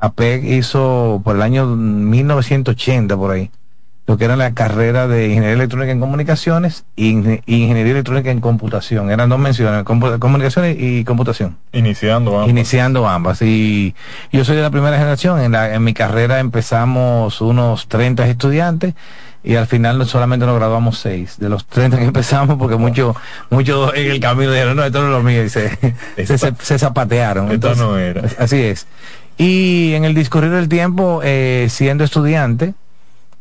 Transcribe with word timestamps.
APEC 0.00 0.44
hizo 0.44 1.20
por 1.24 1.36
el 1.36 1.42
año 1.42 1.66
1980 1.66 3.16
por 3.16 3.32
ahí 3.32 3.50
lo 4.08 4.16
que 4.16 4.24
era 4.24 4.36
la 4.36 4.54
carrera 4.54 5.06
de 5.06 5.26
ingeniería 5.26 5.52
electrónica 5.52 5.92
en 5.92 6.00
comunicaciones 6.00 6.86
y 6.96 7.10
ingeniería 7.10 7.92
electrónica 7.92 8.30
en 8.30 8.40
computación. 8.40 9.10
Eran 9.10 9.28
dos 9.28 9.38
menciones, 9.38 9.84
comunicaciones 9.84 10.78
y 10.80 11.04
computación. 11.04 11.58
Iniciando 11.72 12.36
ambas. 12.36 12.48
Iniciando 12.48 13.06
ambas. 13.06 13.42
Y 13.42 13.94
yo 14.32 14.46
soy 14.46 14.56
de 14.56 14.62
la 14.62 14.70
primera 14.70 14.96
generación. 14.96 15.40
En, 15.42 15.52
la, 15.52 15.74
en 15.74 15.84
mi 15.84 15.92
carrera 15.92 16.40
empezamos 16.40 17.42
unos 17.42 17.86
30 17.88 18.26
estudiantes 18.28 18.94
y 19.44 19.56
al 19.56 19.66
final 19.66 20.04
solamente 20.06 20.46
nos 20.46 20.56
graduamos 20.56 20.98
seis 20.98 21.36
de 21.38 21.50
los 21.50 21.66
30 21.66 21.98
que 21.98 22.04
empezamos 22.04 22.56
porque 22.58 22.76
muchos 22.76 23.14
mucho 23.50 23.94
en 23.94 24.10
el 24.10 24.20
camino 24.20 24.50
dijeron 24.50 24.76
no 24.76 24.84
esto 24.84 25.00
no 25.00 25.06
es 25.06 25.12
lo 25.12 25.22
mío 25.22 25.44
y 25.44 25.48
se, 25.48 25.78
se, 26.16 26.78
zapatearon 26.78 27.52
esto 27.52 27.74
no 27.76 27.96
era 27.96 28.24
así 28.38 28.60
es 28.60 28.88
y 29.38 29.94
en 29.94 30.04
el 30.04 30.14
discurrir 30.14 30.50
del 30.50 30.68
tiempo 30.68 31.20
eh, 31.22 31.68
siendo 31.70 32.04
estudiante 32.04 32.74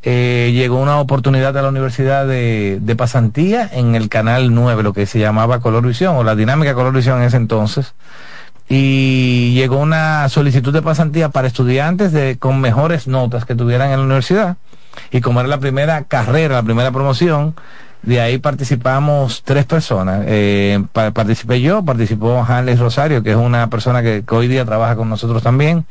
eh, 0.04 0.52
llegó 0.54 0.80
una 0.80 1.00
oportunidad 1.00 1.58
a 1.58 1.62
la 1.62 1.70
Universidad 1.70 2.28
de, 2.28 2.96
Pasantía 2.98 3.70
en 3.72 3.96
el 3.96 4.08
Canal 4.08 4.54
9, 4.54 4.84
lo 4.84 4.94
que 4.94 5.06
se 5.06 5.20
llamaba 5.20 5.60
Color 5.60 5.86
Visión, 5.86 6.16
o 6.16 6.24
la 6.24 6.36
dinámica 6.36 6.74
Color 6.76 6.94
Visión 6.94 7.20
en 7.20 7.26
ese 7.26 7.38
entonces. 7.38 7.94
Y 8.70 9.54
llegó 9.54 9.78
una 9.78 10.30
solicitud 10.30 10.72
de 10.72 10.82
pasantía 10.82 11.30
para 11.30 11.48
estudiantes 11.48 12.12
de, 12.12 12.38
con 12.38 12.62
mejores 12.62 13.08
notas 13.08 13.46
que 13.46 13.56
tuvieran 13.56 13.92
en 13.92 14.00
la 14.00 14.06
universidad. 14.06 14.58
Y 15.12 15.22
como 15.22 15.40
era 15.40 15.50
la 15.50 15.60
primera 15.60 16.04
carrera, 16.04 16.56
la 16.56 16.64
primera 16.64 16.92
promoción, 16.92 17.56
de 18.04 18.22
ahí 18.22 18.38
participamos 18.38 19.44
tres 19.44 19.66
personas. 19.66 20.24
Eh, 20.28 20.84
participé 20.92 21.62
yo, 21.62 21.84
participó 21.84 22.46
Hanley 22.48 22.76
Rosario, 22.76 23.24
que 23.24 23.32
es 23.32 23.38
una 23.38 23.70
persona 23.70 24.02
que, 24.02 24.24
hoy 24.30 24.48
día 24.48 24.66
trabaja 24.66 24.96
con 24.96 25.10
nosotros 25.10 25.44
también, 25.44 25.86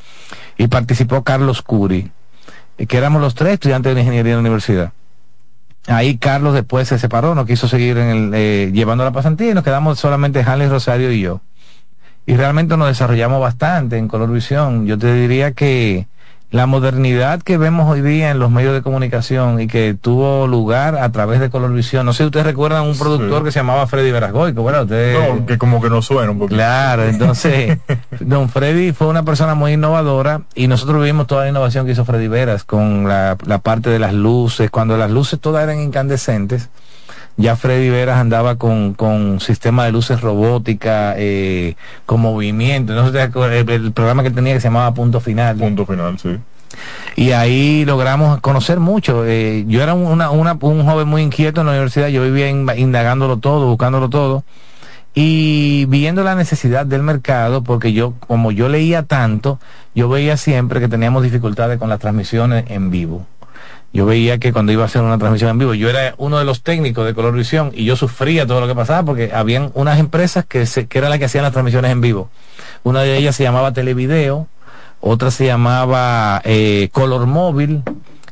y 0.57 0.69
participó 0.69 1.23
Carlos 1.23 1.63
Curi 1.63 2.11
que 2.85 2.99
éramos 2.99 3.23
los 3.23 3.35
tres 3.35 3.55
estudiantes 3.55 3.95
de 3.95 4.01
ingeniería 4.03 4.33
en 4.33 4.37
la 4.37 4.41
universidad. 4.41 4.93
Ahí 5.87 6.19
Carlos 6.19 6.53
después 6.53 6.89
se 6.89 6.99
separó, 6.99 7.35
no 7.35 7.47
quiso 7.47 7.69
seguir 7.69 7.97
en 7.97 8.09
el, 8.09 8.35
eh, 8.35 8.71
llevando 8.73 9.05
la 9.05 9.13
pasantía 9.13 9.51
y 9.51 9.55
nos 9.55 9.65
quedamos 9.65 9.99
solamente 9.99 10.43
Hanley 10.43 10.69
Rosario 10.69 11.11
y 11.13 11.21
yo. 11.21 11.41
Y 12.27 12.37
realmente 12.37 12.77
nos 12.77 12.89
desarrollamos 12.89 13.41
bastante 13.41 13.97
en 13.97 14.09
Color 14.09 14.33
Visión. 14.33 14.87
Yo 14.87 14.99
te 14.99 15.15
diría 15.15 15.53
que 15.53 16.07
la 16.51 16.67
modernidad 16.67 17.43
que 17.43 17.59
vemos 17.59 17.91
hoy 17.91 18.03
día 18.03 18.31
en 18.31 18.39
los 18.39 18.51
medios 18.51 18.73
de 18.73 18.83
comunicación 18.83 19.61
y 19.61 19.67
que 19.67 19.95
tuvo 20.01 20.47
lugar 20.47 20.97
a 20.97 21.11
través 21.11 21.41
de 21.41 21.51
Colorvisión. 21.51 22.07
No 22.07 22.13
sé 22.13 22.19
si 22.19 22.27
ustedes 22.27 22.47
recuerdan 22.47 22.85
un 22.85 22.97
productor 22.97 23.43
que 23.43 23.51
se 23.51 23.59
llamaba 23.59 23.87
Freddy 23.87 24.13
Verasgoy, 24.13 24.55
que 24.55 24.61
bueno, 24.61 24.85
No, 24.85 25.47
que 25.47 25.59
como 25.59 25.83
que 25.83 25.91
no 25.91 26.03
suena 26.03 26.31
un 26.31 26.39
poquito. 26.39 26.57
Claro, 26.57 27.05
entonces, 27.05 27.79
don 28.21 28.49
Freddy 28.49 28.93
fue 28.93 29.09
una 29.09 29.25
persona 29.25 29.55
muy 29.55 29.73
innovadora 29.73 30.43
y 30.55 30.69
nosotros 30.69 31.03
vimos 31.05 31.27
toda 31.27 31.45
la 31.45 31.51
innovación 31.51 31.85
que 31.85 31.93
hizo 31.93 32.05
Freddy 32.05 32.29
Veras 32.29 32.65
con 32.65 33.09
la, 33.09 33.37
la 33.45 33.59
parte 33.59 33.91
de 33.91 33.99
las 33.99 34.15
luces, 34.15 34.71
cuando 34.71 34.97
las 34.97 35.11
luces 35.11 35.41
todas 35.41 35.65
eran 35.65 35.81
incandescentes 35.81 36.71
ya 37.37 37.57
Freddy 37.57 37.91
Veras 37.91 38.19
andaba 38.19 38.57
con, 38.57 38.95
con 38.95 39.41
sistema 39.41 39.85
de 39.85 39.93
luces 39.93 40.21
robótica, 40.21 41.15
eh, 41.19 41.77
con 42.07 42.21
movimiento. 42.21 42.95
No 42.95 43.11
sé, 43.11 43.23
el, 43.23 43.71
el, 43.71 43.93
programa 43.93 44.23
que 44.23 44.31
tenía 44.31 44.55
que 44.55 44.61
se 44.61 44.69
llamaba 44.69 44.95
Punto 44.95 45.21
Final. 45.21 45.57
Punto 45.57 45.85
Final, 45.85 46.19
sí. 46.19 46.37
Y 47.15 47.33
ahí 47.33 47.85
logramos 47.85 48.41
conocer 48.41 48.81
mucho. 48.81 49.25
Eh, 49.27 49.65
yo 49.67 49.83
era 49.83 49.95
una, 49.95 50.31
una, 50.31 50.57
un 50.61 50.85
joven 50.85 51.09
muy 51.09 51.23
inquieto 51.23 51.61
en 51.61 51.67
la 51.67 51.73
universidad, 51.73 52.09
yo 52.09 52.23
vivía 52.23 52.49
indagándolo 52.49 53.39
todo, 53.39 53.67
buscándolo 53.67 54.09
todo. 54.09 54.45
Y 55.15 55.87
viendo 55.87 56.23
la 56.25 56.35
necesidad 56.35 56.85
del 56.85 57.03
mercado, 57.03 57.63
porque 57.63 57.95
yo, 57.95 58.13
como 58.27 58.53
yo 58.53 58.69
leía 58.69 59.03
tanto, 59.03 59.59
yo 59.95 60.11
veía 60.11 60.37
siempre 60.37 60.79
que 60.79 60.89
teníamos 60.89 61.23
dificultades 61.23 61.79
con 61.79 61.89
las 61.89 62.01
transmisiones 62.01 62.65
en 62.69 62.91
vivo 62.91 63.27
yo 63.97 64.05
veía 64.05 64.37
que 64.37 64.53
cuando 64.53 64.73
iba 64.73 64.83
a 64.83 64.87
hacer 64.87 65.01
una 65.01 65.17
transmisión 65.17 65.51
en 65.51 65.59
vivo, 65.59 65.73
yo 65.73 65.89
era 65.89 66.15
uno 66.19 66.39
de 66.39 66.45
los 66.45 66.63
técnicos 66.63 67.07
de 67.07 67.15
Colorvisión 67.15 67.73
y 67.75 67.87
yo 67.87 67.97
sufría 67.97 68.47
todo 68.47 68.61
lo 68.61 68.67
que 68.67 68.75
pasaba 68.75 69.03
porque 69.03 69.33
habían 69.33 69.71
unas 69.73 69.99
empresas 69.99 70.45
que, 70.45 70.67
se, 70.67 70.87
que 70.87 70.99
era 70.99 71.09
la 71.09 71.19
que 71.19 71.25
hacían 71.25 71.45
las 71.45 71.53
transmisiones 71.53 71.91
en 71.91 72.03
vivo. 72.03 72.29
Una 72.85 73.01
de 73.01 73.17
ellas 73.17 73.35
se 73.35 73.43
llamaba 73.43 73.73
Televideo, 73.73 74.49
otra 75.01 75.31
se 75.31 75.47
llamaba 75.47 76.43
eh, 76.45 76.91
Color 76.93 77.25
Móvil 77.27 77.83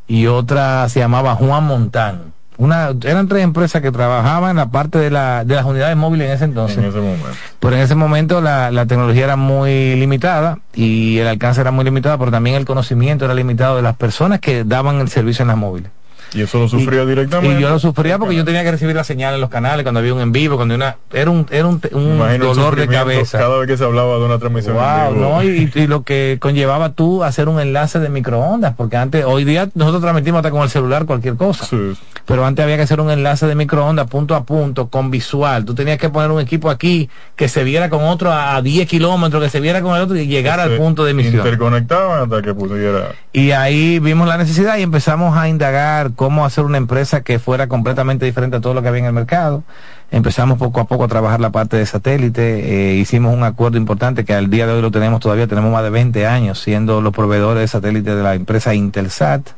y 0.06 0.26
otra 0.26 0.86
se 0.91 1.00
llamaba 1.00 1.34
Juan 1.34 1.64
Montán 1.64 2.33
una, 2.56 2.91
eran 3.04 3.28
tres 3.28 3.42
empresas 3.42 3.82
que 3.82 3.91
trabajaban 3.91 4.50
en 4.50 4.56
la 4.56 4.70
parte 4.70 4.98
de, 4.98 5.10
la, 5.10 5.44
de 5.44 5.54
las 5.54 5.65
unidades 5.65 5.97
móviles 5.97 6.28
en 6.28 6.34
ese 6.34 6.44
entonces. 6.44 6.78
En 6.78 6.84
ese 6.84 6.98
momento. 6.98 7.26
Pero 7.60 7.76
en 7.76 7.82
ese 7.82 7.94
momento 7.94 8.41
la, 8.41 8.70
la 8.70 8.87
tecnología 8.87 9.25
era 9.25 9.37
muy 9.37 9.97
limitada 9.97 10.59
y 10.72 11.19
el 11.19 11.26
alcance 11.26 11.60
era 11.60 11.70
muy 11.70 11.84
limitado, 11.84 12.19
pero 12.19 12.31
también 12.31 12.56
el 12.56 12.64
conocimiento 12.64 13.25
era 13.25 13.34
limitado 13.34 13.76
de 13.76 13.82
las 13.82 13.97
personas 13.97 14.41
que 14.41 14.64
daban 14.64 15.00
el 15.00 15.09
servicio 15.09 15.43
en 15.43 15.48
las 15.48 15.56
móviles. 15.56 15.91
Y 16.34 16.42
eso 16.42 16.58
lo 16.58 16.68
sufría 16.68 17.04
directamente. 17.04 17.58
Y 17.58 17.62
yo 17.62 17.70
lo 17.70 17.78
sufría 17.78 18.18
porque 18.18 18.34
yo 18.34 18.44
tenía 18.44 18.62
que 18.64 18.72
recibir 18.72 18.96
la 18.96 19.04
señal 19.04 19.34
en 19.34 19.40
los 19.40 19.50
canales 19.50 19.84
cuando 19.84 20.00
había 20.00 20.14
un 20.14 20.20
en 20.20 20.32
vivo, 20.32 20.56
cuando 20.56 20.74
una 20.74 20.96
era 21.12 21.30
un 21.30 21.46
era 21.50 21.66
un, 21.66 21.80
dolor 21.80 22.76
de 22.76 22.88
cabeza. 22.88 23.38
Cada 23.38 23.58
vez 23.58 23.68
que 23.68 23.76
se 23.76 23.84
hablaba 23.84 24.18
de 24.18 24.24
una 24.24 24.38
transmisión 24.38 24.76
en 24.76 25.14
vivo. 25.14 25.28
No, 25.28 25.42
y, 25.42 25.70
y, 25.74 25.86
lo 25.86 26.02
que 26.02 26.38
conllevaba 26.40 26.92
tú 26.92 27.22
hacer 27.22 27.48
un 27.48 27.60
enlace 27.60 28.00
de 28.00 28.08
microondas, 28.08 28.74
porque 28.76 28.96
antes 28.96 29.24
hoy 29.24 29.44
día 29.44 29.68
nosotros 29.74 30.02
transmitimos 30.02 30.38
hasta 30.38 30.50
con 30.50 30.62
el 30.62 30.68
celular 30.68 31.06
cualquier 31.06 31.36
cosa. 31.36 31.64
Sí. 31.64 31.94
Pero 32.26 32.44
antes 32.46 32.62
había 32.62 32.76
que 32.76 32.82
hacer 32.82 33.00
un 33.00 33.10
enlace 33.10 33.46
de 33.46 33.54
microondas 33.54 34.08
punto 34.08 34.34
a 34.34 34.44
punto 34.44 34.88
con 34.88 35.10
visual. 35.10 35.64
Tú 35.64 35.74
tenías 35.74 35.98
que 35.98 36.08
poner 36.08 36.30
un 36.30 36.40
equipo 36.40 36.70
aquí 36.70 37.10
que 37.36 37.48
se 37.48 37.64
viera 37.64 37.90
con 37.90 38.04
otro 38.04 38.32
a 38.32 38.60
10 38.62 38.88
kilómetros, 38.88 39.42
que 39.42 39.50
se 39.50 39.60
viera 39.60 39.82
con 39.82 39.94
el 39.94 40.02
otro 40.02 40.16
y 40.16 40.26
llegar 40.26 40.58
al 40.60 40.76
punto 40.76 41.04
de 41.04 41.10
emisión. 41.10 41.36
Interconectaban 41.36 42.22
hasta 42.22 42.42
que 42.42 42.54
pudiera. 42.54 43.12
Y 43.32 43.50
ahí 43.50 43.98
vimos 43.98 44.26
la 44.26 44.38
necesidad 44.38 44.78
y 44.78 44.82
empezamos 44.82 45.36
a 45.36 45.48
indagar 45.48 46.12
cómo 46.24 46.46
hacer 46.46 46.64
una 46.64 46.78
empresa 46.78 47.20
que 47.20 47.38
fuera 47.38 47.66
completamente 47.66 48.24
diferente 48.24 48.56
a 48.56 48.60
todo 48.62 48.72
lo 48.72 48.80
que 48.80 48.88
había 48.88 49.00
en 49.00 49.04
el 49.04 49.12
mercado. 49.12 49.62
Empezamos 50.10 50.56
poco 50.56 50.80
a 50.80 50.86
poco 50.86 51.04
a 51.04 51.08
trabajar 51.08 51.38
la 51.38 51.50
parte 51.50 51.76
de 51.76 51.84
satélite, 51.84 52.92
eh, 52.92 52.94
hicimos 52.94 53.34
un 53.34 53.42
acuerdo 53.42 53.76
importante 53.76 54.24
que 54.24 54.32
al 54.32 54.48
día 54.48 54.66
de 54.66 54.72
hoy 54.72 54.80
lo 54.80 54.90
tenemos 54.90 55.20
todavía, 55.20 55.46
tenemos 55.46 55.70
más 55.70 55.82
de 55.82 55.90
20 55.90 56.26
años 56.26 56.62
siendo 56.62 57.02
los 57.02 57.12
proveedores 57.12 57.60
de 57.60 57.68
satélite 57.68 58.14
de 58.14 58.22
la 58.22 58.34
empresa 58.34 58.74
Intelsat 58.74 59.50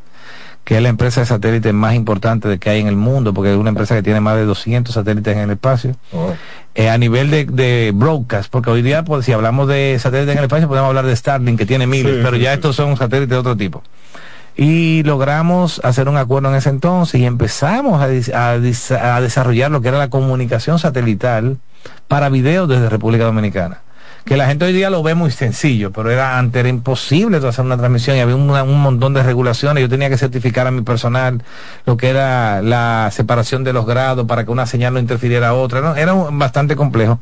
que 0.64 0.74
es 0.74 0.82
la 0.82 0.88
empresa 0.88 1.20
de 1.20 1.26
satélite 1.26 1.72
más 1.72 1.94
importante 1.94 2.58
que 2.58 2.68
hay 2.68 2.80
en 2.80 2.88
el 2.88 2.96
mundo, 2.96 3.32
porque 3.32 3.52
es 3.52 3.56
una 3.56 3.68
empresa 3.68 3.94
que 3.94 4.02
tiene 4.02 4.18
más 4.18 4.34
de 4.34 4.44
200 4.46 4.92
satélites 4.92 5.36
en 5.36 5.42
el 5.42 5.50
espacio. 5.52 5.94
Oh. 6.12 6.34
Eh, 6.74 6.90
a 6.90 6.98
nivel 6.98 7.30
de, 7.30 7.44
de, 7.44 7.92
broadcast, 7.94 8.50
porque 8.50 8.70
hoy 8.70 8.82
día, 8.82 9.04
pues, 9.04 9.24
si 9.24 9.30
hablamos 9.30 9.68
de 9.68 9.96
satélites 10.00 10.32
en 10.32 10.38
el 10.38 10.44
espacio, 10.46 10.66
podemos 10.66 10.88
hablar 10.88 11.06
de 11.06 11.14
Starlink, 11.14 11.56
que 11.56 11.66
tiene 11.66 11.86
miles, 11.86 12.16
Sí, 12.16 12.20
pero 12.20 12.36
sí, 12.36 12.42
ya 12.42 12.50
sí. 12.50 12.54
estos 12.56 12.74
son 12.74 12.96
satélites 12.96 13.30
de 13.30 13.36
otro 13.36 13.56
tipo. 13.56 13.84
Y 14.56 15.02
logramos 15.02 15.80
hacer 15.84 16.08
un 16.08 16.16
acuerdo 16.16 16.48
en 16.48 16.54
ese 16.54 16.70
entonces 16.70 17.20
y 17.20 17.26
empezamos 17.26 18.00
a, 18.02 18.08
desarrollar 18.58 19.70
lo 19.70 19.82
que 19.82 19.88
era 19.88 19.98
la 19.98 20.08
comunicación 20.08 20.78
satelital 20.78 21.58
para 22.08 22.30
videos 22.30 22.68
desde 22.68 22.88
República 22.88 23.24
Dominicana. 23.24 23.82
Que 24.24 24.36
la 24.36 24.48
gente 24.48 24.64
hoy 24.64 24.72
día 24.72 24.90
lo 24.90 25.02
ve 25.04 25.14
muy 25.14 25.30
sencillo, 25.30 25.92
pero 25.92 26.10
era 26.10 26.38
antes 26.38 26.58
era 26.58 26.68
imposible 26.68 27.36
hacer 27.36 27.64
una 27.64 27.76
transmisión 27.76 28.16
y 28.16 28.20
había 28.20 28.34
un 28.34 28.80
montón 28.80 29.14
de 29.14 29.22
regulaciones. 29.22 29.82
Yo 29.82 29.88
tenía 29.88 30.08
que 30.08 30.18
certificar 30.18 30.66
a 30.66 30.72
mi 30.72 30.82
personal 30.82 31.44
lo 31.84 31.96
que 31.96 32.08
era 32.08 32.60
la 32.62 33.10
separación 33.12 33.62
de 33.62 33.72
los 33.72 33.86
grados 33.86 34.26
para 34.26 34.44
que 34.44 34.50
una 34.50 34.66
señal 34.66 34.94
no 34.94 34.98
interfiriera 34.98 35.48
a 35.48 35.54
otra. 35.54 35.94
Era 36.00 36.14
bastante 36.14 36.74
complejo 36.74 37.20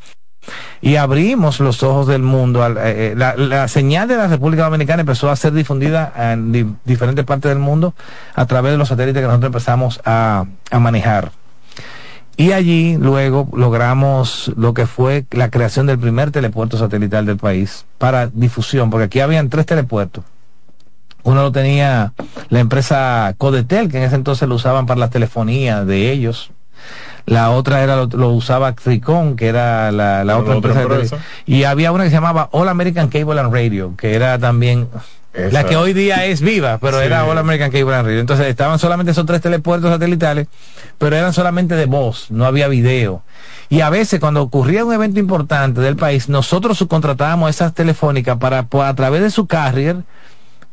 y 0.80 0.96
abrimos 0.96 1.60
los 1.60 1.82
ojos 1.82 2.06
del 2.06 2.22
mundo. 2.22 2.66
eh, 2.66 2.72
eh, 2.78 3.14
la, 3.16 3.36
la 3.36 3.68
señal 3.68 4.08
de 4.08 4.16
la 4.16 4.26
República 4.26 4.64
Dominicana 4.64 5.00
empezó 5.00 5.30
a 5.30 5.36
ser 5.36 5.52
difundida 5.52 6.12
en 6.16 6.52
di- 6.52 6.66
diferentes 6.84 7.24
partes 7.24 7.50
del 7.50 7.58
mundo 7.58 7.94
a 8.34 8.46
través 8.46 8.72
de 8.72 8.78
los 8.78 8.88
satélites 8.88 9.20
que 9.20 9.26
nosotros 9.26 9.48
empezamos 9.48 10.00
a, 10.04 10.44
a 10.70 10.78
manejar. 10.78 11.32
Y 12.36 12.50
allí 12.50 12.96
luego 12.98 13.48
logramos 13.56 14.52
lo 14.56 14.74
que 14.74 14.86
fue 14.86 15.24
la 15.30 15.50
creación 15.50 15.86
del 15.86 16.00
primer 16.00 16.32
telepuerto 16.32 16.76
satelital 16.76 17.26
del 17.26 17.36
país 17.36 17.86
para 17.98 18.26
difusión, 18.26 18.90
porque 18.90 19.04
aquí 19.04 19.20
habían 19.20 19.48
tres 19.50 19.66
telepuertos. 19.66 20.24
Uno 21.22 21.42
lo 21.42 21.52
tenía 21.52 22.12
la 22.50 22.58
empresa 22.60 23.34
Codetel, 23.38 23.88
que 23.88 23.98
en 23.98 24.02
ese 24.02 24.16
entonces 24.16 24.48
lo 24.48 24.56
usaban 24.56 24.84
para 24.84 24.98
la 25.00 25.10
telefonía 25.10 25.84
de 25.84 26.10
ellos. 26.10 26.50
La 27.26 27.50
otra 27.50 27.82
era 27.82 27.96
lo, 27.96 28.06
lo 28.06 28.30
usaba 28.30 28.72
Tricon, 28.74 29.36
que 29.36 29.48
era 29.48 29.90
la, 29.92 30.24
la 30.24 30.38
otra 30.38 30.54
empresa. 30.54 30.80
de 30.86 31.10
y 31.46 31.64
había 31.64 31.90
una 31.92 32.04
que 32.04 32.10
se 32.10 32.16
llamaba 32.16 32.48
All 32.52 32.68
American 32.68 33.08
Cable 33.08 33.40
and 33.40 33.52
Radio, 33.52 33.94
que 33.96 34.14
era 34.14 34.38
también 34.38 34.88
la 35.50 35.64
que 35.64 35.76
hoy 35.76 35.94
día 35.94 36.26
es 36.26 36.42
viva, 36.42 36.78
pero 36.80 37.00
Sí. 37.00 37.06
era 37.06 37.24
All 37.24 37.38
American 37.38 37.70
Cable 37.70 37.94
and 37.94 38.06
Radio. 38.06 38.20
Entonces 38.20 38.46
estaban 38.46 38.78
solamente 38.78 39.12
esos 39.12 39.24
tres 39.26 39.40
telepuertos 39.40 39.90
satelitales, 39.90 40.46
pero 40.98 41.16
eran 41.16 41.32
solamente 41.32 41.74
de 41.76 41.86
voz, 41.86 42.30
no 42.30 42.44
había 42.44 42.68
video. 42.68 43.22
Y 43.70 43.80
a 43.80 43.88
veces 43.90 44.20
cuando 44.20 44.42
ocurría 44.42 44.84
un 44.84 44.92
evento 44.92 45.18
importante 45.18 45.80
del 45.80 45.96
país, 45.96 46.28
nosotros 46.28 46.76
subcontratábamos 46.78 47.48
esas 47.50 47.72
telefónicas 47.74 48.36
para, 48.38 48.64
por- 48.64 48.84
a 48.84 48.94
través 48.94 49.22
de 49.22 49.30
su 49.30 49.46
carrier, 49.46 49.96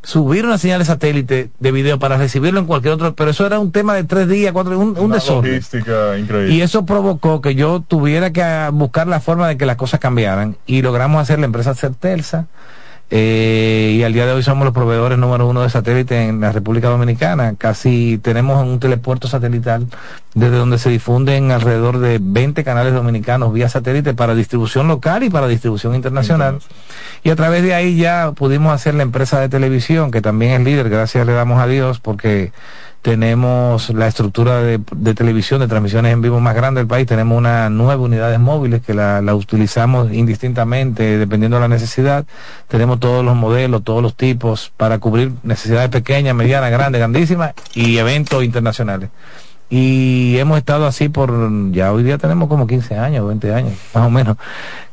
subir 0.04 0.46
una 0.46 0.58
señal 0.58 0.80
de 0.80 0.86
satélite 0.86 1.52
de 1.60 1.72
video 1.72 2.00
para 2.00 2.18
recibirlo 2.18 2.60
en 2.60 2.66
cualquier 2.66 2.94
otro, 2.94 3.14
pero 3.16 3.32
eso 3.32 3.46
era 3.46 3.60
un 3.60 3.72
tema 3.72 3.94
de 3.96 4.04
tres 4.04 4.28
días, 4.28 4.52
cuatro, 4.52 4.78
un, 4.80 4.90
un 4.90 5.00
Una 5.06 5.16
desorden. 5.16 5.52
logística 5.52 6.18
increíble. 6.18 6.54
Y 6.54 6.62
eso 6.62 6.86
provocó 6.86 7.42
que 7.42 7.54
yo 7.56 7.82
tuviera 7.88 8.32
que 8.32 8.42
ah, 8.42 8.70
buscar 8.74 9.08
la 9.08 9.20
forma 9.20 9.48
de 9.48 9.58
que 9.58 9.66
las 9.66 9.76
cosas 9.76 10.00
cambiaran 10.00 10.58
y 10.66 10.82
logramos 10.82 11.22
hacer 11.22 11.40
la 11.40 11.46
empresa 11.46 11.76
Certelsa 11.76 12.48
eh, 13.14 13.96
y 13.98 14.04
al 14.04 14.14
día 14.14 14.26
de 14.26 14.32
hoy 14.32 14.42
somos 14.42 14.64
los 14.64 14.74
proveedores 14.74 15.18
número 15.18 15.46
uno 15.46 15.64
de 15.64 15.70
satélite 15.70 16.30
en 16.30 16.40
la 16.40 16.54
República 16.54 16.88
Dominicana. 16.88 17.56
Casi 17.58 18.18
tenemos 18.20 18.66
un 18.66 18.80
telepuerto 18.80 19.28
satelital 19.28 19.86
desde 20.34 20.56
donde 20.56 20.78
se 20.78 20.90
difunden 20.90 21.52
alrededor 21.52 22.00
de 22.00 22.20
20 22.22 22.64
canales 22.64 22.94
dominicanos 22.94 23.52
vía 23.52 23.68
satélite 23.68 24.14
para 24.14 24.34
distribución 24.34 24.88
local 24.88 25.24
y 25.24 25.30
para 25.30 25.50
distribución 25.50 25.94
internacional. 25.94 26.60
Y 27.22 27.32
a 27.32 27.36
través 27.36 27.64
de 27.64 27.74
ahí 27.74 27.98
ya 27.98 28.32
pudimos 28.32 28.72
hacer 28.72 28.96
la 28.96 29.04
empresa 29.04 29.42
de 29.42 29.50
televisión, 29.50 30.10
que 30.10 30.22
también 30.22 30.54
es 30.54 30.62
líder, 30.62 30.90
gracias 30.90 31.26
le 31.28 31.34
damos 31.34 31.60
a 31.60 31.68
Dios, 31.68 32.00
porque 32.00 32.54
tenemos 33.02 33.90
la 33.90 34.08
estructura 34.08 34.62
de, 34.62 34.80
televisión, 35.16 35.60
de 35.60 35.68
transmisiones 35.68 36.14
en 36.14 36.22
vivo 36.22 36.40
más 36.40 36.56
grande 36.56 36.82
del 36.82 36.88
país, 36.88 37.08
tenemos 37.08 37.36
una 37.38 37.70
nueve 37.70 38.04
unidades 38.04 38.40
móviles 38.40 38.82
que 38.82 38.94
la, 38.94 39.22
utilizamos 39.34 40.14
indistintamente 40.14 41.18
dependiendo 41.18 41.58
de 41.58 41.62
la 41.62 41.68
necesidad, 41.68 42.26
tenemos 42.68 43.00
todos 43.00 43.26
los 43.26 43.36
modelos, 43.36 43.84
todos 43.84 44.04
los 44.04 44.16
tipos 44.16 44.72
para 44.78 45.00
cubrir 45.00 45.32
necesidades 45.42 45.90
pequeñas, 45.90 46.36
medianas, 46.36 46.70
grandes, 46.72 47.00
grandísimas 47.00 47.54
y 47.74 47.98
eventos 47.98 48.44
internacionales. 48.44 49.10
Y 49.72 50.38
hemos 50.38 50.58
estado 50.58 50.86
así 50.86 51.08
por, 51.08 51.32
ya 51.72 51.94
hoy 51.94 52.04
día 52.04 52.18
tenemos 52.18 52.50
como 52.50 52.68
15 52.68 52.98
años, 52.98 53.26
20 53.26 53.54
años, 53.54 53.74
más 53.96 54.06
o 54.06 54.10
menos, 54.10 54.38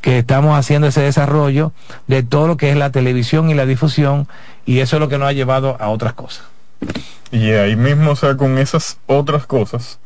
que 0.01 0.19
estamos 0.19 0.57
haciendo 0.57 0.87
ese 0.87 1.03
desarrollo 1.03 1.73
de 2.07 2.23
todo 2.23 2.47
lo 2.47 2.57
que 2.57 2.71
es 2.71 2.77
la 2.77 2.91
televisión 2.91 3.51
y 3.51 3.55
la 3.55 3.67
difusión, 3.67 4.29
y 4.65 4.79
eso 4.79 4.97
es 4.97 5.01
lo 5.01 5.09
que 5.09 5.19
nos 5.19 5.29
ha 5.29 5.33
llevado 5.33 5.77
a 5.81 5.89
otras 5.89 6.13
cosas. 6.13 6.45
Y 7.31 7.51
ahí 7.53 7.77
mismo, 7.77 8.13
o 8.13 8.17
sea, 8.17 8.37
con 8.37 8.59
esas 8.59 8.99
otras 9.07 9.47
cosas, 9.47 9.99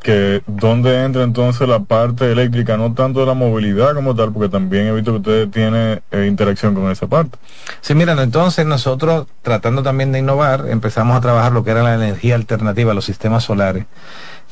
que 0.00 0.42
dónde 0.46 1.04
entra 1.04 1.24
entonces 1.24 1.68
la 1.68 1.80
parte 1.80 2.30
eléctrica, 2.30 2.76
no 2.76 2.94
tanto 2.94 3.26
la 3.26 3.34
movilidad 3.34 3.94
como 3.94 4.14
tal, 4.14 4.32
porque 4.32 4.48
también 4.48 4.86
he 4.86 4.92
visto 4.92 5.12
que 5.12 5.18
ustedes 5.18 5.50
tienen 5.50 6.02
eh, 6.10 6.26
interacción 6.28 6.74
con 6.74 6.90
esa 6.90 7.06
parte. 7.08 7.38
Sí, 7.80 7.94
miren, 7.94 8.18
entonces 8.18 8.64
nosotros 8.64 9.26
tratando 9.42 9.82
también 9.82 10.12
de 10.12 10.20
innovar, 10.20 10.66
empezamos 10.68 11.16
a 11.16 11.20
trabajar 11.20 11.52
lo 11.52 11.64
que 11.64 11.72
era 11.72 11.82
la 11.82 11.94
energía 11.94 12.36
alternativa, 12.36 12.94
los 12.94 13.04
sistemas 13.04 13.44
solares. 13.44 13.86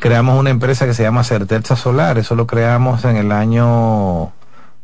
Creamos 0.01 0.39
una 0.39 0.51
empresa 0.51 0.87
que 0.87 0.95
se 0.95 1.05
llama 1.05 1.23
Certeza 1.23 1.77
Solar, 1.77 2.19
eso 2.19 2.35
lo 2.35 2.49
creamos 2.49 3.05
en 3.05 3.17
el 3.17 3.31
año, 3.31 4.33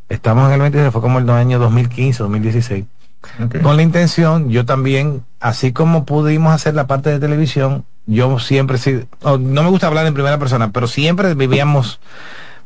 estamos 0.09 0.47
en 0.49 0.55
el 0.55 0.61
20, 0.61 0.91
fue 0.93 1.01
como 1.01 1.19
el 1.19 1.29
año 1.29 1.59
2015, 1.59 2.23
2016 2.23 2.85
con 3.63 3.77
la 3.77 3.83
intención, 3.83 4.51
yo 4.51 4.65
también, 4.65 5.25
así 5.41 5.73
como 5.73 6.05
pudimos 6.05 6.53
hacer 6.53 6.75
la 6.75 6.87
parte 6.87 7.11
de 7.11 7.19
televisión, 7.19 7.85
yo 8.07 8.39
siempre, 8.39 8.79
sí, 8.79 9.05
no 9.23 9.63
me 9.63 9.69
gusta 9.69 9.87
hablar 9.87 10.07
en 10.07 10.15
primera 10.15 10.39
persona, 10.39 10.71
pero 10.73 10.87
siempre 10.87 11.35
vivíamos 11.35 12.01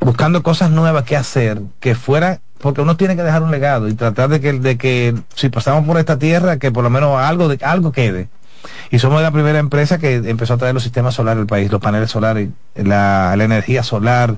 buscando 0.00 0.42
cosas 0.42 0.70
nuevas 0.70 1.04
que 1.04 1.16
hacer, 1.16 1.60
que 1.80 1.94
fuera, 1.94 2.40
porque 2.58 2.80
uno 2.80 2.96
tiene 2.96 3.16
que 3.16 3.22
dejar 3.22 3.42
un 3.42 3.50
legado 3.50 3.88
y 3.88 3.94
tratar 3.94 4.28
de 4.28 4.40
que, 4.40 4.52
de 4.54 4.78
que 4.78 5.14
si 5.34 5.48
pasamos 5.48 5.86
por 5.86 5.98
esta 5.98 6.18
tierra, 6.18 6.58
que 6.58 6.70
por 6.70 6.84
lo 6.84 6.90
menos 6.90 7.18
algo, 7.18 7.48
de, 7.48 7.58
algo 7.64 7.92
quede. 7.92 8.28
Y 8.90 8.98
somos 8.98 9.22
la 9.22 9.30
primera 9.30 9.58
empresa 9.58 9.98
que 9.98 10.16
empezó 10.16 10.54
a 10.54 10.56
traer 10.58 10.74
los 10.74 10.82
sistemas 10.82 11.14
solares 11.14 11.40
al 11.40 11.46
país, 11.46 11.70
los 11.70 11.80
paneles 11.80 12.10
solares, 12.10 12.48
la, 12.74 13.34
energía 13.34 13.82
solar, 13.82 14.36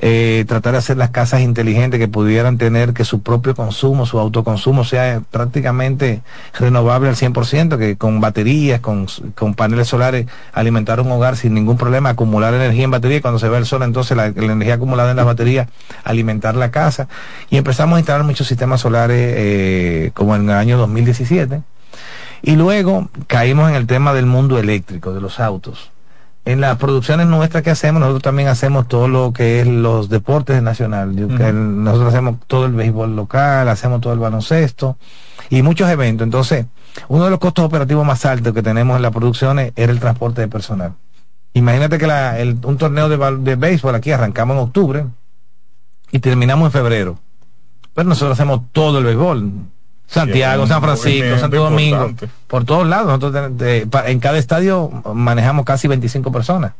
eh, 0.00 0.44
tratar 0.48 0.72
de 0.72 0.78
hacer 0.78 0.96
las 0.96 1.10
casas 1.10 1.40
inteligentes 1.42 2.00
que 2.00 2.08
pudieran 2.08 2.58
tener 2.58 2.92
que 2.92 3.04
su 3.04 3.22
propio 3.22 3.54
consumo, 3.54 4.06
su 4.06 4.18
autoconsumo 4.18 4.84
sea 4.84 5.22
prácticamente 5.30 6.22
renovable 6.58 7.08
al 7.08 7.16
100%, 7.16 7.78
que 7.78 7.96
con 7.96 8.20
baterías, 8.20 8.80
con, 8.80 9.06
paneles 9.54 9.88
solares, 9.88 10.26
alimentar 10.52 11.00
un 11.00 11.10
hogar 11.10 11.36
sin 11.36 11.54
ningún 11.54 11.76
problema, 11.76 12.10
acumular 12.10 12.54
energía 12.54 12.84
en 12.84 12.90
batería 12.90 13.20
cuando 13.20 13.38
se 13.38 13.48
ve 13.48 13.58
el 13.58 13.66
sol, 13.66 13.82
entonces 13.82 14.16
la, 14.16 14.26
energía 14.26 14.74
acumulada 14.74 15.10
en 15.10 15.16
las 15.16 15.26
baterías, 15.26 15.68
alimentar 16.04 16.54
la 16.54 16.70
casa. 16.70 17.08
Y 17.50 17.56
empezamos 17.56 17.96
a 17.96 18.00
instalar 18.00 18.24
muchos 18.24 18.46
sistemas 18.46 18.80
solares 18.80 19.34
eh, 19.36 20.10
como 20.14 20.34
en 20.36 20.44
el 20.44 20.56
año 20.56 20.78
2017 20.78 21.62
y 22.42 22.56
luego 22.56 23.08
caímos 23.26 23.70
en 23.70 23.76
el 23.76 23.86
tema 23.86 24.12
del 24.12 24.26
mundo 24.26 24.58
eléctrico, 24.58 25.12
de 25.12 25.20
los 25.20 25.40
autos. 25.40 25.90
En 26.44 26.62
las 26.62 26.78
producciones 26.78 27.26
nuestras 27.26 27.62
que 27.62 27.70
hacemos, 27.70 28.00
nosotros 28.00 28.22
también 28.22 28.48
hacemos 28.48 28.88
todo 28.88 29.06
lo 29.06 29.34
que 29.34 29.60
es 29.60 29.66
los 29.66 30.08
deportes 30.08 30.62
nacional. 30.62 31.14
Nosotros 31.84 32.08
hacemos 32.08 32.36
todo 32.46 32.64
el 32.64 32.72
béisbol 32.72 33.14
local, 33.14 33.68
hacemos 33.68 34.00
todo 34.00 34.14
el 34.14 34.18
baloncesto 34.18 34.96
y 35.50 35.60
muchos 35.60 35.90
eventos. 35.90 36.24
Entonces, 36.24 36.64
uno 37.08 37.24
de 37.24 37.30
los 37.30 37.38
costos 37.38 37.66
operativos 37.66 38.06
más 38.06 38.24
altos 38.24 38.54
que 38.54 38.62
tenemos 38.62 38.96
en 38.96 39.02
las 39.02 39.12
producciones 39.12 39.72
era 39.76 39.92
el 39.92 40.00
transporte 40.00 40.40
de 40.40 40.48
personal. 40.48 40.94
Imagínate 41.52 41.98
que 41.98 42.56
un 42.64 42.78
torneo 42.78 43.10
de, 43.10 43.36
de 43.40 43.56
béisbol 43.56 43.94
aquí 43.94 44.10
arrancamos 44.12 44.56
en 44.56 44.62
octubre 44.62 45.06
y 46.12 46.18
terminamos 46.20 46.66
en 46.66 46.72
febrero. 46.72 47.18
Pero 47.94 48.08
nosotros 48.08 48.38
hacemos 48.38 48.62
todo 48.72 49.00
el 49.00 49.04
béisbol 49.04 49.52
Santiago, 50.08 50.66
San 50.66 50.80
Francisco, 50.80 51.38
Santo 51.38 51.56
Domingo, 51.58 52.10
por 52.46 52.64
todos 52.64 52.86
lados. 52.86 53.20
Nosotros 53.20 53.52
en 54.06 54.20
cada 54.20 54.38
estadio 54.38 54.90
manejamos 55.14 55.64
casi 55.64 55.86
25 55.86 56.32
personas 56.32 56.72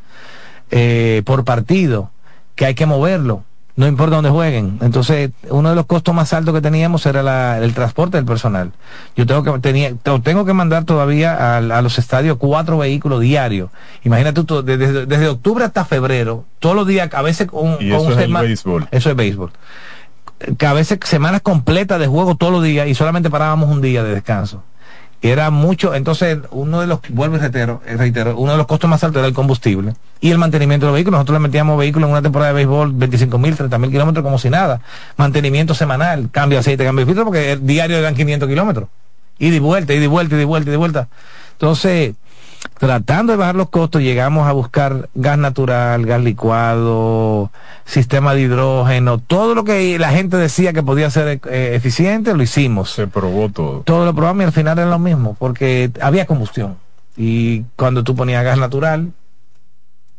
eh, 0.70 1.22
por 1.24 1.44
partido, 1.44 2.10
que 2.54 2.64
hay 2.64 2.74
que 2.74 2.86
moverlo, 2.86 3.44
no 3.76 3.86
importa 3.86 4.16
dónde 4.16 4.30
jueguen. 4.30 4.78
Entonces, 4.80 5.30
uno 5.50 5.68
de 5.68 5.76
los 5.76 5.84
costos 5.86 6.14
más 6.14 6.32
altos 6.32 6.54
que 6.54 6.62
teníamos 6.62 7.04
era 7.06 7.58
el 7.58 7.74
transporte 7.74 8.16
del 8.16 8.24
personal. 8.24 8.72
Yo 9.14 9.26
tengo 9.26 9.44
que 9.44 9.58
tenía, 9.60 9.92
tengo 10.22 10.44
que 10.44 10.52
mandar 10.54 10.84
todavía 10.84 11.58
a, 11.58 11.82
los 11.82 11.98
estadios 11.98 12.38
cuatro 12.38 12.78
vehículos 12.78 13.20
diarios. 13.20 13.70
Imagínate 14.04 14.42
tú, 14.42 14.62
desde, 14.62 15.28
octubre 15.28 15.64
hasta 15.64 15.84
febrero, 15.84 16.44
todos 16.58 16.74
los 16.74 16.86
días, 16.86 17.12
a 17.12 17.22
veces 17.22 17.46
con, 17.46 17.76
eso 17.80 18.18
es 18.18 18.32
béisbol. 18.32 18.88
Eso 18.90 19.10
es 19.10 19.16
béisbol 19.16 19.52
que 20.56 20.66
a 20.66 20.72
veces 20.72 20.98
semanas 21.04 21.42
completas 21.42 21.98
de 21.98 22.06
juego 22.06 22.36
todos 22.36 22.52
los 22.52 22.62
días 22.62 22.88
y 22.88 22.94
solamente 22.94 23.30
parábamos 23.30 23.70
un 23.70 23.80
día 23.80 24.02
de 24.02 24.14
descanso. 24.14 24.62
Era 25.20 25.50
mucho, 25.50 25.94
entonces 25.94 26.38
uno 26.52 26.80
de 26.80 26.86
los, 26.86 27.00
vuelvo 27.08 27.36
y 27.36 27.38
reitero, 27.40 27.82
reitero, 27.84 28.36
uno 28.36 28.52
de 28.52 28.58
los 28.58 28.68
costos 28.68 28.88
más 28.88 29.02
altos 29.02 29.18
era 29.18 29.26
el 29.26 29.34
combustible 29.34 29.94
y 30.20 30.30
el 30.30 30.38
mantenimiento 30.38 30.86
de 30.86 30.90
los 30.90 30.94
vehículos. 30.94 31.18
Nosotros 31.18 31.40
le 31.40 31.48
metíamos 31.48 31.76
vehículos 31.76 32.06
en 32.06 32.12
una 32.12 32.22
temporada 32.22 32.52
de 32.52 32.54
béisbol 32.54 32.92
25 32.92 33.36
mil, 33.38 33.56
30 33.56 33.78
mil 33.78 33.90
kilómetros 33.90 34.22
como 34.22 34.38
si 34.38 34.48
nada. 34.48 34.80
Mantenimiento 35.16 35.74
semanal, 35.74 36.28
cambio 36.30 36.56
de 36.56 36.60
aceite, 36.60 36.84
cambio 36.84 37.04
de 37.04 37.06
filtro, 37.06 37.24
porque 37.24 37.52
el 37.52 37.66
diario 37.66 37.96
eran 37.96 38.14
500 38.14 38.48
kilómetros. 38.48 38.88
Y 39.40 39.50
de 39.50 39.58
vuelta, 39.58 39.92
y 39.92 39.98
de 39.98 40.06
vuelta, 40.06 40.36
y 40.36 40.38
de 40.38 40.44
vuelta, 40.44 40.68
y 40.68 40.70
de 40.70 40.76
vuelta. 40.76 41.08
Entonces, 41.52 42.14
tratando 42.78 43.32
de 43.32 43.36
bajar 43.36 43.56
los 43.56 43.68
costos, 43.68 44.02
llegamos 44.02 44.46
a 44.48 44.52
buscar 44.52 45.08
gas 45.14 45.38
natural, 45.38 46.06
gas 46.06 46.22
licuado, 46.22 47.50
sistema 47.84 48.34
de 48.34 48.42
hidrógeno, 48.42 49.18
todo 49.18 49.54
lo 49.54 49.64
que 49.64 49.98
la 49.98 50.10
gente 50.10 50.36
decía 50.36 50.72
que 50.72 50.82
podía 50.82 51.10
ser 51.10 51.40
eh, 51.50 51.74
eficiente, 51.74 52.34
lo 52.34 52.42
hicimos. 52.42 52.92
Se 52.92 53.06
probó 53.06 53.48
todo. 53.48 53.80
Todo 53.80 54.04
lo 54.04 54.14
probamos 54.14 54.42
y 54.42 54.46
al 54.46 54.52
final 54.52 54.78
era 54.78 54.88
lo 54.88 54.98
mismo, 54.98 55.36
porque 55.38 55.90
había 56.00 56.26
combustión. 56.26 56.76
Y 57.16 57.62
cuando 57.76 58.04
tú 58.04 58.14
ponías 58.14 58.44
gas 58.44 58.58
natural, 58.58 59.12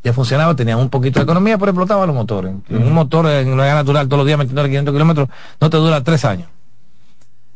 ya 0.03 0.13
funcionaba, 0.13 0.55
tenía 0.55 0.77
un 0.77 0.89
poquito 0.89 1.19
de 1.19 1.23
economía, 1.23 1.57
pero 1.57 1.71
explotaba 1.71 2.05
los 2.05 2.15
motores. 2.15 2.53
Un 2.69 2.93
motor 2.93 3.27
en 3.27 3.55
gas 3.55 3.75
natural 3.75 4.07
todos 4.07 4.19
los 4.19 4.27
días 4.27 4.37
metiendo 4.37 4.63
500 4.63 4.93
kilómetros 4.93 5.29
no 5.59 5.69
te 5.69 5.77
dura 5.77 6.03
tres 6.03 6.25
años. 6.25 6.49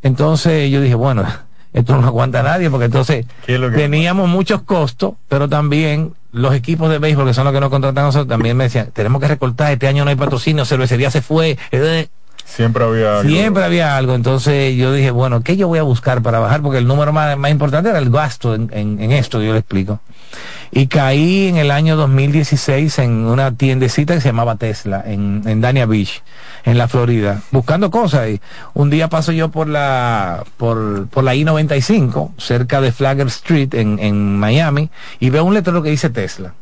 Entonces 0.01 0.69
yo 0.69 0.81
dije, 0.81 0.96
bueno, 0.96 1.25
esto 1.74 2.00
no 2.00 2.08
aguanta 2.08 2.44
nadie, 2.44 2.70
porque 2.70 2.86
entonces 2.86 3.25
teníamos 3.46 4.30
muchos 4.30 4.62
costos, 4.62 5.13
pero 5.27 5.50
también 5.50 6.13
los 6.32 6.53
equipos 6.56 6.89
de 6.89 7.00
béisbol, 7.00 7.27
que 7.27 7.34
son 7.34 7.46
los 7.46 7.53
que 7.53 7.60
nos 7.60 7.70
contratan 7.70 8.06
nosotros, 8.06 8.27
también 8.27 8.56
me 8.58 8.65
decían, 8.65 8.92
tenemos 8.92 9.22
que 9.22 9.27
recortar, 9.27 9.72
este 9.72 9.88
año 9.88 10.03
no 10.03 10.10
hay 10.10 10.15
patrocinio, 10.15 10.65
cervecería 10.65 11.12
se 11.12 11.22
fue. 11.22 11.58
Siempre 12.45 12.83
había 12.83 13.19
algo. 13.19 13.29
Siempre 13.29 13.63
había 13.63 13.97
algo. 13.97 14.13
Entonces 14.13 14.75
yo 14.75 14.93
dije, 14.93 15.12
bueno, 15.12 15.41
¿qué 15.41 15.57
yo 15.57 15.67
voy 15.67 15.79
a 15.79 15.83
buscar 15.83 16.21
para 16.21 16.39
bajar? 16.39 16.62
Porque 16.62 16.77
el 16.77 16.88
número 16.88 17.12
más, 17.12 17.38
importante 17.50 17.89
era 17.89 18.00
el 18.00 18.09
gasto 18.09 18.53
en, 18.53 18.69
en, 18.71 19.12
esto, 19.12 19.41
yo 19.41 19.53
le 19.53 19.59
explico. 19.59 20.00
Y 20.71 20.88
caí 20.88 21.47
en 21.47 21.57
el 21.57 21.71
año 21.71 21.95
2016 21.95 23.00
en 23.00 23.25
una 23.25 23.55
tiendecita 23.55 24.15
que 24.15 24.21
se 24.21 24.29
llamaba 24.29 24.55
Tesla, 24.55 25.03
en, 25.05 25.43
en 25.45 25.62
Dania 25.62 25.85
Beach 25.85 26.23
en 26.63 26.77
la 26.77 26.88
Florida, 26.88 27.41
buscando 27.51 27.91
cosas. 27.91 28.29
Y 28.29 28.41
un 28.73 28.89
día 28.89 29.09
paso 29.09 29.31
yo 29.31 29.50
por 29.50 29.67
la, 29.67 30.43
por, 30.57 31.07
por 31.07 31.23
la 31.23 31.35
I-95, 31.35 32.31
cerca 32.38 32.81
de 32.81 32.91
Flagger 32.91 33.27
Street, 33.27 33.73
en, 33.73 34.00
en 34.00 34.38
Miami, 34.38 34.89
y 35.19 35.29
veo 35.29 35.43
un 35.43 35.53
letrero 35.53 35.83
que 35.83 35.89
dice 35.89 36.09
Tesla. 36.09 36.53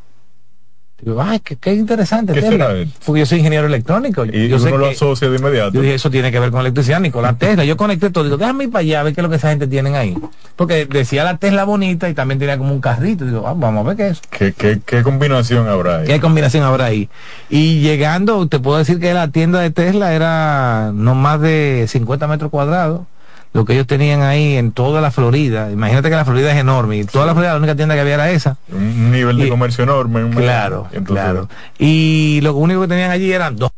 Digo, 1.01 1.21
ay, 1.21 1.39
qué, 1.39 1.73
interesante. 1.73 2.33
Tesla. 2.33 2.75
Porque 3.05 3.21
yo 3.21 3.25
soy 3.25 3.39
ingeniero 3.39 3.65
electrónico. 3.65 4.23
Y 4.25 4.47
yo 4.47 4.57
uno 4.57 4.65
sé 4.65 4.77
lo 4.77 4.85
asocia 4.85 5.29
de 5.29 5.37
inmediato. 5.37 5.73
Yo 5.73 5.81
dije, 5.81 5.95
eso 5.95 6.11
tiene 6.11 6.31
que 6.31 6.39
ver 6.39 6.51
con 6.51 6.61
electricidad, 6.61 6.99
Nicolás 6.99 7.39
Tesla. 7.39 7.65
Yo 7.65 7.75
conecté 7.75 8.11
todo. 8.11 8.23
Digo, 8.25 8.37
déjame 8.37 8.65
ir 8.65 8.71
para 8.71 8.81
allá 8.81 8.99
a 8.99 9.03
ver 9.03 9.15
qué 9.15 9.21
es 9.21 9.23
lo 9.23 9.29
que 9.29 9.37
esa 9.37 9.49
gente 9.49 9.65
tiene 9.67 9.95
ahí. 9.97 10.15
Porque 10.55 10.85
decía 10.85 11.23
la 11.23 11.37
Tesla 11.37 11.63
bonita 11.63 12.07
y 12.07 12.13
también 12.13 12.39
tenía 12.39 12.57
como 12.57 12.73
un 12.73 12.81
carrito. 12.81 13.25
Digo, 13.25 13.47
ah, 13.47 13.55
vamos 13.57 13.83
a 13.83 13.89
ver 13.89 13.97
qué 13.97 14.07
es. 14.09 14.21
¿Qué, 14.29 14.53
qué, 14.53 14.79
qué 14.85 15.01
combinación 15.01 15.67
habrá 15.67 15.99
ahí? 15.99 16.05
¿Qué 16.05 16.19
combinación 16.19 16.63
habrá 16.63 16.85
ahí? 16.85 17.09
Y 17.49 17.79
llegando, 17.81 18.47
te 18.47 18.59
puedo 18.59 18.77
decir 18.77 18.99
que 18.99 19.13
la 19.13 19.29
tienda 19.29 19.59
de 19.59 19.71
Tesla 19.71 20.13
era 20.13 20.91
no 20.93 21.15
más 21.15 21.41
de 21.41 21.85
50 21.87 22.27
metros 22.27 22.51
cuadrados 22.51 23.01
lo 23.53 23.65
que 23.65 23.73
ellos 23.73 23.87
tenían 23.87 24.21
ahí 24.21 24.55
en 24.55 24.71
toda 24.71 25.01
la 25.01 25.11
Florida. 25.11 25.71
Imagínate 25.71 26.09
que 26.09 26.15
la 26.15 26.25
Florida 26.25 26.51
es 26.51 26.57
enorme 26.57 26.97
y 26.97 27.03
toda 27.03 27.25
la 27.25 27.33
Florida 27.33 27.53
la 27.53 27.59
única 27.59 27.75
tienda 27.75 27.95
que 27.95 28.01
había 28.01 28.13
era 28.13 28.31
esa. 28.31 28.57
Un 28.71 29.11
nivel 29.11 29.37
de 29.37 29.49
comercio 29.49 29.83
enorme. 29.83 30.29
Claro, 30.35 30.87
claro. 31.05 31.49
Y 31.77 32.39
lo 32.43 32.55
único 32.55 32.81
que 32.81 32.87
tenían 32.87 33.11
allí 33.11 33.31
eran 33.31 33.55
dos 33.57 33.71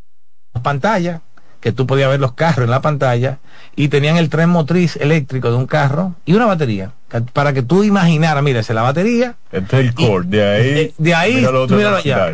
pantallas 0.62 1.22
que 1.60 1.72
tú 1.72 1.88
podías 1.88 2.10
ver 2.10 2.20
los 2.20 2.34
carros 2.34 2.65
en 2.65 2.72
la 2.72 2.82
pantalla 2.82 3.39
y 3.75 3.88
tenían 3.88 4.18
el 4.18 4.30
tren 4.30 4.50
motriz 4.50 4.98
eléctrico 4.98 5.50
de 5.50 5.56
un 5.56 5.65
carro 5.65 6.13
y 6.25 6.34
una 6.34 6.46
batería. 6.46 6.92
Para 7.32 7.53
que 7.53 7.63
tú 7.63 7.84
imaginaras, 7.84 8.44
mira, 8.44 8.60
esa 8.60 8.74
es 8.74 8.75
la 8.75 8.82
batería. 8.82 9.36
Este 9.51 9.80
es 9.80 9.86
el 9.88 9.94
core, 9.94 10.27
de 10.27 10.44
ahí. 10.44 10.94
De, 10.98 11.15
ahí, 11.15 11.46
tú 11.68 11.75
míralo 11.75 11.98
allá. 11.98 12.34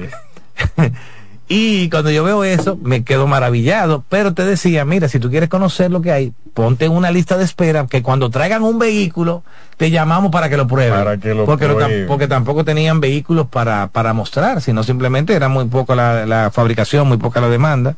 y 1.52 1.90
cuando 1.90 2.12
yo 2.12 2.24
veo 2.24 2.44
eso, 2.44 2.78
me 2.84 3.04
quedo 3.04 3.26
maravillado. 3.26 4.04
Pero 4.08 4.36
te 4.36 4.46
decía, 4.46 4.86
mira, 4.86 5.10
si 5.10 5.20
tú 5.20 5.32
quieres 5.32 5.50
conocer 5.50 5.90
lo 5.90 6.00
que 6.00 6.12
hay, 6.12 6.32
ponte 6.54 6.86
en 6.86 6.92
una 6.92 7.10
lista 7.10 7.38
de 7.38 7.44
espera 7.44 7.88
que 7.88 8.04
cuando 8.04 8.30
traigan 8.30 8.62
un 8.62 8.78
vehículo, 8.78 9.42
te 9.76 9.90
llamamos 9.90 10.32
para 10.32 10.48
que 10.48 10.58
lo 10.58 10.68
prueben. 10.68 10.94
Para 10.94 11.18
que 11.18 11.34
lo 11.34 11.46
porque, 11.46 11.66
prueben. 11.66 12.06
porque 12.08 12.28
tampoco 12.28 12.64
tenían 12.64 13.00
vehículos 13.02 13.48
para, 13.48 13.88
para 13.88 14.14
mostrar, 14.14 14.62
sino 14.62 14.84
simplemente 14.84 15.34
era 15.34 15.50
muy 15.50 15.66
poco 15.66 15.96
la, 15.96 16.28
la 16.28 16.52
fabricación, 16.52 17.08
muy 17.08 17.18
poca 17.18 17.42
la 17.42 17.50
demanda. 17.50 17.96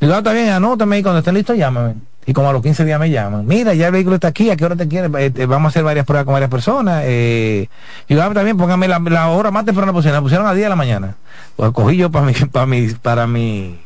Digo, 0.00 0.14
ah, 0.14 0.18
está 0.18 0.32
bien, 0.32 0.48
anótame 0.48 0.98
y 0.98 1.02
cuando 1.04 1.20
estén 1.20 1.34
listos, 1.34 1.56
llámame. 1.56 1.94
Y 2.24 2.32
como 2.34 2.48
a 2.48 2.52
los 2.52 2.62
15 2.62 2.84
días 2.84 3.00
me 3.00 3.10
llaman, 3.10 3.46
mira, 3.46 3.74
ya 3.74 3.86
el 3.86 3.92
vehículo 3.92 4.14
está 4.14 4.28
aquí, 4.28 4.48
¿a 4.50 4.56
qué 4.56 4.64
hora 4.64 4.76
te 4.76 4.86
quieres? 4.86 5.10
Eh, 5.14 5.46
vamos 5.46 5.66
a 5.66 5.68
hacer 5.70 5.82
varias 5.82 6.06
pruebas 6.06 6.24
con 6.24 6.34
varias 6.34 6.50
personas. 6.50 7.02
Eh, 7.04 7.68
y 8.06 8.14
digo, 8.14 8.22
ah, 8.22 8.28
está 8.28 8.44
bien, 8.44 8.56
póngame 8.56 8.86
la, 8.86 9.00
la 9.00 9.28
hora 9.28 9.50
más 9.50 9.64
temprana 9.64 9.92
posible. 9.92 10.14
La 10.14 10.22
pusieron 10.22 10.46
a 10.46 10.52
10 10.52 10.64
de 10.64 10.68
la 10.68 10.76
mañana. 10.76 11.16
Pues 11.56 11.72
cogí 11.72 11.96
yo 11.96 12.10
para 12.10 12.26
mi, 12.26 12.32
para 12.52 12.66
mi, 12.66 12.88
para 12.88 13.26
mi, 13.26 13.80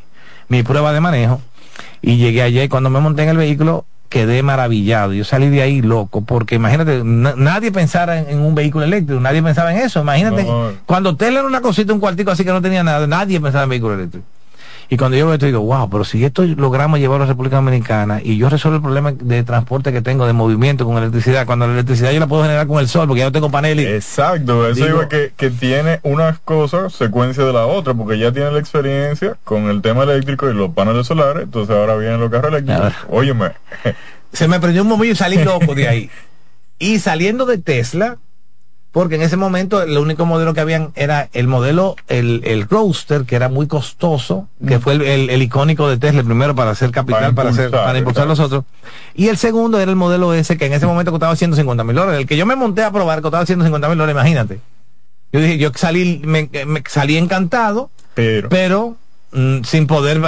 mi 0.48 0.62
prueba 0.62 0.92
de 0.92 1.00
manejo. 1.00 1.40
Y 2.02 2.18
llegué 2.18 2.42
ayer, 2.42 2.68
cuando 2.68 2.90
me 2.90 3.00
monté 3.00 3.22
en 3.22 3.30
el 3.30 3.38
vehículo, 3.38 3.86
quedé 4.10 4.42
maravillado. 4.42 5.14
Yo 5.14 5.24
salí 5.24 5.48
de 5.48 5.62
ahí 5.62 5.80
loco, 5.80 6.20
porque 6.20 6.56
imagínate, 6.56 7.02
nadie 7.04 7.72
pensara 7.72 8.18
en, 8.18 8.28
en, 8.28 8.40
un 8.40 8.54
vehículo 8.54 8.84
eléctrico, 8.84 9.18
nadie 9.18 9.42
pensaba 9.42 9.72
en 9.72 9.80
eso. 9.80 10.00
Imagínate, 10.00 10.44
no. 10.44 10.72
cuando 10.84 11.10
usted 11.10 11.28
era 11.28 11.44
una 11.44 11.62
cosita, 11.62 11.92
un 11.92 12.00
cuartico 12.00 12.30
así 12.30 12.44
que 12.44 12.52
no 12.52 12.60
tenía 12.60 12.84
nada, 12.84 13.06
nadie 13.06 13.40
pensaba 13.40 13.64
en 13.64 13.70
vehículo 13.70 13.94
eléctrico. 13.94 14.26
Y 14.88 14.96
cuando 14.96 15.16
yo 15.16 15.26
veo 15.26 15.34
esto 15.34 15.46
digo, 15.46 15.60
wow, 15.60 15.90
pero 15.90 16.04
si 16.04 16.24
esto 16.24 16.44
logramos 16.44 16.98
llevarlo 16.98 17.24
a 17.24 17.26
la 17.26 17.32
República 17.32 17.56
Dominicana 17.56 18.20
y 18.22 18.36
yo 18.36 18.48
resuelvo 18.48 18.76
el 18.76 18.82
problema 18.82 19.12
de 19.12 19.42
transporte 19.42 19.92
que 19.92 20.00
tengo, 20.00 20.26
de 20.26 20.32
movimiento 20.32 20.84
con 20.84 20.96
electricidad, 20.98 21.46
cuando 21.46 21.66
la 21.66 21.74
electricidad 21.74 22.12
yo 22.12 22.20
la 22.20 22.26
puedo 22.26 22.42
generar 22.42 22.66
con 22.66 22.78
el 22.78 22.88
sol, 22.88 23.08
porque 23.08 23.20
ya 23.20 23.26
no 23.26 23.32
tengo 23.32 23.50
paneles. 23.50 23.86
Exacto, 23.86 24.68
eso 24.68 24.84
digo, 24.84 25.08
que, 25.08 25.32
que 25.36 25.50
tiene 25.50 26.00
unas 26.02 26.38
cosas 26.38 26.92
secuencia 26.92 27.44
de 27.44 27.52
la 27.52 27.66
otra, 27.66 27.94
porque 27.94 28.18
ya 28.18 28.32
tiene 28.32 28.50
la 28.50 28.58
experiencia 28.58 29.36
con 29.44 29.68
el 29.68 29.82
tema 29.82 30.04
eléctrico 30.04 30.48
y 30.48 30.54
los 30.54 30.70
paneles 30.70 31.06
solares, 31.06 31.44
entonces 31.44 31.74
ahora 31.74 31.96
vienen 31.96 32.20
los 32.20 32.30
carros 32.30 32.52
eléctricos. 32.52 32.92
Óyeme. 33.08 33.52
Se 34.32 34.48
me 34.48 34.60
prendió 34.60 34.82
un 34.82 34.88
momento 34.88 35.12
y 35.12 35.16
salí 35.16 35.42
loco 35.42 35.74
de 35.74 35.88
ahí. 35.88 36.10
y 36.78 36.98
saliendo 36.98 37.46
de 37.46 37.58
Tesla, 37.58 38.18
porque 38.96 39.16
en 39.16 39.20
ese 39.20 39.36
momento 39.36 39.82
el 39.82 39.98
único 39.98 40.24
modelo 40.24 40.54
que 40.54 40.60
habían 40.60 40.90
era 40.94 41.28
el 41.34 41.48
modelo, 41.48 41.96
el, 42.08 42.40
el 42.46 42.66
Roadster, 42.66 43.24
que 43.24 43.36
era 43.36 43.50
muy 43.50 43.66
costoso, 43.66 44.48
que 44.66 44.80
fue 44.80 44.94
el, 44.94 45.02
el, 45.02 45.28
el, 45.28 45.42
icónico 45.42 45.86
de 45.86 45.98
Tesla, 45.98 46.20
el 46.20 46.26
primero 46.26 46.54
para 46.54 46.70
hacer 46.70 46.92
capital, 46.92 47.34
para, 47.34 47.50
impulsar, 47.50 47.70
para, 47.70 47.82
hacer, 47.82 47.88
para 47.88 47.98
impulsar 47.98 48.26
los 48.26 48.40
otros. 48.40 48.64
Y 49.14 49.28
el 49.28 49.36
segundo 49.36 49.78
era 49.78 49.90
el 49.90 49.98
modelo 49.98 50.32
ese, 50.32 50.56
que 50.56 50.64
en 50.64 50.72
ese 50.72 50.86
momento 50.86 51.10
costaba 51.10 51.36
150 51.36 51.84
mil 51.84 51.94
dólares. 51.94 52.20
El 52.20 52.26
que 52.26 52.38
yo 52.38 52.46
me 52.46 52.56
monté 52.56 52.84
a 52.84 52.90
probar 52.90 53.20
costaba 53.20 53.44
150 53.44 53.86
mil 53.86 53.98
dólares, 53.98 54.14
imagínate. 54.14 54.60
Yo 55.30 55.40
dije, 55.40 55.58
yo 55.58 55.72
salí, 55.74 56.22
me, 56.24 56.48
me 56.64 56.82
salí 56.88 57.18
encantado, 57.18 57.90
pero, 58.14 58.48
pero 58.48 58.96
mm, 59.36 59.62
sin 59.64 59.86
poder 59.86 60.20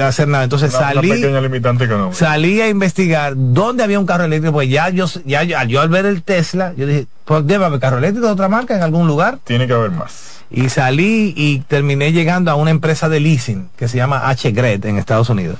hacer 0.00 0.28
nada. 0.28 0.44
Entonces 0.44 0.72
una, 0.74 0.92
salí, 0.92 1.24
una 1.24 1.40
limitante 1.40 1.88
salí 2.12 2.60
a 2.60 2.68
investigar 2.68 3.32
dónde 3.36 3.82
había 3.82 3.98
un 3.98 4.06
carro 4.06 4.24
eléctrico, 4.24 4.52
pues 4.52 4.68
ya 4.68 4.88
yo, 4.90 5.06
ya 5.24 5.42
yo, 5.42 5.56
yo 5.66 5.80
al 5.80 5.88
ver 5.88 6.06
el 6.06 6.22
Tesla, 6.22 6.72
yo 6.76 6.86
dije, 6.86 7.06
pues 7.24 7.46
debe 7.46 7.64
haber 7.64 7.80
carro 7.80 7.98
eléctrico 7.98 8.26
de 8.26 8.32
otra 8.32 8.48
marca 8.48 8.76
en 8.76 8.82
algún 8.82 9.06
lugar. 9.06 9.38
Tiene 9.44 9.66
que 9.66 9.72
haber 9.72 9.90
más. 9.90 10.40
Y 10.50 10.68
salí 10.68 11.32
y 11.36 11.60
terminé 11.60 12.12
llegando 12.12 12.50
a 12.50 12.56
una 12.56 12.70
empresa 12.70 13.08
de 13.08 13.20
leasing 13.20 13.68
que 13.76 13.88
se 13.88 13.96
llama 13.96 14.28
H-Gred 14.28 14.84
en 14.84 14.96
Estados 14.98 15.30
Unidos. 15.30 15.58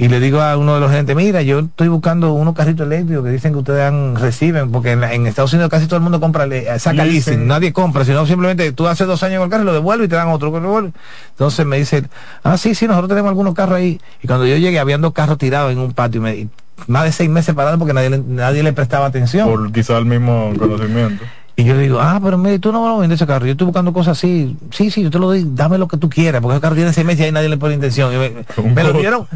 Y 0.00 0.06
le 0.06 0.20
digo 0.20 0.40
a 0.40 0.56
uno 0.56 0.74
de 0.74 0.80
los 0.80 0.90
gerentes, 0.90 1.16
mira, 1.16 1.42
yo 1.42 1.58
estoy 1.58 1.88
buscando 1.88 2.32
unos 2.32 2.54
carritos 2.54 2.86
eléctricos 2.86 3.24
que 3.24 3.30
dicen 3.30 3.52
que 3.52 3.58
ustedes 3.58 3.82
han, 3.82 4.14
reciben, 4.14 4.70
porque 4.70 4.92
en, 4.92 5.02
en, 5.02 5.26
Estados 5.26 5.52
Unidos 5.52 5.70
casi 5.70 5.86
todo 5.86 5.96
el 5.96 6.02
mundo 6.02 6.20
compra, 6.20 6.44
saca 6.78 7.04
leasing, 7.04 7.12
leasing. 7.12 7.46
nadie 7.48 7.72
compra, 7.72 8.04
sino 8.04 8.24
simplemente 8.24 8.70
tú 8.70 8.86
haces 8.86 9.08
dos 9.08 9.24
años 9.24 9.38
con 9.40 9.46
el 9.46 9.50
carro 9.50 9.64
y 9.64 9.66
lo 9.66 9.72
devuelves 9.72 10.06
y 10.06 10.08
te 10.08 10.14
dan 10.14 10.28
otro. 10.28 10.92
Entonces 11.30 11.66
me 11.66 11.78
dice, 11.78 12.04
ah, 12.44 12.56
sí, 12.56 12.76
sí, 12.76 12.86
nosotros 12.86 13.08
tenemos 13.08 13.30
algunos 13.30 13.54
carros 13.54 13.76
ahí. 13.76 14.00
Y 14.22 14.28
cuando 14.28 14.46
yo 14.46 14.56
llegué, 14.56 14.78
habían 14.78 15.00
dos 15.00 15.12
carros 15.12 15.36
tirados 15.36 15.72
en 15.72 15.78
un 15.78 15.92
patio 15.92 16.20
y 16.20 16.22
me, 16.22 16.36
y 16.36 16.48
más 16.86 17.02
de 17.02 17.10
seis 17.10 17.28
meses 17.28 17.56
parados 17.56 17.80
porque 17.80 17.92
nadie, 17.92 18.10
nadie 18.10 18.62
le 18.62 18.72
prestaba 18.72 19.06
atención. 19.06 19.48
Por 19.48 19.72
quizá 19.72 19.98
el 19.98 20.04
mismo 20.04 20.52
conocimiento. 20.56 21.24
Y 21.58 21.64
yo 21.64 21.74
le 21.74 21.80
digo, 21.82 21.98
ah, 22.00 22.20
pero 22.22 22.38
mire, 22.38 22.60
tú 22.60 22.70
no 22.70 22.84
vas 22.84 22.94
a 22.94 23.00
vender 23.00 23.16
ese 23.16 23.26
carro. 23.26 23.44
Yo 23.44 23.50
estoy 23.50 23.64
buscando 23.64 23.92
cosas 23.92 24.16
así. 24.16 24.56
Sí, 24.70 24.92
sí, 24.92 25.02
yo 25.02 25.10
te 25.10 25.18
lo 25.18 25.26
doy, 25.26 25.44
dame 25.44 25.76
lo 25.76 25.88
que 25.88 25.96
tú 25.96 26.08
quieras, 26.08 26.40
porque 26.40 26.54
ese 26.54 26.60
carro 26.60 26.76
tiene 26.76 26.92
seis 26.92 27.04
meses 27.04 27.22
y 27.22 27.24
ahí 27.24 27.32
nadie 27.32 27.48
le 27.48 27.56
pone 27.56 27.74
intención. 27.74 28.12
Me, 28.16 28.44
me 28.62 28.84
lo 28.84 28.92
dieron 28.92 29.26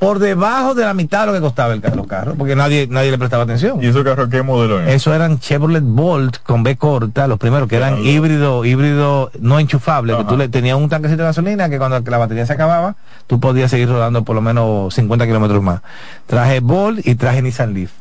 por 0.00 0.18
debajo 0.18 0.74
de 0.74 0.84
la 0.84 0.92
mitad 0.92 1.20
de 1.20 1.26
lo 1.26 1.32
que 1.34 1.40
costaba 1.40 1.72
el 1.72 1.80
carro, 1.80 2.04
carro 2.04 2.34
porque 2.34 2.56
nadie 2.56 2.88
nadie 2.90 3.12
le 3.12 3.18
prestaba 3.18 3.44
atención. 3.44 3.80
¿Y 3.80 3.86
esos 3.86 4.02
carros 4.02 4.28
qué 4.28 4.42
modelo 4.42 4.80
es? 4.80 4.88
Eso 4.92 5.14
eran 5.14 5.38
Chevrolet 5.38 5.84
Bolt 5.84 6.38
con 6.42 6.64
B 6.64 6.74
corta, 6.74 7.28
los 7.28 7.38
primeros 7.38 7.68
que 7.68 7.76
eran 7.76 7.94
claro. 7.94 8.08
híbrido, 8.08 8.64
híbrido 8.64 9.30
no 9.38 9.60
enchufable, 9.60 10.14
Ajá. 10.14 10.22
que 10.24 10.28
tú 10.28 10.36
le 10.36 10.48
tenías 10.48 10.76
un 10.76 10.88
tanquecito 10.88 11.22
de 11.22 11.28
gasolina 11.28 11.70
que 11.70 11.78
cuando 11.78 12.00
la 12.00 12.18
batería 12.18 12.44
se 12.44 12.54
acababa, 12.54 12.96
tú 13.28 13.38
podías 13.38 13.70
seguir 13.70 13.88
rodando 13.88 14.24
por 14.24 14.34
lo 14.34 14.40
menos 14.42 14.92
50 14.94 15.26
kilómetros 15.28 15.62
más. 15.62 15.80
Traje 16.26 16.58
Bolt 16.58 17.06
y 17.06 17.14
traje 17.14 17.40
Nissan 17.40 17.72
Leaf. 17.72 17.92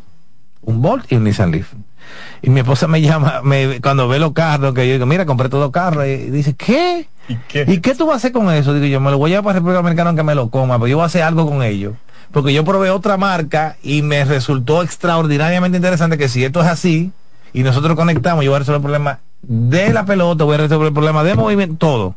Un 0.63 0.81
Bolt 0.81 1.11
y 1.11 1.15
un 1.15 1.25
Nissan 1.25 1.51
Leaf. 1.51 1.73
Y 2.41 2.49
mi 2.49 2.59
esposa 2.59 2.87
me 2.87 3.01
llama, 3.01 3.41
me, 3.43 3.81
cuando 3.81 4.07
ve 4.07 4.19
los 4.19 4.33
carros, 4.33 4.73
que 4.73 4.87
yo 4.87 4.93
digo, 4.93 5.05
mira, 5.05 5.25
compré 5.25 5.49
todos 5.49 5.63
los 5.63 5.71
carros, 5.71 6.05
y 6.05 6.29
dice, 6.29 6.53
¿qué? 6.55 7.07
¿Y 7.27 7.35
qué? 7.47 7.65
¿Y 7.67 7.79
qué 7.79 7.95
tú 7.95 8.05
vas 8.05 8.15
a 8.15 8.17
hacer 8.17 8.31
con 8.31 8.51
eso? 8.51 8.73
Digo 8.73 8.85
yo, 8.85 8.99
me 8.99 9.11
lo 9.11 9.17
voy 9.17 9.31
a 9.31 9.31
llevar 9.31 9.43
para 9.43 9.53
República 9.55 9.77
Dominicana 9.77 10.09
aunque 10.09 10.23
me 10.23 10.35
lo 10.35 10.49
coma, 10.49 10.77
pero 10.77 10.87
yo 10.87 10.97
voy 10.97 11.03
a 11.03 11.07
hacer 11.07 11.23
algo 11.23 11.47
con 11.47 11.63
ellos. 11.63 11.93
Porque 12.31 12.53
yo 12.53 12.63
probé 12.63 12.89
otra 12.89 13.17
marca 13.17 13.77
y 13.81 14.01
me 14.01 14.23
resultó 14.25 14.83
extraordinariamente 14.83 15.77
interesante 15.77 16.17
que 16.17 16.29
si 16.29 16.43
esto 16.43 16.61
es 16.61 16.67
así 16.67 17.11
y 17.53 17.63
nosotros 17.63 17.95
conectamos, 17.95 18.43
yo 18.43 18.51
voy 18.51 18.57
a 18.57 18.59
resolver 18.59 18.79
el 18.79 18.83
problema 18.83 19.19
de 19.41 19.93
la 19.93 20.05
pelota, 20.05 20.43
voy 20.43 20.55
a 20.55 20.57
resolver 20.57 20.87
el 20.87 20.93
problema 20.93 21.23
de 21.23 21.35
movimiento, 21.35 21.75
todo. 21.77 22.15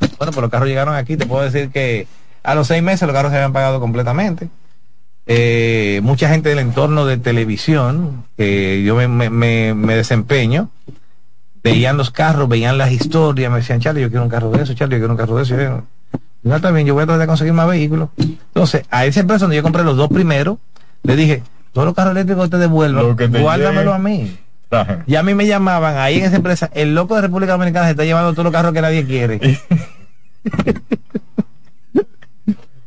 Bueno, 0.00 0.32
pues 0.32 0.36
los 0.36 0.50
carros 0.50 0.68
llegaron 0.68 0.94
aquí, 0.94 1.16
te 1.16 1.26
puedo 1.26 1.42
decir 1.42 1.70
que 1.70 2.06
a 2.42 2.54
los 2.54 2.68
seis 2.68 2.82
meses 2.82 3.06
los 3.06 3.14
carros 3.14 3.30
se 3.30 3.36
habían 3.36 3.52
pagado 3.52 3.80
completamente. 3.80 4.48
Eh, 5.30 6.00
mucha 6.02 6.30
gente 6.30 6.48
del 6.48 6.58
entorno 6.58 7.04
de 7.04 7.18
televisión, 7.18 8.24
que 8.38 8.82
yo 8.82 8.96
me, 8.96 9.06
me, 9.08 9.74
me, 9.74 9.94
desempeño, 9.94 10.70
veían 11.62 11.98
los 11.98 12.10
carros, 12.10 12.48
veían 12.48 12.78
las 12.78 12.92
historias, 12.92 13.52
me 13.52 13.58
decían, 13.58 13.78
Charlie, 13.78 14.00
yo 14.00 14.08
quiero 14.08 14.22
un 14.22 14.30
carro 14.30 14.50
de 14.50 14.62
eso, 14.62 14.72
Charlie, 14.72 14.96
yo 14.96 15.00
quiero 15.00 15.12
un 15.12 15.18
carro 15.18 15.36
de 15.36 15.42
eso. 15.42 15.54
Yo, 15.54 15.82
no, 16.44 16.72
bien, 16.72 16.86
yo 16.86 16.94
voy 16.94 17.02
a 17.02 17.06
tratar 17.06 17.20
de 17.20 17.26
conseguir 17.26 17.52
más 17.52 17.68
vehículos. 17.68 18.08
Entonces, 18.16 18.86
a 18.90 19.04
esa 19.04 19.20
empresa 19.20 19.44
donde 19.44 19.56
yo 19.56 19.62
compré 19.62 19.84
los 19.84 19.98
dos 19.98 20.08
primeros, 20.08 20.56
le 21.02 21.14
dije, 21.14 21.42
todos 21.74 21.84
los 21.84 21.94
carros 21.94 22.12
eléctricos 22.12 22.48
te 22.48 22.56
devuelvan, 22.56 23.14
te 23.14 23.26
guárdamelo 23.26 23.92
a 23.92 23.98
mí. 23.98 24.34
Ajá. 24.70 25.04
Y 25.06 25.16
a 25.16 25.22
mí 25.22 25.34
me 25.34 25.46
llamaban 25.46 25.98
ahí 25.98 26.20
en 26.20 26.24
esa 26.24 26.36
empresa, 26.36 26.70
el 26.72 26.94
loco 26.94 27.16
de 27.16 27.20
República 27.20 27.52
Dominicana 27.52 27.84
se 27.84 27.90
está 27.90 28.04
llevando 28.04 28.32
todos 28.32 28.44
los 28.44 28.52
carros 28.52 28.72
que 28.72 28.80
nadie 28.80 29.04
quiere. 29.04 29.38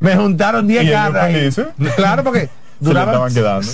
me 0.01 0.15
juntaron 0.17 0.67
10 0.67 0.91
carros. 0.91 1.15
Claro, 1.95 2.23
porque 2.23 2.49
duraban. 2.81 3.15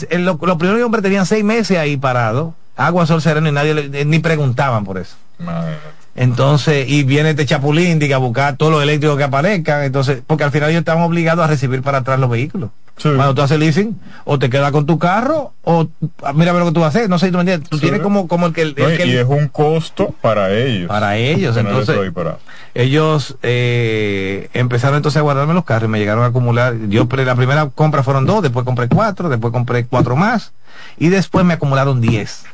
En 0.10 0.26
lo, 0.26 0.38
lo 0.40 0.58
primero 0.58 0.78
que 0.78 0.84
compré 0.84 1.02
tenían 1.02 1.26
seis 1.26 1.44
meses 1.44 1.78
ahí 1.78 1.98
parados, 1.98 2.54
agua, 2.76 3.06
sol, 3.08 3.22
sereno, 3.22 3.50
y 3.50 3.52
nadie 3.52 3.74
le, 3.74 4.06
ni 4.06 4.20
preguntaban 4.20 4.84
por 4.86 5.00
eso. 5.00 5.16
Madre. 5.40 5.76
Entonces, 6.18 6.90
y 6.90 7.04
viene 7.04 7.30
este 7.30 7.46
chapulín 7.46 8.00
diga, 8.00 8.16
a 8.16 8.20
buscar 8.20 8.58
todos 8.58 8.72
los 8.72 8.82
eléctricos 8.82 9.18
que 9.18 9.24
aparezcan. 9.24 9.84
Entonces, 9.84 10.24
porque 10.26 10.44
al 10.44 10.52
final 10.52 10.72
ellos 10.72 10.80
estaban 10.80 11.04
obligados 11.04 11.46
a 11.46 11.48
recibir 11.48 11.84
para 11.84 12.00
atrás 12.00 12.20
los 12.20 12.28
vehículos. 12.30 12.72
Sí. 12.98 13.10
Cuando 13.16 13.36
tú 13.36 13.44
haces 13.44 13.60
leasing, 13.60 13.96
o 14.26 14.40
te 14.40 14.50
quedas 14.50 14.72
con 14.72 14.88
tu 14.88 14.98
carro, 14.98 15.54
o 15.64 15.88
mira 16.34 16.54
lo 16.54 16.66
que 16.66 16.72
tú 16.72 16.80
vas 16.80 16.96
a 16.96 16.98
hacer. 16.98 17.10
No 17.10 17.20
sé 17.20 17.28
si 17.28 17.32
tú 17.32 17.38
me 17.38 17.42
entiendes. 17.42 17.70
Tú 17.70 17.78
sí. 17.78 17.84
tienes 17.84 18.02
como, 18.02 18.28
como 18.28 18.48
el 18.48 18.54
que. 18.54 18.64
El, 18.64 18.70
no, 18.70 18.88
que 18.88 19.06
y 19.06 19.16
es 19.16 19.28
un 19.28 19.48
costo 19.48 20.16
para 20.20 20.52
ellos. 20.58 20.88
Para 20.88 21.18
ellos. 21.18 21.56
Entonces, 21.56 21.96
ellos 22.74 23.38
eh, 23.44 24.50
empezaron 24.54 24.98
entonces 24.98 25.20
a 25.20 25.22
guardarme 25.22 25.54
los 25.54 25.66
carros 25.66 25.88
y 25.88 25.92
me 25.92 26.00
llegaron 26.00 26.24
a 26.24 26.28
acumular. 26.28 26.76
Yo, 26.90 27.08
la 27.12 27.36
primera 27.36 27.70
compra 27.70 28.02
fueron 28.02 28.26
dos, 28.26 28.42
después 28.42 28.66
compré 28.66 28.88
cuatro, 28.88 29.30
después 29.30 29.54
compré 29.54 29.86
cuatro 29.86 30.16
más, 30.16 30.54
y 30.98 31.10
después 31.10 31.46
me 31.46 31.54
acumularon 31.54 32.02
diez. 32.02 32.46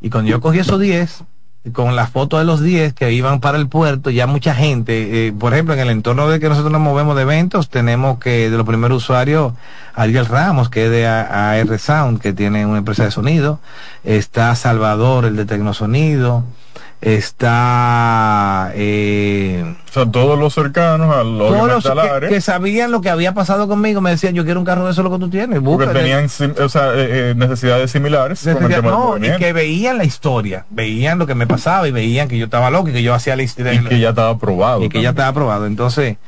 Y 0.00 0.08
cuando 0.08 0.30
yo 0.30 0.40
cogí 0.40 0.60
esos 0.60 0.80
diez, 0.80 1.24
con 1.72 1.94
las 1.94 2.10
fotos 2.10 2.40
de 2.40 2.46
los 2.46 2.62
10 2.62 2.94
que 2.94 3.12
iban 3.12 3.40
para 3.40 3.58
el 3.58 3.68
puerto, 3.68 4.10
ya 4.10 4.26
mucha 4.26 4.54
gente, 4.54 5.26
eh, 5.26 5.32
por 5.32 5.52
ejemplo, 5.52 5.74
en 5.74 5.80
el 5.80 5.90
entorno 5.90 6.28
de 6.28 6.40
que 6.40 6.48
nosotros 6.48 6.72
nos 6.72 6.80
movemos 6.80 7.16
de 7.16 7.22
eventos, 7.22 7.68
tenemos 7.68 8.18
que 8.18 8.48
de 8.48 8.56
los 8.56 8.66
primeros 8.66 9.02
usuarios, 9.02 9.52
Ariel 9.94 10.24
Ramos, 10.24 10.70
que 10.70 10.86
es 10.86 10.90
de 10.90 11.06
AR 11.06 11.78
Sound, 11.78 12.20
que 12.20 12.32
tiene 12.32 12.64
una 12.64 12.78
empresa 12.78 13.04
de 13.04 13.10
sonido, 13.10 13.60
está 14.04 14.54
Salvador, 14.54 15.26
el 15.26 15.36
de 15.36 15.44
Tecnosonido, 15.44 16.44
está 17.00 18.72
eh, 18.74 19.64
o 19.88 19.92
sea 19.92 20.06
todos 20.06 20.38
los 20.38 20.52
cercanos 20.52 21.14
a 21.16 21.24
los, 21.24 21.48
todos 21.48 21.84
los 21.84 22.20
que, 22.20 22.28
que, 22.28 22.40
sabían 22.42 22.90
lo 22.90 23.00
que 23.00 23.08
había 23.08 23.32
pasado 23.32 23.68
conmigo 23.68 24.02
me 24.02 24.10
decían 24.10 24.34
yo 24.34 24.44
quiero 24.44 24.60
un 24.60 24.66
carro 24.66 24.84
de 24.84 24.92
eso 24.92 25.02
lo 25.02 25.10
que 25.10 25.18
tú 25.18 25.30
tienes 25.30 25.60
porque 25.60 25.86
tenían 25.86 26.26
o 26.26 26.68
sea, 26.68 26.92
eh, 26.94 27.32
necesidades 27.34 27.90
similares 27.90 28.44
Necesidad, 28.44 28.82
no, 28.82 29.16
y 29.16 29.34
que 29.38 29.52
veían 29.54 29.96
la 29.96 30.04
historia 30.04 30.66
veían 30.68 31.18
lo 31.18 31.26
que 31.26 31.34
me 31.34 31.46
pasaba 31.46 31.88
y 31.88 31.90
veían 31.90 32.28
que 32.28 32.36
yo 32.36 32.44
estaba 32.44 32.70
loco 32.70 32.90
y 32.90 32.92
que 32.92 33.02
yo 33.02 33.14
hacía 33.14 33.34
la 33.34 33.44
historia 33.44 33.72
y 33.72 33.82
que 33.82 33.98
ya 33.98 34.10
estaba 34.10 34.30
aprobado 34.30 34.80
y 34.80 34.84
que 34.84 34.88
también. 34.88 35.04
ya 35.04 35.10
estaba 35.10 35.28
aprobado 35.28 35.66
entonces 35.66 36.18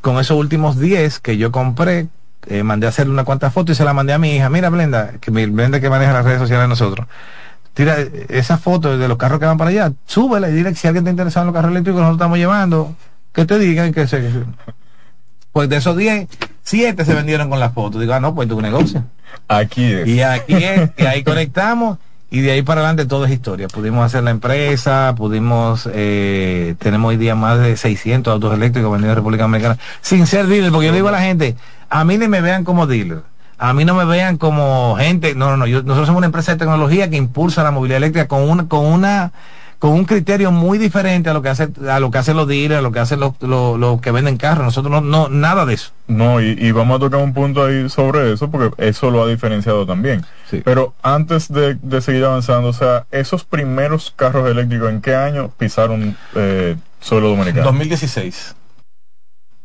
con 0.00 0.18
esos 0.18 0.38
últimos 0.38 0.80
10 0.80 1.20
que 1.20 1.36
yo 1.36 1.52
compré 1.52 2.08
eh, 2.46 2.62
mandé 2.62 2.86
a 2.86 2.90
hacerle 2.90 3.12
una 3.12 3.24
cuantas 3.24 3.52
fotos 3.52 3.74
y 3.74 3.78
se 3.78 3.84
la 3.84 3.92
mandé 3.92 4.12
a 4.12 4.18
mi 4.18 4.36
hija. 4.36 4.50
Mira, 4.50 4.68
Blenda, 4.68 5.12
que 5.20 5.30
mi 5.30 5.46
Blenda 5.46 5.80
que 5.80 5.88
maneja 5.88 6.12
las 6.12 6.24
redes 6.24 6.40
sociales 6.40 6.64
de 6.64 6.68
nosotros. 6.68 7.06
Tira 7.74 7.96
esa 8.28 8.56
foto 8.56 8.96
de 8.96 9.08
los 9.08 9.18
carros 9.18 9.40
que 9.40 9.46
van 9.46 9.58
para 9.58 9.70
allá, 9.70 9.92
súbela 10.06 10.48
y 10.48 10.52
dile 10.52 10.70
que 10.70 10.76
si 10.76 10.86
alguien 10.86 11.04
está 11.04 11.10
interesado 11.10 11.42
en 11.42 11.46
los 11.48 11.54
carros 11.54 11.72
eléctricos 11.72 11.98
que 11.98 12.02
nosotros 12.02 12.18
estamos 12.18 12.38
llevando, 12.38 12.94
que 13.32 13.44
te 13.44 13.58
digan 13.58 13.92
que 13.92 14.06
se... 14.06 14.30
Pues 15.52 15.68
de 15.68 15.76
esos 15.76 15.96
10, 15.96 16.28
7 16.62 17.04
se 17.04 17.14
vendieron 17.14 17.48
con 17.48 17.60
las 17.60 17.72
fotos. 17.72 18.00
Digo, 18.00 18.12
ah, 18.12 18.20
no, 18.20 18.34
pues 18.34 18.48
tu 18.48 18.60
negocio. 18.60 19.04
Aquí 19.46 19.84
es. 19.84 20.08
Y 20.08 20.20
aquí 20.22 20.54
es, 20.54 20.90
y 20.96 21.04
ahí 21.04 21.22
conectamos 21.22 21.98
y 22.34 22.40
de 22.40 22.50
ahí 22.50 22.62
para 22.62 22.80
adelante 22.80 23.06
todo 23.06 23.26
es 23.26 23.30
historia. 23.30 23.68
Pudimos 23.68 24.04
hacer 24.04 24.24
la 24.24 24.32
empresa, 24.32 25.14
pudimos, 25.16 25.88
eh, 25.92 26.74
tenemos 26.80 27.10
hoy 27.10 27.16
día 27.16 27.36
más 27.36 27.60
de 27.60 27.76
600 27.76 28.32
autos 28.32 28.52
eléctricos 28.54 28.90
vendidos 28.90 29.12
en 29.12 29.16
República 29.16 29.44
Dominicana, 29.44 29.78
sin 30.00 30.26
ser 30.26 30.48
dealer, 30.48 30.72
porque 30.72 30.88
yo 30.88 30.92
digo 30.92 31.06
a 31.06 31.12
la 31.12 31.20
gente, 31.20 31.54
a 31.88 32.04
mí 32.04 32.18
ni 32.18 32.26
me 32.26 32.40
vean 32.40 32.64
como 32.64 32.88
dealer, 32.88 33.22
a 33.58 33.72
mí 33.72 33.84
no 33.84 33.94
me 33.94 34.04
vean 34.04 34.36
como 34.36 34.96
gente, 34.98 35.34
no, 35.34 35.50
no, 35.50 35.56
no, 35.56 35.66
nosotros 35.66 36.06
somos 36.06 36.18
una 36.18 36.26
empresa 36.26 36.52
de 36.52 36.58
tecnología 36.58 37.08
que 37.10 37.16
impulsa 37.16 37.62
la 37.62 37.70
movilidad 37.70 37.98
eléctrica 37.98 38.28
con 38.28 38.48
una, 38.48 38.68
con 38.68 38.84
una, 38.84 39.32
con 39.78 39.92
un 39.92 40.04
criterio 40.04 40.50
muy 40.50 40.78
diferente 40.78 41.30
a 41.30 41.34
lo 41.34 41.42
que 41.42 41.50
hace 41.50 41.68
a 41.88 42.00
lo 42.00 42.10
que 42.10 42.18
hacen 42.18 42.36
los 42.36 42.48
dealers, 42.48 42.78
a 42.78 42.82
lo 42.82 42.90
que 42.90 43.00
hacen 43.00 43.20
los, 43.20 43.34
los, 43.40 44.00
que 44.00 44.10
venden 44.10 44.36
carros. 44.36 44.64
Nosotros 44.64 44.90
no, 44.90 45.00
no 45.00 45.28
nada 45.28 45.66
de 45.66 45.74
eso. 45.74 45.90
No, 46.08 46.40
y, 46.40 46.72
vamos 46.72 46.96
a 46.96 47.00
tocar 47.00 47.20
un 47.20 47.32
punto 47.32 47.64
ahí 47.64 47.88
sobre 47.88 48.32
eso, 48.32 48.50
porque 48.50 48.70
eso 48.86 49.10
lo 49.10 49.22
ha 49.22 49.28
diferenciado 49.28 49.86
también. 49.86 50.24
Pero 50.64 50.94
antes 51.02 51.52
de, 51.52 52.00
seguir 52.00 52.24
avanzando, 52.24 52.68
o 52.68 52.72
sea, 52.72 53.06
esos 53.10 53.44
primeros 53.44 54.12
carros 54.14 54.48
eléctricos, 54.48 54.90
¿en 54.90 55.00
qué 55.00 55.14
año 55.14 55.50
pisaron 55.58 56.16
eh, 56.34 56.76
suelo 57.00 57.30
dominicano? 57.30 57.64
2016. 57.64 58.54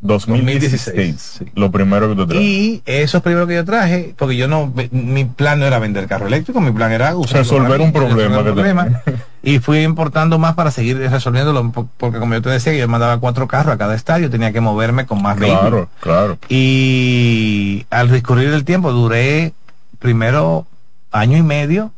2016. 0.01 1.43
Lo 1.55 1.71
primero 1.71 2.09
que 2.09 2.15
tú 2.15 2.25
traes. 2.25 2.43
Y 2.43 2.81
eso 2.85 3.17
es 3.17 3.23
primero 3.23 3.47
que 3.47 3.55
yo 3.55 3.65
traje, 3.65 4.15
porque 4.17 4.37
yo 4.37 4.47
no, 4.47 4.71
mi 4.91 5.25
plan 5.25 5.59
no 5.59 5.65
era 5.65 5.77
vender 5.79 6.07
carro 6.07 6.27
eléctrico, 6.27 6.61
mi 6.61 6.71
plan 6.71 6.91
era 6.91 7.15
usar 7.17 7.39
resolver 7.39 7.81
un 7.81 7.91
problema. 7.91 9.01
y 9.43 9.59
fui 9.59 9.79
importando 9.79 10.39
más 10.39 10.55
para 10.55 10.71
seguir 10.71 10.97
resolviéndolo, 10.97 11.71
porque 11.97 12.19
como 12.19 12.33
yo 12.33 12.41
te 12.41 12.49
decía, 12.49 12.73
yo 12.73 12.87
mandaba 12.87 13.19
cuatro 13.19 13.47
carros 13.47 13.73
a 13.73 13.77
cada 13.77 13.95
estadio, 13.95 14.29
tenía 14.29 14.53
que 14.53 14.61
moverme 14.61 15.05
con 15.05 15.21
más 15.21 15.37
Claro, 15.37 15.89
claro. 15.99 16.37
Y 16.47 17.85
al 17.89 18.09
discurrir 18.09 18.53
el 18.53 18.63
tiempo, 18.63 18.91
duré 18.91 19.53
primero 19.99 20.65
año 21.11 21.37
y 21.37 21.43
medio 21.43 21.91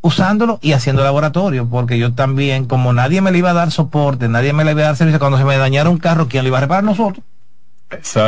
usándolo 0.00 0.58
y 0.60 0.72
haciendo 0.72 1.02
laboratorio, 1.02 1.66
porque 1.66 1.98
yo 1.98 2.12
también, 2.12 2.66
como 2.66 2.92
nadie 2.92 3.22
me 3.22 3.32
le 3.32 3.38
iba 3.38 3.50
a 3.50 3.54
dar 3.54 3.70
soporte, 3.70 4.28
nadie 4.28 4.52
me 4.52 4.64
le 4.64 4.72
iba 4.72 4.82
a 4.82 4.86
dar 4.86 4.96
servicio, 4.96 5.18
cuando 5.18 5.38
se 5.38 5.44
me 5.44 5.56
dañara 5.56 5.88
un 5.88 5.96
carro, 5.96 6.28
¿quién 6.28 6.44
lo 6.44 6.48
iba 6.48 6.58
a 6.58 6.60
reparar? 6.62 6.84
Nosotros. 6.84 7.24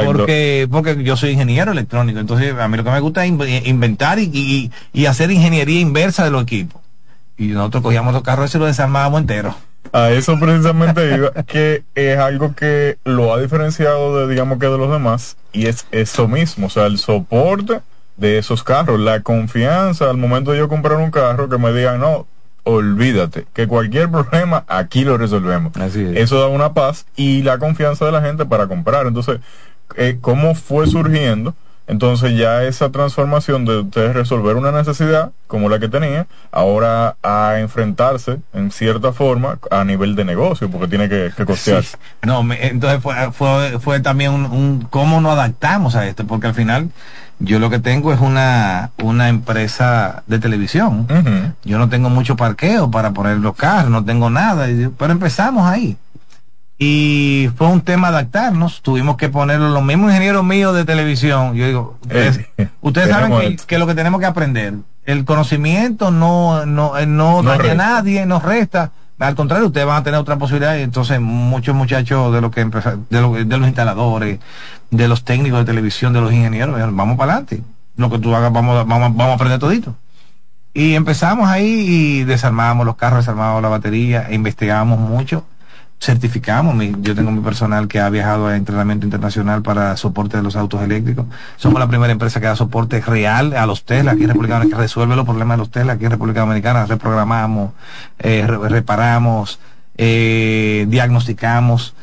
Porque, 0.05 0.69
porque 0.71 1.03
yo 1.03 1.17
soy 1.17 1.31
ingeniero 1.31 1.73
electrónico, 1.73 2.21
entonces 2.21 2.55
a 2.55 2.69
mí 2.69 2.77
lo 2.77 2.85
que 2.85 2.91
me 2.91 3.01
gusta 3.01 3.25
es 3.25 3.67
inventar 3.67 4.19
y, 4.19 4.71
hacer 5.07 5.31
ingeniería 5.31 5.81
inversa 5.81 6.25
de 6.25 6.31
los 6.31 6.43
equipos. 6.43 6.81
Y 7.37 7.49
nosotros 7.49 7.83
cogíamos 7.83 8.15
los 8.15 8.23
carros 8.23 8.55
y 8.55 8.59
los 8.59 8.69
desarmábamos 8.69 9.21
enteros. 9.21 9.55
A 9.93 10.11
eso 10.11 10.39
precisamente 10.39 11.15
iba, 11.15 11.31
que 11.45 11.85
es 11.95 12.19
algo 12.19 12.55
que 12.55 12.99
lo 13.05 13.33
ha 13.33 13.41
diferenciado 13.41 14.19
de, 14.19 14.33
digamos 14.33 14.59
que 14.59 14.67
de 14.67 14.79
los 14.79 14.91
demás, 14.91 15.37
y 15.53 15.67
es 15.67 15.87
eso 15.93 16.27
mismo, 16.27 16.67
o 16.67 16.71
sea, 16.71 16.87
el 16.87 16.99
soporte 16.99 17.81
de 18.17 18.39
esos 18.39 18.65
carros, 18.65 18.99
la 18.99 19.21
confianza 19.21 20.11
al 20.11 20.17
momento 20.17 20.53
de 20.53 20.59
yo 20.59 20.69
comprar 20.69 20.97
un 20.99 21.11
carro 21.11 21.49
que 21.49 21.59
me 21.59 21.73
digan, 21.73 22.01
no, 22.01 22.27
olvídate, 22.67 23.47
que 23.55 23.69
cualquier 23.69 24.11
problema 24.11 24.65
aquí 24.67 25.05
lo 25.05 25.17
resolvemos. 25.17 25.73
Eso 25.77 26.41
da 26.41 26.49
una 26.49 26.75
paz 26.75 27.07
y 27.15 27.43
la 27.43 27.59
confianza 27.59 28.05
de 28.05 28.13
la 28.13 28.21
gente 28.21 28.45
para 28.45 28.67
comprar. 28.67 29.07
Entonces, 29.07 29.39
eh, 29.97 30.19
¿cómo 30.21 30.57
fue 30.57 30.89
surgiendo? 30.89 31.55
Entonces 31.87 32.37
ya 32.37 32.65
esa 32.65 32.91
transformación 32.91 33.65
de 33.65 33.79
ustedes 33.79 34.15
resolver 34.15 34.57
una 34.57 34.73
necesidad 34.73 35.31
como 35.47 35.69
la 35.69 35.79
que 35.79 35.89
tenía, 35.89 36.27
ahora 36.51 37.15
a 37.23 37.61
enfrentarse 37.61 38.39
en 38.53 38.73
cierta 38.73 39.13
forma 39.13 39.61
a 39.71 39.85
nivel 39.85 40.17
de 40.17 40.25
negocio, 40.25 40.69
porque 40.69 40.89
tiene 40.89 41.09
que, 41.09 41.31
que 41.37 41.47
costearse. 41.47 41.97
No, 42.23 42.45
entonces 42.53 43.01
fue, 43.01 43.31
fue, 43.31 43.79
fue 43.79 44.01
también 44.01 44.33
un, 44.33 44.47
un, 44.47 44.81
cómo 44.91 45.21
nos 45.21 45.35
adaptamos 45.35 45.95
a 45.95 46.09
esto, 46.09 46.27
porque 46.27 46.49
al 46.49 46.55
final 46.55 46.91
yo 47.39 47.59
lo 47.59 47.71
que 47.71 47.79
tengo 47.79 48.13
es 48.13 48.21
una, 48.21 48.91
una 49.03 49.29
empresa 49.29 50.23
de 50.27 50.39
televisión. 50.39 51.07
Yo 51.65 51.79
no 51.79 51.89
tengo 51.89 52.09
mucho 52.09 52.37
parqueo 52.37 52.91
para 52.91 53.13
poner 53.13 53.39
los 53.39 53.55
carros, 53.55 53.91
no 53.91 54.05
tengo 54.05 54.31
nada, 54.31 54.67
pero 54.99 55.13
empezamos 55.13 55.67
ahí. 55.67 55.97
Y 56.79 57.49
fue 57.57 57.69
un 57.69 57.81
tema 57.81 58.09
adaptarnos, 58.09 58.83
tuvimos 58.83 59.17
que 59.17 59.31
ponerlo, 59.31 59.71
los 59.71 59.83
mismos 59.83 60.11
ingenieros 60.11 60.45
míos 60.45 60.75
de 60.75 60.85
televisión, 60.85 61.55
yo 61.55 61.67
digo, 61.67 61.99
ustedes, 62.03 62.47
saben 63.11 63.57
que, 63.67 63.79
lo 63.79 63.87
que 63.87 63.95
tenemos 63.95 64.21
que 64.21 64.27
aprender, 64.27 64.75
el 65.07 65.25
conocimiento 65.25 66.11
no, 66.11 66.67
no, 66.67 66.99
eh, 66.99 67.07
no, 67.07 67.43
daña 67.43 67.73
a 67.73 67.75
nadie, 67.77 68.27
nos 68.27 68.43
resta, 68.43 68.91
al 69.19 69.35
contrario, 69.35 69.67
ustedes 69.67 69.87
van 69.87 69.97
a 69.97 70.03
tener 70.03 70.21
otra 70.21 70.37
posibilidad 70.37 70.77
y 70.77 70.83
entonces 70.83 71.21
muchos 71.21 71.75
muchachos 71.75 72.33
de, 72.33 72.41
lo 72.41 72.51
que 72.51 72.65
de, 72.65 73.45
de 73.45 73.59
los 73.59 73.67
instaladores, 73.67 74.41
de 74.91 75.09
los 75.09 75.25
técnicos 75.25 75.61
de 75.61 75.65
televisión, 75.65 76.13
de 76.13 76.21
los 76.21 76.33
ingenieros, 76.33 76.79
vamos 76.95 77.17
para 77.17 77.33
adelante. 77.33 77.63
Lo 77.97 78.11
que 78.11 78.19
tú 78.19 78.35
hagas, 78.35 78.53
vamos, 78.53 78.87
vamos, 78.87 79.17
vamos 79.17 79.31
a 79.31 79.35
aprender 79.35 79.59
todito. 79.59 79.95
Y 80.75 80.95
empezamos 80.95 81.49
ahí 81.49 81.65
y 81.65 82.25
desarmamos 82.25 82.85
los 82.85 82.97
carros, 82.97 83.21
desarmamos 83.21 83.63
la 83.63 83.69
batería, 83.69 84.29
investigamos 84.31 84.99
mucho 84.99 85.45
certificamos, 85.99 86.77
yo 87.01 87.15
tengo 87.15 87.31
mi 87.31 87.41
personal 87.41 87.89
que 87.89 88.01
ha 88.01 88.09
viajado 88.11 88.47
a 88.47 88.57
entrenamiento 88.57 89.07
internacional 89.07 89.63
para 89.63 89.97
soporte 89.97 90.37
de 90.37 90.43
los 90.43 90.55
autos 90.57 90.83
eléctricos. 90.83 91.27
Somos 91.57 91.81
la 91.81 91.89
primera 91.89 92.13
empresa 92.13 92.41
que 92.41 92.47
da 92.47 92.57
soporte 92.57 93.01
real 93.01 93.55
a 93.55 93.67
los 93.67 93.85
Tesla 93.85 94.13
aquí 94.13 94.23
en 94.23 94.29
República 94.29 94.55
Dominicana, 94.55 94.77
que 94.77 94.83
resuelve 94.83 95.17
los 95.17 95.25
problemas 95.25 95.57
de 95.57 95.59
los 95.59 95.71
Tesla 95.71 95.95
aquí 95.95 96.05
en 96.05 96.11
República 96.11 96.41
Dominicana. 96.41 96.87
Reprogramamos, 96.87 97.73
eh, 98.19 98.47
reparamos, 98.47 99.59
eh, 99.97 100.87
diagnosticamos 100.89 101.95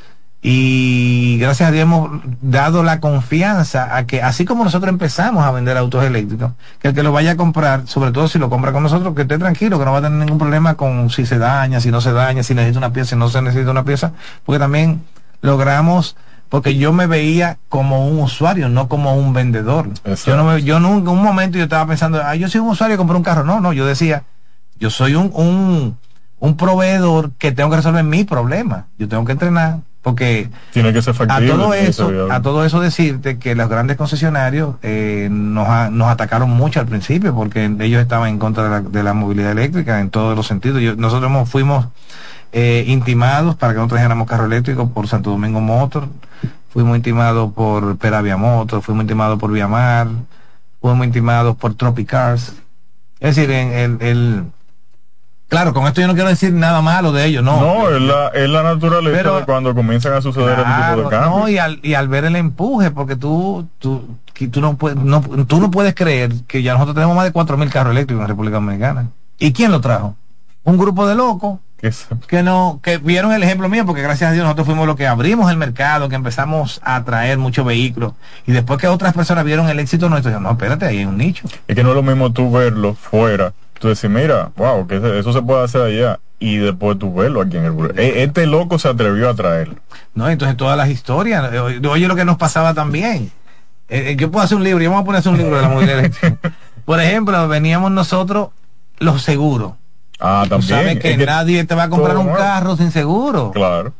y 0.46 1.38
gracias 1.40 1.70
a 1.70 1.72
Dios 1.72 1.84
hemos 1.84 2.22
dado 2.42 2.84
la 2.84 3.00
confianza 3.00 3.96
a 3.96 4.06
que 4.06 4.22
así 4.22 4.44
como 4.44 4.66
nosotros 4.66 4.90
empezamos 4.90 5.46
a 5.46 5.52
vender 5.52 5.78
autos 5.78 6.04
eléctricos, 6.04 6.52
que 6.80 6.90
el 6.90 6.94
que 6.94 7.02
lo 7.02 7.14
vaya 7.14 7.32
a 7.32 7.36
comprar, 7.38 7.88
sobre 7.88 8.12
todo 8.12 8.28
si 8.28 8.40
lo 8.40 8.50
compra 8.50 8.74
con 8.74 8.84
nosotros, 8.84 9.16
que 9.16 9.22
esté 9.22 9.38
tranquilo, 9.38 9.80
que 9.80 9.86
no 9.86 9.94
va 9.94 10.00
a 10.00 10.02
tener 10.02 10.20
ningún 10.20 10.38
problema 10.38 10.76
con 10.76 11.10
si 11.10 11.26
se 11.26 11.38
daña, 11.38 11.80
si 11.80 11.92
no 11.92 12.02
se 12.02 12.12
daña, 12.12 12.44
si 12.44 12.54
necesita 12.54 12.78
una 12.78 12.92
pieza, 12.92 13.12
si 13.12 13.16
no 13.16 13.30
se 13.30 13.42
necesita 13.42 13.72
una 13.72 13.86
pieza, 13.86 14.12
porque 14.46 14.60
también 14.60 15.02
logramos 15.42 16.18
porque 16.50 16.76
yo 16.76 16.92
me 16.94 17.08
veía 17.08 17.58
como 17.70 18.08
un 18.08 18.20
usuario, 18.20 18.68
no 18.70 18.88
como 18.88 19.16
un 19.16 19.34
vendedor. 19.34 19.90
Yo 20.26 20.36
no 20.38 20.44
me, 20.44 20.62
yo 20.62 20.80
nunca, 20.80 21.10
un 21.10 21.24
momento 21.24 21.58
yo 21.58 21.64
estaba 21.64 21.88
pensando, 21.88 22.22
ah, 22.24 22.36
yo 22.36 22.48
soy 22.48 22.62
un 22.62 22.68
usuario 22.68 22.94
y 22.94 22.98
compré 22.98 23.18
un 23.18 23.24
carro. 23.24 23.44
No, 23.44 23.60
no, 23.60 23.74
yo 23.74 23.88
decía, 23.88 24.26
yo 24.78 24.92
soy 24.92 25.16
un, 25.16 25.32
un, 25.34 25.98
un 26.38 26.56
proveedor 26.56 27.32
que 27.40 27.54
tengo 27.54 27.72
que 27.72 27.78
resolver 27.78 28.04
mi 28.04 28.24
problema. 28.24 28.86
Yo 29.00 29.08
tengo 29.08 29.26
que 29.26 29.32
entrenar, 29.32 29.80
porque 30.04 30.50
Tiene 30.74 30.92
que 30.92 31.02
ser 31.02 31.16
a 31.30 31.40
todo 31.40 31.74
eso, 31.74 32.12
a 32.30 32.42
todo 32.42 32.66
eso 32.66 32.82
decirte 32.82 33.40
que 33.40 33.56
los 33.56 33.70
grandes 33.70 33.96
concesionarios 33.96 34.76
eh, 34.84 35.30
nos, 35.32 35.92
nos 35.92 36.10
atacaron 36.10 36.50
mucho 36.50 36.82
al 36.82 36.88
principio 36.88 37.34
porque 37.34 37.74
ellos 37.80 38.02
estaban 38.02 38.30
en 38.30 38.38
contra 38.38 38.82
de 38.82 39.04
la, 39.04 39.14
movilidad 39.14 39.52
eléctrica 39.52 40.02
en 40.02 40.10
todos 40.10 40.36
los 40.36 40.46
sentidos. 40.46 40.98
nosotros 40.98 41.50
fuimos 41.50 41.88
eh, 42.52 42.84
intimados 42.86 43.56
para 43.56 43.74
que 43.74 43.80
no 43.80 43.88
trajéramos 43.88 44.28
carro 44.28 44.46
eléctrico 44.46 44.90
por 44.90 45.08
Santo 45.08 45.30
Domingo 45.30 45.62
Motor, 45.62 46.10
fuimos 46.70 46.98
intimados 46.98 47.54
por 47.54 47.98
Peravia 47.98 48.36
Motor, 48.36 48.82
fuimos 48.82 49.04
intimados 49.04 49.40
por 49.40 49.54
Viamar, 49.54 50.10
fuimos 50.82 51.08
intimados 51.08 51.56
por 51.56 51.76
Tropicars. 51.76 52.56
Es 53.22 53.38
decir, 53.38 53.50
en 53.52 54.00
el 54.02 54.44
Claro, 55.54 55.72
con 55.72 55.86
esto 55.86 56.02
yo 56.02 56.08
no 56.08 56.16
quiero 56.16 56.30
decir 56.30 56.52
nada 56.52 56.82
malo 56.82 57.12
de 57.12 57.26
ellos, 57.26 57.44
no. 57.44 57.62
No, 57.62 57.90
es 57.90 58.02
la, 58.02 58.30
es 58.30 58.50
la 58.50 58.64
naturaleza 58.64 59.34
de 59.34 59.46
cuando 59.46 59.76
comienzan 59.76 60.14
a 60.14 60.22
suceder 60.22 60.58
este 60.58 60.64
tipo 60.64 61.04
de 61.04 61.10
cambios. 61.10 61.42
No, 61.42 61.48
y 61.48 61.60
al, 61.60 61.80
y 61.84 61.94
al 61.94 62.08
ver 62.08 62.26
el 62.26 62.36
empuje, 62.36 62.90
porque 62.90 63.16
tú, 63.16 63.68
tú, 63.78 64.18
tú, 64.52 64.62
no 64.62 64.78
puedes, 64.78 64.98
no, 64.98 65.22
tú 65.22 65.62
no 65.62 65.70
puedes 65.70 65.94
creer 65.94 66.32
que 66.48 66.64
ya 66.64 66.74
nosotros 66.74 66.96
tenemos 66.96 67.16
más 67.16 67.26
de 67.26 67.34
4.000 67.34 67.70
carros 67.70 67.92
eléctricos 67.92 68.18
en 68.18 68.24
la 68.24 68.28
República 68.28 68.56
Dominicana. 68.56 69.10
¿Y 69.38 69.54
quién 69.54 69.72
lo 69.72 69.80
trajo? 69.80 70.16
Un 70.64 70.80
grupo 70.80 71.06
de 71.06 71.14
locos 71.14 71.60
que 72.28 72.44
no 72.44 72.80
que 72.82 72.98
vieron 72.98 73.34
el 73.34 73.44
ejemplo 73.44 73.68
mío 73.68 73.86
porque 73.86 74.02
gracias 74.02 74.30
a 74.30 74.34
Dios 74.34 74.46
nosotros 74.46 74.66
fuimos 74.66 74.88
los 74.88 74.96
que 74.96 75.06
abrimos 75.06 75.52
el 75.52 75.58
mercado 75.58 76.08
que 76.08 76.16
empezamos 76.16 76.80
a 76.82 77.04
traer 77.04 77.38
muchos 77.38 77.66
vehículos 77.66 78.14
y 78.48 78.54
después 78.54 78.80
que 78.80 78.88
otras 78.88 79.14
personas 79.14 79.44
vieron 79.44 79.68
el 79.68 79.80
éxito 79.80 80.08
nuestro 80.08 80.30
dijeron 80.30 80.44
no 80.44 80.52
espérate 80.52 80.86
ahí 80.86 81.00
hay 81.00 81.06
un 81.06 81.18
nicho 81.18 81.46
es 81.68 81.76
que 81.76 81.84
no 81.84 81.90
es 81.90 81.96
lo 81.96 82.02
mismo 82.02 82.32
tú 82.32 82.50
verlo 82.50 82.94
fuera 82.94 83.52
tú 83.84 83.90
decís, 83.90 84.10
mira, 84.10 84.50
wow, 84.56 84.88
que 84.88 84.96
eso 85.20 85.34
se 85.34 85.42
puede 85.42 85.66
hacer 85.66 85.82
allá. 85.82 86.20
Y 86.40 86.56
después 86.56 86.98
tú 86.98 87.14
verlo 87.14 87.42
aquí 87.42 87.58
en 87.58 87.66
el 87.66 88.00
e, 88.00 88.24
Este 88.24 88.46
loco 88.46 88.80
se 88.80 88.88
atrevió 88.88 89.30
a 89.30 89.34
traerlo. 89.34 89.76
No, 90.16 90.30
entonces 90.30 90.56
todas 90.56 90.78
las 90.78 90.88
historias, 90.88 91.52
eh, 91.52 91.60
oye 91.60 92.08
lo 92.08 92.16
que 92.16 92.24
nos 92.24 92.38
pasaba 92.38 92.74
también. 92.74 93.30
Eh, 93.90 94.12
eh, 94.12 94.16
yo 94.18 94.32
puedo 94.32 94.46
hacer 94.46 94.56
un 94.56 94.64
libro, 94.64 94.82
yo 94.82 94.90
vamos 94.90 95.04
a 95.04 95.06
poner 95.06 95.28
un 95.28 95.38
libro 95.38 95.58
de 95.58 95.62
la 95.62 95.68
movilidad 95.68 96.12
Por 96.86 97.02
ejemplo, 97.02 97.46
veníamos 97.50 97.92
nosotros 97.92 98.52
los 99.00 99.22
seguros. 99.22 99.74
Ah, 100.18 100.46
también. 100.48 100.70
sabes 100.70 101.00
que, 101.00 101.18
nadie 101.18 101.66
te 101.66 101.76
va 101.76 101.84
a 101.84 101.90
comprar 101.90 102.16
un 102.16 102.32
carro 102.34 102.78
sin 102.78 102.92
seguro. 102.92 103.52
Claro. 103.52 103.92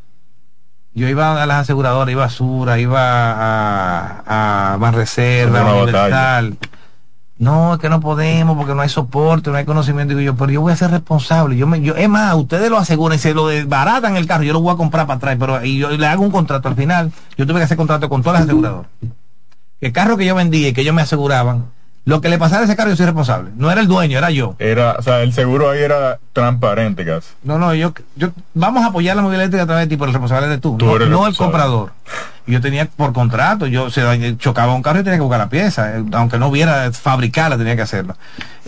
Yo 0.94 1.10
iba 1.10 1.44
a 1.44 1.46
las 1.46 1.64
aseguradoras, 1.64 2.10
iba 2.10 2.24
a 2.24 2.30
Sura, 2.30 2.80
iba 2.80 3.02
a, 3.02 4.74
a 4.74 4.78
Banreserva, 4.78 5.60
a 5.60 5.74
Universal. 5.74 6.58
No, 7.38 7.74
es 7.74 7.80
que 7.80 7.90
no 7.90 8.00
podemos 8.00 8.56
porque 8.56 8.76
no 8.76 8.82
hay 8.82 8.90
soporte, 8.90 9.50
no 9.50 9.58
hay 9.58 9.66
conocimiento. 9.66 10.20
Y 10.20 10.26
yo, 10.26 10.36
pero 10.36 10.52
yo 10.52 10.62
voy 10.62 10.74
a 10.74 10.76
ser 10.76 10.92
responsable. 10.92 11.58
Yo 11.58 11.68
me, 11.68 11.82
yo, 11.82 11.96
es 11.96 12.08
más, 12.08 12.36
ustedes 12.36 12.70
lo 12.70 12.78
aseguran 12.78 13.18
y 13.18 13.20
se 13.20 13.34
lo 13.34 13.48
desbaratan 13.48 14.16
el 14.16 14.28
carro, 14.28 14.44
yo 14.44 14.54
lo 14.54 14.62
voy 14.62 14.74
a 14.74 14.78
comprar 14.78 15.08
para 15.08 15.18
atrás, 15.18 15.38
pero 15.40 15.64
y 15.66 15.78
yo 15.78 15.90
le 15.90 16.08
hago 16.08 16.24
un 16.24 16.32
contrato 16.32 16.68
al 16.68 16.76
final. 16.76 17.12
Yo 17.36 17.48
tuve 17.48 17.58
que 17.58 17.64
hacer 17.64 17.78
contrato 17.78 18.08
con 18.08 18.22
todas 18.22 18.40
las 18.40 18.48
aseguradoras. 18.48 18.90
El 19.82 19.92
carro 19.92 20.16
que 20.16 20.26
yo 20.26 20.36
vendía 20.36 20.70
y 20.70 20.74
que 20.74 20.82
ellos 20.82 20.96
me 20.96 21.02
aseguraban, 21.02 21.66
lo 22.06 22.20
que 22.20 22.28
le 22.28 22.38
pasara 22.38 22.62
a 22.62 22.66
ese 22.66 22.76
carro 22.76 22.90
yo 22.90 22.98
soy 22.98 23.06
responsable. 23.06 23.52
No 23.56 23.72
era 23.72 23.80
el 23.80 23.88
dueño, 23.88 24.18
era 24.18 24.30
yo. 24.30 24.56
Era, 24.60 24.96
o 25.00 25.02
sea, 25.02 25.22
el 25.22 25.32
seguro 25.32 25.70
ahí 25.70 25.82
era 25.82 26.20
transparente 26.34 27.06
casi. 27.06 27.30
No, 27.44 27.58
no, 27.58 27.74
yo, 27.74 27.94
yo 28.16 28.32
vamos 28.54 28.84
a 28.84 28.88
apoyar 28.88 29.16
la 29.16 29.22
movilidad 29.22 29.44
eléctrica 29.44 29.64
a 29.64 29.68
través 29.68 29.86
de 29.86 29.90
ti, 29.90 29.96
pero 29.96 30.08
el 30.08 30.14
responsable 30.14 30.48
de 30.48 30.58
tú, 30.58 30.78
no, 30.78 31.00
no 31.00 31.28
el 31.28 31.36
comprador. 31.36 31.94
Yo 32.46 32.60
tenía 32.60 32.88
por 32.88 33.14
contrato, 33.14 33.68
yo 33.68 33.90
se 33.90 34.36
chocaba 34.38 34.74
un 34.74 34.82
carro 34.82 35.00
y 35.00 35.04
tenía 35.04 35.18
que 35.18 35.22
buscar 35.22 35.40
la 35.40 35.48
pieza, 35.48 35.98
eh, 35.98 36.04
aunque 36.12 36.38
no 36.38 36.48
hubiera 36.50 36.92
fabricarla, 36.92 37.58
tenía 37.58 37.78
que 37.78 37.84
hacerlo. 37.84 38.18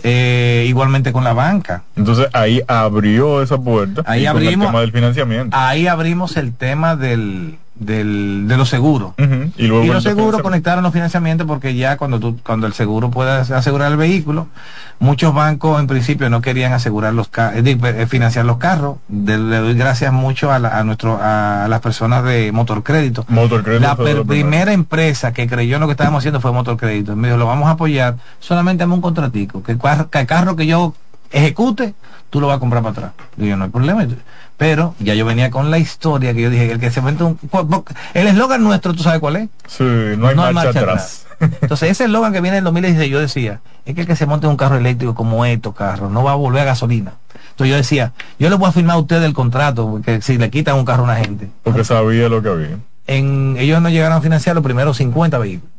Eh, 0.02 0.64
igualmente 0.66 1.12
con 1.12 1.22
la 1.24 1.34
banca. 1.34 1.82
Entonces 1.94 2.28
ahí 2.32 2.62
abrió 2.66 3.42
esa 3.42 3.58
puerta. 3.58 4.02
Ahí 4.06 4.24
abrimos 4.24 4.52
el 4.54 4.66
tema 4.66 4.80
del 4.80 4.92
financiamiento. 4.92 5.56
Ahí 5.58 5.86
abrimos 5.88 6.38
el 6.38 6.54
tema 6.54 6.96
del 6.96 7.58
del, 7.78 8.48
de 8.48 8.56
los 8.56 8.68
seguros. 8.68 9.12
Y, 9.56 9.66
luego 9.66 9.92
los 9.92 10.02
seguros 10.02 10.42
conectaron 10.42 10.82
los 10.82 10.92
financiamientos 10.92 11.46
porque 11.46 11.74
ya 11.74 11.96
cuando 11.96 12.18
tú, 12.18 12.38
cuando 12.42 12.66
el 12.66 12.72
seguro 12.72 13.10
pueda 13.10 13.40
asegurar 13.40 13.92
el 13.92 13.98
vehículo, 13.98 14.48
muchos 14.98 15.34
bancos 15.34 15.78
en 15.80 15.86
principio 15.86 16.30
no 16.30 16.40
querían 16.40 16.72
asegurar 16.72 17.12
los 17.12 17.30
eh, 17.36 18.06
financiar 18.08 18.44
los 18.44 18.56
carros. 18.56 18.96
le 19.08 19.36
doy 19.36 19.74
gracias 19.74 20.12
mucho 20.12 20.50
a, 20.50 20.56
a 20.56 20.84
nuestro 20.84 21.18
a 21.20 21.66
las 21.68 21.80
personas 21.80 22.24
de 22.24 22.52
Motor 22.52 22.82
Crédito. 22.82 23.26
la 23.28 23.96
primera 23.96 24.72
empresa 24.72 25.32
que 25.32 25.46
creyó 25.46 25.76
en 25.76 25.80
lo 25.80 25.86
que 25.86 25.92
estábamos 25.92 26.20
haciendo 26.20 26.40
fue 26.40 26.52
Motor 26.52 26.76
Crédito. 26.76 27.14
Me 27.16 27.28
dijo, 27.28 27.38
lo 27.38 27.46
vamos 27.46 27.68
a 27.68 27.72
apoyar, 27.72 28.16
solamente 28.40 28.82
dame 28.82 28.94
un 28.94 29.00
contratico, 29.00 29.62
que 29.62 29.76
que 29.76 30.18
el 30.18 30.26
carro 30.26 30.56
que 30.56 30.66
yo 30.66 30.94
ejecute, 31.30 31.94
tú 32.30 32.40
lo 32.40 32.46
vas 32.46 32.56
a 32.56 32.60
comprar 32.60 32.82
para 32.82 32.92
atrás. 32.92 33.12
Y 33.36 33.48
yo, 33.48 33.56
no 33.56 33.64
hay 33.64 33.70
problema. 33.70 34.06
Pero 34.56 34.94
ya 34.98 35.14
yo 35.14 35.26
venía 35.26 35.50
con 35.50 35.70
la 35.70 35.78
historia 35.78 36.32
que 36.32 36.42
yo 36.42 36.50
dije, 36.50 36.72
el 36.72 36.80
que 36.80 36.90
se 36.90 37.02
mete 37.02 37.24
un... 37.24 37.38
El 38.14 38.26
eslogan 38.26 38.64
nuestro, 38.64 38.94
¿tú 38.94 39.02
sabes 39.02 39.20
cuál 39.20 39.36
es? 39.36 39.48
Sí, 39.66 39.84
no 39.84 40.28
hay, 40.28 40.34
marcha, 40.34 40.70
atrás. 40.70 41.26
Entonces 41.38 41.90
ese 41.90 42.04
eslogan 42.04 42.32
que 42.32 42.40
viene 42.40 42.56
en 42.56 42.60
el 42.60 42.64
2016, 42.64 43.10
yo 43.10 43.20
decía, 43.20 43.60
es 43.84 43.94
que 43.94 44.02
el 44.02 44.06
que 44.06 44.16
se 44.16 44.24
monte 44.24 44.46
un 44.46 44.56
carro 44.56 44.76
eléctrico 44.76 45.14
como 45.14 45.44
estos 45.44 45.74
carros, 45.74 46.10
no 46.10 46.24
va 46.24 46.32
a 46.32 46.36
volver 46.36 46.62
a 46.62 46.64
gasolina. 46.64 47.12
Entonces 47.50 47.70
yo 47.70 47.76
decía, 47.76 48.12
yo 48.38 48.48
le 48.48 48.56
voy 48.56 48.68
a 48.68 48.72
firmar 48.72 48.96
a 48.96 48.98
usted 49.00 49.22
el 49.22 49.34
contrato, 49.34 49.90
porque 49.90 50.22
si 50.22 50.38
le 50.38 50.50
quitan 50.50 50.76
un 50.76 50.84
carro 50.84 51.02
a 51.02 51.04
una 51.04 51.16
gente. 51.16 51.50
Porque 51.62 51.84
sabía 51.84 52.28
lo 52.28 52.42
que 52.42 52.48
había. 52.48 52.78
En, 53.06 53.56
ellos 53.58 53.80
no 53.82 53.88
llegaron 53.90 54.18
a 54.18 54.20
financiar 54.20 54.54
los 54.54 54.64
primeros 54.64 54.96
50 54.96 55.38
vehículos. 55.38 55.75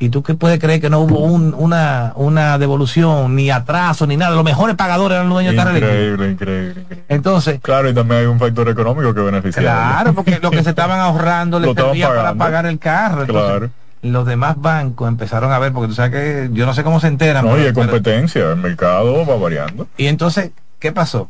¿Y 0.00 0.10
tú 0.10 0.22
qué 0.22 0.34
puedes 0.34 0.60
creer 0.60 0.80
que 0.80 0.90
no 0.90 1.00
hubo 1.00 1.18
una, 1.18 2.12
una 2.14 2.56
devolución, 2.58 3.34
ni 3.34 3.50
atraso, 3.50 4.06
ni 4.06 4.16
nada? 4.16 4.36
Los 4.36 4.44
mejores 4.44 4.76
pagadores 4.76 5.16
eran 5.16 5.28
los 5.28 5.34
dueños 5.34 5.56
de 5.56 5.60
increíble, 5.60 6.30
increíble, 6.30 6.80
increíble. 6.82 7.04
Entonces. 7.08 7.58
Claro, 7.60 7.90
y 7.90 7.94
también 7.94 8.20
hay 8.20 8.26
un 8.26 8.38
factor 8.38 8.68
económico 8.68 9.12
que 9.12 9.20
beneficia. 9.20 9.60
Claro, 9.60 10.12
porque 10.14 10.38
lo 10.40 10.52
que 10.52 10.62
se 10.62 10.70
estaban 10.70 11.00
ahorrando 11.00 11.58
les 11.60 11.74
servía 11.74 12.08
para 12.08 12.34
pagar 12.34 12.66
el 12.66 12.78
carro. 12.78 13.26
claro. 13.26 13.70
Los 14.00 14.26
demás 14.26 14.54
bancos 14.60 15.08
empezaron 15.08 15.50
a 15.50 15.58
ver, 15.58 15.72
porque 15.72 15.88
tú 15.88 15.94
sabes 15.94 16.12
que 16.12 16.50
yo 16.52 16.64
no 16.64 16.72
sé 16.72 16.84
cómo 16.84 17.00
se 17.00 17.08
enteran. 17.08 17.44
No, 17.44 17.58
y 17.58 17.62
hay 17.62 17.72
competencia, 17.72 18.52
el 18.52 18.56
mercado 18.58 19.26
va 19.26 19.36
variando. 19.36 19.88
Y 19.96 20.06
entonces, 20.06 20.52
¿qué 20.78 20.92
pasó? 20.92 21.28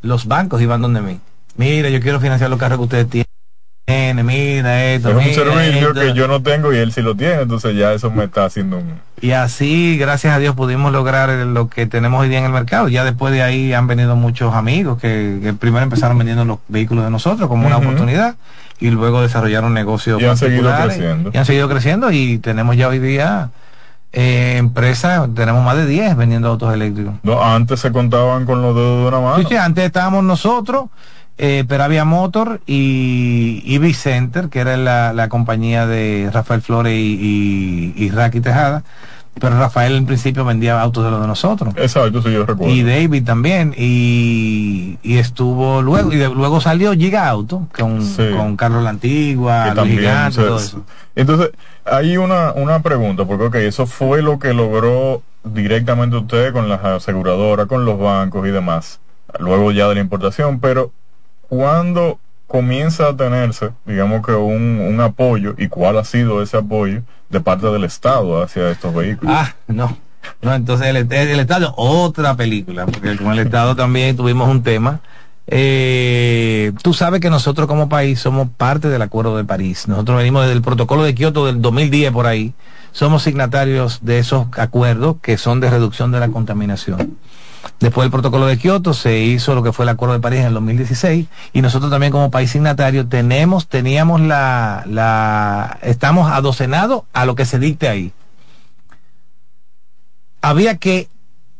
Los 0.00 0.24
bancos 0.24 0.62
iban 0.62 0.80
donde 0.80 1.02
mí. 1.02 1.20
Mira, 1.56 1.90
yo 1.90 2.00
quiero 2.00 2.18
financiar 2.18 2.48
los 2.48 2.58
carros 2.58 2.78
que 2.78 2.84
ustedes 2.84 3.10
tienen 3.10 3.27
mira 3.88 4.84
esto. 4.84 5.10
Es 5.10 5.26
un 5.26 5.34
servicio 5.34 5.94
que 5.94 6.12
yo 6.12 6.28
no 6.28 6.42
tengo 6.42 6.72
y 6.72 6.76
él 6.76 6.92
sí 6.92 7.00
lo 7.00 7.14
tiene, 7.14 7.42
entonces 7.42 7.76
ya 7.76 7.92
eso 7.92 8.10
me 8.10 8.24
está 8.24 8.44
haciendo 8.44 8.78
un... 8.78 9.00
Y 9.20 9.32
así, 9.32 9.96
gracias 9.98 10.34
a 10.34 10.38
Dios, 10.38 10.54
pudimos 10.54 10.92
lograr 10.92 11.30
lo 11.30 11.68
que 11.68 11.86
tenemos 11.86 12.20
hoy 12.20 12.28
día 12.28 12.38
en 12.38 12.44
el 12.44 12.52
mercado. 12.52 12.88
Ya 12.88 13.04
después 13.04 13.32
de 13.32 13.42
ahí 13.42 13.72
han 13.72 13.86
venido 13.86 14.14
muchos 14.14 14.54
amigos 14.54 15.00
que, 15.00 15.54
primero 15.58 15.82
empezaron 15.82 16.18
vendiendo 16.18 16.44
los 16.44 16.58
vehículos 16.68 17.04
de 17.04 17.10
nosotros 17.10 17.48
como 17.48 17.66
una 17.66 17.78
oportunidad 17.78 18.36
y 18.78 18.90
luego 18.90 19.22
desarrollaron 19.22 19.74
negocios 19.74 20.20
y 20.20 20.24
han 20.26 20.36
seguido 20.36 20.72
creciendo. 20.82 21.30
Y 21.32 21.36
han 21.36 21.46
seguido 21.46 21.68
creciendo 21.68 22.12
y 22.12 22.38
tenemos 22.38 22.76
ya 22.76 22.88
hoy 22.88 23.00
día 23.00 23.50
eh, 24.12 24.56
empresas, 24.56 25.28
tenemos 25.34 25.64
más 25.64 25.76
de 25.76 25.86
10 25.86 26.16
vendiendo 26.16 26.48
autos 26.48 26.72
eléctricos. 26.72 27.14
No, 27.22 27.42
antes 27.42 27.80
se 27.80 27.90
contaban 27.90 28.46
con 28.46 28.62
los 28.62 28.74
dedos 28.74 29.02
de 29.02 29.08
una 29.08 29.20
mano. 29.20 29.38
Sí, 29.38 29.46
sí, 29.48 29.56
antes 29.56 29.84
estábamos 29.84 30.22
nosotros 30.24 30.86
eh, 31.38 31.64
Peravia 31.68 32.04
Motor 32.04 32.60
y 32.66 33.62
Ivy 33.64 33.94
Center, 33.94 34.48
que 34.48 34.58
era 34.58 34.76
la, 34.76 35.28
compañía 35.28 35.86
de 35.86 36.30
Rafael 36.32 36.62
Flores 36.62 36.94
y, 36.94 37.94
y, 37.96 38.10
Raki 38.10 38.40
Tejada. 38.40 38.82
Pero 39.40 39.56
Rafael 39.56 39.94
en 39.94 40.04
principio 40.04 40.44
vendía 40.44 40.80
autos 40.80 41.04
de 41.04 41.12
los 41.12 41.20
de 41.20 41.28
nosotros. 41.28 41.72
Exacto, 41.76 42.22
sí, 42.22 42.32
yo 42.32 42.44
recuerdo. 42.44 42.74
Y 42.74 42.82
David 42.82 43.24
también. 43.24 43.72
Y, 43.76 44.98
estuvo 45.04 45.80
luego, 45.80 46.12
y 46.12 46.16
luego 46.16 46.60
salió 46.60 46.92
Giga 46.92 47.28
Auto 47.28 47.68
con, 47.76 48.04
con 48.36 48.56
Carlos 48.56 48.82
La 48.82 48.90
Antigua, 48.90 49.74
Gigante, 49.84 50.42
todo 50.42 50.58
eso. 50.58 50.84
Entonces, 51.14 51.50
hay 51.84 52.16
una, 52.16 52.52
una 52.52 52.80
pregunta, 52.80 53.24
porque 53.24 53.44
ok, 53.44 53.54
eso 53.56 53.86
fue 53.86 54.22
lo 54.22 54.38
que 54.38 54.52
logró 54.54 55.22
directamente 55.44 56.16
usted 56.16 56.52
con 56.52 56.68
las 56.68 56.84
aseguradoras, 56.84 57.66
con 57.66 57.84
los 57.84 57.98
bancos 57.98 58.46
y 58.46 58.50
demás, 58.50 59.00
luego 59.38 59.72
ya 59.72 59.88
de 59.88 59.94
la 59.94 60.00
importación, 60.00 60.60
pero 60.60 60.92
cuando 61.48 62.18
comienza 62.46 63.08
a 63.08 63.16
tenerse, 63.16 63.70
digamos 63.84 64.24
que 64.24 64.32
un, 64.32 64.80
un, 64.80 65.00
apoyo 65.00 65.54
y 65.58 65.68
cuál 65.68 65.98
ha 65.98 66.04
sido 66.04 66.42
ese 66.42 66.56
apoyo 66.56 67.02
de 67.28 67.40
parte 67.40 67.66
del 67.66 67.84
Estado 67.84 68.42
hacia 68.42 68.70
estos 68.70 68.94
vehículos. 68.94 69.34
Ah, 69.36 69.54
no. 69.66 69.96
No, 70.42 70.54
entonces 70.54 70.86
el, 70.88 70.96
el 70.96 71.40
Estado, 71.40 71.74
otra 71.76 72.36
película, 72.36 72.86
porque 72.86 73.16
con 73.16 73.32
el 73.32 73.38
Estado 73.38 73.76
también 73.76 74.16
tuvimos 74.16 74.48
un 74.48 74.62
tema. 74.62 75.00
Eh, 75.46 76.72
tú 76.82 76.92
sabes 76.92 77.20
que 77.20 77.30
nosotros 77.30 77.66
como 77.66 77.88
país 77.88 78.20
somos 78.20 78.48
parte 78.56 78.88
del 78.88 79.00
Acuerdo 79.00 79.36
de 79.36 79.44
París. 79.44 79.88
Nosotros 79.88 80.18
venimos 80.18 80.42
desde 80.42 80.54
el 80.54 80.62
protocolo 80.62 81.04
de 81.04 81.14
Kioto 81.14 81.46
del 81.46 81.62
2010 81.62 82.12
por 82.12 82.26
ahí. 82.26 82.52
Somos 82.92 83.22
signatarios 83.22 84.00
de 84.02 84.18
esos 84.18 84.46
acuerdos 84.58 85.16
que 85.22 85.38
son 85.38 85.60
de 85.60 85.70
reducción 85.70 86.10
de 86.10 86.20
la 86.20 86.28
contaminación. 86.28 87.16
Después 87.80 88.04
del 88.04 88.10
protocolo 88.10 88.46
de 88.46 88.58
Kioto 88.58 88.92
se 88.92 89.18
hizo 89.18 89.54
lo 89.54 89.62
que 89.62 89.72
fue 89.72 89.84
el 89.84 89.90
Acuerdo 89.90 90.14
de 90.14 90.20
París 90.20 90.40
en 90.40 90.46
el 90.46 90.54
2016 90.54 91.26
y 91.52 91.62
nosotros 91.62 91.90
también 91.90 92.12
como 92.12 92.30
país 92.30 92.50
signatario 92.50 93.06
tenemos, 93.06 93.68
teníamos 93.68 94.20
la, 94.20 94.82
la, 94.86 95.78
estamos 95.82 96.30
adocenados 96.30 97.02
a 97.12 97.24
lo 97.24 97.34
que 97.34 97.44
se 97.44 97.58
dicte 97.58 97.88
ahí. 97.88 98.12
Había 100.40 100.76
que, 100.76 101.08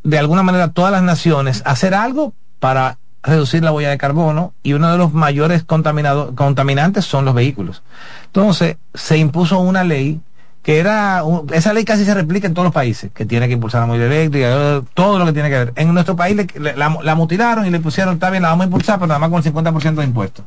de 0.02 0.18
alguna 0.18 0.42
manera, 0.42 0.68
todas 0.68 0.92
las 0.92 1.02
naciones 1.02 1.62
hacer 1.64 1.94
algo 1.94 2.32
para 2.58 2.98
reducir 3.22 3.62
la 3.62 3.72
huella 3.72 3.90
de 3.90 3.98
carbono 3.98 4.54
y 4.62 4.72
uno 4.72 4.90
de 4.90 4.98
los 4.98 5.12
mayores 5.12 5.64
contaminantes 5.64 7.04
son 7.04 7.24
los 7.24 7.34
vehículos. 7.34 7.82
Entonces, 8.26 8.76
se 8.94 9.18
impuso 9.18 9.58
una 9.58 9.84
ley 9.84 10.20
que 10.62 10.78
era, 10.78 11.22
esa 11.52 11.72
ley 11.72 11.84
casi 11.84 12.04
se 12.04 12.14
replica 12.14 12.46
en 12.46 12.54
todos 12.54 12.66
los 12.66 12.74
países, 12.74 13.10
que 13.12 13.24
tiene 13.24 13.46
que 13.46 13.54
impulsar 13.54 13.80
la 13.80 13.86
movilidad 13.86 14.12
eléctrica, 14.12 14.82
todo 14.94 15.18
lo 15.18 15.26
que 15.26 15.32
tiene 15.32 15.48
que 15.48 15.56
ver. 15.56 15.72
En 15.76 15.92
nuestro 15.94 16.16
país 16.16 16.36
la, 16.56 17.14
mutilaron 17.14 17.66
y 17.66 17.70
le 17.70 17.80
pusieron, 17.80 18.14
está 18.14 18.30
bien, 18.30 18.42
la 18.42 18.50
vamos 18.50 18.64
a 18.64 18.66
impulsar, 18.66 18.98
pero 18.98 19.08
nada 19.08 19.18
más 19.18 19.30
con 19.30 19.42
el 19.42 19.72
50% 19.72 19.94
de 19.94 20.04
impuestos. 20.04 20.44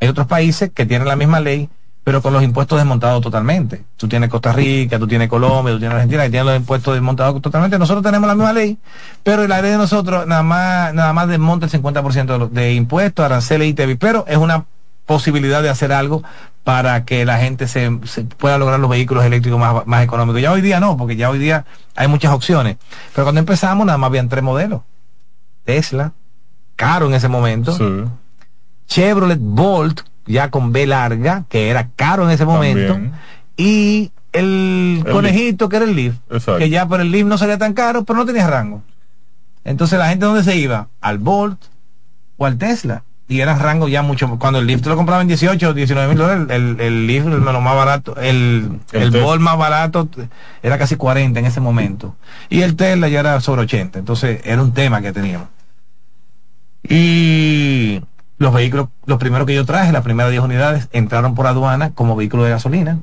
Hay 0.00 0.08
otros 0.08 0.26
países 0.26 0.70
que 0.72 0.86
tienen 0.86 1.08
la 1.08 1.16
misma 1.16 1.40
ley, 1.40 1.68
pero 2.04 2.22
con 2.22 2.32
los 2.32 2.42
impuestos 2.42 2.78
desmontados 2.78 3.20
totalmente. 3.20 3.84
Tú 3.96 4.06
tienes 4.06 4.30
Costa 4.30 4.52
Rica, 4.52 4.98
tú 4.98 5.08
tienes 5.08 5.28
Colombia, 5.28 5.74
tú 5.74 5.80
tienes 5.80 5.96
Argentina, 5.96 6.22
que 6.22 6.30
tienen 6.30 6.46
los 6.46 6.56
impuestos 6.56 6.94
desmontados 6.94 7.42
totalmente. 7.42 7.78
Nosotros 7.78 8.04
tenemos 8.04 8.28
la 8.28 8.34
misma 8.34 8.52
ley, 8.52 8.78
pero 9.24 9.46
la 9.46 9.60
ley 9.60 9.72
de 9.72 9.78
nosotros 9.78 10.26
nada 10.26 10.42
más, 10.42 10.94
nada 10.94 11.12
más 11.12 11.28
desmonta 11.28 11.66
el 11.66 11.72
50% 11.72 12.50
de, 12.50 12.60
de 12.60 12.74
impuestos, 12.74 13.24
aranceles 13.24 13.68
y 13.68 13.74
TV, 13.74 13.96
pero 13.96 14.24
es 14.28 14.36
una 14.36 14.64
posibilidad 15.08 15.62
de 15.62 15.70
hacer 15.70 15.90
algo 15.90 16.22
para 16.62 17.06
que 17.06 17.24
la 17.24 17.38
gente 17.38 17.66
se, 17.66 17.90
pueda 18.36 18.58
lograr 18.58 18.78
los 18.78 18.90
vehículos 18.90 19.24
eléctricos 19.24 19.58
más, 19.58 20.04
económicos. 20.04 20.42
Ya 20.42 20.52
hoy 20.52 20.60
día 20.60 20.80
no, 20.80 20.98
porque 20.98 21.16
ya 21.16 21.30
hoy 21.30 21.38
día 21.38 21.64
hay 21.96 22.08
muchas 22.08 22.30
opciones. 22.32 22.76
Pero 23.14 23.24
cuando 23.24 23.40
empezamos 23.40 23.86
nada 23.86 23.96
más 23.96 24.08
habían 24.08 24.28
tres 24.28 24.44
modelos. 24.44 24.82
Tesla, 25.64 26.12
caro 26.76 27.06
en 27.06 27.14
ese 27.14 27.28
momento. 27.28 27.76
Chevrolet 28.86 29.38
Bolt, 29.40 30.02
ya 30.26 30.50
con 30.50 30.72
B 30.72 30.86
larga, 30.86 31.44
que 31.48 31.70
era 31.70 31.88
caro 31.96 32.24
en 32.24 32.30
ese 32.30 32.44
momento. 32.44 32.98
Y 33.56 34.12
el, 34.32 35.06
conejito, 35.10 35.70
que 35.70 35.76
era 35.76 35.86
el 35.86 35.96
Leaf, 35.96 36.16
que 36.58 36.68
ya 36.68 36.86
por 36.86 37.00
el 37.00 37.10
Leaf 37.10 37.26
no 37.26 37.38
salía 37.38 37.56
tan 37.56 37.72
caro, 37.72 38.04
pero 38.04 38.18
no 38.18 38.26
tenía 38.26 38.46
rango. 38.46 38.82
Entonces 39.64 39.98
la 39.98 40.10
gente 40.10 40.26
dónde 40.26 40.44
se 40.44 40.56
iba? 40.56 40.88
Al 41.00 41.16
Bolt 41.16 41.58
o 42.36 42.44
al 42.44 42.58
Tesla 42.58 43.04
y 43.28 43.40
era 43.40 43.54
rango 43.56 43.88
ya 43.88 44.02
mucho. 44.02 44.38
Cuando 44.38 44.58
el 44.58 44.66
Leaf 44.66 44.80
te 44.80 44.88
lo 44.88 44.96
compraba 44.96 45.20
en 45.20 45.28
18 45.28 45.68
o 45.68 45.74
19 45.74 46.08
mil 46.08 46.18
dólares, 46.18 46.46
el, 46.48 46.80
el 46.80 47.06
Leaf 47.06 47.26
lo 47.26 47.60
más 47.60 47.76
barato, 47.76 48.16
el, 48.16 48.80
el, 48.92 49.10
Ball 49.10 49.38
más 49.38 49.58
barato 49.58 50.08
era 50.62 50.78
casi 50.78 50.96
40 50.96 51.38
en 51.38 51.46
ese 51.46 51.60
momento. 51.60 52.16
Y 52.48 52.62
el 52.62 52.74
Tesla 52.74 53.08
ya 53.08 53.20
era 53.20 53.40
sobre 53.40 53.62
80. 53.62 53.98
Entonces 53.98 54.40
era 54.44 54.62
un 54.62 54.72
tema 54.72 55.02
que 55.02 55.12
teníamos. 55.12 55.48
Y 56.82 58.00
Los 58.38 58.54
vehículos, 58.54 58.88
los 59.04 59.18
primeros 59.18 59.46
que 59.46 59.54
yo 59.54 59.66
traje, 59.66 59.92
las 59.92 60.04
primeras 60.04 60.30
10 60.30 60.44
unidades, 60.44 60.88
entraron 60.92 61.34
por 61.34 61.46
aduana 61.46 61.90
como 61.90 62.16
vehículo 62.16 62.44
de 62.44 62.50
gasolina. 62.50 63.00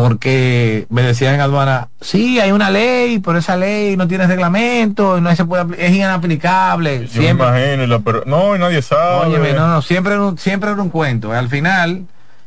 Porque 0.00 0.86
me 0.88 1.02
decían 1.02 1.34
en 1.34 1.40
aduana, 1.40 1.88
sí, 2.00 2.40
hay 2.40 2.52
una 2.52 2.70
ley, 2.70 3.18
pero 3.18 3.38
esa 3.38 3.56
ley 3.56 3.96
no 3.96 4.08
tiene 4.08 4.26
reglamento, 4.26 5.20
no 5.20 5.34
se 5.34 5.44
puede, 5.44 5.64
es 5.78 5.94
inaplicable. 5.94 7.06
Yo 7.06 7.22
siempre, 7.22 7.50
me 7.50 7.74
imagino, 7.74 8.00
pero 8.02 8.22
no, 8.26 8.56
nadie 8.56 8.82
sabe. 8.82 9.28
Óyeme, 9.28 9.52
no, 9.52 9.68
no, 9.68 9.82
siempre, 9.82 10.16
siempre 10.36 10.70
era 10.70 10.82
un 10.82 10.90
cuento. 10.90 11.32
Al 11.32 11.48
final, 11.48 12.06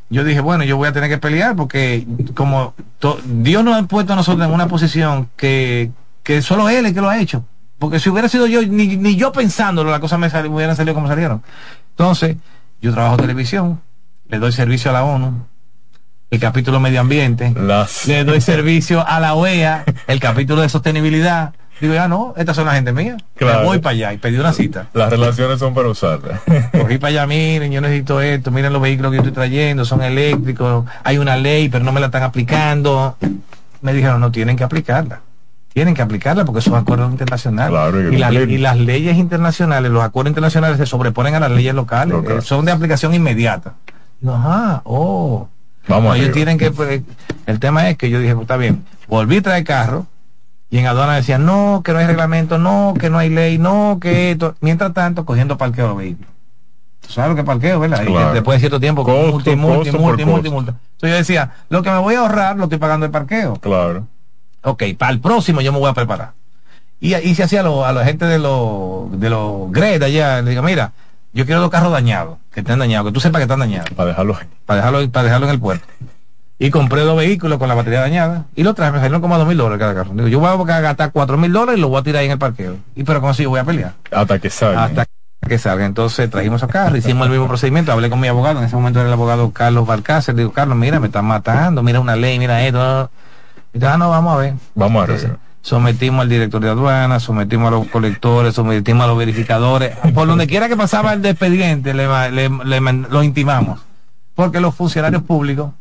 yo 0.10 0.24
dije, 0.24 0.40
bueno, 0.40 0.64
yo 0.64 0.78
voy 0.78 0.88
a 0.88 0.94
tener 0.94 1.10
que 1.10 1.18
pelear 1.18 1.56
porque 1.56 2.06
como 2.34 2.74
Dios 3.26 3.64
nos 3.64 3.82
ha 3.82 3.84
puesto 3.88 4.14
a 4.14 4.16
nosotros 4.16 4.48
en 4.48 4.54
una 4.54 4.68
posición 4.68 5.30
que, 5.36 5.92
que 6.24 6.42
solo 6.42 6.70
Él 6.70 6.86
es 6.86 6.94
que 6.94 7.02
lo 7.02 7.10
ha 7.10 7.20
hecho. 7.20 7.46
Porque 7.80 8.00
si 8.00 8.10
hubiera 8.10 8.30
sido 8.30 8.48
yo, 8.48 8.62
ni, 8.62 8.96
ni 8.96 9.16
yo 9.16 9.32
pensándolo, 9.32 9.92
las 9.92 10.00
cosas 10.00 10.18
me, 10.20 10.28
hubieran 10.48 10.76
salido 10.76 10.96
como 10.96 11.08
salieron. 11.08 11.44
Entonces, 11.90 12.38
yo 12.82 12.94
trabajo 12.94 13.18
televisión, 13.18 13.82
le 14.30 14.40
doy 14.40 14.52
servicio 14.52 14.90
a 14.92 14.94
la 14.94 15.04
ONU, 15.04 15.46
el 16.34 16.40
capítulo 16.40 16.80
medio 16.80 17.00
ambiente, 17.00 17.54
le 18.08 18.24
doy 18.24 18.42
servicio 18.42 19.08
a 19.08 19.20
la 19.20 19.36
OEA, 19.36 19.84
el 20.08 20.20
capítulo 20.20 20.64
de 20.64 20.70
sostenibilidad. 20.70 21.54
Digo, 21.80 21.94
ya 21.94 22.08
no, 22.08 22.34
estas 22.36 22.56
son 22.56 22.66
la 22.66 22.74
gente 22.74 22.92
mía. 22.92 23.18
voy 23.64 23.78
para 23.78 23.92
allá 23.92 24.14
y 24.14 24.18
pedí 24.18 24.38
una 24.38 24.52
cita. 24.52 24.88
Las 24.94 25.12
relaciones 25.12 25.60
son 25.60 25.76
para 25.76 25.90
usarlas. 25.90 26.40
Cogí 26.72 26.98
para 26.98 27.10
allá, 27.10 27.28
miren, 27.28 27.72
yo 27.72 27.82
necesito 27.82 28.20
esto, 28.20 28.50
miren 28.50 28.74
los 28.74 28.82
vehículos 28.82 29.12
que 29.12 29.18
yo 29.18 29.22
estoy 29.22 29.34
trayendo, 29.34 29.86
son 29.86 30.02
eléctricos, 30.02 30.86
hay 31.04 31.20
una 31.20 31.38
ley, 31.38 31.70
pero 31.70 31.86
no 31.86 31.92
me 31.92 32.00
la 32.00 32.08
están 32.08 32.24
aplicando. 32.24 33.16
Me 33.82 33.94
dijeron, 33.94 34.20
no 34.20 34.32
tienen 34.32 34.58
que 34.58 34.64
aplicarla 34.64 35.22
tienen 35.72 35.96
que 35.96 36.04
aplicarla 36.04 36.46
porque 36.46 36.62
son 36.62 36.76
acuerdos 36.76 37.10
internacionales. 37.12 38.12
y, 38.12 38.58
las 38.60 38.78
leyes 38.78 39.18
internacionales, 39.18 39.92
los 39.92 40.04
acuerdos 40.04 40.30
internacionales 40.30 40.78
se 40.78 40.86
sobreponen 40.86 41.34
a 41.34 41.40
las 41.40 41.50
leyes 41.50 41.74
locales, 41.74 42.16
eh, 42.30 42.42
son 42.42 42.66
de 42.66 42.72
aplicación 42.72 43.16
inmediata. 43.16 43.74
ajá, 44.24 44.82
oh. 44.86 45.50
Vamos 45.88 46.16
ellos 46.18 46.32
tienen 46.32 46.58
que, 46.58 46.72
pues, 46.72 47.02
el 47.46 47.60
tema 47.60 47.90
es 47.90 47.98
que 47.98 48.10
yo 48.10 48.20
dije, 48.20 48.34
pues, 48.34 48.44
está 48.44 48.58
bien, 48.58 48.86
volví 49.08 49.38
a 49.38 49.42
traer 49.42 49.64
carro 49.64 50.08
y 50.70 50.78
en 50.78 50.88
aduana 50.88 51.16
decían, 51.16 51.46
no, 51.46 51.82
que 51.84 51.94
no 51.94 52.00
hay 52.00 52.08
reglamento, 52.08 52.58
no, 52.58 52.94
que 53.00 53.10
no 53.10 53.18
hay 53.18 53.30
ley, 53.30 53.58
no, 53.58 54.00
que 54.02 54.32
esto. 54.32 54.56
Mientras 54.62 54.94
tanto, 54.94 55.26
cogiendo 55.26 55.58
parqueo 55.58 55.90
de 55.90 55.96
vehículos. 55.96 56.32
Tú 57.02 57.12
sabes 57.12 57.32
lo 57.32 57.36
que 57.36 57.44
parqueo, 57.44 57.80
¿verdad? 57.80 58.34
después 58.34 58.56
de 58.56 58.60
cierto 58.60 58.80
tiempo, 58.80 59.04
multi, 59.04 59.56
multi, 59.56 59.92
multi, 59.92 60.26
multi, 60.26 60.50
multi. 60.50 60.70
Entonces 60.70 61.10
yo 61.10 61.16
decía, 61.16 61.52
lo 61.70 61.84
que 61.84 61.92
me 61.92 61.98
voy 61.98 62.16
a 62.16 62.20
ahorrar 62.20 62.56
lo 62.56 62.64
estoy 62.64 62.80
pagando 62.80 63.06
el 63.06 63.12
parqueo. 63.12 63.56
Claro 63.58 64.08
ok, 64.64 64.84
para 64.98 65.12
el 65.12 65.20
próximo 65.20 65.62
yo 65.62 65.72
me 65.72 65.80
voy 65.80 65.90
a 65.90 65.94
preparar. 65.94 66.32
Y, 67.00 67.16
y 67.16 67.36
se 67.36 67.44
hacía 67.44 67.62
a, 67.62 67.94
la 67.94 68.06
gente 68.06 68.26
de 68.26 68.40
los 68.40 69.20
de 69.20 69.30
los 69.30 69.72
Greta 69.72 70.06
allá, 70.06 70.42
le 70.42 70.52
digo, 70.52 70.64
mira, 70.64 70.94
yo 71.34 71.46
quiero 71.46 71.62
los 71.62 71.70
carros 71.70 71.92
dañados, 71.92 72.38
que 72.54 72.60
estén 72.60 72.80
dañados, 72.80 73.08
que 73.08 73.14
tú 73.14 73.20
sepas 73.20 73.40
que 73.40 73.44
están 73.44 73.60
dañados. 73.60 73.90
Para 73.92 74.10
dejarlo 74.10 74.38
Para 74.66 74.78
dejarlo, 74.78 75.10
para 75.12 75.24
dejarlo 75.26 75.48
en 75.48 75.54
el 75.54 75.60
puerto. 75.60 75.86
Y 76.60 76.70
compré 76.70 77.02
dos 77.02 77.18
vehículos 77.18 77.58
con 77.58 77.68
la 77.68 77.76
batería 77.76 78.00
dañada 78.00 78.46
y 78.56 78.64
los 78.64 78.76
traje, 78.76 78.92
me 78.92 79.00
salieron 79.00 79.22
como 79.22 79.36
a 79.36 79.38
dos 79.40 79.48
mil 79.48 79.58
dólares 79.58 79.80
cada 79.80 79.96
carro. 79.96 80.12
Digo, 80.14 80.28
yo 80.28 80.40
voy 80.40 80.72
a 80.72 80.80
gastar 80.80 81.12
cuatro 81.12 81.38
mil 81.38 81.52
dólares 81.52 81.78
y 81.78 81.82
lo 81.82 81.90
voy 81.90 82.00
a 82.00 82.04
tirar 82.04 82.20
ahí 82.20 82.28
en 82.28 82.34
el 82.34 82.38
parqueo. 82.38 82.78
Y 82.96 83.04
pero 83.04 83.20
como 83.20 83.34
si 83.34 83.44
yo 83.44 83.50
voy 83.50 83.60
a 83.60 83.64
pelear. 83.64 83.94
Hasta 84.12 84.40
que 84.40 84.50
salga. 84.50 84.84
Hasta 84.86 85.06
que 85.48 85.58
salga. 85.58 85.86
Entonces 85.86 86.30
trajimos 86.30 86.62
a 86.64 86.68
carro, 86.68 86.96
hicimos 86.96 87.26
el 87.26 87.32
mismo 87.32 87.48
procedimiento, 87.48 87.92
hablé 87.92 88.10
con 88.10 88.20
mi 88.20 88.28
abogado, 88.28 88.60
en 88.60 88.66
ese 88.66 88.76
momento 88.76 89.00
era 89.00 89.10
el 89.10 89.14
abogado 89.14 89.52
Carlos 89.52 89.88
Balcácer, 89.88 90.36
digo, 90.36 90.54
Carlos, 90.54 90.78
mira, 90.78 91.00
me 91.00 91.08
están 91.08 91.26
matando, 91.26 91.82
mira 91.82 92.00
una 92.00 92.16
ley, 92.16 92.38
mira 92.38 92.66
esto. 92.66 93.10
Ya 93.74 93.98
no, 93.98 94.12
vamos 94.12 94.36
a 94.36 94.38
ver. 94.38 94.54
Vamos 94.76 95.04
a 95.04 95.12
ver. 95.12 95.38
Sometimos 95.64 96.24
al 96.24 96.30
director 96.30 96.62
de 96.62 96.70
aduana, 96.70 97.22
sometimos 97.22 97.70
a 97.70 97.72
los 97.72 97.88
colectores, 97.88 98.54
sometimos 98.54 99.06
a 99.06 99.08
los 99.08 99.18
verificadores. 99.18 99.96
Por 100.14 100.28
donde 100.28 100.46
quiera 100.46 100.68
que 100.68 100.76
pasaba 100.76 101.14
el 101.14 101.26
expediente, 101.26 101.94
le, 101.94 102.06
lo 102.06 103.24
intimamos. 103.24 103.80
Porque 104.36 104.60
los 104.60 104.76
funcionarios 104.76 105.24
públicos 105.24 105.72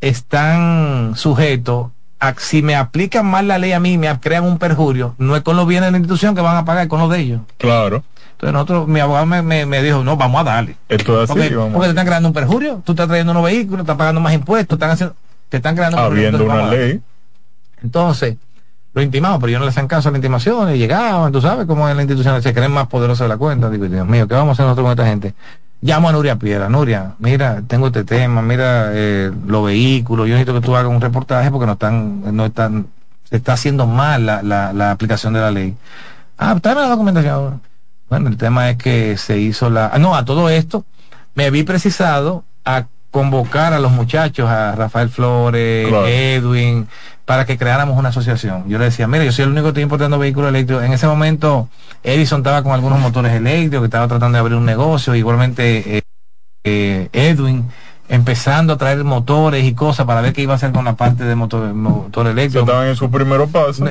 están 0.00 1.12
sujetos 1.14 1.92
a 2.18 2.34
si 2.38 2.62
me 2.62 2.74
aplican 2.74 3.24
mal 3.24 3.46
la 3.46 3.58
ley 3.58 3.70
a 3.70 3.78
mí, 3.78 3.96
me 3.98 4.18
crean 4.18 4.44
un 4.44 4.58
perjurio, 4.58 5.14
no 5.18 5.36
es 5.36 5.42
con 5.42 5.56
los 5.56 5.66
bienes 5.66 5.86
de 5.86 5.92
la 5.92 5.98
institución 5.98 6.34
que 6.34 6.40
van 6.40 6.56
a 6.56 6.64
pagar, 6.64 6.82
es 6.82 6.88
con 6.88 6.98
los 6.98 7.08
de 7.08 7.20
ellos. 7.20 7.40
Claro. 7.56 8.02
Entonces 8.32 8.52
nosotros, 8.52 8.88
mi 8.88 8.98
abogado 8.98 9.26
me, 9.26 9.64
me, 9.64 9.82
dijo, 9.82 10.02
no, 10.02 10.16
vamos 10.16 10.40
a 10.40 10.44
darle. 10.44 10.76
Esto 10.88 11.22
es 11.22 11.30
así, 11.30 11.38
porque, 11.38 11.54
porque 11.72 11.86
te 11.86 11.90
están 11.90 12.06
creando 12.06 12.28
un 12.28 12.34
perjurio, 12.34 12.82
tú 12.84 12.92
estás 12.92 13.06
trayendo 13.06 13.30
unos 13.30 13.44
vehículos, 13.44 13.82
estás 13.82 13.96
pagando 13.96 14.20
más 14.20 14.34
impuestos, 14.34 14.74
están 14.74 14.90
haciendo, 14.90 15.14
te 15.48 15.58
están 15.58 15.76
creando 15.76 15.98
un 15.98 16.02
Habiendo 16.02 16.44
una 16.44 16.66
ley. 16.68 17.00
Entonces, 17.82 18.36
lo 18.92 19.02
intimamos, 19.02 19.38
pero 19.40 19.52
yo 19.52 19.58
no 19.58 19.64
les 19.64 19.76
hacen 19.76 19.86
caso 19.86 20.08
a 20.08 20.12
la 20.12 20.18
intimación 20.18 20.74
y 20.74 20.78
llegaban, 20.78 21.30
tú 21.32 21.40
sabes 21.40 21.66
cómo 21.66 21.88
es 21.88 21.94
la 21.94 22.02
institución, 22.02 22.42
se 22.42 22.52
creen 22.52 22.72
más 22.72 22.88
poderosos 22.88 23.24
de 23.24 23.28
la 23.28 23.36
cuenta. 23.36 23.70
Digo, 23.70 23.86
Dios 23.86 24.06
mío, 24.06 24.26
¿qué 24.26 24.34
vamos 24.34 24.50
a 24.50 24.52
hacer 24.52 24.64
nosotros 24.66 24.84
con 24.84 24.90
esta 24.92 25.06
gente? 25.06 25.34
Llamo 25.82 26.08
a 26.08 26.12
Nuria 26.12 26.36
Piedra, 26.36 26.68
Nuria, 26.68 27.14
mira, 27.20 27.62
tengo 27.66 27.86
este 27.86 28.04
tema, 28.04 28.42
mira 28.42 28.90
eh, 28.92 29.30
los 29.46 29.64
vehículos, 29.64 30.26
yo 30.26 30.34
necesito 30.34 30.54
que 30.54 30.66
tú 30.66 30.76
hagas 30.76 30.90
un 30.92 31.00
reportaje 31.00 31.50
porque 31.50 31.66
no 31.66 31.72
están, 31.72 32.36
no 32.36 32.46
están, 32.46 32.88
se 33.24 33.36
está 33.36 33.54
haciendo 33.54 33.86
mal 33.86 34.26
la, 34.26 34.42
la, 34.42 34.72
la 34.72 34.90
aplicación 34.90 35.32
de 35.32 35.40
la 35.40 35.50
ley. 35.50 35.74
Ah, 36.36 36.58
tráeme 36.60 36.82
la 36.82 36.88
documentación. 36.88 37.62
Bueno, 38.10 38.28
el 38.28 38.36
tema 38.36 38.70
es 38.70 38.76
que 38.76 39.16
se 39.16 39.38
hizo 39.38 39.70
la, 39.70 39.90
ah, 39.92 39.98
no, 39.98 40.14
a 40.14 40.24
todo 40.24 40.50
esto 40.50 40.84
me 41.34 41.50
vi 41.50 41.62
precisado 41.62 42.44
a 42.64 42.86
convocar 43.10 43.72
a 43.72 43.78
los 43.78 43.92
muchachos, 43.92 44.48
a 44.48 44.74
Rafael 44.74 45.08
Flores, 45.08 45.88
Edwin, 46.06 46.88
para 47.30 47.46
que 47.46 47.56
creáramos 47.56 47.96
una 47.96 48.08
asociación. 48.08 48.64
Yo 48.68 48.76
le 48.80 48.86
decía, 48.86 49.06
mira, 49.06 49.22
yo 49.22 49.30
soy 49.30 49.44
el 49.44 49.50
único 49.50 49.66
que 49.66 49.68
estoy 49.68 49.82
importando 49.84 50.18
vehículos 50.18 50.48
eléctricos. 50.48 50.82
En 50.82 50.92
ese 50.92 51.06
momento, 51.06 51.68
Edison 52.02 52.40
estaba 52.40 52.64
con 52.64 52.72
algunos 52.72 52.98
motores 52.98 53.32
eléctricos, 53.34 53.82
que 53.82 53.84
estaba 53.84 54.08
tratando 54.08 54.34
de 54.34 54.40
abrir 54.40 54.56
un 54.56 54.64
negocio, 54.64 55.14
igualmente 55.14 55.98
eh, 55.98 56.02
eh, 56.64 57.08
Edwin 57.12 57.68
empezando 58.08 58.72
a 58.72 58.78
traer 58.78 59.04
motores 59.04 59.64
y 59.64 59.74
cosas 59.74 60.06
para 60.06 60.22
ver 60.22 60.32
qué 60.32 60.42
iba 60.42 60.54
a 60.54 60.56
hacer 60.56 60.72
con 60.72 60.84
la 60.84 60.94
parte 60.94 61.22
de 61.22 61.36
motor, 61.36 61.72
motor 61.72 62.26
eléctrico. 62.26 62.64
Estaban 62.64 62.88
en 62.88 62.96
su 62.96 63.08
primer 63.08 63.46
paso. 63.46 63.84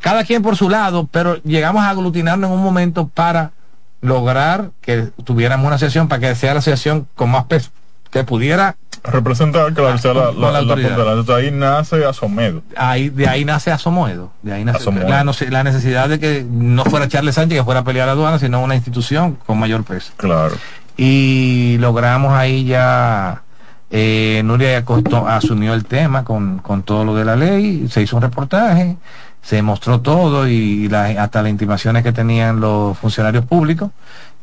Cada 0.00 0.24
quien 0.24 0.42
por 0.42 0.56
su 0.56 0.68
lado, 0.68 1.08
pero 1.12 1.36
llegamos 1.44 1.84
a 1.84 1.90
aglutinarnos 1.90 2.50
en 2.50 2.56
un 2.56 2.64
momento 2.64 3.06
para 3.06 3.52
lograr 4.00 4.72
que 4.80 5.10
tuviéramos 5.22 5.64
una 5.64 5.76
asociación, 5.76 6.08
para 6.08 6.18
que 6.18 6.34
sea 6.34 6.54
la 6.54 6.58
asociación 6.58 7.06
con 7.14 7.30
más 7.30 7.44
peso 7.44 7.70
que 8.14 8.22
pudiera 8.22 8.76
representar 9.02 9.74
que 9.74 9.82
la, 9.82 9.96
la, 9.96 10.62
la, 10.62 10.62
la, 10.62 11.34
ahí 11.34 11.50
nace 11.50 12.04
Asomedo. 12.04 12.62
Ahí, 12.76 13.10
de 13.10 13.26
ahí 13.26 13.44
nace 13.44 13.72
Asomedo. 13.72 14.30
De 14.40 14.52
ahí 14.52 14.64
nace 14.64 14.88
La, 14.92 15.24
la, 15.24 15.64
necesidad 15.64 16.08
de 16.08 16.20
que 16.20 16.46
no 16.48 16.84
fuera 16.84 17.08
Charles 17.08 17.34
Sánchez 17.34 17.58
que 17.58 17.64
fuera 17.64 17.80
a 17.80 17.84
pelear 17.84 18.04
a 18.04 18.06
la 18.06 18.12
aduana, 18.12 18.38
sino 18.38 18.62
una 18.62 18.76
institución 18.76 19.36
con 19.44 19.58
mayor 19.58 19.82
peso. 19.82 20.12
Claro. 20.16 20.54
Y 20.96 21.76
logramos 21.80 22.34
ahí 22.34 22.64
ya, 22.64 23.42
eh, 23.90 24.42
Nuria 24.44 24.84
asumió 25.26 25.74
el 25.74 25.86
tema 25.86 26.22
con, 26.22 26.58
con 26.58 26.84
todo 26.84 27.04
lo 27.04 27.16
de 27.16 27.24
la 27.24 27.34
ley, 27.34 27.88
se 27.90 28.00
hizo 28.00 28.14
un 28.14 28.22
reportaje, 28.22 28.96
se 29.42 29.60
mostró 29.60 30.02
todo 30.02 30.48
y 30.48 30.88
hasta 30.94 31.42
las 31.42 31.50
intimaciones 31.50 32.04
que 32.04 32.12
tenían 32.12 32.60
los 32.60 32.96
funcionarios 32.96 33.44
públicos. 33.44 33.90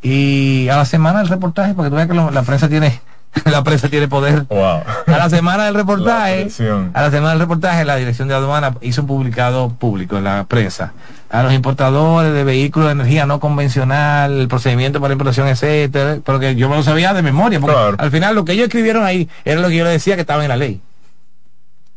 Y 0.02 0.68
a 0.68 0.76
la 0.76 0.84
semana 0.84 1.20
del 1.20 1.30
reportaje, 1.30 1.74
porque 1.74 1.90
tú 1.90 1.96
ves 1.96 2.08
que 2.08 2.14
la 2.14 2.42
prensa 2.42 2.68
tiene 2.68 3.00
la 3.46 3.64
prensa 3.64 3.90
tiene 3.90 4.08
poder. 4.08 4.46
A 4.50 5.18
la 5.18 5.30
semana 5.30 5.66
del 5.66 5.74
reportaje, 5.76 6.48
a 6.94 7.02
la 7.02 7.12
semana 7.12 7.32
del 7.32 7.40
reportaje, 7.40 7.86
la 7.86 7.96
dirección 7.96 8.28
de 8.28 8.36
aduana 8.36 8.76
hizo 8.82 9.02
un 9.02 9.08
publicado 9.08 9.70
público 9.70 10.18
en 10.18 10.26
la 10.26 10.46
prensa 10.46 10.94
a 11.32 11.44
los 11.44 11.54
importadores 11.54 12.34
de 12.34 12.44
vehículos 12.44 12.90
de 12.90 12.92
energía 12.92 13.26
no 13.26 13.40
convencional, 13.40 14.34
el 14.34 14.48
procedimiento 14.50 15.00
para 15.00 15.14
importación, 15.14 15.48
etcétera, 15.48 16.18
porque 16.26 16.56
yo 16.56 16.68
me 16.68 16.76
lo 16.76 16.84
sabía 16.84 17.14
de 17.14 17.22
memoria, 17.22 17.60
porque 17.60 17.96
al 17.98 18.12
final 18.12 18.36
lo 18.36 18.44
que 18.44 18.52
ellos 18.52 18.66
escribieron 18.66 19.06
ahí 19.06 19.30
era 19.46 19.62
lo 19.62 19.70
que 19.70 19.78
yo 19.78 19.86
le 19.86 19.92
decía 19.92 20.16
que 20.16 20.22
estaba 20.22 20.44
en 20.44 20.50
la 20.50 20.58
ley. 20.58 20.82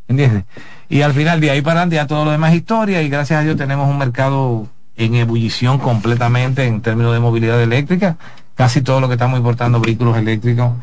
¿Entiendes? 0.06 0.44
Y 0.88 1.02
al 1.02 1.14
final 1.14 1.40
de 1.40 1.50
ahí 1.50 1.62
para 1.62 1.80
adelante 1.80 1.96
ya 1.96 2.06
todo 2.06 2.24
lo 2.24 2.30
demás 2.30 2.54
historia 2.54 3.02
y 3.02 3.08
gracias 3.08 3.40
a 3.40 3.42
Dios 3.42 3.56
tenemos 3.56 3.88
un 3.88 3.98
mercado 3.98 4.68
en 4.96 5.16
ebullición 5.16 5.78
completamente 5.78 6.66
en 6.66 6.80
términos 6.80 7.12
de 7.12 7.18
movilidad 7.18 7.60
eléctrica. 7.60 8.16
Casi 8.54 8.82
todo 8.82 9.00
lo 9.00 9.08
que 9.08 9.14
estamos 9.14 9.36
importando 9.36 9.80
vehículos 9.80 10.16
eléctricos 10.16 10.74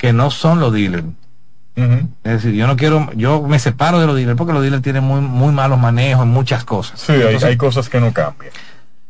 que 0.00 0.14
no 0.14 0.30
son 0.30 0.60
los 0.60 0.72
dealers. 0.72 1.04
Es 2.24 2.32
decir, 2.32 2.54
yo 2.54 2.66
no 2.66 2.76
quiero, 2.76 3.10
yo 3.14 3.42
me 3.42 3.58
separo 3.58 4.00
de 4.00 4.06
los 4.06 4.16
dealers 4.16 4.36
porque 4.36 4.54
los 4.54 4.62
dealers 4.62 4.82
tienen 4.82 5.04
muy, 5.04 5.20
muy 5.20 5.52
malos 5.52 5.78
manejos 5.78 6.24
en 6.24 6.30
muchas 6.30 6.64
cosas. 6.64 7.00
Sí, 7.00 7.12
hay, 7.12 7.56
cosas 7.58 7.90
que 7.90 8.00
no 8.00 8.12
cambian. 8.12 8.50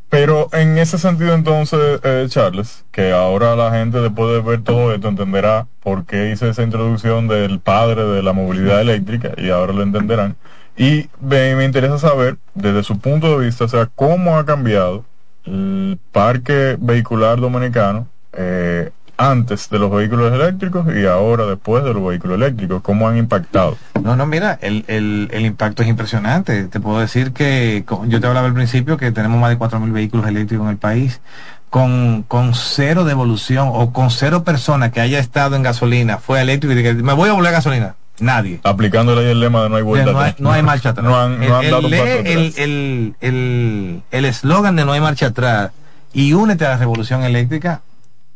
Pero 0.09 0.49
en 0.53 0.79
ese 0.79 0.99
sentido 0.99 1.35
entonces, 1.35 2.01
eh, 2.03 2.27
Charles, 2.29 2.85
que 2.91 3.13
ahora 3.13 3.55
la 3.55 3.71
gente 3.71 4.01
después 4.01 4.33
de 4.33 4.41
ver 4.41 4.63
todo 4.63 4.93
esto 4.93 5.09
entenderá 5.09 5.69
por 5.81 6.05
qué 6.05 6.33
hice 6.33 6.49
esa 6.49 6.65
introducción 6.65 7.29
del 7.29 7.61
padre 7.61 8.05
de 8.05 8.23
la 8.23 8.33
movilidad 8.33 8.81
eléctrica 8.81 9.31
y 9.37 9.51
ahora 9.51 9.73
lo 9.73 9.83
entenderán. 9.83 10.35
Y 10.77 11.09
me, 11.21 11.55
me 11.55 11.65
interesa 11.65 11.99
saber, 11.99 12.37
desde 12.55 12.83
su 12.83 12.99
punto 12.99 13.39
de 13.39 13.47
vista, 13.47 13.65
o 13.65 13.69
sea, 13.69 13.87
cómo 13.95 14.39
ha 14.39 14.45
cambiado 14.45 15.05
el 15.45 15.99
parque 16.13 16.77
vehicular 16.81 17.41
dominicano 17.41 18.09
eh, 18.33 18.91
antes 19.21 19.69
de 19.69 19.79
los 19.79 19.91
vehículos 19.91 20.33
eléctricos 20.33 20.87
y 20.95 21.05
ahora 21.07 21.45
después 21.47 21.85
de 21.85 21.93
los 21.93 22.05
vehículos 22.05 22.37
eléctricos? 22.37 22.83
¿Cómo 22.83 23.07
han 23.09 23.19
impactado? 23.19 23.77
No, 24.03 24.17
no, 24.17 24.27
mira, 24.27 24.59
el, 24.63 24.85
el, 24.89 25.29
el 25.33 25.45
impacto 25.47 25.83
es 25.83 25.89
impresionante. 25.89 26.65
Te 26.65 26.81
puedo 26.81 27.01
decir 27.01 27.33
que 27.33 27.85
yo 28.07 28.21
te 28.21 28.27
hablaba 28.27 28.47
al 28.47 28.55
principio 28.55 28.97
que 28.97 29.13
tenemos 29.13 29.41
más 29.41 29.51
de 29.51 29.59
4.000 29.59 29.93
vehículos 29.93 30.27
eléctricos 30.27 30.65
en 30.65 30.71
el 30.71 30.79
país. 30.79 31.21
con, 31.69 32.25
con 32.27 32.55
cero 32.55 33.05
devolución 33.05 33.69
o 33.73 33.93
con 33.93 34.11
cero 34.11 34.43
personas 34.43 34.91
que 34.91 35.01
haya 35.01 35.19
estado 35.21 35.55
en 35.55 35.63
gasolina 35.63 36.19
fue 36.19 36.41
eléctrico 36.41 36.75
y 36.79 36.83
que 36.83 36.95
me 36.95 37.13
voy 37.13 37.29
a 37.29 37.33
volver 37.35 37.51
a 37.51 37.53
gasolina. 37.53 37.95
Nadie. 38.19 38.61
Aplicándole 38.65 39.31
el 39.31 39.41
lema 39.41 39.63
de 39.63 39.69
no 39.71 39.77
hay 39.77 39.83
vuelta 39.83 40.13
no, 40.13 40.21
hay, 40.21 40.35
no 40.39 40.53
hay, 40.53 40.63
marcha 40.63 40.89
atrás. 40.93 41.07
No 41.07 41.19
han, 41.19 41.39
no 41.41 41.57
han 41.57 41.65
el, 41.65 41.71
dado 41.71 41.87
un 41.87 41.91
paso 41.93 42.05
el, 42.05 42.19
atrás. 42.19 42.59
el, 42.59 43.15
el, 43.21 44.03
el 44.11 44.25
eslogan 44.27 44.77
de 44.77 44.85
no 44.85 44.93
hay 44.93 45.01
marcha 45.01 45.27
atrás 45.27 45.71
y 46.13 46.33
únete 46.35 46.67
a 46.67 46.71
la 46.71 46.77
revolución 46.79 47.23
eléctrica 47.23 47.81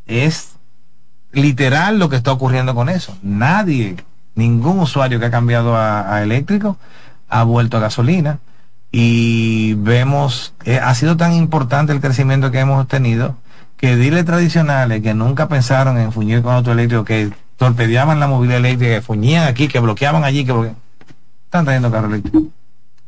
es 0.07 0.54
literal 1.35 1.99
lo 1.99 2.09
que 2.09 2.17
está 2.17 2.33
ocurriendo 2.33 2.75
con 2.75 2.89
eso. 2.89 3.17
Nadie, 3.23 3.97
ningún 4.35 4.79
usuario 4.81 5.21
que 5.21 5.27
ha 5.27 5.31
cambiado 5.31 5.77
a, 5.77 6.23
eléctrico 6.23 6.77
ha 7.29 7.43
vuelto 7.45 7.77
a 7.77 7.81
gasolina 7.81 8.39
y 8.93 9.75
vemos, 9.75 10.55
eh, 10.65 10.79
ha 10.79 10.95
sido 10.95 11.17
tan 11.17 11.33
importante 11.33 11.93
el 11.93 12.01
crecimiento 12.01 12.51
que 12.51 12.61
hemos 12.61 12.87
tenido 12.87 13.37
que 13.77 13.97
dealers 13.97 14.25
tradicionales 14.25 15.03
que 15.03 15.15
nunca 15.15 15.49
pensaron 15.49 15.99
en 15.99 16.13
fuñir 16.13 16.43
con 16.43 16.55
auto 16.55 16.73
eléctrico, 16.73 17.05
que 17.05 17.31
torpedeaban 17.57 18.21
la 18.21 18.29
movilidad 18.29 18.59
eléctrica, 18.59 18.95
que 18.95 19.03
fuñían 19.03 19.49
aquí, 19.49 19.69
que 19.69 19.81
bloqueaban 19.81 20.25
allí, 20.25 20.45
que 20.45 20.53
bloque... 20.53 20.73
están 21.45 21.65
trayendo 21.65 21.91
carro 21.91 22.07
eléctrico. 22.07 22.43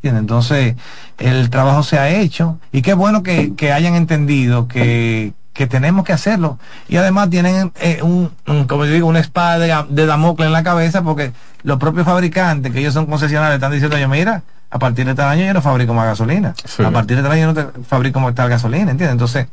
Entonces, 0.02 0.76
el 1.18 1.50
trabajo 1.50 1.82
se 1.82 1.98
ha 1.98 2.08
hecho 2.10 2.60
y 2.70 2.82
qué 2.82 2.94
bueno 2.94 3.24
que 3.24 3.72
hayan 3.72 3.94
entendido 3.94 4.68
que, 4.68 5.32
que 5.56 5.66
tenemos 5.66 6.04
que 6.04 6.12
hacerlo. 6.12 6.58
Y 6.88 6.96
además 6.96 7.30
tienen 7.30 7.72
eh, 7.80 8.00
un, 8.02 8.30
como 8.66 8.84
yo 8.84 8.92
digo, 8.92 9.08
una 9.08 9.20
espada 9.20 9.58
de, 9.58 9.74
de 9.88 10.06
Damocles 10.06 10.46
en 10.46 10.52
la 10.52 10.62
cabeza 10.62 11.02
porque 11.02 11.32
los 11.62 11.78
propios 11.78 12.04
fabricantes, 12.06 12.72
que 12.72 12.80
ellos 12.80 12.94
son 12.94 13.06
concesionarios, 13.06 13.54
están 13.56 13.72
diciendo, 13.72 13.96
yo 13.98 14.08
mira, 14.08 14.42
a 14.70 14.78
partir 14.78 15.06
de 15.06 15.14
tal 15.14 15.28
año 15.28 15.44
yo 15.46 15.54
no 15.54 15.62
fabrico 15.62 15.94
más 15.94 16.06
gasolina. 16.06 16.54
Sí. 16.64 16.82
A 16.82 16.90
partir 16.90 17.16
de 17.16 17.22
tal 17.22 17.32
año 17.32 17.52
yo 17.54 17.62
no 17.78 17.84
fabrico 17.84 18.20
más 18.20 18.34
tal 18.34 18.48
gasolina, 18.50 18.90
¿entiendes? 18.90 19.12
Entonces, 19.12 19.46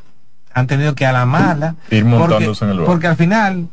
han 0.53 0.67
tenido 0.67 0.93
que 0.93 1.05
a 1.05 1.11
la 1.13 1.25
mala. 1.25 1.75
Ir 1.89 2.05
montándose 2.05 2.45
porque, 2.59 2.65
en 2.65 2.69
el 2.71 2.77
barco. 2.77 2.91
porque 2.91 3.07
al 3.07 3.15
final, 3.15 3.67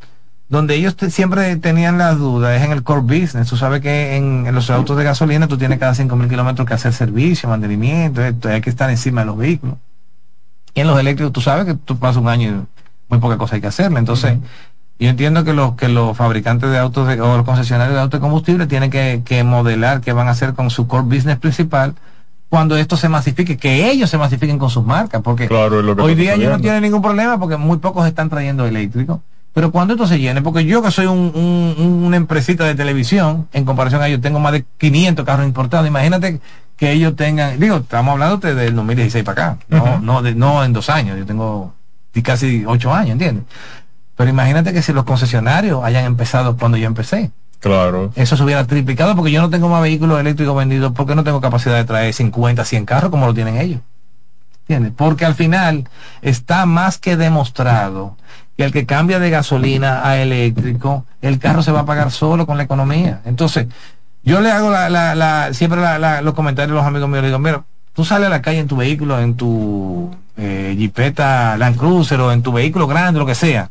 donde 0.49 0.75
ellos 0.77 0.97
te- 0.97 1.11
siempre 1.11 1.57
tenían 1.57 1.99
las 1.99 2.17
dudas 2.19 2.57
es 2.59 2.65
en 2.65 2.73
el 2.73 2.83
core 2.83 3.01
business. 3.03 3.49
Tú 3.49 3.57
sabes 3.57 3.81
que 3.81 4.17
en, 4.17 4.47
en 4.47 4.55
los 4.55 4.71
autos 4.71 4.97
de 4.97 5.05
gasolina 5.05 5.47
tú 5.49 5.59
tienes 5.59 5.79
cada 5.79 5.93
5.000 5.95 6.29
kilómetros 6.29 6.67
que 6.67 6.75
hacer 6.75 6.93
servicio, 6.93 7.49
mantenimiento, 7.49 8.23
esto, 8.25 8.49
hay 8.49 8.61
que 8.61 8.71
estar 8.71 8.89
encima 8.89 9.23
de 9.23 9.27
los 9.27 9.37
vehículos. 9.37 9.77
Y 10.75 10.81
en 10.81 10.87
los 10.87 10.99
eléctricos 10.99 11.33
tú 11.33 11.41
sabes 11.41 11.65
que 11.67 11.75
tú 11.75 11.99
pasas 11.99 12.17
un 12.23 12.29
año 12.29 12.49
y 12.51 13.13
muy 13.13 13.19
poca 13.19 13.37
cosa 13.39 13.57
hay 13.57 13.61
que 13.61 13.67
hacerle. 13.67 13.99
Entonces, 13.99 14.37
yo 14.99 15.09
entiendo 15.09 15.45
que 15.45 15.53
los 15.55 15.75
que 15.75 15.89
los 15.89 16.17
fabricantes 16.17 16.71
de 16.71 16.79
autos 16.79 17.09
de- 17.09 17.21
o 17.21 17.37
los 17.37 17.47
concesionarios 17.47 17.95
de 17.95 18.01
autos 18.03 18.21
de 18.21 18.23
combustible 18.23 18.67
tienen 18.67 18.91
que, 18.91 19.23
que 19.25 19.43
modelar 19.45 20.01
qué 20.01 20.13
van 20.13 20.29
a 20.29 20.33
hacer 20.33 20.55
con 20.55 20.71
su 20.71 20.87
core 20.87 21.05
business 21.05 21.39
principal 21.39 21.95
cuando 22.49 22.77
esto 22.77 22.97
se 22.97 23.09
masifique, 23.09 23.57
que 23.57 23.91
ellos 23.91 24.11
se 24.11 24.19
masifiquen 24.19 24.59
con 24.59 24.71
sus 24.71 24.85
marcas, 24.85 25.23
porque 25.23 25.47
Claro, 25.47 25.79
hoy 26.05 26.15
día 26.17 26.35
ellos 26.35 26.51
no 26.51 26.61
tienen 26.63 26.83
ningún 26.83 27.01
problema 27.01 27.39
porque 27.39 27.57
muy 27.57 27.79
pocos 27.79 28.07
están 28.07 28.29
trayendo 28.29 28.67
eléctricos. 28.67 29.21
Pero 29.53 29.71
cuando 29.73 29.95
esto 29.95 30.07
se 30.07 30.19
llene, 30.21 30.43
porque 30.43 30.65
yo 30.65 30.83
que 30.83 30.91
soy 30.91 31.07
un, 31.07 31.33
un- 31.35 32.05
una 32.05 32.17
empresita 32.17 32.65
de 32.65 32.75
televisión, 32.75 33.49
en 33.53 33.65
comparación 33.65 34.03
a 34.03 34.07
ellos 34.09 34.21
tengo 34.21 34.39
más 34.41 34.53
de 34.53 34.65
500 34.79 35.25
carros 35.25 35.47
importados, 35.47 35.87
imagínate 35.89 36.41
que 36.81 36.91
ellos 36.93 37.15
tengan, 37.15 37.61
digo, 37.61 37.77
estamos 37.77 38.13
hablando 38.13 38.39
de- 38.39 38.55
del 38.55 38.75
2016 38.75 39.23
para 39.23 39.43
acá, 39.53 39.59
no, 39.69 39.99
no, 40.01 40.23
de- 40.23 40.35
no 40.35 40.65
en 40.65 40.73
dos 40.73 40.89
años, 40.89 41.19
yo 41.19 41.27
tengo 41.27 41.75
casi 42.25 42.65
ocho 42.67 42.93
años, 42.93 43.13
¿entiendes? 43.13 43.45
Pero 44.17 44.31
imagínate 44.31 44.73
que 44.73 44.81
si 44.81 44.93
los 44.95 45.05
concesionarios 45.05 45.85
hayan 45.85 46.07
empezado 46.07 46.57
cuando 46.57 46.79
yo 46.79 46.87
empecé, 46.87 47.31
Claro. 47.61 48.13
eso 48.17 48.35
se 48.35 48.43
hubiera 48.43 48.67
triplicado 48.67 49.15
porque 49.15 49.31
yo 49.31 49.43
no 49.43 49.51
tengo 49.51 49.69
más 49.69 49.83
vehículos 49.83 50.19
eléctricos 50.19 50.57
vendidos 50.57 50.93
porque 50.97 51.15
no 51.15 51.23
tengo 51.23 51.43
capacidad 51.43 51.77
de 51.77 51.85
traer 51.85 52.15
50, 52.15 52.65
100 52.65 52.87
carros 52.87 53.11
como 53.11 53.27
lo 53.27 53.35
tienen 53.35 53.59
ellos. 53.59 53.81
¿Entiendes? 54.63 54.93
Porque 54.97 55.27
al 55.27 55.35
final 55.35 55.87
está 56.23 56.65
más 56.65 56.97
que 56.97 57.17
demostrado 57.19 58.17
que 58.57 58.65
el 58.65 58.73
que 58.73 58.87
cambia 58.87 59.19
de 59.19 59.29
gasolina 59.29 60.07
a 60.09 60.17
eléctrico, 60.17 61.05
el 61.21 61.39
carro 61.39 61.63
se 61.63 61.73
va 61.73 61.81
a 61.81 61.85
pagar 61.85 62.11
solo 62.11 62.47
con 62.47 62.57
la 62.57 62.63
economía. 62.63 63.21
Entonces, 63.27 63.67
yo 64.23 64.41
le 64.41 64.51
hago 64.51 64.71
la, 64.71 64.89
la, 64.91 65.15
la- 65.15 65.53
siempre 65.55 65.81
la- 65.81 66.21
los 66.23 66.35
comentarios 66.35 66.73
a 66.73 66.81
los 66.81 66.87
amigos 66.87 67.09
míos, 67.09 67.23
le 67.23 67.29
digo, 67.29 67.39
mira, 67.39 67.65
tú 67.95 68.05
sales 68.05 68.27
a 68.27 68.31
la 68.31 68.43
calle 68.43 68.59
en 68.59 68.69
tu 68.69 68.77
vehículo, 68.77 69.19
en 69.21 69.35
tu 69.35 70.11
eh, 70.37 70.75
Jeepeta 70.79 71.57
Land 71.57 71.77
Cruiser 71.77 72.21
o 72.21 72.33
en 72.33 72.43
tu 72.43 72.53
vehículo 72.53 72.87
grande, 72.87 73.19
lo 73.19 73.27
que 73.27 73.35
sea, 73.35 73.71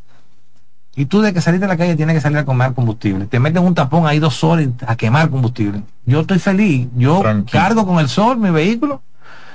y 0.96 1.06
tú 1.06 1.22
de 1.22 1.34
que 1.34 1.40
salir 1.42 1.60
de 1.60 1.68
la 1.68 1.78
calle 1.78 1.96
tienes 1.96 2.16
que 2.16 2.22
salir 2.22 2.38
a 2.40 2.46
quemar 2.46 2.74
combustible. 2.74 3.26
Te 3.26 3.40
meten 3.40 3.64
un 3.64 3.74
tapón 3.76 4.06
ahí 4.08 4.20
dos 4.20 4.44
horas 4.44 4.68
a 4.86 4.96
quemar 4.98 5.30
combustible. 5.30 5.82
Yo 6.06 6.22
estoy 6.22 6.40
feliz. 6.40 6.88
Yo 6.98 7.20
Tranquilo. 7.22 7.62
cargo 7.64 7.86
con 7.88 8.00
el 8.00 8.10
sol 8.10 8.38
mi 8.38 8.50
vehículo, 8.50 9.02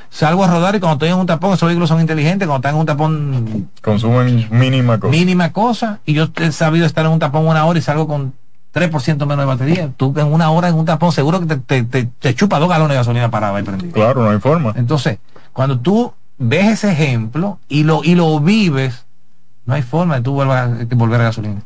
salgo 0.08 0.44
a 0.44 0.48
rodar 0.48 0.74
y 0.76 0.80
cuando 0.80 0.94
estoy 0.94 1.08
en 1.10 1.18
un 1.18 1.26
tapón, 1.26 1.52
esos 1.52 1.66
vehículos 1.66 1.88
son 1.90 2.00
inteligentes, 2.00 2.46
cuando 2.48 2.66
están 2.66 2.74
en 2.76 2.80
un 2.80 2.86
tapón 2.86 3.68
Consumen 3.82 4.46
mínima 4.50 4.98
cosa. 4.98 5.10
mínima 5.10 5.52
cosa, 5.52 5.98
y 6.06 6.14
yo 6.14 6.28
he 6.36 6.52
sabido 6.52 6.86
estar 6.86 7.04
en 7.04 7.12
un 7.12 7.18
tapón 7.18 7.46
una 7.46 7.66
hora 7.66 7.78
y 7.78 7.82
salgo 7.82 8.06
con 8.06 8.32
3% 8.74 9.18
menos 9.20 9.38
de 9.38 9.44
batería. 9.44 9.90
Tú 9.96 10.12
en 10.16 10.32
una 10.32 10.50
hora 10.50 10.68
en 10.68 10.74
un 10.74 10.84
tapón 10.84 11.12
seguro 11.12 11.40
que 11.40 11.46
te, 11.46 11.56
te, 11.56 11.82
te- 11.84 12.04
te 12.18 12.34
chupa 12.34 12.58
dos 12.58 12.68
galones 12.68 12.90
de 12.90 12.96
gasolina 12.96 13.30
parada 13.30 13.58
y 13.60 13.62
prendido. 13.62 13.92
Claro, 13.92 14.22
no 14.24 14.30
hay 14.30 14.40
forma. 14.40 14.72
Entonces, 14.76 15.18
cuando 15.52 15.78
tú 15.78 16.12
ves 16.38 16.66
ese 16.72 16.90
ejemplo 16.92 17.58
y 17.68 17.84
lo, 17.84 18.02
y 18.02 18.14
lo 18.16 18.40
vives, 18.40 19.04
no 19.66 19.74
hay 19.74 19.82
forma 19.82 20.16
de 20.16 20.22
tú 20.22 20.42
a, 20.42 20.68
que 20.88 20.94
volver 20.94 21.20
a 21.20 21.24
gasolina. 21.24 21.62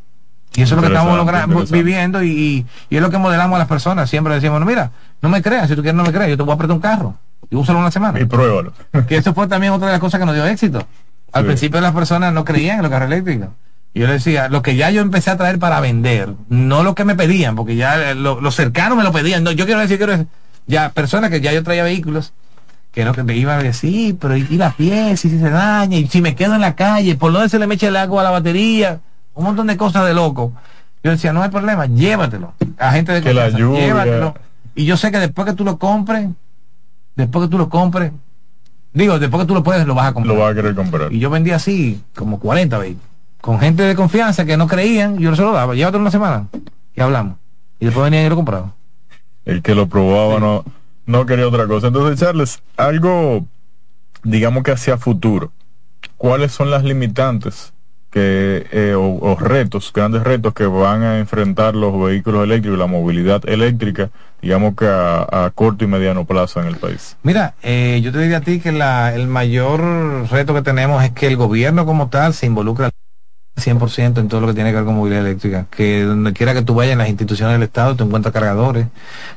Y 0.54 0.62
eso 0.62 0.74
es 0.74 0.80
lo 0.82 0.86
que 0.88 0.92
estamos 0.94 1.16
logrando, 1.16 1.64
viviendo 1.70 2.22
y, 2.22 2.30
y, 2.30 2.66
y 2.90 2.96
es 2.96 3.02
lo 3.02 3.10
que 3.10 3.18
modelamos 3.18 3.56
a 3.56 3.58
las 3.60 3.68
personas. 3.68 4.10
Siempre 4.10 4.34
decimos, 4.34 4.58
no, 4.60 4.66
mira, 4.66 4.90
no 5.22 5.28
me 5.28 5.40
creas, 5.42 5.68
si 5.68 5.76
tú 5.76 5.82
quieres 5.82 5.96
no 5.96 6.02
me 6.04 6.12
creas, 6.12 6.28
yo 6.30 6.36
te 6.36 6.42
voy 6.42 6.52
a 6.52 6.54
apretar 6.54 6.74
un 6.74 6.80
carro 6.82 7.14
y 7.50 7.56
úsalo 7.56 7.78
una 7.78 7.90
semana. 7.90 8.18
Y 8.20 8.24
pruébalo. 8.24 8.72
Que 9.06 9.16
eso 9.16 9.32
fue 9.34 9.46
también 9.46 9.72
otra 9.72 9.86
de 9.88 9.92
las 9.92 10.00
cosas 10.00 10.18
que 10.20 10.26
nos 10.26 10.34
dio 10.34 10.44
éxito. 10.46 10.84
Al 11.32 11.42
Sí. 11.42 11.46
principio 11.48 11.80
las 11.80 11.92
personas 11.92 12.32
no 12.32 12.44
creían 12.44 12.76
en 12.76 12.82
los 12.82 12.90
carros 12.90 13.06
eléctricos. 13.10 13.48
Yo 13.94 14.06
les 14.06 14.24
decía, 14.24 14.48
lo 14.48 14.62
que 14.62 14.76
ya 14.76 14.90
yo 14.90 15.00
empecé 15.00 15.30
a 15.30 15.36
traer 15.36 15.58
para 15.58 15.80
vender, 15.80 16.34
no 16.48 16.82
lo 16.82 16.94
que 16.94 17.04
me 17.04 17.16
pedían, 17.16 17.56
porque 17.56 17.74
ya 17.76 18.10
eh, 18.10 18.14
lo- 18.14 18.40
los 18.40 18.54
cercanos 18.54 18.96
me 18.96 19.02
lo 19.04 19.12
pedían. 19.12 19.42
No, 19.42 19.50
yo 19.50 19.64
quiero 19.64 19.80
decir, 19.80 19.96
quiero 19.96 20.12
decir, 20.12 20.26
ya 20.66 20.90
personas 20.90 21.30
que 21.30 21.40
ya 21.40 21.52
yo 21.52 21.62
traía 21.64 21.82
vehículos, 21.82 22.32
que 22.92 23.04
no 23.04 23.12
que 23.12 23.22
me 23.24 23.36
iban 23.36 23.58
a 23.58 23.62
decir, 23.62 23.90
sí, 23.90 24.16
pero 24.20 24.36
y, 24.36 24.46
y 24.50 24.56
la 24.56 24.70
pieza, 24.72 25.26
y 25.26 25.30
si 25.30 25.38
se 25.38 25.50
daña, 25.50 25.96
y 25.96 26.06
si 26.06 26.20
me 26.20 26.34
quedo 26.36 26.54
en 26.54 26.60
la 26.60 26.76
calle, 26.76 27.16
por 27.16 27.32
dónde 27.32 27.48
se 27.48 27.58
le 27.58 27.66
me 27.66 27.74
echa 27.74 27.88
el 27.88 27.96
agua 27.96 28.20
a 28.20 28.24
la 28.24 28.30
batería, 28.30 29.00
un 29.34 29.44
montón 29.44 29.66
de 29.66 29.76
cosas 29.76 30.06
de 30.06 30.14
loco. 30.14 30.52
Yo 31.02 31.10
decía, 31.10 31.32
no 31.32 31.42
hay 31.42 31.48
problema, 31.50 31.86
llévatelo. 31.86 32.54
A 32.78 32.92
gente 32.92 33.12
de 33.12 33.22
Que 33.22 33.32
la 33.34 33.48
lluvia. 33.50 33.86
llévatelo. 33.86 34.34
Y 34.74 34.84
yo 34.84 34.96
sé 34.96 35.10
que 35.10 35.18
después 35.18 35.46
que 35.46 35.54
tú 35.54 35.64
lo 35.64 35.78
compres, 35.78 36.28
después 37.16 37.46
que 37.46 37.50
tú 37.50 37.58
lo 37.58 37.68
compres, 37.68 38.12
digo, 38.92 39.18
después 39.18 39.42
que 39.42 39.46
tú 39.48 39.54
lo 39.54 39.62
puedes, 39.64 39.86
lo 39.86 39.94
vas 39.94 40.08
a 40.08 40.12
comprar. 40.12 40.36
Lo 40.36 40.42
va 40.42 40.50
a 40.50 40.54
querer 40.54 40.74
comprar. 40.74 41.12
Y 41.12 41.18
yo 41.18 41.30
vendía 41.30 41.56
así, 41.56 42.00
como 42.14 42.38
40 42.38 42.78
vehículos. 42.78 43.07
Con 43.40 43.60
gente 43.60 43.82
de 43.82 43.94
confianza 43.94 44.44
que 44.44 44.56
no 44.56 44.66
creían, 44.66 45.18
yo 45.18 45.34
se 45.34 45.42
lo 45.42 45.52
daba. 45.52 45.74
Llévatelo 45.74 46.00
una 46.02 46.10
semana. 46.10 46.48
Y 46.94 47.00
hablamos. 47.00 47.36
Y 47.78 47.86
después 47.86 48.04
venían 48.04 48.26
y 48.26 48.28
lo 48.28 48.36
compraban. 48.36 48.72
El 49.44 49.62
que 49.62 49.74
lo 49.74 49.86
probaba 49.88 50.40
no, 50.40 50.64
no 51.06 51.26
quería 51.26 51.48
otra 51.48 51.66
cosa. 51.66 51.86
Entonces, 51.86 52.18
Charles, 52.18 52.62
algo, 52.76 53.46
digamos 54.24 54.62
que 54.62 54.72
hacia 54.72 54.98
futuro, 54.98 55.52
¿cuáles 56.16 56.52
son 56.52 56.70
las 56.70 56.84
limitantes 56.84 57.72
que, 58.10 58.66
eh, 58.72 58.94
o, 58.94 59.18
o 59.20 59.36
retos, 59.36 59.92
grandes 59.94 60.22
retos 60.22 60.52
que 60.54 60.66
van 60.66 61.02
a 61.02 61.18
enfrentar 61.18 61.74
los 61.74 61.98
vehículos 61.98 62.44
eléctricos 62.44 62.76
y 62.76 62.80
la 62.80 62.86
movilidad 62.86 63.48
eléctrica, 63.48 64.10
digamos 64.42 64.74
que 64.74 64.86
a, 64.86 65.46
a 65.46 65.50
corto 65.54 65.84
y 65.84 65.86
mediano 65.86 66.24
plazo 66.24 66.60
en 66.60 66.66
el 66.66 66.76
país? 66.76 67.16
Mira, 67.22 67.54
eh, 67.62 68.00
yo 68.02 68.10
te 68.10 68.18
diría 68.18 68.38
a 68.38 68.40
ti 68.40 68.60
que 68.60 68.72
la, 68.72 69.14
el 69.14 69.28
mayor 69.28 70.28
reto 70.30 70.54
que 70.54 70.62
tenemos 70.62 71.04
es 71.04 71.12
que 71.12 71.26
el 71.26 71.36
gobierno 71.36 71.86
como 71.86 72.08
tal 72.08 72.34
se 72.34 72.46
involucre 72.46 72.86
al 72.86 72.92
100% 73.58 74.18
en 74.18 74.28
todo 74.28 74.40
lo 74.40 74.46
que 74.48 74.54
tiene 74.54 74.70
que 74.70 74.76
ver 74.76 74.84
con 74.84 74.96
movilidad 74.96 75.26
eléctrica. 75.26 75.66
Que 75.70 76.02
donde 76.02 76.32
quiera 76.32 76.54
que 76.54 76.62
tú 76.62 76.74
vayas 76.74 76.92
en 76.92 76.98
las 76.98 77.08
instituciones 77.08 77.54
del 77.54 77.62
Estado 77.62 77.96
te 77.96 78.04
encuentras 78.04 78.32
cargadores. 78.32 78.86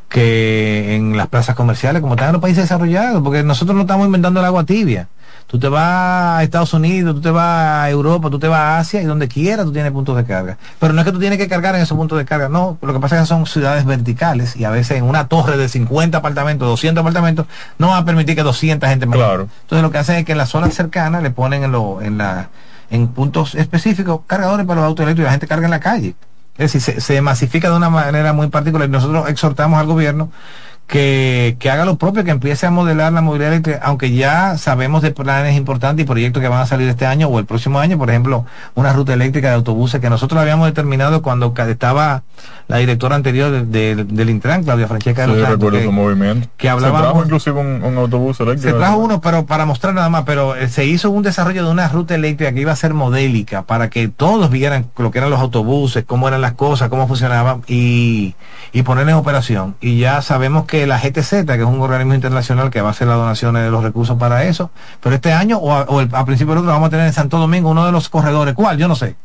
Que 0.10 0.96
en 0.96 1.18
las 1.18 1.28
plazas 1.28 1.56
comerciales, 1.56 2.02
como 2.02 2.16
están 2.16 2.30
en 2.30 2.34
los 2.34 2.42
países 2.42 2.64
desarrollados, 2.64 3.22
porque 3.24 3.44
nosotros 3.44 3.76
no 3.76 3.82
estamos 3.82 4.06
inventando 4.06 4.40
el 4.40 4.46
agua 4.46 4.66
tibia. 4.66 5.08
Tú 5.52 5.60
te 5.60 5.68
vas 5.68 6.40
a 6.40 6.44
Estados 6.44 6.74
Unidos, 6.74 7.14
tú 7.14 7.20
te 7.20 7.30
vas 7.30 7.84
a 7.84 7.90
Europa, 7.90 8.30
tú 8.30 8.40
te 8.40 8.48
vas 8.48 8.60
a 8.60 8.80
Asia 8.80 9.02
y 9.02 9.06
donde 9.06 9.28
quiera 9.28 9.66
tú 9.66 9.74
tienes 9.74 9.92
puntos 9.92 10.16
de 10.16 10.24
carga. 10.24 10.58
Pero 10.80 10.94
no 10.94 11.02
es 11.02 11.06
que 11.06 11.12
tú 11.12 11.20
tienes 11.20 11.38
que 11.38 11.50
cargar 11.50 11.76
en 11.76 11.82
esos 11.82 11.98
puntos 11.98 12.18
de 12.18 12.24
carga, 12.24 12.48
no. 12.48 12.78
Lo 12.82 12.94
que 12.94 13.02
pasa 13.02 13.18
es 13.18 13.24
que 13.24 13.28
son 13.28 13.46
ciudades 13.46 13.84
verticales 13.84 14.56
y 14.56 14.64
a 14.64 14.70
veces 14.70 14.98
en 14.98 15.04
una 15.04 15.28
torre 15.28 15.58
de 15.58 15.68
50 15.68 16.18
apartamentos, 16.18 16.70
200 16.70 17.02
apartamentos, 17.02 17.48
no 17.78 17.89
va 17.89 17.98
a 17.98 18.06
permitir 18.06 18.38
que 18.38 18.43
200 18.43 18.89
gente 18.89 19.06
más. 19.06 19.18
Claro. 19.18 19.50
Entonces 19.64 19.84
lo 19.84 19.91
que 19.91 19.98
hacen 19.98 20.16
es 20.16 20.26
que 20.26 20.32
en 20.32 20.38
las 20.38 20.48
zonas 20.48 20.74
cercanas 20.74 21.22
le 21.22 21.32
ponen 21.32 21.66
en, 21.66 21.74
lo, 21.74 22.02
en, 22.02 22.18
la, 22.18 22.48
en 22.92 23.08
puntos 23.08 23.56
específicos 23.56 24.22
cargadores 24.28 24.66
para 24.66 24.82
los 24.82 24.88
autos 24.88 25.04
eléctricos 25.04 25.26
y 25.26 25.30
la 25.30 25.32
gente 25.32 25.48
carga 25.48 25.66
en 25.66 25.72
la 25.72 25.80
calle. 25.80 26.16
Es 26.58 26.72
decir, 26.74 26.82
se, 26.82 27.02
se 27.02 27.22
masifica 27.22 27.70
de 27.70 27.78
una 27.78 27.89
manera 27.89 28.34
muy 28.34 28.48
particular. 28.48 28.88
Nosotros 28.89 29.28
exhortamos 29.30 29.80
al 29.80 29.88
gobierno 29.88 30.30
que, 30.92 31.56
que, 31.58 31.70
haga 31.70 31.86
lo 31.86 31.96
propio, 31.96 32.26
que 32.26 32.32
empiece 32.32 32.66
a 32.66 32.70
modelar 32.70 33.14
la 33.14 33.22
movilidad 33.22 33.54
eléctrica, 33.54 33.80
aunque 33.82 34.12
ya 34.12 34.58
sabemos 34.58 35.02
de 35.02 35.12
planes 35.12 35.56
importantes 35.56 36.04
y 36.04 36.06
proyectos 36.06 36.42
que 36.42 36.50
van 36.50 36.60
a 36.60 36.66
salir 36.66 36.89
este 36.89 37.06
año 37.06 37.30
o 37.30 37.39
el 37.39 37.46
próximo 37.46 37.80
año, 37.80 37.98
por 37.98 38.10
ejemplo, 38.10 38.46
una 38.76 38.92
ruta 38.92 39.14
eléctrica 39.14 39.48
de 39.48 39.56
autobuses 39.56 40.02
que 40.02 40.10
nosotros 40.10 40.42
habíamos 40.42 40.68
determinado 40.68 41.22
cuando 41.22 41.54
estaba 41.56 42.24
la 42.68 42.78
directora 42.78 43.16
anterior 43.16 43.68
del 43.68 44.30
Intran, 44.30 44.66
Claudia 44.66 44.89
Francesca 44.89 45.28
de 45.28 45.28
los 45.36 45.72
que, 45.72 45.88
movimiento. 45.88 46.50
que 46.58 46.68
hablaba. 46.68 47.00
Se 47.00 47.04
trajo 47.04 47.24
inclusive 47.24 47.60
un, 47.62 47.98
autobús 47.98 48.42
eléctrico. 48.42 48.72
Se 48.72 48.78
trajo 48.78 48.98
uno, 48.98 49.22
pero 49.22 49.46
para 49.46 49.66
mostrar 49.66 49.94
nada 49.94 50.10
más, 50.10 50.24
pero 50.26 50.58
eh, 50.58 50.68
se 50.68 50.86
hizo 50.86 51.10
un 51.10 51.24
desarrollo 51.24 51.64
de 51.64 51.72
una 51.72 51.88
ruta 51.88 52.16
eléctrica 52.16 52.52
que 52.52 52.60
iba 52.60 52.74
a 52.74 52.76
ser 52.76 52.94
modélica 52.94 53.62
para 53.62 53.89
que 53.89 54.10
todos 54.10 54.50
vieran 54.50 54.88
lo 54.98 55.10
que 55.12 55.20
eran 55.20 55.30
los 55.30 55.39
autobuses, 55.39 56.04
cómo 56.06 56.28
eran 56.28 56.42
las 56.42 56.54
cosas, 56.54 56.89
cómo 56.89 57.08
funcionaban 57.08 57.62
y, 57.66 58.36
y 58.74 58.84
poner 58.84 59.08
en 59.08 59.16
operación. 59.16 59.76
Y 59.80 60.00
ya 60.00 60.22
sabemos 60.22 60.66
que 60.66 60.81
la 60.88 61.00
GTZ, 61.00 61.46
que 61.46 61.62
es 61.62 61.66
un 61.66 61.82
organismo 61.82 62.14
internacional 62.14 62.70
que 62.70 62.82
va 62.82 62.90
a 62.90 62.92
hacer 62.92 63.08
las 63.08 63.18
donaciones 63.18 63.64
de 63.64 63.72
los 63.72 63.84
recursos 63.84 64.18
para 64.18 64.44
eso, 64.44 64.72
pero 65.02 65.16
este 65.16 65.34
año 65.34 65.58
o 65.58 65.74
a, 65.74 66.26
principio 66.26 66.54
del 66.54 66.60
otro 66.60 66.72
vamos 66.72 66.88
a 66.88 66.90
tener 66.90 67.08
en 67.08 67.14
Santo 67.14 67.38
Domingo 67.38 67.70
uno 67.70 67.86
de 67.86 67.92
los 67.92 68.10
corredores, 68.10 68.54
¿cuál? 68.54 68.78
Yo 68.78 68.88
no 68.88 68.96
sé. 68.96 69.16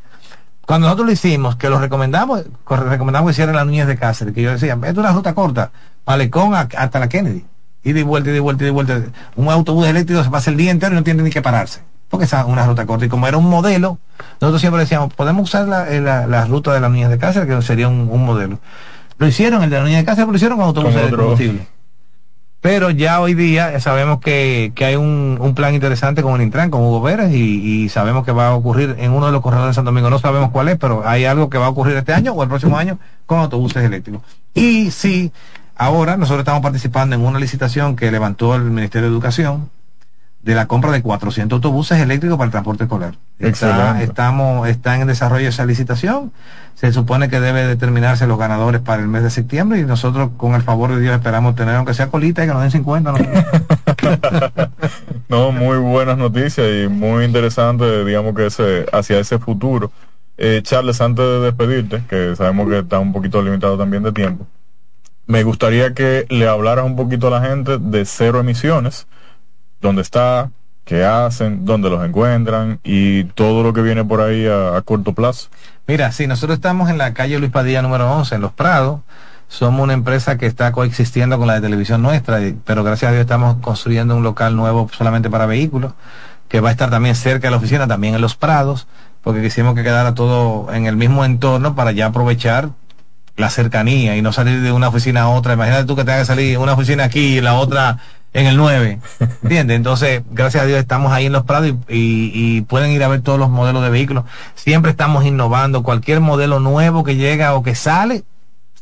Cuando 0.66 0.86
nosotros 0.86 1.06
lo 1.06 1.12
hicimos, 1.12 1.56
que 1.56 1.70
lo 1.70 1.78
recomendamos, 1.78 2.44
recomendamos 2.68 3.28
que 3.28 3.32
hicieran 3.32 3.54
las 3.54 3.66
Núñez 3.66 3.86
de 3.86 3.96
Cáceres, 3.96 4.34
que 4.34 4.42
yo 4.42 4.50
decía, 4.50 4.76
es 4.82 4.96
una 4.96 5.12
ruta 5.12 5.34
corta, 5.34 5.70
Malecón 6.04 6.54
hasta 6.54 6.98
la 6.98 7.08
Kennedy, 7.08 7.44
y 7.84 7.92
de 7.92 8.02
vuelta, 8.02 8.30
y 8.30 8.32
de 8.32 8.40
vuelta, 8.40 8.64
y 8.64 8.66
de 8.66 8.72
vuelta. 8.72 9.00
Un 9.36 9.48
autobús 9.48 9.86
eléctrico 9.86 10.24
se 10.24 10.30
pasa 10.30 10.50
el 10.50 10.56
día 10.56 10.72
entero 10.72 10.92
y 10.92 10.96
no 10.96 11.04
tiene 11.04 11.22
ni 11.22 11.30
que 11.30 11.40
pararse, 11.40 11.82
porque 12.08 12.24
es 12.24 12.32
una 12.32 12.66
ruta 12.66 12.84
corta. 12.84 13.06
Y 13.06 13.08
como 13.08 13.28
era 13.28 13.36
un 13.36 13.48
modelo, 13.48 13.98
nosotros 14.40 14.60
siempre 14.60 14.80
decíamos, 14.80 15.14
podemos 15.14 15.44
usar 15.44 15.68
la, 15.68 16.26
la, 16.26 16.44
ruta 16.46 16.72
de 16.72 16.80
las 16.80 16.90
Núñez 16.90 17.10
de 17.10 17.18
Cáceres, 17.18 17.48
que 17.48 17.62
sería 17.62 17.86
un 17.86 18.26
modelo. 18.26 18.58
Lo 19.18 19.26
hicieron, 19.26 19.62
el 19.62 19.70
de 19.70 19.76
la 19.76 19.82
Núñez 19.82 19.98
de 19.98 20.04
Cáceres, 20.04 20.28
lo 20.28 20.36
hicieron 20.36 20.58
con 20.58 20.66
autobuses 20.66 21.10
de 21.10 21.16
combustible. 21.16 21.66
Pero 22.60 22.90
ya 22.90 23.20
hoy 23.20 23.34
día 23.34 23.78
sabemos 23.80 24.18
que, 24.20 24.72
hay 24.78 24.96
un, 24.96 25.52
plan 25.54 25.74
interesante 25.74 26.22
con 26.22 26.34
el 26.34 26.42
Intran, 26.42 26.70
con 26.70 26.82
Hugo 26.82 27.00
Veras, 27.00 27.32
y, 27.32 27.88
sabemos 27.88 28.24
que 28.24 28.32
va 28.32 28.48
a 28.48 28.54
ocurrir 28.54 28.96
en 28.98 29.12
uno 29.12 29.26
de 29.26 29.32
los 29.32 29.40
corredores 29.40 29.70
de 29.70 29.74
Santo 29.74 29.90
Domingo. 29.90 30.10
No 30.10 30.18
sabemos 30.18 30.50
cuál 30.50 30.68
es, 30.68 30.76
pero 30.76 31.06
hay 31.06 31.24
algo 31.24 31.48
que 31.48 31.58
va 31.58 31.66
a 31.66 31.68
ocurrir 31.68 31.96
este 31.96 32.12
año 32.12 32.32
o 32.32 32.42
el 32.42 32.48
próximo 32.48 32.76
año 32.76 32.98
con 33.24 33.38
autobuses 33.38 33.84
eléctricos. 33.84 34.22
Y 34.52 34.90
sí, 34.90 35.32
ahora 35.76 36.16
nosotros 36.16 36.40
estamos 36.40 36.62
participando 36.62 37.14
en 37.14 37.24
una 37.24 37.38
licitación 37.38 37.94
que 37.94 38.10
levantó 38.10 38.54
el 38.54 38.62
Ministerio 38.62 39.08
de 39.08 39.14
Educación 39.14 39.70
de 40.46 40.54
la 40.54 40.68
compra 40.68 40.92
de 40.92 41.02
400 41.02 41.56
autobuses 41.56 42.00
eléctricos 42.00 42.38
para 42.38 42.46
el 42.46 42.50
transporte 42.52 42.84
escolar. 42.84 43.16
Está, 43.40 44.00
estamos, 44.00 44.68
está 44.68 44.94
en 44.94 45.08
desarrollo 45.08 45.48
esa 45.48 45.66
licitación. 45.66 46.32
Se 46.76 46.92
supone 46.92 47.28
que 47.28 47.40
debe 47.40 47.66
determinarse 47.66 48.28
los 48.28 48.38
ganadores 48.38 48.80
para 48.80 49.02
el 49.02 49.08
mes 49.08 49.24
de 49.24 49.30
septiembre 49.30 49.80
y 49.80 49.84
nosotros, 49.84 50.30
con 50.36 50.54
el 50.54 50.62
favor 50.62 50.94
de 50.94 51.00
Dios, 51.00 51.16
esperamos 51.16 51.56
tener, 51.56 51.74
aunque 51.74 51.94
sea 51.94 52.06
colita, 52.12 52.44
y 52.44 52.46
que 52.46 52.52
nos 52.52 52.62
den 52.62 52.70
50. 52.70 53.14
No, 55.28 55.50
muy 55.50 55.78
buenas 55.78 56.16
noticias 56.16 56.64
y 56.68 56.86
muy 56.86 57.24
interesante, 57.24 58.04
digamos 58.04 58.36
que 58.36 58.46
ese, 58.46 58.86
hacia 58.92 59.18
ese 59.18 59.40
futuro. 59.40 59.90
Eh, 60.38 60.60
Charles, 60.62 61.00
antes 61.00 61.24
de 61.24 61.40
despedirte, 61.40 62.04
que 62.08 62.36
sabemos 62.36 62.68
que 62.68 62.78
está 62.78 63.00
un 63.00 63.12
poquito 63.12 63.42
limitado 63.42 63.76
también 63.76 64.04
de 64.04 64.12
tiempo, 64.12 64.46
me 65.26 65.42
gustaría 65.42 65.92
que 65.92 66.24
le 66.30 66.46
hablaras 66.46 66.84
un 66.84 66.94
poquito 66.94 67.26
a 67.26 67.40
la 67.40 67.48
gente 67.48 67.78
de 67.78 68.04
cero 68.04 68.38
emisiones 68.38 69.08
dónde 69.86 70.02
está, 70.02 70.50
qué 70.84 71.04
hacen, 71.04 71.64
dónde 71.64 71.90
los 71.90 72.04
encuentran 72.04 72.80
y 72.84 73.24
todo 73.24 73.62
lo 73.62 73.72
que 73.72 73.82
viene 73.82 74.04
por 74.04 74.20
ahí 74.20 74.46
a, 74.46 74.80
corto 74.82 75.12
plazo. 75.12 75.48
Mira, 75.86 76.12
sí, 76.12 76.26
nosotros 76.26 76.56
estamos 76.56 76.90
en 76.90 76.98
la 76.98 77.14
calle 77.14 77.38
Luis 77.38 77.50
Padilla 77.50 77.82
número 77.82 78.10
11, 78.12 78.36
en 78.36 78.40
Los 78.40 78.52
Prados. 78.52 79.00
Somos 79.48 79.82
una 79.82 79.92
empresa 79.92 80.36
que 80.38 80.46
está 80.46 80.72
coexistiendo 80.72 81.38
con 81.38 81.46
la 81.46 81.54
de 81.54 81.60
televisión 81.60 82.02
nuestra, 82.02 82.40
pero 82.64 82.82
gracias 82.82 83.10
a 83.10 83.12
Dios 83.12 83.22
estamos 83.22 83.56
construyendo 83.60 84.16
un 84.16 84.22
local 84.22 84.56
nuevo 84.56 84.88
solamente 84.96 85.30
para 85.30 85.46
vehículos, 85.46 85.92
que 86.48 86.60
va 86.60 86.70
a 86.70 86.72
estar 86.72 86.90
también 86.90 87.14
cerca 87.14 87.46
de 87.46 87.52
la 87.52 87.56
oficina, 87.58 87.86
también 87.86 88.14
en 88.16 88.20
Los 88.20 88.34
Prados, 88.34 88.86
porque 89.22 89.42
quisimos 89.42 89.74
que 89.74 89.82
quedara 89.82 90.14
todo 90.14 90.72
en 90.72 90.86
el 90.86 90.96
mismo 90.96 91.24
entorno 91.24 91.74
para 91.76 91.92
ya 91.92 92.06
aprovechar 92.06 92.70
la 93.36 93.50
cercanía 93.50 94.16
y 94.16 94.22
no 94.22 94.32
salir 94.32 94.62
de 94.62 94.72
una 94.72 94.88
oficina 94.88 95.22
a 95.22 95.28
otra. 95.28 95.54
Imagínate 95.54 95.84
tú 95.84 95.94
que 95.94 96.04
te 96.04 96.12
hagas 96.12 96.26
salir 96.26 96.58
una 96.58 96.72
oficina 96.72 97.04
aquí 97.04 97.38
y 97.38 97.40
la 97.40 97.54
otra 97.54 97.98
en 98.36 98.46
el 98.46 98.56
9. 98.58 99.00
¿Entiendes? 99.42 99.76
Entonces, 99.76 100.22
gracias 100.30 100.62
a 100.62 100.66
Dios 100.66 100.78
estamos 100.78 101.10
ahí 101.10 101.24
en 101.24 101.32
los 101.32 101.44
prados 101.44 101.72
y, 101.88 102.60
pueden 102.62 102.90
ir 102.90 103.02
a 103.02 103.08
ver 103.08 103.22
todos 103.22 103.38
los 103.38 103.48
modelos 103.48 103.82
de 103.82 103.88
vehículos. 103.88 104.24
Siempre 104.54 104.90
estamos 104.90 105.24
innovando. 105.24 105.82
Cualquier 105.82 106.20
modelo 106.20 106.60
nuevo 106.60 107.02
que 107.02 107.16
llega 107.16 107.54
o 107.54 107.62
que 107.62 107.74
sale, 107.74 108.24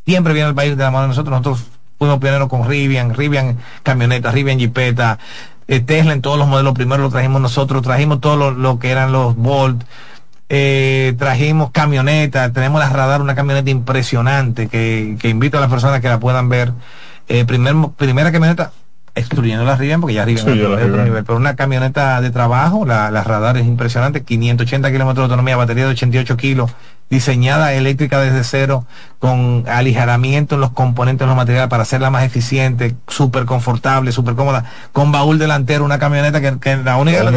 siempre 0.05 0.33
viene 0.33 0.49
al 0.49 0.57
país 0.57 0.77
de 0.77 0.83
la 0.83 0.91
mano 0.91 1.03
de 1.03 1.09
nosotros. 1.09 1.31
Nosotros 1.31 1.67
fuimos 1.99 2.19
pioneros 2.19 2.49
con 2.49 2.69
Rivian, 2.69 3.15
Rivian 3.15 3.59
camioneta, 3.85 4.33
Rivian 4.33 4.59
Jeepeta, 4.59 5.21
eh, 5.69 5.79
Tesla 5.79 6.13
en 6.15 6.21
todos 6.21 6.37
los 6.37 6.49
modelos. 6.49 6.75
Primero 6.75 7.05
lo 7.05 7.11
trajimos 7.11 7.41
nosotros, 7.41 7.81
trajimos 7.83 8.21
todo 8.21 8.51
lo, 8.51 8.79
que 8.81 8.91
eran 8.91 9.13
los 9.13 9.37
Bolt. 9.37 9.85
Eh, 10.49 11.15
trajimos 11.17 11.71
camionetas, 11.71 12.53
tenemos 12.53 12.81
la 12.81 12.91
radar, 12.91 13.23
una 13.23 13.37
camioneta 13.37 13.71
impresionante 13.71 14.67
que, 14.67 15.17
que 15.21 15.29
invito 15.29 15.59
a 15.59 15.61
las 15.61 15.71
personas 15.71 16.01
que 16.01 16.09
la 16.09 16.19
puedan 16.19 16.49
ver. 16.49 16.73
Eh, 17.29 17.45
primer, 17.45 17.75
primera 17.97 18.33
camioneta 18.33 18.73
excluyendo 19.15 19.65
la 19.65 19.77
Rivian, 19.77 20.01
porque 20.01 20.15
ya 20.15 20.25
Rivian 20.25 20.49
es 20.49 20.55
otro 20.55 21.05
nivel, 21.05 21.25
pero 21.25 21.37
una 21.37 21.55
camioneta 21.55 22.21
de 22.21 22.31
trabajo, 22.31 22.85
la, 22.85 23.11
radar 23.23 23.57
es 23.57 23.67
impresionante, 23.67 24.25
580 24.25 24.91
kilómetros 24.91 25.29
de 25.29 25.33
autonomía, 25.33 25.57
batería 25.57 25.85
de 25.85 25.91
88 25.93 26.37
kilos, 26.37 26.71
diseñada 27.11 27.75
eléctrica 27.75 28.21
desde 28.21 28.43
cero, 28.43 28.87
con 29.21 29.65
aligeramiento 29.69 30.57
en 30.57 30.63
los 30.63 30.71
componentes 30.71 31.21
de 31.21 31.27
los 31.27 31.37
materiales 31.37 31.69
para 31.69 31.85
hacerla 31.85 32.11
más 32.11 32.25
eficiente, 32.25 32.97
súper 33.07 33.45
confortable, 33.45 34.11
súper 34.11 34.35
cómoda, 34.35 34.65
con 34.93 35.13
baúl 35.13 35.39
delantero, 35.39 35.85
una 35.85 35.99
camioneta 35.99 36.41
que, 36.41 36.77
la 36.79 36.97
única 36.97 37.23
la 37.23 37.31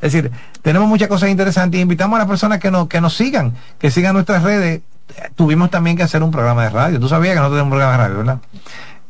Es 0.00 0.12
decir, 0.12 0.30
tenemos 0.62 0.88
muchas 0.88 1.08
cosas 1.08 1.28
interesantes 1.30 1.78
y 1.78 1.82
invitamos 1.82 2.16
a 2.16 2.20
las 2.20 2.28
personas 2.28 2.60
que 2.60 2.70
nos, 2.70 2.88
que 2.88 3.00
nos 3.00 3.16
sigan, 3.16 3.54
que 3.78 3.90
sigan 3.90 4.14
nuestras 4.14 4.44
redes. 4.44 4.82
Tuvimos 5.34 5.70
también 5.70 5.96
que 5.96 6.02
hacer 6.02 6.22
un 6.22 6.30
programa 6.30 6.64
de 6.64 6.70
radio. 6.70 7.00
Tú 7.00 7.08
sabías 7.08 7.34
que 7.34 7.40
no 7.40 7.46
tenemos 7.46 7.64
un 7.64 7.70
programa 7.70 7.92
de 7.92 7.98
radio, 7.98 8.18
¿verdad? 8.18 8.38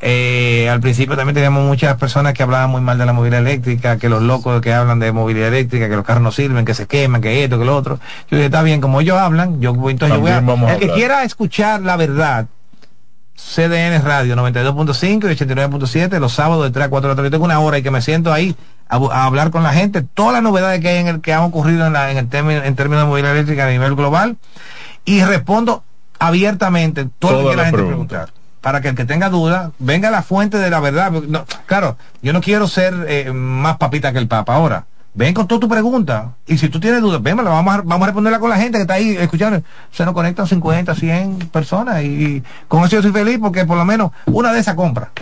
Eh, 0.00 0.68
al 0.70 0.80
principio 0.80 1.16
también 1.16 1.34
teníamos 1.34 1.64
muchas 1.64 1.96
personas 1.96 2.32
que 2.32 2.44
hablaban 2.44 2.70
muy 2.70 2.80
mal 2.80 2.98
de 2.98 3.06
la 3.06 3.12
movilidad 3.12 3.40
eléctrica, 3.40 3.98
que 3.98 4.08
los 4.08 4.22
locos 4.22 4.60
que 4.60 4.72
hablan 4.72 5.00
de 5.00 5.10
movilidad 5.10 5.48
eléctrica, 5.48 5.88
que 5.88 5.96
los 5.96 6.04
carros 6.04 6.22
no 6.22 6.30
sirven, 6.30 6.64
que 6.64 6.74
se 6.74 6.86
queman, 6.86 7.20
que 7.20 7.42
esto, 7.42 7.58
que 7.58 7.64
lo 7.64 7.76
otro. 7.76 7.98
Yo 8.30 8.36
dije, 8.36 8.44
está 8.44 8.62
bien, 8.62 8.80
como 8.80 9.00
ellos 9.00 9.18
hablan, 9.18 9.60
yo 9.60 9.70
entonces 9.90 10.16
yo 10.16 10.20
voy 10.20 10.30
a, 10.30 10.38
el 10.72 10.78
que 10.78 10.92
quiera 10.92 11.24
escuchar 11.24 11.80
la 11.82 11.96
verdad, 11.96 12.46
CDN 13.34 14.00
Radio 14.04 14.36
92.5 14.36 15.30
y 15.30 15.44
89.7 15.44 16.20
los 16.20 16.32
sábados 16.32 16.64
de 16.64 16.70
3 16.70 16.86
a 16.86 16.90
4 16.90 17.08
de 17.08 17.12
la 17.12 17.16
tarde. 17.16 17.30
Tengo 17.30 17.44
una 17.44 17.58
hora 17.58 17.78
y 17.78 17.82
que 17.82 17.90
me 17.90 18.00
siento 18.00 18.32
ahí 18.32 18.54
a, 18.88 19.24
hablar 19.24 19.50
con 19.50 19.64
la 19.64 19.72
gente, 19.72 20.02
todas 20.02 20.32
las 20.32 20.42
novedades 20.42 20.80
que 20.80 20.90
hay 20.90 20.98
en 20.98 21.08
el 21.08 21.20
que 21.20 21.32
han 21.32 21.42
ocurrido 21.42 21.86
en, 21.86 21.92
la, 21.92 22.12
en 22.12 22.18
el 22.18 22.28
término, 22.28 22.62
en 22.62 22.76
términos 22.76 23.04
de 23.04 23.08
movilidad 23.08 23.32
eléctrica 23.32 23.66
a 23.66 23.70
nivel 23.70 23.96
global. 23.96 24.36
Y 25.04 25.22
respondo 25.24 25.82
abiertamente 26.20 27.08
todo 27.18 27.42
lo 27.42 27.50
que 27.50 27.56
la 27.56 27.64
gente 27.64 27.82
preguntar 27.82 28.37
para 28.68 28.82
que 28.82 28.88
el 28.88 28.94
que 28.94 29.06
tenga 29.06 29.30
duda 29.30 29.72
venga 29.78 30.08
a 30.08 30.10
la 30.10 30.22
fuente 30.22 30.58
de 30.58 30.68
la 30.68 30.78
verdad. 30.78 31.10
claro, 31.64 31.96
yo 32.20 32.34
no 32.34 32.42
quiero 32.42 32.68
ser 32.68 33.06
eh, 33.08 33.32
más 33.32 33.78
papita 33.78 34.12
que 34.12 34.18
el 34.18 34.28
Papa 34.28 34.56
ahora. 34.56 34.84
Ven 35.14 35.32
con 35.32 35.48
toda 35.48 35.58
tu 35.58 35.70
pregunta. 35.70 36.34
Y 36.46 36.58
si 36.58 36.68
tú 36.68 36.78
tienes 36.78 37.00
dudas, 37.00 37.22
ven, 37.22 37.38
vamos 37.38 37.74
a, 37.74 37.78
vamos 37.78 38.02
a 38.02 38.06
responderla 38.08 38.38
con 38.38 38.50
la 38.50 38.58
gente 38.58 38.76
que 38.76 38.82
está 38.82 38.92
ahí 38.92 39.16
escuchando. 39.16 39.62
Se 39.90 40.04
nos 40.04 40.12
conectan 40.12 40.46
50, 40.46 40.94
100 40.94 41.38
personas 41.48 42.02
y, 42.02 42.42
con 42.68 42.84
eso 42.84 42.96
yo 42.96 43.02
soy 43.04 43.12
feliz 43.12 43.38
porque 43.40 43.64
por 43.64 43.78
lo 43.78 43.86
menos 43.86 44.10
una 44.26 44.52
de 44.52 44.60
esas 44.60 44.74
compra. 44.74 45.12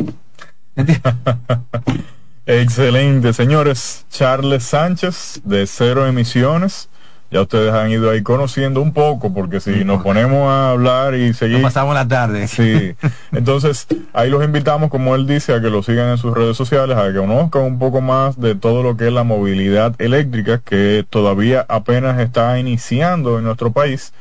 Excelente, 2.47 3.32
señores. 3.32 4.07
Charles 4.11 4.64
Sánchez 4.64 5.42
de 5.44 5.68
Cero 5.68 6.09
Emisiones 6.09 6.88
ya 7.31 7.43
ustedes 7.43 7.72
han 7.72 7.91
ido 7.91 8.11
ahí 8.11 8.22
conociendo 8.22 8.81
un 8.81 8.93
poco, 8.93 9.33
porque 9.35 9.61
si 9.61 9.85
nos 9.85 10.03
ponemos 10.03 10.49
a 10.49 10.70
hablar 10.70 11.14
y 11.14 11.35
seguir... 11.35 11.61
pasamos 11.61 11.95
la 11.95 12.07
tarde. 12.07 12.47
Sí. 12.47 12.95
Entonces, 13.33 13.87
ahí 14.12 14.31
los 14.31 14.45
invitamos, 14.45 14.91
como 14.91 15.14
él 15.14 15.27
dice, 15.27 15.53
a 15.53 15.61
que 15.61 15.68
lo 15.68 15.83
sigan 15.83 16.11
en 16.11 16.18
sus 16.18 16.35
redes 16.35 16.57
sociales, 16.57 16.97
a 16.97 17.12
que 17.12 17.18
conozcan 17.18 17.62
un 17.62 17.79
poco 17.79 18.01
más 18.01 18.41
de 18.41 18.55
todo 18.55 18.83
lo 18.83 18.97
que 18.97 19.09
es 19.09 19.12
la 19.12 19.24
movilidad 19.24 19.95
eléctrica, 19.99 20.61
que 20.64 21.05
todavía 21.09 21.66
apenas 21.68 22.20
está 22.20 22.59
iniciando 22.59 23.39
en 23.39 23.45
nuestro 23.45 23.72
país, 23.72 24.12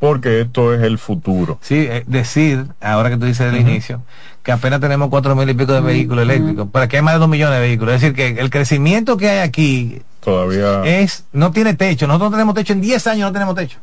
porque 0.00 0.40
esto 0.40 0.74
es 0.74 0.82
el 0.82 0.98
futuro. 0.98 1.58
Sí, 1.60 1.86
eh, 1.88 2.02
decir, 2.06 2.64
ahora 2.80 3.10
que 3.10 3.18
tú 3.18 3.26
dices 3.26 3.52
del 3.52 3.60
inicio, 3.60 4.02
que 4.42 4.50
apenas 4.50 4.80
tenemos 4.80 5.10
cuatro 5.10 5.36
mil 5.36 5.48
y 5.48 5.54
pico 5.54 5.74
de 5.74 5.82
vehículos 5.82 6.22
eléctricos, 6.22 6.68
pero 6.72 6.88
que 6.88 6.96
hay 6.96 7.02
más 7.02 7.14
de 7.14 7.20
dos 7.20 7.28
millones 7.28 7.56
de 7.56 7.60
vehículos. 7.60 7.94
Es 7.94 8.00
decir, 8.00 8.16
que 8.16 8.40
el 8.40 8.48
crecimiento 8.48 9.18
que 9.18 9.28
hay 9.28 9.38
aquí 9.40 10.00
todavía 10.20 10.82
es 10.86 11.26
no 11.32 11.52
tiene 11.52 11.74
techo. 11.74 12.06
Nosotros 12.06 12.30
no 12.30 12.36
tenemos 12.36 12.54
techo 12.54 12.72
en 12.72 12.80
10 12.80 13.06
años, 13.08 13.28
no 13.28 13.32
tenemos 13.32 13.54
techo. 13.54 13.78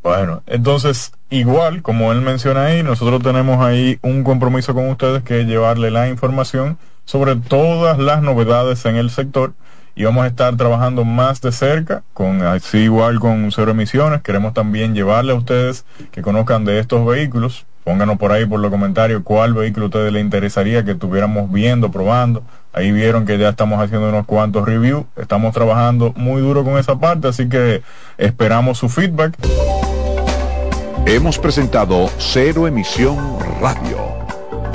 Bueno, 0.00 0.42
entonces, 0.46 1.12
igual, 1.28 1.82
como 1.82 2.12
él 2.12 2.20
menciona 2.20 2.66
ahí, 2.66 2.82
nosotros 2.84 3.20
tenemos 3.20 3.62
ahí 3.62 3.98
un 4.02 4.22
compromiso 4.22 4.74
con 4.74 4.88
ustedes 4.88 5.24
que 5.24 5.40
es 5.40 5.46
llevarle 5.46 5.90
la 5.90 6.08
información 6.08 6.78
sobre 7.04 7.34
todas 7.34 7.98
las 7.98 8.22
novedades 8.22 8.86
en 8.86 8.94
el 8.94 9.10
sector 9.10 9.54
y 9.94 10.04
vamos 10.04 10.24
a 10.24 10.28
estar 10.28 10.56
trabajando 10.56 11.04
más 11.04 11.40
de 11.40 11.52
cerca, 11.52 12.02
con 12.14 12.42
así 12.42 12.78
igual 12.78 13.20
con 13.20 13.50
cero 13.52 13.72
emisiones. 13.72 14.22
Queremos 14.22 14.54
también 14.54 14.94
llevarle 14.94 15.32
a 15.32 15.36
ustedes 15.36 15.84
que 16.10 16.22
conozcan 16.22 16.64
de 16.64 16.78
estos 16.78 17.06
vehículos 17.06 17.66
Pónganos 17.84 18.18
por 18.18 18.30
ahí 18.30 18.44
por 18.44 18.60
los 18.60 18.70
comentarios 18.70 19.22
cuál 19.24 19.54
vehículo 19.54 19.86
a 19.86 19.88
ustedes 19.88 20.12
les 20.12 20.22
interesaría 20.22 20.84
que 20.84 20.92
estuviéramos 20.92 21.50
viendo, 21.50 21.90
probando. 21.90 22.42
Ahí 22.72 22.92
vieron 22.92 23.24
que 23.24 23.38
ya 23.38 23.48
estamos 23.48 23.80
haciendo 23.80 24.10
unos 24.10 24.26
cuantos 24.26 24.66
reviews. 24.66 25.06
Estamos 25.16 25.54
trabajando 25.54 26.12
muy 26.14 26.42
duro 26.42 26.62
con 26.62 26.78
esa 26.78 26.98
parte, 26.98 27.28
así 27.28 27.48
que 27.48 27.82
esperamos 28.18 28.78
su 28.78 28.88
feedback. 28.88 29.34
Hemos 31.06 31.38
presentado 31.38 32.10
Cero 32.18 32.68
Emisión 32.68 33.16
Radio, 33.60 34.09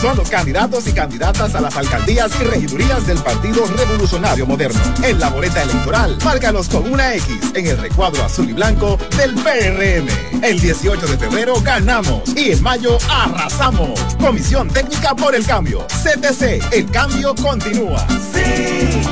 Son 0.00 0.16
los 0.16 0.30
candidatos 0.30 0.86
y 0.86 0.92
candidatas 0.92 1.54
a 1.54 1.60
las 1.60 1.76
alcaldías 1.76 2.30
y 2.40 2.44
regidurías 2.44 3.06
del 3.06 3.18
Partido 3.18 3.64
Revolucionario 3.66 4.46
Moderno. 4.46 4.80
En 5.02 5.18
la 5.18 5.30
boleta 5.30 5.62
electoral, 5.62 6.16
márcalos 6.24 6.68
con 6.68 6.90
una 6.90 7.14
X 7.14 7.52
en 7.54 7.66
el 7.66 7.78
recuadro 7.78 8.24
azul 8.24 8.48
y 8.48 8.52
blanco 8.52 8.98
del 9.16 9.34
PRM. 9.34 10.42
El 10.42 10.60
18 10.60 11.06
de 11.06 11.18
febrero 11.18 11.60
ganamos 11.62 12.22
y 12.36 12.52
en 12.52 12.62
mayo 12.62 12.98
arrasamos. 13.08 13.98
Comisión 14.20 14.68
Técnica 14.68 15.14
por 15.14 15.34
el 15.34 15.46
Cambio. 15.46 15.86
CTC, 15.86 16.72
el 16.72 16.90
cambio 16.90 17.34
continúa. 17.34 18.06
Sí, 18.32 19.02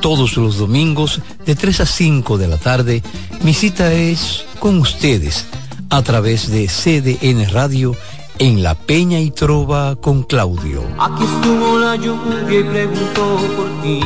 Todos 0.00 0.36
los 0.36 0.58
domingos 0.58 1.20
de 1.44 1.54
3 1.54 1.80
a 1.80 1.86
5 1.86 2.38
de 2.38 2.48
la 2.48 2.58
tarde, 2.58 3.02
mi 3.42 3.54
cita 3.54 3.92
es 3.92 4.44
con 4.58 4.78
ustedes 4.78 5.46
a 5.90 6.02
través 6.02 6.50
de 6.50 6.66
CDN 6.66 7.48
Radio 7.50 7.96
en 8.38 8.62
La 8.62 8.74
Peña 8.74 9.20
y 9.20 9.30
Trova 9.30 9.96
con 9.96 10.22
Claudio. 10.22 10.82
Aquí 10.98 11.24
estuvo 11.24 11.78
la 11.78 11.96
lluvia 11.96 12.60
y 12.60 12.64
preguntó 12.64 13.38
por 13.56 13.82
ti. 13.82 14.00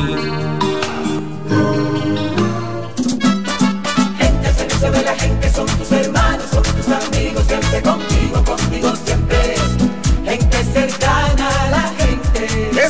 Gente 4.17 4.53
servicio 4.53 4.91
de 4.91 5.03
la 5.03 5.15
gente 5.15 5.53
son 5.53 5.67
tus 5.67 5.91
hermanos, 5.91 6.45
son 6.51 6.63
tus 6.63 6.87
amigos, 6.87 7.43
siempre 7.47 7.81
contigo, 7.81 8.43
contigo 8.43 8.93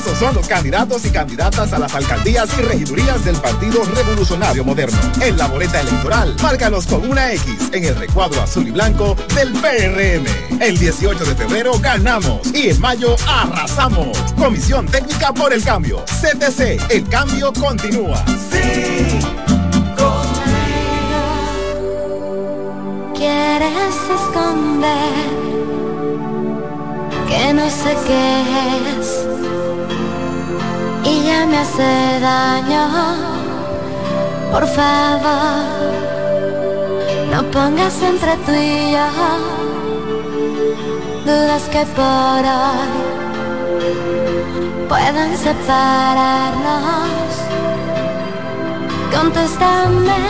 Esos 0.01 0.17
son 0.17 0.33
los 0.33 0.47
candidatos 0.47 1.05
y 1.05 1.11
candidatas 1.11 1.73
a 1.73 1.77
las 1.77 1.93
alcaldías 1.93 2.49
y 2.57 2.61
regidurías 2.63 3.23
del 3.23 3.35
Partido 3.35 3.83
Revolucionario 3.83 4.65
Moderno. 4.65 4.97
En 5.21 5.37
la 5.37 5.45
boleta 5.45 5.79
electoral, 5.79 6.35
márcalos 6.41 6.87
con 6.87 7.07
una 7.07 7.31
X 7.33 7.69
en 7.71 7.85
el 7.85 7.95
recuadro 7.95 8.41
azul 8.41 8.67
y 8.67 8.71
blanco 8.71 9.15
del 9.35 9.51
PRM. 9.51 10.59
El 10.59 10.79
18 10.79 11.23
de 11.23 11.35
febrero 11.35 11.73
ganamos 11.79 12.51
y 12.51 12.69
en 12.69 12.81
mayo 12.81 13.15
arrasamos. 13.27 14.17
Comisión 14.39 14.87
Técnica 14.87 15.33
por 15.33 15.53
el 15.53 15.63
Cambio. 15.63 16.03
CTC, 16.05 16.81
el 16.89 17.07
cambio 17.07 17.53
continúa. 17.53 18.25
Sí, 18.49 19.19
Quieres 23.13 23.95
esconder 24.15 25.13
que 27.29 27.53
no 27.53 27.69
sé 27.69 27.95
qué 28.07 28.41
es 28.99 29.40
y 31.03 31.23
ya 31.23 31.45
me 31.45 31.57
hace 31.57 32.19
daño. 32.19 32.87
Por 34.51 34.67
favor, 34.67 35.65
no 37.31 37.43
pongas 37.51 38.01
entre 38.01 38.35
tú 38.45 38.51
y 38.51 38.91
yo 38.91 39.07
dudas 41.25 41.63
que 41.69 41.85
por 41.97 42.43
hoy 42.57 43.11
puedan 44.89 45.37
separarnos. 45.37 46.91
Contéstame, 49.15 50.21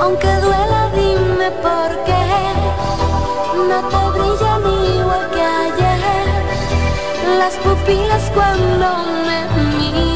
aunque 0.00 0.32
duela, 0.44 0.90
dime 0.94 1.50
por 1.66 1.90
qué 2.06 2.24
no 3.68 3.78
te 3.90 4.02
brillan 4.18 4.62
igual 4.96 5.30
que 5.34 5.42
ayer 5.42 6.15
las 7.38 7.56
pupilas 7.56 8.30
cuando 8.34 9.04
me 9.26 9.46
miras. 9.78 10.15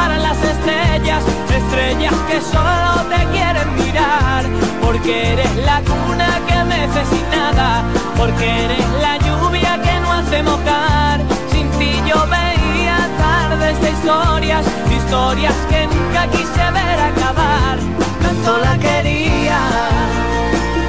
Ver 0.00 0.12
a 0.12 0.18
las 0.18 0.42
estrellas, 0.42 1.22
estrellas 1.54 2.14
que 2.28 2.40
solo 2.40 3.04
te 3.10 3.22
quieren 3.32 3.68
mirar. 3.76 4.44
Porque 4.80 5.32
eres 5.32 5.56
la 5.56 5.82
cuna 5.82 6.40
que 6.48 6.64
mece 6.64 7.04
sin 7.04 7.30
nada, 7.30 7.82
porque 8.16 8.64
eres 8.64 8.86
la 9.02 9.18
lluvia 9.18 9.78
que 9.82 10.00
no 10.00 10.12
hace 10.12 10.42
mojar. 10.42 11.20
Sin 11.52 11.68
ti 11.72 11.92
yo 12.08 12.16
veía 12.28 12.96
tardes 13.18 13.78
de 13.82 13.90
historias, 13.90 14.64
historias 14.90 15.54
que 15.68 15.86
nunca 15.86 16.26
quise 16.28 16.64
ver 16.78 17.00
acabar. 17.12 17.78
Tanto 18.22 18.58
la 18.58 18.78
quería, 18.78 19.60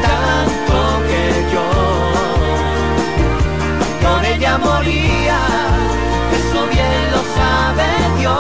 tanto 0.08 0.78
que 1.08 1.24
yo 1.54 1.68
por 4.04 4.26
ella 4.26 4.58
moría. 4.58 5.71
Sabe 7.36 7.90
Dios. 8.20 8.38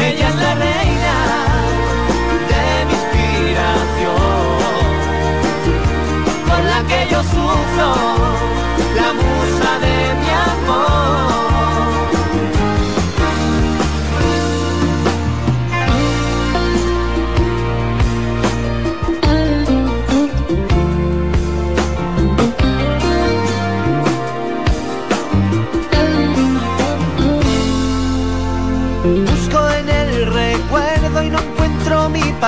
Ella 0.00 0.28
es 0.28 0.36
la 0.36 0.54
reina 0.54 1.16
de 2.50 2.64
mi 2.86 2.92
inspiración, 3.00 4.28
por 6.48 6.60
la 6.72 6.80
que 6.88 7.00
yo 7.10 7.20
sufro, 7.22 7.90
la 8.96 9.08
musa 9.20 9.70
de 9.86 9.96
mi 10.20 10.30
amor. 10.30 11.57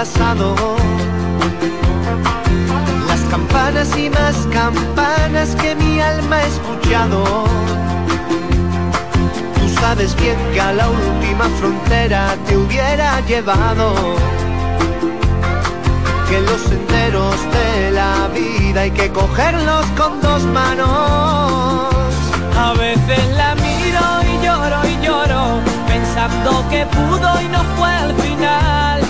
Las 0.01 0.09
campanas 3.31 3.95
y 3.99 4.09
más 4.09 4.35
campanas 4.51 5.55
que 5.57 5.75
mi 5.75 6.01
alma 6.01 6.37
ha 6.37 6.47
escuchado. 6.47 7.45
Tú 9.57 9.69
sabes 9.79 10.17
bien 10.17 10.39
que 10.55 10.61
a 10.63 10.73
la 10.73 10.89
última 10.89 11.45
frontera 11.59 12.35
te 12.47 12.57
hubiera 12.57 13.21
llevado. 13.27 13.93
Que 16.31 16.41
los 16.41 16.63
senderos 16.63 17.37
de 17.53 17.91
la 17.91 18.29
vida 18.29 18.81
hay 18.81 18.93
que 18.93 19.11
cogerlos 19.13 19.85
con 19.99 20.19
dos 20.23 20.45
manos. 20.45 21.93
A 22.57 22.73
veces 22.73 23.37
la 23.37 23.55
miro 23.57 24.01
y 24.33 24.47
lloro 24.47 24.81
y 24.89 25.05
lloro, 25.05 25.61
pensando 25.87 26.65
que 26.71 26.87
pudo 26.87 27.43
y 27.43 27.49
no 27.49 27.63
fue 27.77 27.91
al 27.91 28.15
final. 28.15 29.10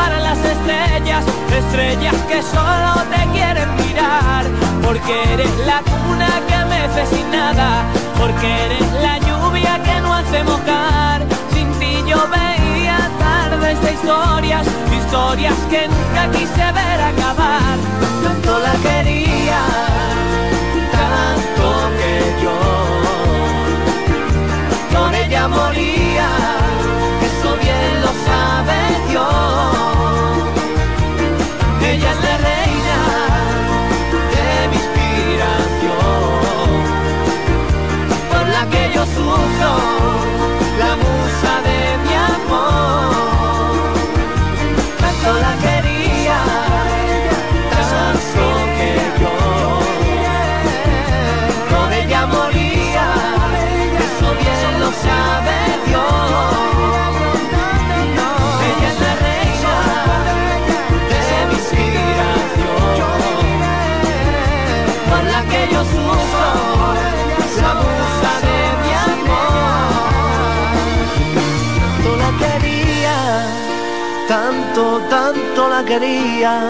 Ver 0.00 0.12
a 0.12 0.20
las 0.20 0.38
estrellas, 0.38 1.24
estrellas 1.54 2.14
que 2.28 2.42
solo 2.42 2.92
te 3.12 3.22
quieren 3.32 3.68
mirar. 3.76 4.44
Porque 4.82 5.14
eres 5.34 5.50
la 5.66 5.82
cuna 5.90 6.30
que 6.48 6.58
mece 6.72 7.06
sin 7.14 7.30
nada, 7.30 7.84
porque 8.18 8.48
eres 8.66 8.86
la 9.02 9.18
lluvia 9.18 9.82
que 9.82 10.00
no 10.00 10.14
hace 10.14 10.42
mojar. 10.44 11.20
Sin 11.52 11.70
ti 11.78 12.02
yo 12.06 12.20
veía 12.28 12.98
tardes 13.18 13.80
de 13.82 13.92
historias, 13.92 14.66
historias 14.98 15.58
que 15.68 15.86
nunca 15.88 16.22
quise 16.36 16.64
ver 16.78 17.00
acabar. 17.12 17.76
Tanto 18.24 18.58
la 18.58 18.74
quería, 18.86 19.62
tanto 20.98 21.66
que 21.98 22.14
yo 22.42 22.58
por 24.94 25.14
ella 25.14 25.48
moría. 25.48 26.28
Eso 27.28 27.56
bien 27.62 27.92
lo 28.04 28.12
sabe 28.26 28.78
Dios. 29.10 29.89
Ella 32.00 32.12
es 32.12 32.20
la 32.24 32.36
reina 32.38 32.98
de 34.32 34.68
mi 34.68 34.76
inspiración, 34.76 35.98
por 38.30 38.44
la 38.48 38.62
que 38.70 38.82
yo 38.94 39.04
sufro, 39.04 39.72
quería, 75.84 76.60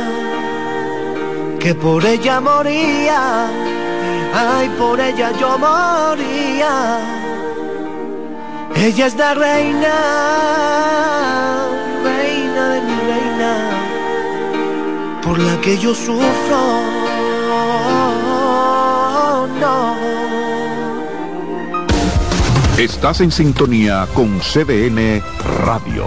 que 1.58 1.74
por 1.74 2.04
ella 2.04 2.40
moría. 2.40 3.46
Ay, 4.32 4.68
por 4.78 5.00
ella 5.00 5.32
yo 5.38 5.58
moría. 5.58 6.98
Ella 8.76 9.06
es 9.06 9.16
la 9.16 9.34
reina, 9.34 9.94
reina 12.02 12.68
de 12.68 12.80
mi 12.80 12.96
reina, 13.10 13.52
por 15.22 15.38
la 15.38 15.60
que 15.60 15.76
yo 15.76 15.94
sufro. 15.94 16.62
No. 19.60 19.94
Estás 22.78 23.20
en 23.20 23.30
sintonía 23.30 24.06
con 24.14 24.38
CDN 24.40 25.22
Radio. 25.66 26.06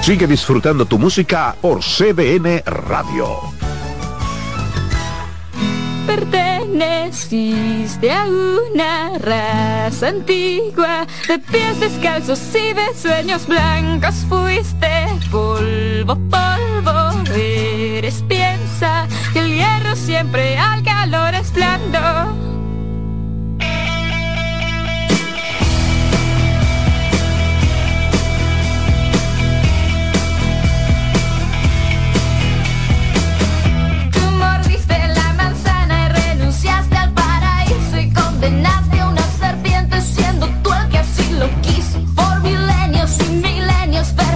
Sigue 0.00 0.26
disfrutando 0.26 0.86
tu 0.86 0.98
música 0.98 1.54
por 1.60 1.80
CDN 1.80 2.62
Radio. 2.64 3.40
Perteneciste 6.06 8.10
a 8.10 8.24
una 8.24 9.18
raza 9.18 10.08
antigua 10.08 11.06
de 11.26 11.38
pies 11.38 11.80
descalzos 11.80 12.40
y 12.54 12.72
de 12.72 12.94
sueños 12.94 13.46
blancos. 13.46 14.24
Fuiste 14.28 15.06
polvo, 15.30 16.16
polvo, 16.30 17.34
eres 17.34 18.22
piensa 18.28 19.06
que 19.32 19.40
el 19.40 19.54
hierro 19.54 19.94
siempre 19.94 20.56
al 20.56 20.82
calor 20.82 21.34
es 21.34 21.52
blando. 21.52 22.57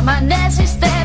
My 0.05 0.19
permaneces 0.19 1.02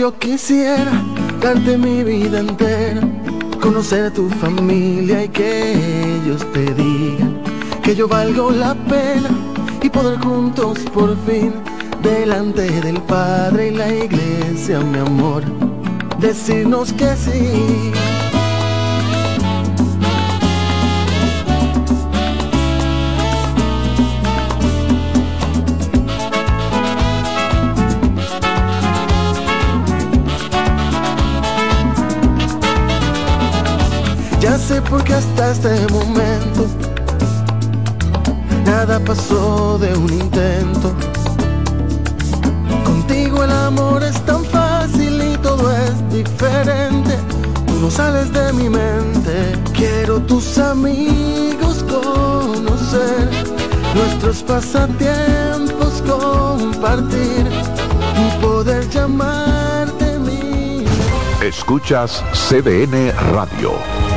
yo 0.00 0.18
quisiera 0.18 0.92
darte 1.42 1.76
mi 1.76 2.02
vida 2.02 2.40
entera, 2.40 3.02
conocer 3.60 4.06
a 4.06 4.10
tu 4.10 4.30
familia 4.30 5.24
y 5.24 5.28
que 5.28 5.72
ellos 6.22 6.40
te 6.54 6.72
digan 6.72 7.42
que 7.82 7.94
yo 7.94 8.08
valgo 8.08 8.50
la 8.50 8.74
pena 8.74 9.28
y 9.82 9.90
poder 9.90 10.18
juntos 10.20 10.78
por 10.94 11.14
fin 11.26 11.52
delante 12.02 12.62
del 12.80 12.98
Padre 13.02 13.68
y 13.68 13.70
la 13.72 13.92
iglesia, 13.92 14.80
mi 14.80 15.00
amor, 15.00 15.42
decirnos 16.18 16.94
que 16.94 17.14
sí. 17.14 18.09
Porque 34.90 35.14
hasta 35.14 35.52
este 35.52 35.86
momento 35.92 36.66
nada 38.66 38.98
pasó 38.98 39.78
de 39.78 39.96
un 39.96 40.12
intento. 40.12 40.92
Contigo 42.84 43.44
el 43.44 43.52
amor 43.52 44.02
es 44.02 44.20
tan 44.26 44.44
fácil 44.44 45.22
y 45.32 45.36
todo 45.38 45.70
es 45.70 46.12
diferente. 46.12 47.16
Tú 47.66 47.74
no 47.80 47.90
sales 47.90 48.32
de 48.32 48.52
mi 48.52 48.68
mente. 48.68 49.52
Quiero 49.72 50.20
tus 50.22 50.58
amigos 50.58 51.84
conocer, 51.84 53.30
nuestros 53.94 54.42
pasatiempos 54.42 56.02
compartir 56.02 57.46
y 58.16 58.42
poder 58.42 58.88
llamarte 58.90 60.18
mi. 60.18 60.84
Escuchas 61.40 62.24
CDN 62.32 63.12
Radio, 63.32 63.72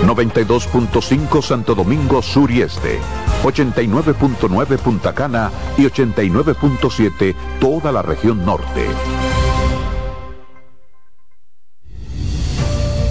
92.5 0.07 1.41
Santo 1.41 1.75
Domingo 1.75 2.21
Sur 2.21 2.51
y 2.51 2.61
Este, 2.61 2.99
89.9 3.43 4.77
Punta 4.77 5.13
Cana 5.13 5.51
y 5.77 5.83
89.7 5.83 7.35
toda 7.59 7.91
la 7.91 8.01
región 8.01 8.45
norte. 8.45 8.87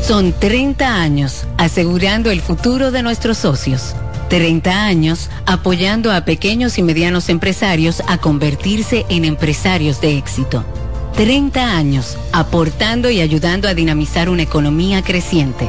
Son 0.03 0.32
30 0.32 1.01
años 1.01 1.47
asegurando 1.59 2.30
el 2.30 2.40
futuro 2.40 2.90
de 2.90 3.03
nuestros 3.03 3.38
socios. 3.38 3.95
30 4.28 4.84
años 4.84 5.30
apoyando 5.47 6.11
a 6.11 6.24
pequeños 6.24 6.76
y 6.78 6.82
medianos 6.82 7.28
empresarios 7.28 8.03
a 8.09 8.18
convertirse 8.18 9.07
en 9.09 9.24
empresarios 9.24 10.01
de 10.01 10.18
éxito. 10.18 10.64
30 11.14 11.76
años 11.76 12.16
aportando 12.32 13.11
y 13.11 13.20
ayudando 13.20 13.68
a 13.68 13.74
dinamizar 13.74 14.28
una 14.28 14.43
economía 14.43 15.03
creciente, 15.03 15.68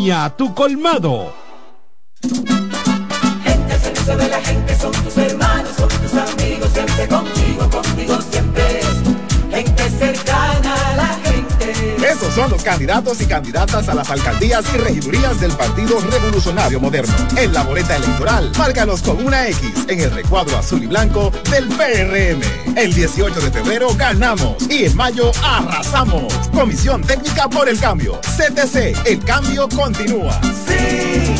tu 0.35 0.51
colmado. 0.55 1.31
Gente 3.43 3.79
servicio 3.79 4.17
de 4.17 4.29
la 4.29 4.41
gente 4.41 4.75
son 4.75 4.91
tus 4.91 5.15
hermanos, 5.15 5.69
son 5.77 5.89
tus 5.89 6.13
amigos, 6.15 6.69
siempre 6.73 7.07
contigo, 7.07 7.30
son 12.33 12.49
los 12.49 12.63
candidatos 12.63 13.21
y 13.21 13.25
candidatas 13.25 13.89
a 13.89 13.93
las 13.93 14.09
alcaldías 14.09 14.65
y 14.73 14.77
regidurías 14.77 15.39
del 15.39 15.51
Partido 15.51 15.99
Revolucionario 15.99 16.79
Moderno. 16.79 17.13
En 17.37 17.53
la 17.53 17.63
boleta 17.63 17.95
electoral, 17.95 18.51
márcalos 18.57 19.01
con 19.01 19.25
una 19.25 19.47
X 19.47 19.85
en 19.87 19.99
el 19.99 20.11
recuadro 20.11 20.57
azul 20.57 20.83
y 20.83 20.87
blanco 20.87 21.31
del 21.49 21.67
PRM. 21.67 22.77
El 22.77 22.93
18 22.93 23.39
de 23.39 23.51
febrero 23.51 23.89
ganamos 23.95 24.69
y 24.69 24.85
en 24.85 24.95
mayo 24.95 25.31
arrasamos. 25.43 26.33
Comisión 26.53 27.01
Técnica 27.01 27.49
por 27.49 27.67
el 27.67 27.79
Cambio. 27.79 28.19
CTC, 28.21 29.07
el 29.07 29.19
cambio 29.23 29.67
continúa. 29.69 30.39
Sí, 30.41 31.35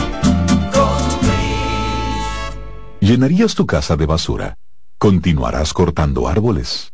¿Llenarías 2.99 3.55
tu 3.55 3.65
casa 3.65 3.95
de 3.95 4.05
basura? 4.05 4.57
¿Continuarás 4.99 5.73
cortando 5.73 6.27
árboles? 6.27 6.93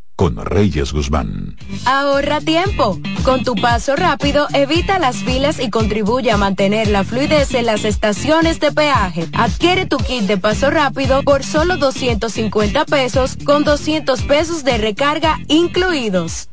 con 0.21 0.35
Reyes 0.35 0.93
Guzmán. 0.93 1.57
Ahorra 1.83 2.41
tiempo. 2.41 2.99
Con 3.23 3.43
tu 3.43 3.55
paso 3.55 3.95
rápido, 3.95 4.45
evita 4.53 4.99
las 4.99 5.15
filas 5.15 5.59
y 5.59 5.71
contribuye 5.71 6.29
a 6.29 6.37
mantener 6.37 6.89
la 6.89 7.03
fluidez 7.03 7.55
en 7.55 7.65
las 7.65 7.85
estaciones 7.85 8.59
de 8.59 8.71
peaje. 8.71 9.27
Adquiere 9.33 9.87
tu 9.87 9.97
kit 9.97 10.25
de 10.25 10.37
paso 10.37 10.69
rápido 10.69 11.23
por 11.23 11.43
solo 11.43 11.77
250 11.77 12.85
pesos 12.85 13.35
con 13.43 13.63
200 13.63 14.21
pesos 14.21 14.63
de 14.63 14.77
recarga 14.77 15.39
incluidos. 15.47 16.49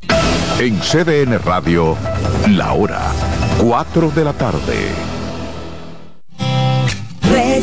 En 0.59 0.79
CDN 0.79 1.37
Radio, 1.37 1.95
la 2.47 2.73
hora 2.73 3.11
4 3.61 4.09
de 4.15 4.23
la 4.23 4.33
tarde. 4.33 5.18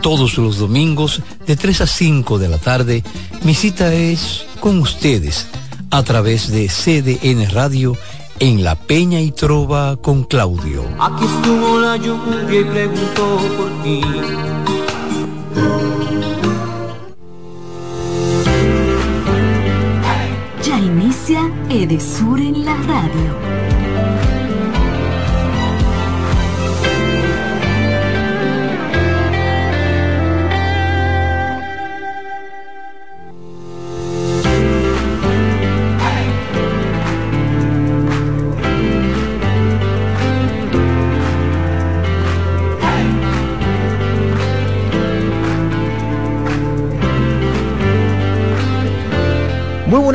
Todos 0.00 0.38
los 0.38 0.58
domingos 0.58 1.20
de 1.46 1.56
3 1.56 1.80
a 1.80 1.86
5 1.86 2.38
de 2.38 2.48
la 2.48 2.58
tarde, 2.58 3.02
mi 3.42 3.54
cita 3.54 3.92
es 3.92 4.46
con 4.60 4.78
ustedes 4.78 5.48
a 5.90 6.02
través 6.02 6.50
de 6.50 6.68
CDN 6.68 7.50
Radio 7.50 7.96
en 8.38 8.64
La 8.64 8.76
Peña 8.76 9.20
y 9.20 9.32
Trova 9.32 9.96
con 9.96 10.24
Claudio. 10.24 10.84
Aquí 11.00 11.24
estuvo 11.24 11.80
la 11.80 11.96
lluvia 11.96 12.60
y 12.60 12.64
preguntó 12.64 13.38
por 13.56 13.82
ti. 13.82 14.00
Ya 20.62 20.78
inicia 20.78 21.50
Edesur 21.70 22.40
en 22.40 22.64
la 22.64 22.76
radio. 22.76 23.45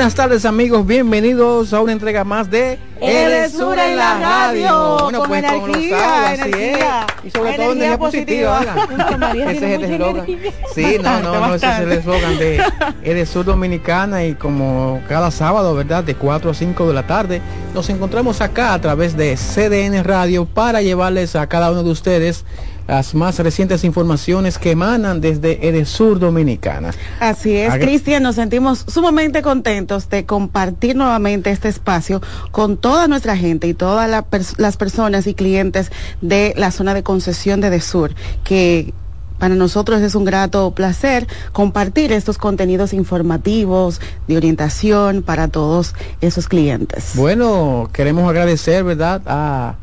Buenas 0.01 0.15
tardes 0.15 0.45
amigos, 0.45 0.87
bienvenidos 0.87 1.73
a 1.73 1.79
una 1.79 1.91
entrega 1.91 2.23
más 2.23 2.49
de 2.49 2.79
Edesur 2.99 3.77
en 3.77 3.97
la 3.97 4.17
radio. 4.19 4.97
Bueno, 5.03 5.19
con 5.19 5.27
pues 5.29 5.43
como 5.45 5.67
lo 5.67 5.73
energía, 5.75 5.99
sabe, 5.99 6.25
así 6.25 6.41
energía. 6.41 7.05
es. 7.19 7.25
Y 7.25 7.29
sobre 7.29 7.53
todo 7.53 7.71
Energía 7.73 7.85
energía 7.85 7.97
positiva. 7.99 8.59
positiva. 8.87 9.31
Ese 9.51 9.51
es 9.51 9.61
el 9.61 9.83
eslogan. 9.83 10.25
energía. 10.25 10.51
Sí, 10.73 10.97
no, 11.03 11.19
no, 11.19 11.47
no, 11.47 11.53
ese 11.53 11.67
es 11.67 11.79
el 11.81 11.91
eslogan 11.91 12.37
de 12.39 12.63
Edesur 13.03 13.45
Dominicana 13.45 14.25
y 14.25 14.33
como 14.33 15.03
cada 15.07 15.29
sábado, 15.29 15.75
¿verdad? 15.75 16.03
De 16.03 16.15
4 16.15 16.49
a 16.49 16.53
5 16.55 16.87
de 16.87 16.93
la 16.95 17.05
tarde, 17.05 17.39
nos 17.75 17.87
encontramos 17.91 18.41
acá 18.41 18.73
a 18.73 18.81
través 18.81 19.15
de 19.15 19.35
CDN 19.37 20.03
Radio 20.03 20.45
para 20.45 20.81
llevarles 20.81 21.35
a 21.35 21.45
cada 21.45 21.69
uno 21.69 21.83
de 21.83 21.91
ustedes 21.91 22.43
las 22.91 23.15
más 23.15 23.39
recientes 23.39 23.85
informaciones 23.85 24.57
que 24.57 24.71
emanan 24.71 25.21
desde 25.21 25.65
Edesur 25.65 26.19
Dominicana. 26.19 26.91
Así 27.21 27.55
es, 27.55 27.73
Cristian, 27.75 28.21
nos 28.21 28.35
sentimos 28.35 28.83
sumamente 28.85 29.41
contentos 29.41 30.09
de 30.09 30.25
compartir 30.25 30.97
nuevamente 30.97 31.51
este 31.51 31.69
espacio 31.69 32.21
con 32.51 32.75
toda 32.75 33.07
nuestra 33.07 33.37
gente 33.37 33.67
y 33.67 33.73
todas 33.73 34.09
la 34.09 34.29
pers- 34.29 34.55
las 34.57 34.75
personas 34.75 35.25
y 35.25 35.33
clientes 35.35 35.89
de 36.19 36.53
la 36.57 36.69
zona 36.71 36.93
de 36.93 37.01
concesión 37.01 37.61
de 37.61 37.69
Desur, 37.69 38.13
que 38.43 38.93
para 39.39 39.55
nosotros 39.55 40.01
es 40.01 40.13
un 40.13 40.25
grato 40.25 40.71
placer 40.71 41.27
compartir 41.53 42.11
estos 42.11 42.37
contenidos 42.37 42.91
informativos, 42.91 44.01
de 44.27 44.35
orientación 44.35 45.23
para 45.23 45.47
todos 45.47 45.95
esos 46.19 46.49
clientes. 46.49 47.13
Bueno, 47.15 47.89
queremos 47.93 48.29
agradecer, 48.29 48.83
¿verdad?, 48.83 49.21
a, 49.27 49.75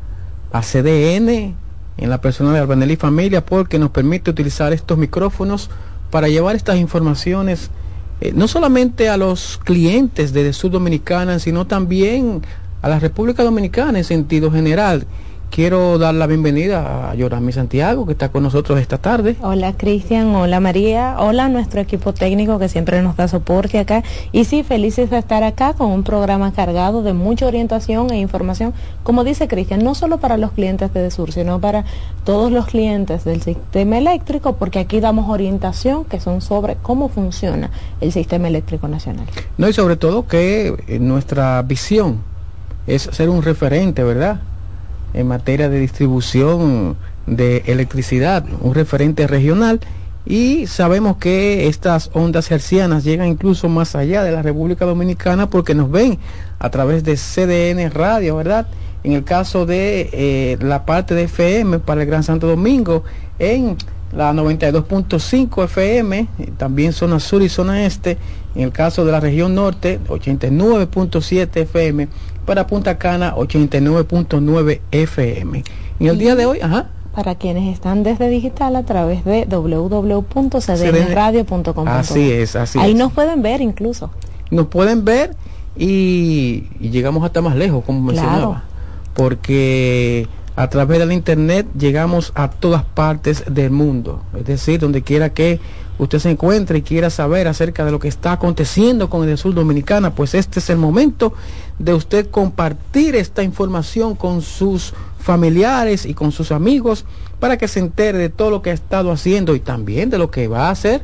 a 0.52 0.60
CDN, 0.60 1.56
en 1.98 2.10
la 2.10 2.20
persona 2.20 2.52
de 2.52 2.60
Albanelli 2.60 2.96
Familia, 2.96 3.44
porque 3.44 3.78
nos 3.78 3.90
permite 3.90 4.30
utilizar 4.30 4.72
estos 4.72 4.96
micrófonos 4.96 5.68
para 6.10 6.28
llevar 6.28 6.56
estas 6.56 6.78
informaciones 6.78 7.70
eh, 8.20 8.32
no 8.34 8.48
solamente 8.48 9.08
a 9.08 9.16
los 9.16 9.58
clientes 9.62 10.32
de 10.32 10.52
Sur 10.52 10.72
Dominicana, 10.72 11.38
sino 11.38 11.66
también 11.66 12.42
a 12.82 12.88
la 12.88 12.98
República 12.98 13.44
Dominicana 13.44 13.98
en 13.98 14.04
sentido 14.04 14.50
general. 14.50 15.06
Quiero 15.50 15.98
dar 15.98 16.14
la 16.14 16.26
bienvenida 16.26 17.10
a 17.10 17.14
Yorami 17.14 17.52
Santiago, 17.52 18.06
que 18.06 18.12
está 18.12 18.28
con 18.28 18.42
nosotros 18.42 18.78
esta 18.78 18.98
tarde. 18.98 19.36
Hola 19.40 19.72
Cristian, 19.72 20.34
hola 20.34 20.60
María, 20.60 21.16
hola 21.18 21.46
a 21.46 21.48
nuestro 21.48 21.80
equipo 21.80 22.12
técnico 22.12 22.58
que 22.58 22.68
siempre 22.68 23.02
nos 23.02 23.16
da 23.16 23.26
soporte 23.28 23.78
acá. 23.78 24.04
Y 24.30 24.44
sí, 24.44 24.62
felices 24.62 25.10
de 25.10 25.18
estar 25.18 25.42
acá 25.42 25.72
con 25.72 25.90
un 25.90 26.04
programa 26.04 26.52
cargado 26.52 27.02
de 27.02 27.12
mucha 27.12 27.46
orientación 27.46 28.12
e 28.12 28.18
información, 28.18 28.72
como 29.02 29.24
dice 29.24 29.48
Cristian, 29.48 29.82
no 29.82 29.94
solo 29.94 30.18
para 30.18 30.36
los 30.36 30.52
clientes 30.52 30.92
de 30.92 31.02
Desur, 31.02 31.32
sino 31.32 31.60
para 31.60 31.84
todos 32.24 32.52
los 32.52 32.66
clientes 32.66 33.24
del 33.24 33.42
sistema 33.42 33.98
eléctrico, 33.98 34.56
porque 34.56 34.78
aquí 34.78 35.00
damos 35.00 35.28
orientación 35.28 36.04
que 36.04 36.20
son 36.20 36.40
sobre 36.40 36.76
cómo 36.76 37.08
funciona 37.08 37.70
el 38.00 38.12
sistema 38.12 38.48
eléctrico 38.48 38.86
nacional. 38.86 39.26
No, 39.56 39.68
y 39.68 39.72
sobre 39.72 39.96
todo 39.96 40.28
que 40.28 40.74
eh, 40.86 40.98
nuestra 41.00 41.62
visión 41.62 42.18
es 42.86 43.02
ser 43.02 43.28
un 43.28 43.42
referente, 43.42 44.04
¿verdad? 44.04 44.40
En 45.14 45.26
materia 45.26 45.68
de 45.68 45.80
distribución 45.80 46.96
de 47.26 47.62
electricidad, 47.66 48.44
un 48.60 48.74
referente 48.74 49.26
regional. 49.26 49.80
Y 50.26 50.66
sabemos 50.66 51.16
que 51.16 51.68
estas 51.68 52.10
ondas 52.12 52.50
hercianas 52.50 53.04
llegan 53.04 53.28
incluso 53.28 53.68
más 53.68 53.94
allá 53.94 54.22
de 54.22 54.30
la 54.30 54.42
República 54.42 54.84
Dominicana 54.84 55.48
porque 55.48 55.74
nos 55.74 55.90
ven 55.90 56.18
a 56.58 56.70
través 56.70 57.02
de 57.02 57.16
CDN 57.16 57.90
Radio, 57.90 58.36
¿verdad? 58.36 58.66
En 59.04 59.12
el 59.12 59.24
caso 59.24 59.64
de 59.64 60.10
eh, 60.12 60.58
la 60.60 60.84
parte 60.84 61.14
de 61.14 61.24
FM 61.24 61.78
para 61.78 62.02
el 62.02 62.08
Gran 62.08 62.24
Santo 62.24 62.46
Domingo, 62.46 63.04
en 63.38 63.76
la 64.12 64.32
92.5 64.32 65.64
FM, 65.64 66.28
también 66.56 66.92
zona 66.92 67.20
sur 67.20 67.42
y 67.42 67.48
zona 67.48 67.84
este, 67.86 68.18
en 68.54 68.62
el 68.62 68.72
caso 68.72 69.04
de 69.04 69.12
la 69.12 69.20
región 69.20 69.54
norte, 69.54 70.00
89.7 70.08 71.56
FM, 71.62 72.08
para 72.48 72.66
Punta 72.66 72.96
Cana, 72.98 73.34
89.9 73.36 74.80
FM. 74.90 75.62
En 76.00 76.06
el 76.06 76.18
día 76.18 76.34
de 76.34 76.46
hoy, 76.46 76.60
ajá. 76.60 76.86
Para 77.14 77.34
quienes 77.34 77.70
están 77.72 78.02
desde 78.02 78.28
digital 78.30 78.74
a 78.74 78.84
través 78.84 79.22
de 79.24 79.44
www.cdnradio.com. 79.44 81.86
Así 81.88 82.32
es, 82.32 82.56
así 82.56 82.78
Ahí 82.78 82.92
es. 82.92 82.96
nos 82.96 83.12
pueden 83.12 83.42
ver 83.42 83.60
incluso. 83.60 84.10
Nos 84.50 84.68
pueden 84.68 85.04
ver 85.04 85.36
y, 85.76 86.64
y 86.80 86.88
llegamos 86.90 87.22
hasta 87.24 87.42
más 87.42 87.54
lejos, 87.54 87.84
como 87.84 88.10
Claro. 88.10 88.22
mencionaba. 88.26 88.64
Porque 89.14 90.26
a 90.56 90.70
través 90.70 91.00
del 91.00 91.12
internet 91.12 91.66
llegamos 91.78 92.32
a 92.34 92.48
todas 92.48 92.82
partes 92.84 93.44
del 93.46 93.70
mundo. 93.72 94.22
Es 94.38 94.46
decir, 94.46 94.80
donde 94.80 95.02
quiera 95.02 95.28
que 95.30 95.60
usted 95.98 96.18
se 96.18 96.30
encuentre 96.30 96.78
y 96.78 96.82
quiera 96.82 97.10
saber 97.10 97.48
acerca 97.48 97.84
de 97.84 97.90
lo 97.90 97.98
que 97.98 98.08
está 98.08 98.32
aconteciendo 98.32 99.10
con 99.10 99.28
el 99.28 99.36
sur 99.36 99.54
dominicana, 99.54 100.14
pues 100.14 100.34
este 100.34 100.60
es 100.60 100.70
el 100.70 100.78
momento 100.78 101.34
de 101.78 101.94
usted 101.94 102.30
compartir 102.30 103.16
esta 103.16 103.42
información 103.42 104.14
con 104.14 104.42
sus 104.42 104.94
familiares 105.18 106.06
y 106.06 106.14
con 106.14 106.32
sus 106.32 106.52
amigos 106.52 107.04
para 107.40 107.58
que 107.58 107.68
se 107.68 107.80
entere 107.80 108.18
de 108.18 108.28
todo 108.28 108.50
lo 108.50 108.62
que 108.62 108.70
ha 108.70 108.74
estado 108.74 109.10
haciendo 109.12 109.54
y 109.54 109.60
también 109.60 110.10
de 110.10 110.18
lo 110.18 110.30
que 110.30 110.48
va 110.48 110.68
a 110.68 110.70
hacer 110.70 111.02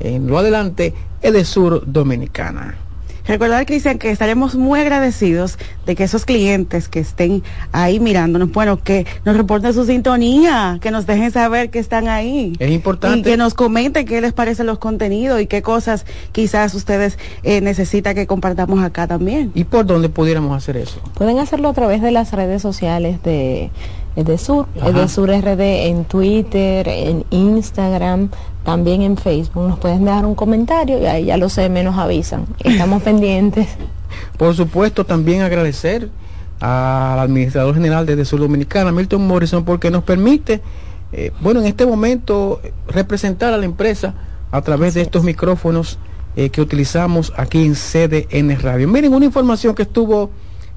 en 0.00 0.26
lo 0.26 0.38
adelante 0.38 0.94
el 1.22 1.44
sur 1.44 1.82
dominicana. 1.86 2.89
Recordar, 3.26 3.66
Cristian, 3.66 3.98
que 3.98 4.10
estaremos 4.10 4.54
muy 4.54 4.80
agradecidos 4.80 5.58
de 5.86 5.94
que 5.94 6.04
esos 6.04 6.24
clientes 6.24 6.88
que 6.88 7.00
estén 7.00 7.42
ahí 7.72 8.00
mirándonos, 8.00 8.50
bueno, 8.52 8.82
que 8.82 9.06
nos 9.24 9.36
reporten 9.36 9.72
su 9.72 9.84
sintonía, 9.84 10.78
que 10.80 10.90
nos 10.90 11.06
dejen 11.06 11.30
saber 11.30 11.70
que 11.70 11.78
están 11.78 12.08
ahí. 12.08 12.54
Es 12.58 12.70
importante. 12.70 13.18
Y 13.18 13.22
que 13.22 13.36
nos 13.36 13.54
comenten 13.54 14.06
qué 14.06 14.20
les 14.20 14.32
parecen 14.32 14.66
los 14.66 14.78
contenidos 14.78 15.40
y 15.40 15.46
qué 15.46 15.62
cosas 15.62 16.06
quizás 16.32 16.74
ustedes 16.74 17.18
eh, 17.42 17.60
necesitan 17.60 18.14
que 18.14 18.26
compartamos 18.26 18.82
acá 18.82 19.06
también. 19.06 19.52
¿Y 19.54 19.64
por 19.64 19.86
dónde 19.86 20.08
pudiéramos 20.08 20.56
hacer 20.56 20.76
eso? 20.76 21.00
Pueden 21.14 21.38
hacerlo 21.38 21.68
a 21.68 21.74
través 21.74 22.02
de 22.02 22.10
las 22.10 22.32
redes 22.32 22.62
sociales 22.62 23.22
de 23.22 23.70
Edesur, 24.16 24.66
Ajá. 24.78 24.90
Edesur 24.90 25.30
RD 25.30 25.86
en 25.88 26.04
Twitter, 26.04 26.88
en 26.88 27.24
Instagram, 27.30 28.30
también 28.64 29.02
en 29.02 29.16
Facebook. 29.16 29.68
Nos 29.68 29.78
pueden 29.78 30.04
dejar 30.04 30.26
un 30.26 30.34
comentario 30.34 31.00
y 31.00 31.06
ahí 31.06 31.24
ya 31.26 31.36
lo 31.36 31.48
sé, 31.48 31.68
menos 31.68 31.96
avisan. 31.98 32.46
Estamos 32.58 33.02
pendientes. 33.04 33.68
Por 34.36 34.54
supuesto, 34.54 35.04
también 35.04 35.42
agradecer 35.42 36.08
al 36.60 37.18
administrador 37.18 37.74
general 37.74 38.04
de 38.04 38.24
Sur 38.24 38.40
Dominicana, 38.40 38.92
Milton 38.92 39.26
Morrison, 39.26 39.64
porque 39.64 39.90
nos 39.90 40.04
permite, 40.04 40.60
eh, 41.12 41.32
bueno, 41.40 41.60
en 41.60 41.66
este 41.66 41.86
momento 41.86 42.60
representar 42.88 43.54
a 43.54 43.56
la 43.56 43.64
empresa 43.64 44.14
a 44.50 44.60
través 44.62 44.94
de 44.94 45.00
estos 45.00 45.24
micrófonos 45.24 45.98
eh, 46.36 46.50
que 46.50 46.60
utilizamos 46.60 47.32
aquí 47.36 47.64
en 47.64 47.74
CDN 47.74 48.58
Radio. 48.60 48.88
Miren, 48.88 49.14
una 49.14 49.24
información 49.24 49.74
que 49.74 49.82
estuvo, 49.82 50.30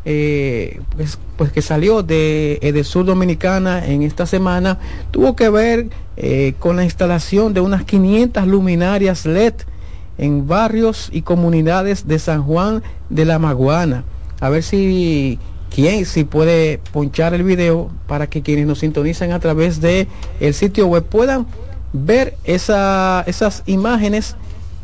eh, 0.06 0.82
pues, 0.95 1.18
pues 1.38 1.51
que 1.51 1.62
salió 1.62 2.04
de 2.04 2.60
Edesur 2.62 3.06
Dominicana 3.06 3.86
en 3.86 4.04
esta 4.04 4.26
semana, 4.26 4.80
tuvo 5.12 5.36
que 5.36 5.49
ver 5.49 5.89
eh, 6.18 6.54
con 6.60 6.76
la 6.76 6.84
instalación 6.84 7.54
de 7.54 7.62
unas 7.62 7.84
500 7.86 8.45
luminarias 8.47 9.26
LED 9.26 9.54
en 10.18 10.47
barrios 10.47 11.10
y 11.12 11.22
comunidades 11.22 12.08
de 12.08 12.20
San 12.20 12.43
Juan 12.43 12.84
de 13.10 13.26
la 13.26 13.39
Maguana. 13.39 14.04
A 14.39 14.49
ver 14.49 14.64
si 14.64 15.39
quién 15.74 16.06
si 16.06 16.24
puede 16.24 16.80
ponchar 16.91 17.34
el 17.34 17.43
video 17.43 17.89
para 18.08 18.28
que 18.28 18.41
quienes 18.41 18.68
nos 18.68 18.80
sintonizan 18.80 19.32
a 19.32 19.39
través 19.39 19.82
de 19.82 20.08
el 20.39 20.54
sitio 20.54 20.88
web 20.88 21.04
puedan 21.04 21.47
ver 21.93 22.36
esa, 22.43 23.24
esas 23.26 23.64
imágenes 23.66 24.36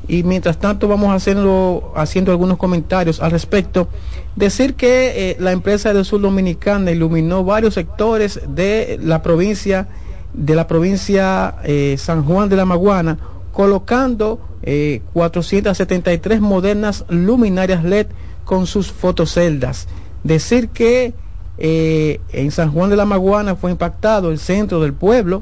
y 0.10 0.24
mientras 0.24 0.57
tanto 0.57 0.88
vamos 0.88 1.16
haciendo, 1.16 1.93
haciendo 1.95 2.32
algunos 2.32 2.57
comentarios 2.57 3.22
al 3.22 3.32
respecto. 3.32 3.88
Decir 4.36 4.74
que 4.74 5.32
eh, 5.32 5.38
la 5.39 5.51
empresa 5.51 5.93
del 5.93 6.03
sur 6.03 6.20
dominicana 6.20 6.91
iluminó 6.91 7.43
varios 7.43 7.76
sectores 7.76 8.41
de 8.47 8.99
la 9.01 9.22
provincia 9.22 9.88
de 10.34 10.55
la 10.55 10.68
provincia 10.68 11.55
eh, 11.64 11.95
San 11.97 12.24
Juan 12.24 12.49
de 12.49 12.55
la 12.55 12.66
Maguana, 12.66 13.18
colocando 13.51 14.39
eh, 14.62 15.01
473 15.14 16.41
modernas 16.41 17.05
luminarias 17.10 17.84
LED 17.84 18.07
con 18.45 18.68
sus 18.68 18.91
fotoceldas. 18.91 19.88
Decir 20.24 20.70
que 20.70 21.14
eh, 21.57 22.20
en 22.32 22.51
San 22.51 22.72
Juan 22.72 22.89
de 22.89 22.95
la 22.95 23.05
Maguana 23.05 23.55
fue 23.55 23.72
impactado 23.72 24.32
el 24.32 24.39
centro 24.39 24.80
del 24.82 24.93
pueblo, 24.93 25.41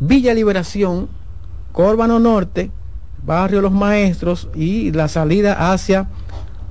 Villa 0.00 0.34
Liberación, 0.34 1.08
Córbano 1.72 2.18
Norte, 2.18 2.70
Barrio 3.24 3.60
Los 3.60 3.72
Maestros 3.72 4.48
y 4.54 4.92
la 4.92 5.08
salida 5.08 5.72
hacia 5.72 6.08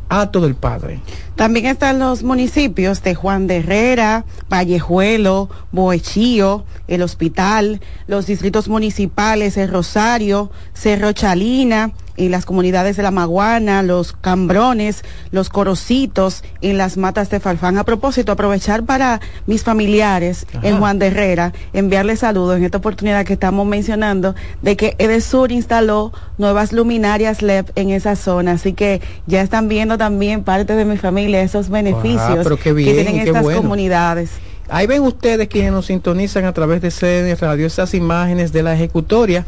Ato 0.09 0.41
del 0.41 0.55
Padre. 0.55 0.99
También 1.35 1.65
están 1.65 1.97
los 1.97 2.23
municipios 2.23 3.01
de 3.01 3.15
Juan 3.15 3.47
de 3.47 3.57
Herrera, 3.57 4.25
Vallejuelo, 4.49 5.49
Boechío, 5.71 6.65
el 6.87 7.01
Hospital, 7.01 7.79
los 8.07 8.25
distritos 8.25 8.67
municipales, 8.67 9.55
el 9.55 9.69
Rosario, 9.69 10.51
Cerro 10.73 11.13
Chalina, 11.13 11.93
en 12.25 12.31
las 12.31 12.45
comunidades 12.45 12.97
de 12.97 13.03
la 13.03 13.11
Maguana, 13.11 13.83
los 13.83 14.13
Cambrones, 14.13 15.03
los 15.31 15.49
Corocitos, 15.49 16.43
en 16.61 16.77
las 16.77 16.97
matas 16.97 17.29
de 17.29 17.39
Falfán. 17.39 17.77
A 17.77 17.83
propósito, 17.83 18.31
aprovechar 18.31 18.83
para 18.83 19.21
mis 19.47 19.63
familiares 19.63 20.45
en 20.63 20.79
Juan 20.79 20.99
de 20.99 21.07
Herrera, 21.07 21.53
enviarles 21.73 22.19
saludos 22.19 22.57
en 22.57 22.63
esta 22.63 22.77
oportunidad 22.77 23.25
que 23.25 23.33
estamos 23.33 23.65
mencionando 23.65 24.35
de 24.61 24.75
que 24.75 24.95
Edesur 24.97 25.51
instaló 25.51 26.11
nuevas 26.37 26.73
luminarias 26.73 27.41
LED 27.41 27.65
en 27.75 27.89
esa 27.89 28.15
zona. 28.15 28.53
Así 28.53 28.73
que 28.73 29.01
ya 29.27 29.41
están 29.41 29.67
viendo 29.67 29.97
también 29.97 30.43
parte 30.43 30.75
de 30.75 30.85
mi 30.85 30.97
familia 30.97 31.41
esos 31.41 31.69
beneficios 31.69 32.47
bien, 32.63 32.75
que 32.75 32.93
tienen 32.93 33.19
estas 33.19 33.43
bueno. 33.43 33.61
comunidades. 33.61 34.31
Ahí 34.69 34.87
ven 34.87 35.01
ustedes 35.01 35.49
quienes 35.49 35.73
nos 35.73 35.87
sintonizan 35.87 36.45
a 36.45 36.53
través 36.53 36.81
de 36.81 36.91
CN 36.91 37.35
Radio 37.35 37.67
esas 37.67 37.93
imágenes 37.93 38.53
de 38.53 38.63
la 38.63 38.73
ejecutoria, 38.73 39.45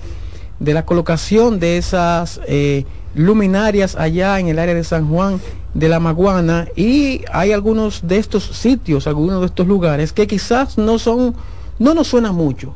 de 0.63 0.73
la 0.73 0.85
colocación 0.85 1.59
de 1.59 1.77
esas 1.77 2.39
eh, 2.47 2.85
luminarias 3.15 3.95
allá 3.95 4.39
en 4.39 4.47
el 4.47 4.59
área 4.59 4.73
de 4.73 4.83
San 4.83 5.09
Juan 5.09 5.39
de 5.73 5.89
la 5.89 5.99
Maguana 5.99 6.67
y 6.75 7.21
hay 7.31 7.51
algunos 7.51 8.07
de 8.07 8.17
estos 8.17 8.43
sitios, 8.43 9.05
algunos 9.05 9.41
de 9.41 9.47
estos 9.47 9.67
lugares 9.67 10.13
que 10.13 10.25
quizás 10.25 10.77
no 10.77 10.99
son, 10.99 11.35
no 11.79 11.93
nos 11.93 12.07
suena 12.07 12.31
mucho. 12.31 12.73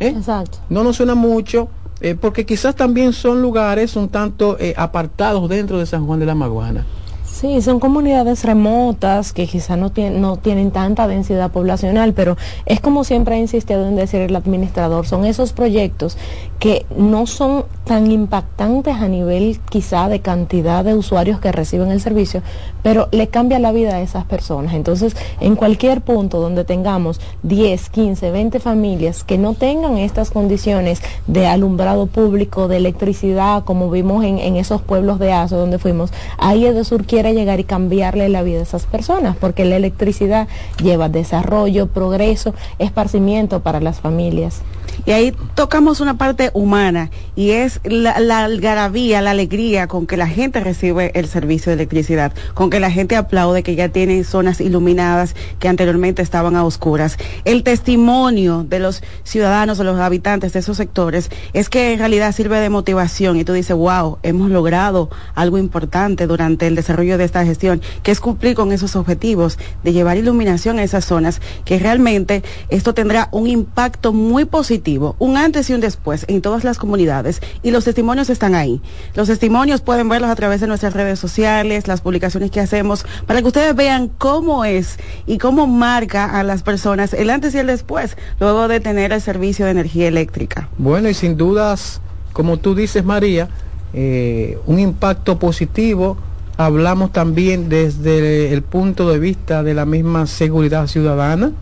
¿eh? 0.00 0.08
Exacto. 0.08 0.58
No 0.68 0.82
nos 0.82 0.96
suena 0.96 1.14
mucho 1.14 1.68
eh, 2.00 2.16
porque 2.20 2.44
quizás 2.44 2.74
también 2.74 3.12
son 3.12 3.40
lugares 3.40 3.96
un 3.96 4.08
tanto 4.08 4.56
eh, 4.58 4.74
apartados 4.76 5.48
dentro 5.48 5.78
de 5.78 5.86
San 5.86 6.06
Juan 6.06 6.20
de 6.20 6.26
la 6.26 6.34
Maguana. 6.34 6.86
Sí, 7.24 7.62
son 7.62 7.78
comunidades 7.78 8.42
remotas 8.42 9.32
que 9.32 9.46
quizá 9.46 9.76
no, 9.76 9.90
tienen 9.90 10.20
no 10.20 10.38
tienen 10.38 10.72
tanta 10.72 11.06
densidad 11.06 11.52
poblacional, 11.52 12.12
pero 12.12 12.36
es 12.66 12.80
como 12.80 13.04
siempre 13.04 13.36
ha 13.36 13.38
insistido 13.38 13.86
en 13.86 13.94
decir 13.94 14.22
el 14.22 14.34
administrador, 14.34 15.06
son 15.06 15.24
esos 15.24 15.52
proyectos 15.52 16.16
que 16.58 16.86
no 16.96 17.26
son 17.26 17.64
tan 17.84 18.10
impactantes 18.10 18.96
a 18.96 19.08
nivel 19.08 19.60
quizá 19.70 20.08
de 20.08 20.20
cantidad 20.20 20.84
de 20.84 20.94
usuarios 20.94 21.40
que 21.40 21.52
reciben 21.52 21.90
el 21.90 22.00
servicio, 22.00 22.42
pero 22.82 23.08
le 23.12 23.28
cambia 23.28 23.58
la 23.58 23.72
vida 23.72 23.94
a 23.94 24.00
esas 24.00 24.24
personas. 24.24 24.74
Entonces, 24.74 25.16
en 25.40 25.56
cualquier 25.56 26.00
punto 26.00 26.40
donde 26.40 26.64
tengamos 26.64 27.20
10, 27.44 27.88
15, 27.88 28.30
20 28.30 28.60
familias 28.60 29.24
que 29.24 29.38
no 29.38 29.54
tengan 29.54 29.98
estas 29.98 30.30
condiciones 30.30 31.00
de 31.26 31.46
alumbrado 31.46 32.06
público, 32.06 32.68
de 32.68 32.76
electricidad, 32.76 33.64
como 33.64 33.90
vimos 33.90 34.24
en, 34.24 34.38
en 34.38 34.56
esos 34.56 34.82
pueblos 34.82 35.18
de 35.18 35.32
Aso 35.32 35.56
donde 35.56 35.78
fuimos, 35.78 36.10
ahí 36.38 36.66
Edesur 36.66 37.04
quiere 37.04 37.34
llegar 37.34 37.60
y 37.60 37.64
cambiarle 37.64 38.28
la 38.28 38.42
vida 38.42 38.58
a 38.58 38.62
esas 38.62 38.86
personas, 38.86 39.36
porque 39.36 39.64
la 39.64 39.76
electricidad 39.76 40.48
lleva 40.82 41.08
desarrollo, 41.08 41.86
progreso, 41.86 42.54
esparcimiento 42.78 43.60
para 43.60 43.80
las 43.80 44.00
familias. 44.00 44.62
Y 45.06 45.12
ahí 45.12 45.32
tocamos 45.54 46.00
una 46.00 46.18
parte 46.18 46.47
humana 46.54 47.10
y 47.36 47.50
es 47.50 47.80
la, 47.84 48.18
la 48.20 48.44
algarabía, 48.44 49.20
la 49.20 49.30
alegría 49.30 49.86
con 49.86 50.06
que 50.06 50.16
la 50.16 50.26
gente 50.26 50.60
recibe 50.60 51.10
el 51.14 51.26
servicio 51.26 51.70
de 51.70 51.74
electricidad, 51.74 52.32
con 52.54 52.70
que 52.70 52.80
la 52.80 52.90
gente 52.90 53.16
aplaude 53.16 53.62
que 53.62 53.74
ya 53.74 53.88
tienen 53.88 54.24
zonas 54.24 54.60
iluminadas 54.60 55.34
que 55.58 55.68
anteriormente 55.68 56.22
estaban 56.22 56.56
a 56.56 56.64
oscuras. 56.64 57.16
El 57.44 57.62
testimonio 57.62 58.64
de 58.68 58.78
los 58.78 59.02
ciudadanos, 59.24 59.78
de 59.78 59.84
los 59.84 59.98
habitantes 59.98 60.52
de 60.52 60.60
esos 60.60 60.76
sectores, 60.76 61.30
es 61.52 61.68
que 61.68 61.92
en 61.92 61.98
realidad 61.98 62.32
sirve 62.32 62.60
de 62.60 62.70
motivación 62.70 63.36
y 63.36 63.44
tú 63.44 63.52
dices, 63.52 63.76
wow, 63.76 64.18
hemos 64.22 64.50
logrado 64.50 65.10
algo 65.34 65.58
importante 65.58 66.26
durante 66.26 66.66
el 66.66 66.74
desarrollo 66.74 67.18
de 67.18 67.24
esta 67.24 67.44
gestión, 67.44 67.80
que 68.02 68.10
es 68.10 68.20
cumplir 68.20 68.54
con 68.54 68.72
esos 68.72 68.96
objetivos 68.96 69.58
de 69.82 69.92
llevar 69.92 70.16
iluminación 70.16 70.78
a 70.78 70.82
esas 70.82 71.04
zonas, 71.04 71.40
que 71.64 71.78
realmente 71.78 72.42
esto 72.68 72.94
tendrá 72.94 73.28
un 73.32 73.46
impacto 73.46 74.12
muy 74.12 74.44
positivo, 74.44 75.16
un 75.18 75.36
antes 75.36 75.70
y 75.70 75.74
un 75.74 75.80
después 75.80 76.24
en 76.28 76.37
todas 76.42 76.64
las 76.64 76.78
comunidades. 76.78 77.40
Y 77.62 77.70
los 77.70 77.84
testimonios 77.84 78.30
están 78.30 78.54
ahí. 78.54 78.80
Los 79.14 79.28
testimonios 79.28 79.80
pueden 79.80 80.08
verlos 80.08 80.30
a 80.30 80.36
través 80.36 80.60
de 80.60 80.66
nuestras 80.66 80.94
redes 80.94 81.18
sociales, 81.18 81.88
las 81.88 82.00
publicaciones 82.00 82.50
que 82.50 82.60
hacemos, 82.60 83.04
para 83.26 83.40
que 83.40 83.48
ustedes 83.48 83.74
vean 83.74 84.08
cómo 84.08 84.64
es 84.64 84.98
y 85.26 85.38
cómo 85.38 85.66
marca 85.66 86.38
a 86.38 86.42
las 86.42 86.62
personas 86.62 87.12
el 87.12 87.30
antes 87.30 87.54
y 87.54 87.58
el 87.58 87.66
después, 87.66 88.16
luego 88.40 88.68
de 88.68 88.80
tener 88.80 89.12
el 89.12 89.20
servicio 89.20 89.64
de 89.64 89.72
energía 89.72 90.08
eléctrica. 90.08 90.68
Bueno, 90.78 91.08
y 91.08 91.14
sin 91.14 91.36
dudas, 91.36 92.00
como 92.32 92.58
tú 92.58 92.74
dices, 92.74 93.04
María, 93.04 93.48
eh, 93.92 94.58
un 94.66 94.78
impacto 94.78 95.38
positivo. 95.38 96.16
Hablamos 96.56 97.12
también 97.12 97.68
desde 97.68 98.52
el 98.52 98.62
punto 98.62 99.10
de 99.10 99.18
vista 99.18 99.62
de 99.62 99.74
la 99.74 99.86
misma 99.86 100.26
seguridad 100.26 100.86
ciudadana. 100.86 101.52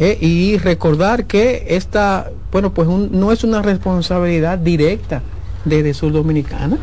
Eh, 0.00 0.18
y 0.20 0.56
recordar 0.56 1.26
que 1.26 1.66
esta, 1.68 2.30
bueno, 2.50 2.72
pues 2.72 2.88
un- 2.88 3.10
no 3.12 3.30
es 3.32 3.44
una 3.44 3.62
responsabilidad 3.62 4.58
directa 4.58 5.22
de 5.64 5.92
Sur 5.94 6.12
Dominicana. 6.12 6.78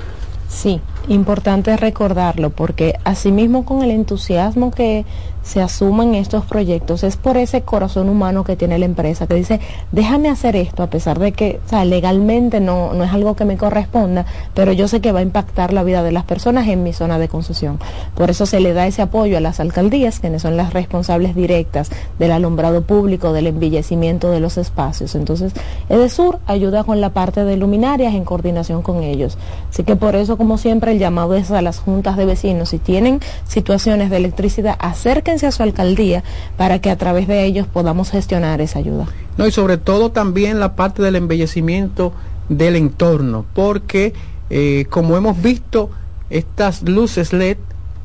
Sí, 0.48 0.80
importante 1.08 1.76
recordarlo 1.78 2.50
porque 2.50 2.96
asimismo 3.04 3.66
con 3.66 3.84
el 3.84 3.92
entusiasmo 3.92 4.72
que 4.72 5.06
se 5.42 5.62
asumen 5.62 6.14
estos 6.14 6.44
proyectos 6.44 7.04
es 7.04 7.16
por 7.16 7.38
ese 7.38 7.62
corazón 7.62 8.10
humano 8.10 8.44
que 8.44 8.58
tiene 8.58 8.78
la 8.78 8.86
empresa 8.86 9.28
que 9.28 9.36
dice 9.36 9.62
déjame 9.94 10.30
hacer 10.30 10.58
esto 10.58 10.84
a 10.84 10.88
pesar 10.88 11.20
de 11.20 11.32
que 11.32 11.62
legalmente 11.86 12.60
no, 12.60 12.92
no 12.94 13.06
es 13.06 13.14
algo 13.14 13.36
que 13.38 13.46
me 13.46 13.56
corresponda 13.56 14.26
pero 14.54 14.74
yo 14.74 14.90
sé 14.90 15.00
que 15.00 15.14
va 15.14 15.20
a 15.20 15.24
impactar 15.24 15.72
la 15.72 15.84
vida 15.84 16.04
de 16.04 16.12
las 16.12 16.26
personas 16.26 16.68
en 16.68 16.84
mi 16.84 16.94
zona 16.94 17.20
de 17.20 17.30
concesión. 17.30 17.80
Por 18.16 18.30
eso 18.30 18.46
se 18.46 18.60
le 18.60 18.74
da 18.74 18.88
ese 18.88 19.02
apoyo 19.02 19.38
a 19.38 19.42
las 19.42 19.60
alcaldías 19.60 20.20
quienes 20.20 20.42
son 20.42 20.58
las 20.58 20.74
responsables 20.74 21.36
directas 21.36 21.90
del 22.20 22.32
alumbrado 22.32 22.82
público 22.82 23.32
del 23.32 23.48
embellecimiento 23.48 24.32
de 24.32 24.40
los 24.40 24.58
espacios. 24.58 25.16
Entonces 25.16 25.54
Edesur 25.90 26.40
ayuda 26.46 26.84
con 26.84 27.00
la 27.00 27.12
parte 27.12 27.44
de 27.46 27.56
luminarias 27.56 28.14
en 28.14 28.26
coordinación 28.26 28.82
con 28.82 29.04
ellos. 29.04 29.38
Así 29.70 29.84
que 29.84 29.96
por 29.96 30.16
eso 30.16 30.38
como 30.38 30.58
siempre 30.58 30.97
el 30.98 31.02
llamado 31.02 31.36
es 31.36 31.52
a 31.52 31.61
las 31.61 31.78
juntas 31.80 32.18
de 32.18 32.26
vecinos 32.26 32.69
si 32.69 32.80
tienen 32.80 33.19
situaciones 33.48 34.10
de 34.10 34.18
electricidad 34.18 34.76
acérquense 34.80 35.45
a 35.48 35.52
su 35.52 35.61
alcaldía 35.64 36.24
para 36.57 36.80
que 36.80 36.90
a 36.90 36.98
través 36.98 37.28
de 37.28 37.45
ellos 37.45 37.68
podamos 37.68 38.10
gestionar 38.10 38.61
esa 38.61 38.80
ayuda 38.80 39.06
No, 39.38 39.45
y 39.48 39.52
sobre 39.52 39.78
todo 39.78 40.11
también 40.11 40.60
la 40.60 40.76
parte 40.76 41.02
del 41.03 41.15
embellecimiento 41.15 42.14
del 42.49 42.76
entorno, 42.76 43.45
porque 43.53 44.14
eh, 44.49 44.86
como 44.90 45.18
hemos 45.18 45.41
visto, 45.41 45.90
estas 46.30 46.82
luces 46.84 47.34
LED 47.34 47.57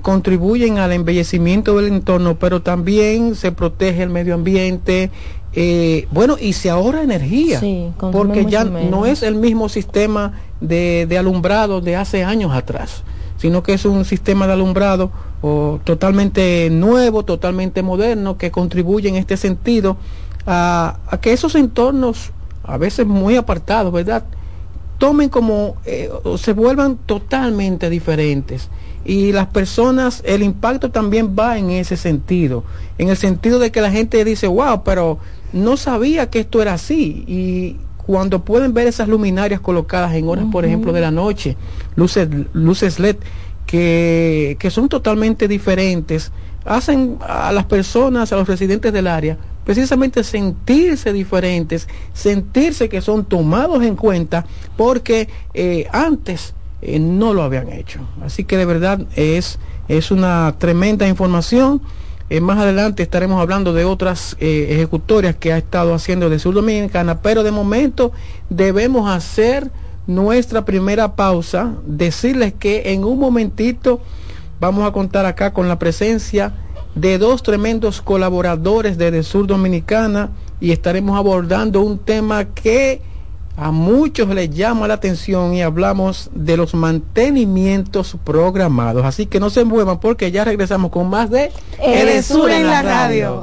contribuyen 0.02 0.78
al 0.78 0.92
embellecimiento 0.92 1.76
del 1.76 1.86
entorno, 1.92 2.36
pero 2.38 2.60
también 2.60 3.36
se 3.36 3.52
protege 3.52 4.02
el 4.02 4.10
medio 4.10 4.34
ambiente, 4.34 5.10
eh, 5.54 6.08
bueno, 6.10 6.36
y 6.40 6.54
se 6.54 6.70
ahorra 6.70 7.02
energía, 7.02 7.60
Sí, 7.60 7.92
porque 7.98 8.46
ya 8.46 8.64
menos. 8.64 8.90
no 8.90 9.06
es 9.06 9.22
el 9.22 9.36
mismo 9.36 9.68
sistema 9.68 10.32
de, 10.62 11.16
alumbrado 11.18 11.80
de 11.80 11.96
hace 11.96 12.24
años 12.24 12.52
atrás, 12.52 13.02
sino 13.36 13.62
que 13.62 13.74
es 13.74 13.84
un 13.84 14.04
sistema 14.04 14.46
de 14.46 14.54
alumbrado 14.54 15.10
totalmente 15.84 16.68
nuevo, 16.70 17.24
totalmente 17.24 17.82
moderno, 17.82 18.38
que 18.38 18.50
contribuye 18.50 19.08
en 19.08 19.16
este 19.16 19.36
sentido 19.36 19.96
a, 20.46 20.98
a 21.08 21.20
que 21.20 21.32
esos 21.32 21.54
entornos, 21.56 22.30
a 22.64 22.78
veces 22.78 23.06
muy 23.06 23.36
apartados, 23.36 23.92
¿verdad? 23.92 24.24
tomen 25.02 25.30
como 25.30 25.78
eh, 25.84 26.08
se 26.38 26.52
vuelvan 26.52 26.96
totalmente 26.96 27.90
diferentes 27.90 28.68
y 29.04 29.32
las 29.32 29.48
personas 29.48 30.22
el 30.24 30.44
impacto 30.44 30.92
también 30.92 31.34
va 31.36 31.58
en 31.58 31.70
ese 31.70 31.96
sentido 31.96 32.62
en 32.98 33.08
el 33.08 33.16
sentido 33.16 33.58
de 33.58 33.72
que 33.72 33.80
la 33.80 33.90
gente 33.90 34.24
dice 34.24 34.46
wow 34.46 34.84
pero 34.84 35.18
no 35.52 35.76
sabía 35.76 36.30
que 36.30 36.38
esto 36.38 36.62
era 36.62 36.74
así 36.74 37.24
y 37.26 37.78
cuando 38.06 38.44
pueden 38.44 38.74
ver 38.74 38.86
esas 38.86 39.08
luminarias 39.08 39.60
colocadas 39.60 40.14
en 40.14 40.28
horas 40.28 40.46
por 40.50 40.64
ejemplo 40.64 40.92
de 40.92 41.00
la 41.00 41.10
noche 41.10 41.56
luces 41.96 42.28
luces 42.52 42.98
led 42.98 43.16
que, 43.66 44.56
que 44.58 44.70
son 44.70 44.88
totalmente 44.88 45.48
diferentes 45.48 46.32
hacen 46.64 47.18
a 47.20 47.52
las 47.52 47.64
personas 47.64 48.32
a 48.32 48.36
los 48.36 48.48
residentes 48.48 48.92
del 48.92 49.06
área 49.06 49.38
precisamente 49.64 50.24
sentirse 50.24 51.12
diferentes, 51.12 51.88
sentirse 52.12 52.88
que 52.88 53.00
son 53.00 53.24
tomados 53.24 53.82
en 53.82 53.96
cuenta 53.96 54.44
porque 54.76 55.28
eh, 55.54 55.86
antes 55.92 56.54
eh, 56.80 56.98
no 56.98 57.32
lo 57.32 57.42
habían 57.42 57.72
hecho. 57.72 58.00
Así 58.24 58.44
que 58.44 58.56
de 58.56 58.64
verdad 58.64 59.00
es, 59.14 59.58
es 59.88 60.10
una 60.10 60.56
tremenda 60.58 61.06
información. 61.08 61.80
Eh, 62.32 62.40
más 62.40 62.58
adelante 62.58 63.02
estaremos 63.02 63.42
hablando 63.42 63.74
de 63.74 63.84
otras 63.84 64.38
eh, 64.40 64.68
ejecutorias 64.70 65.36
que 65.36 65.52
ha 65.52 65.58
estado 65.58 65.92
haciendo 65.92 66.30
de 66.30 66.38
Sur 66.38 66.54
Dominicana, 66.54 67.20
pero 67.20 67.42
de 67.42 67.50
momento 67.50 68.10
debemos 68.48 69.10
hacer 69.10 69.70
nuestra 70.06 70.64
primera 70.64 71.14
pausa, 71.14 71.74
decirles 71.84 72.54
que 72.54 72.94
en 72.94 73.04
un 73.04 73.18
momentito 73.18 74.00
vamos 74.60 74.88
a 74.88 74.92
contar 74.92 75.26
acá 75.26 75.52
con 75.52 75.68
la 75.68 75.78
presencia 75.78 76.54
de 76.94 77.18
dos 77.18 77.42
tremendos 77.42 78.00
colaboradores 78.00 78.96
de 78.96 79.22
Sur 79.24 79.46
Dominicana 79.46 80.30
y 80.58 80.72
estaremos 80.72 81.18
abordando 81.18 81.82
un 81.82 81.98
tema 81.98 82.46
que 82.46 83.02
a 83.56 83.70
muchos 83.70 84.28
les 84.28 84.50
llama 84.50 84.88
la 84.88 84.94
atención 84.94 85.54
y 85.54 85.62
hablamos 85.62 86.30
de 86.34 86.56
los 86.56 86.74
mantenimientos 86.74 88.16
programados. 88.24 89.04
Así 89.04 89.26
que 89.26 89.40
no 89.40 89.50
se 89.50 89.64
muevan 89.64 90.00
porque 90.00 90.30
ya 90.30 90.44
regresamos 90.44 90.90
con 90.90 91.08
más 91.10 91.30
de 91.30 91.50
Edesur 91.78 92.50
en 92.50 92.66
la 92.66 92.82
radio. 92.82 93.42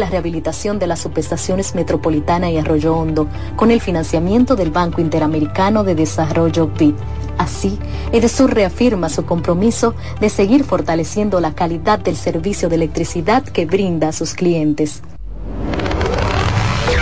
la 0.00 0.10
rehabilitación 0.10 0.80
de 0.80 0.88
las 0.88 1.00
subestaciones 1.00 1.74
Metropolitana 1.76 2.50
y 2.50 2.58
Arroyo 2.58 2.96
Hondo 2.96 3.28
con 3.54 3.70
el 3.70 3.80
financiamiento 3.80 4.56
del 4.56 4.70
Banco 4.70 5.00
Interamericano 5.00 5.84
de 5.84 5.94
Desarrollo 5.94 6.66
BID. 6.66 6.94
Así, 7.38 7.78
Edesur 8.10 8.52
reafirma 8.52 9.08
su 9.08 9.24
compromiso 9.24 9.94
de 10.20 10.28
seguir 10.28 10.64
fortaleciendo 10.64 11.40
la 11.40 11.54
calidad 11.54 11.98
del 11.98 12.16
servicio 12.16 12.68
de 12.68 12.76
electricidad 12.76 13.44
que 13.44 13.66
brinda 13.66 14.08
a 14.08 14.12
sus 14.12 14.34
clientes. 14.34 15.02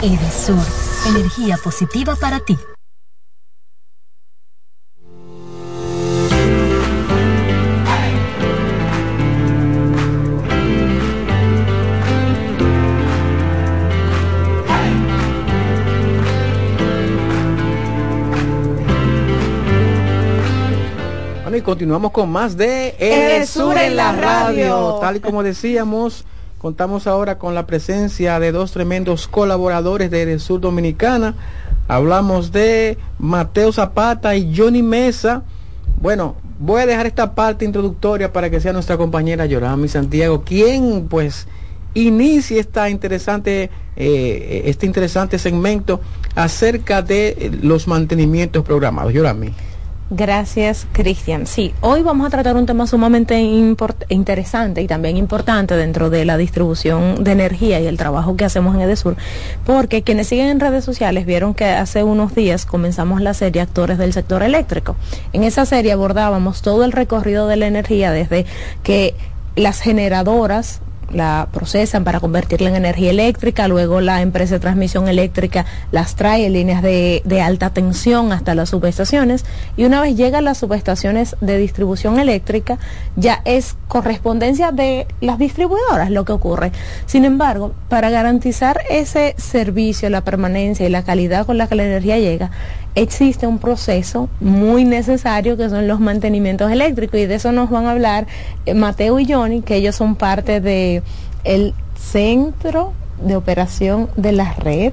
Edesur, 0.02 0.64
energía 1.08 1.58
positiva 1.62 2.14
para 2.16 2.40
ti. 2.40 2.56
Continuamos 21.68 22.12
con 22.12 22.30
más 22.30 22.56
de 22.56 22.96
Edesur 22.98 23.76
en 23.76 23.94
la 23.94 24.12
radio. 24.12 24.96
Tal 25.02 25.16
y 25.16 25.20
como 25.20 25.42
decíamos, 25.42 26.24
contamos 26.56 27.06
ahora 27.06 27.36
con 27.36 27.54
la 27.54 27.66
presencia 27.66 28.40
de 28.40 28.52
dos 28.52 28.72
tremendos 28.72 29.28
colaboradores 29.28 30.10
de 30.10 30.22
Edesur 30.22 30.62
Dominicana. 30.62 31.34
Hablamos 31.86 32.52
de 32.52 32.96
Mateo 33.18 33.70
Zapata 33.70 34.34
y 34.34 34.56
Johnny 34.56 34.82
Mesa. 34.82 35.42
Bueno, 36.00 36.36
voy 36.58 36.80
a 36.80 36.86
dejar 36.86 37.04
esta 37.04 37.34
parte 37.34 37.66
introductoria 37.66 38.32
para 38.32 38.48
que 38.48 38.60
sea 38.60 38.72
nuestra 38.72 38.96
compañera 38.96 39.44
Yorami 39.44 39.88
Santiago, 39.88 40.44
quien 40.44 41.06
pues 41.06 41.48
inicie 41.92 42.60
esta 42.60 42.88
interesante, 42.88 43.68
eh, 43.94 44.62
este 44.64 44.86
interesante 44.86 45.38
segmento 45.38 46.00
acerca 46.34 47.02
de 47.02 47.58
los 47.60 47.86
mantenimientos 47.86 48.64
programados. 48.64 49.12
Yorami. 49.12 49.52
Gracias, 50.10 50.86
Cristian. 50.92 51.46
Sí, 51.46 51.74
hoy 51.82 52.02
vamos 52.02 52.26
a 52.26 52.30
tratar 52.30 52.56
un 52.56 52.64
tema 52.64 52.86
sumamente 52.86 53.38
interesante 54.08 54.80
y 54.80 54.86
también 54.86 55.18
importante 55.18 55.76
dentro 55.76 56.08
de 56.08 56.24
la 56.24 56.38
distribución 56.38 57.22
de 57.22 57.32
energía 57.32 57.78
y 57.78 57.86
el 57.86 57.98
trabajo 57.98 58.34
que 58.34 58.46
hacemos 58.46 58.74
en 58.74 58.80
Edesur, 58.80 59.16
porque 59.66 60.02
quienes 60.02 60.28
siguen 60.28 60.46
en 60.46 60.60
redes 60.60 60.82
sociales 60.82 61.26
vieron 61.26 61.52
que 61.52 61.66
hace 61.66 62.04
unos 62.04 62.34
días 62.34 62.64
comenzamos 62.64 63.20
la 63.20 63.34
serie 63.34 63.60
Actores 63.60 63.98
del 63.98 64.14
Sector 64.14 64.42
Eléctrico. 64.42 64.96
En 65.34 65.44
esa 65.44 65.66
serie 65.66 65.92
abordábamos 65.92 66.62
todo 66.62 66.84
el 66.84 66.92
recorrido 66.92 67.46
de 67.46 67.56
la 67.56 67.66
energía 67.66 68.10
desde 68.10 68.46
que 68.82 69.14
las 69.56 69.80
generadoras 69.80 70.80
la 71.12 71.48
procesan 71.52 72.04
para 72.04 72.20
convertirla 72.20 72.68
en 72.68 72.76
energía 72.76 73.10
eléctrica, 73.10 73.68
luego 73.68 74.00
la 74.00 74.22
empresa 74.22 74.54
de 74.54 74.60
transmisión 74.60 75.08
eléctrica 75.08 75.64
las 75.90 76.16
trae 76.16 76.46
en 76.46 76.52
líneas 76.52 76.82
de, 76.82 77.22
de 77.24 77.40
alta 77.40 77.70
tensión 77.70 78.32
hasta 78.32 78.54
las 78.54 78.70
subestaciones 78.70 79.44
y 79.76 79.84
una 79.84 80.00
vez 80.00 80.16
llegan 80.16 80.44
las 80.44 80.58
subestaciones 80.58 81.36
de 81.40 81.58
distribución 81.58 82.18
eléctrica 82.18 82.78
ya 83.16 83.40
es 83.44 83.76
correspondencia 83.88 84.72
de 84.72 85.06
las 85.20 85.38
distribuidoras 85.38 86.10
lo 86.10 86.24
que 86.24 86.32
ocurre. 86.32 86.72
Sin 87.06 87.24
embargo, 87.24 87.72
para 87.88 88.10
garantizar 88.10 88.80
ese 88.90 89.34
servicio, 89.38 90.10
la 90.10 90.22
permanencia 90.22 90.86
y 90.86 90.90
la 90.90 91.02
calidad 91.02 91.46
con 91.46 91.58
la 91.58 91.66
que 91.66 91.74
la 91.74 91.84
energía 91.84 92.18
llega, 92.18 92.50
existe 93.02 93.46
un 93.46 93.58
proceso 93.58 94.28
muy 94.40 94.84
necesario 94.84 95.56
que 95.56 95.68
son 95.68 95.86
los 95.86 96.00
mantenimientos 96.00 96.70
eléctricos 96.70 97.20
y 97.20 97.26
de 97.26 97.36
eso 97.36 97.52
nos 97.52 97.70
van 97.70 97.86
a 97.86 97.92
hablar 97.92 98.26
eh, 98.66 98.74
Mateo 98.74 99.18
y 99.20 99.30
Johnny, 99.30 99.62
que 99.62 99.76
ellos 99.76 99.96
son 99.96 100.16
parte 100.16 100.60
de 100.60 101.02
el 101.44 101.74
centro 101.96 102.92
de 103.22 103.36
operación 103.36 104.08
de 104.16 104.32
la 104.32 104.52
red 104.54 104.92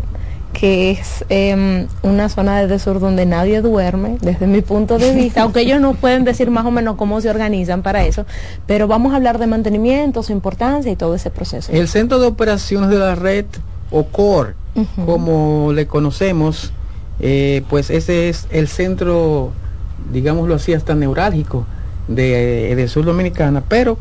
que 0.54 0.92
es 0.92 1.26
eh, 1.28 1.86
una 2.02 2.30
zona 2.30 2.66
de 2.66 2.80
sur 2.80 3.02
donde 3.02 3.26
nadie 3.26 3.62
duerme, 3.62 4.18
desde 4.22 4.48
mi 4.48 4.62
punto 4.62 4.98
de 4.98 5.14
vista, 5.14 5.42
aunque 5.42 5.60
ellos 5.60 5.82
nos 5.82 5.98
pueden 5.98 6.24
decir 6.24 6.50
más 6.50 6.66
o 6.66 6.72
menos 6.72 6.96
cómo 6.96 7.20
se 7.20 7.30
organizan 7.30 7.84
para 7.84 8.06
eso, 8.06 8.26
pero 8.66 8.88
vamos 8.88 9.12
a 9.12 9.18
hablar 9.18 9.38
de 9.38 9.48
mantenimiento, 9.48 10.24
su 10.24 10.32
importancia 10.32 10.90
y 10.90 10.96
todo 10.96 11.14
ese 11.14 11.30
proceso. 11.30 11.74
El 11.74 11.90
centro 11.90 12.20
de 12.20 12.28
operaciones 12.28 12.90
de 12.90 12.98
la 12.98 13.16
red, 13.16 13.46
o 13.92 14.06
CORE, 14.06 14.54
como 15.06 15.74
le 15.74 15.88
conocemos, 15.88 16.72
eh, 17.20 17.64
pues 17.70 17.90
ese 17.90 18.30
es 18.30 18.48
el 18.52 18.68
centro, 18.68 19.52
digámoslo 20.12 20.56
así, 20.56 20.74
hasta 20.74 20.96
neurálgico 20.96 21.66
de, 22.08 22.76
de 22.76 22.88
Sur 22.88 23.06
Dominicana, 23.06 23.64
pero 23.68 23.98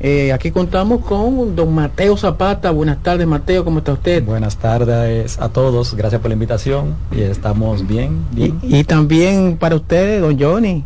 eh, 0.00 0.32
aquí 0.32 0.52
contamos 0.52 1.04
con 1.04 1.56
don 1.56 1.74
Mateo 1.74 2.16
Zapata. 2.16 2.70
Buenas 2.70 3.02
tardes, 3.02 3.26
Mateo, 3.26 3.64
¿cómo 3.64 3.78
está 3.78 3.92
usted? 3.92 4.24
Buenas 4.24 4.56
tardes 4.56 5.40
a 5.40 5.48
todos, 5.48 5.94
gracias 5.94 6.20
por 6.20 6.28
la 6.28 6.34
invitación 6.34 6.94
y 7.10 7.22
estamos 7.22 7.86
bien. 7.86 8.24
bien. 8.32 8.60
Y, 8.62 8.78
y 8.78 8.84
también 8.84 9.56
para 9.58 9.74
ustedes, 9.74 10.20
don 10.20 10.38
Johnny. 10.38 10.84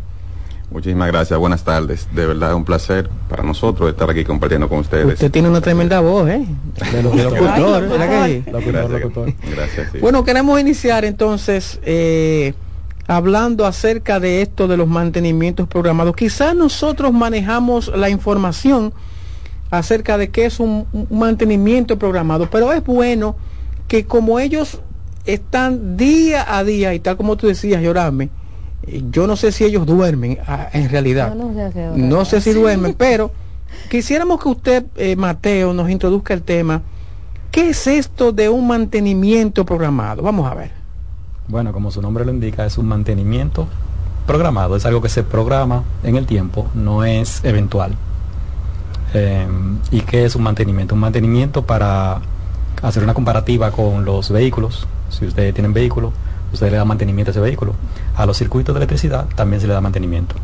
Muchísimas 0.73 1.07
gracias, 1.09 1.37
buenas 1.37 1.63
tardes. 1.63 2.07
De 2.13 2.25
verdad 2.25 2.49
es 2.49 2.55
un 2.55 2.65
placer 2.65 3.07
para 3.29 3.43
nosotros 3.43 3.91
estar 3.91 4.09
aquí 4.09 4.23
compartiendo 4.23 4.67
con 4.67 4.79
ustedes. 4.79 5.13
Usted 5.13 5.29
tiene 5.29 5.47
una 5.47 5.61
tremenda 5.61 5.99
voz, 5.99 6.27
¿eh? 6.27 6.47
De 6.91 7.03
los 7.03 7.15
locutores, 7.23 7.89
¿verdad 7.91 8.09
que 8.09 8.43
sí? 8.43 8.51
Locutor. 8.51 9.33
Gracias. 9.55 9.91
sí. 9.91 9.99
Bueno, 9.99 10.23
queremos 10.23 10.59
iniciar 10.59 11.05
entonces 11.05 11.79
eh, 11.83 12.55
hablando 13.05 13.67
acerca 13.67 14.19
de 14.19 14.41
esto 14.41 14.67
de 14.67 14.75
los 14.75 14.87
mantenimientos 14.87 15.67
programados. 15.67 16.15
Quizás 16.15 16.55
nosotros 16.55 17.13
manejamos 17.13 17.95
la 17.95 18.09
información 18.09 18.95
acerca 19.69 20.17
de 20.17 20.31
qué 20.31 20.45
es 20.45 20.59
un, 20.59 20.87
un 20.91 21.19
mantenimiento 21.19 21.99
programado, 21.99 22.49
pero 22.49 22.73
es 22.73 22.83
bueno 22.83 23.35
que 23.87 24.05
como 24.05 24.39
ellos 24.39 24.81
están 25.25 25.97
día 25.97 26.57
a 26.57 26.63
día, 26.63 26.95
y 26.95 26.99
tal 26.99 27.15
como 27.15 27.37
tú 27.37 27.45
decías, 27.45 27.79
Yorame, 27.79 28.25
eh, 28.25 28.42
yo 29.11 29.27
no 29.27 29.35
sé 29.35 29.51
si 29.51 29.63
ellos 29.63 29.85
duermen 29.85 30.39
ah, 30.47 30.69
en 30.73 30.89
realidad. 30.89 31.33
No, 31.95 32.25
sé 32.25 32.41
si 32.41 32.53
duermen, 32.53 32.93
pero 32.97 33.31
quisiéramos 33.89 34.41
que 34.41 34.49
usted, 34.49 34.85
eh, 34.95 35.15
Mateo, 35.15 35.73
nos 35.73 35.89
introduzca 35.89 36.33
el 36.33 36.41
tema. 36.41 36.81
¿Qué 37.51 37.69
es 37.69 37.87
esto 37.87 38.31
de 38.31 38.49
un 38.49 38.67
mantenimiento 38.67 39.65
programado? 39.65 40.23
Vamos 40.23 40.51
a 40.51 40.55
ver. 40.55 40.71
Bueno, 41.47 41.71
como 41.71 41.91
su 41.91 42.01
nombre 42.01 42.25
lo 42.25 42.31
indica, 42.31 42.65
es 42.65 42.77
un 42.77 42.87
mantenimiento 42.87 43.67
programado, 44.25 44.75
es 44.75 44.85
algo 44.85 45.01
que 45.01 45.09
se 45.09 45.23
programa 45.23 45.83
en 46.03 46.15
el 46.15 46.25
tiempo, 46.25 46.67
no 46.73 47.03
es 47.03 47.43
eventual. 47.43 47.95
Eh, 49.13 49.45
¿Y 49.91 50.01
qué 50.01 50.25
es 50.25 50.35
un 50.35 50.43
mantenimiento? 50.43 50.95
Un 50.95 51.01
mantenimiento 51.01 51.63
para 51.63 52.21
hacer 52.81 53.03
una 53.03 53.13
comparativa 53.13 53.71
con 53.71 54.05
los 54.05 54.31
vehículos. 54.31 54.87
Si 55.09 55.25
ustedes 55.25 55.53
tienen 55.53 55.73
vehículo, 55.73 56.11
usted 56.51 56.71
le 56.71 56.77
da 56.77 56.85
mantenimiento 56.85 57.29
a 57.29 57.33
ese 57.33 57.39
vehículo. 57.39 57.75
A 58.15 58.25
los 58.25 58.37
circuitos 58.37 58.75
de 58.75 58.79
electricidad 58.79 59.25
también 59.35 59.59
se 59.59 59.67
le 59.67 59.73
da 59.73 59.81
mantenimiento. 59.81 60.35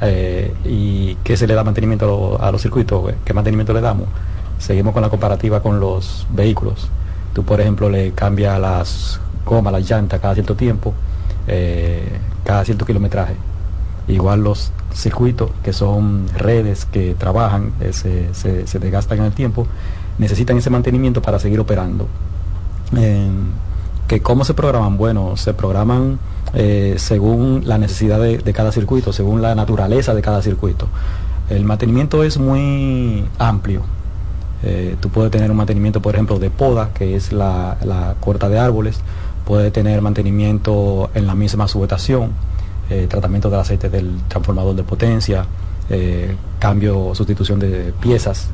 Eh, 0.00 0.54
¿Y 0.64 1.16
qué 1.24 1.36
se 1.36 1.46
le 1.46 1.54
da 1.54 1.64
mantenimiento 1.64 2.38
a, 2.40 2.52
los 2.52 2.62
circuitos? 2.62 3.12
¿Qué 3.24 3.32
mantenimiento 3.32 3.72
le 3.72 3.80
damos? 3.80 4.06
Seguimos 4.58 4.92
con 4.92 5.02
la 5.02 5.08
comparativa 5.08 5.60
con 5.60 5.80
los 5.80 6.26
vehículos. 6.30 6.88
Tú, 7.32 7.44
por 7.44 7.60
ejemplo, 7.60 7.88
le 7.90 8.12
cambias 8.12 8.60
las 8.60 9.20
gomas, 9.44 9.72
las 9.72 9.88
llantas 9.90 10.20
cada 10.20 10.34
cierto 10.34 10.54
tiempo, 10.54 10.94
eh, 11.48 12.18
cada 12.44 12.64
cierto 12.64 12.84
kilometraje. 12.84 13.34
Igual 14.06 14.44
los 14.44 14.70
circuitos, 14.92 15.50
que 15.62 15.72
son 15.72 16.28
redes 16.36 16.84
que 16.84 17.14
trabajan, 17.14 17.72
eh, 17.80 17.92
se, 17.92 18.32
se, 18.34 18.78
desgastan 18.78 19.18
en 19.18 19.24
el 19.24 19.32
tiempo, 19.32 19.66
necesitan 20.18 20.56
ese 20.58 20.70
mantenimiento 20.70 21.22
para 21.22 21.38
seguir 21.38 21.58
operando. 21.58 22.06
que 24.06 24.22
¿Cómo 24.22 24.44
se 24.44 24.54
programan? 24.54 24.96
Bueno, 24.96 25.36
se 25.36 25.54
programan 25.54 26.18
eh, 26.56 26.94
según 26.98 27.62
la 27.64 27.78
necesidad 27.78 28.20
de, 28.20 28.52
cada 28.52 28.70
circuito, 28.70 29.12
según 29.12 29.42
la 29.42 29.54
naturaleza 29.54 30.14
de 30.14 30.22
cada 30.22 30.40
circuito. 30.40 30.88
El 31.50 31.64
mantenimiento 31.64 32.22
es 32.22 32.38
muy 32.38 33.24
amplio. 33.38 33.82
Eh, 34.62 34.96
tú 35.00 35.08
puedes 35.08 35.30
tener 35.30 35.50
un 35.50 35.56
mantenimiento, 35.56 36.00
por 36.00 36.14
ejemplo, 36.14 36.38
de 36.38 36.50
poda, 36.50 36.90
que 36.94 37.16
es 37.16 37.32
la, 37.32 37.76
la 37.84 38.14
corta 38.20 38.48
de 38.48 38.58
árboles, 38.58 39.00
puede 39.44 39.70
tener 39.70 40.00
mantenimiento 40.00 41.10
en 41.14 41.26
la 41.26 41.34
misma 41.34 41.66
sujetación, 41.66 42.30
eh, 42.88 43.06
tratamiento 43.08 43.50
del 43.50 43.60
aceite 43.60 43.90
del 43.90 44.20
transformador 44.28 44.76
de 44.76 44.84
potencia, 44.84 45.46
cambio, 46.58 47.14
sustitución 47.14 47.58
de 47.58 47.92
piezas 48.00 48.48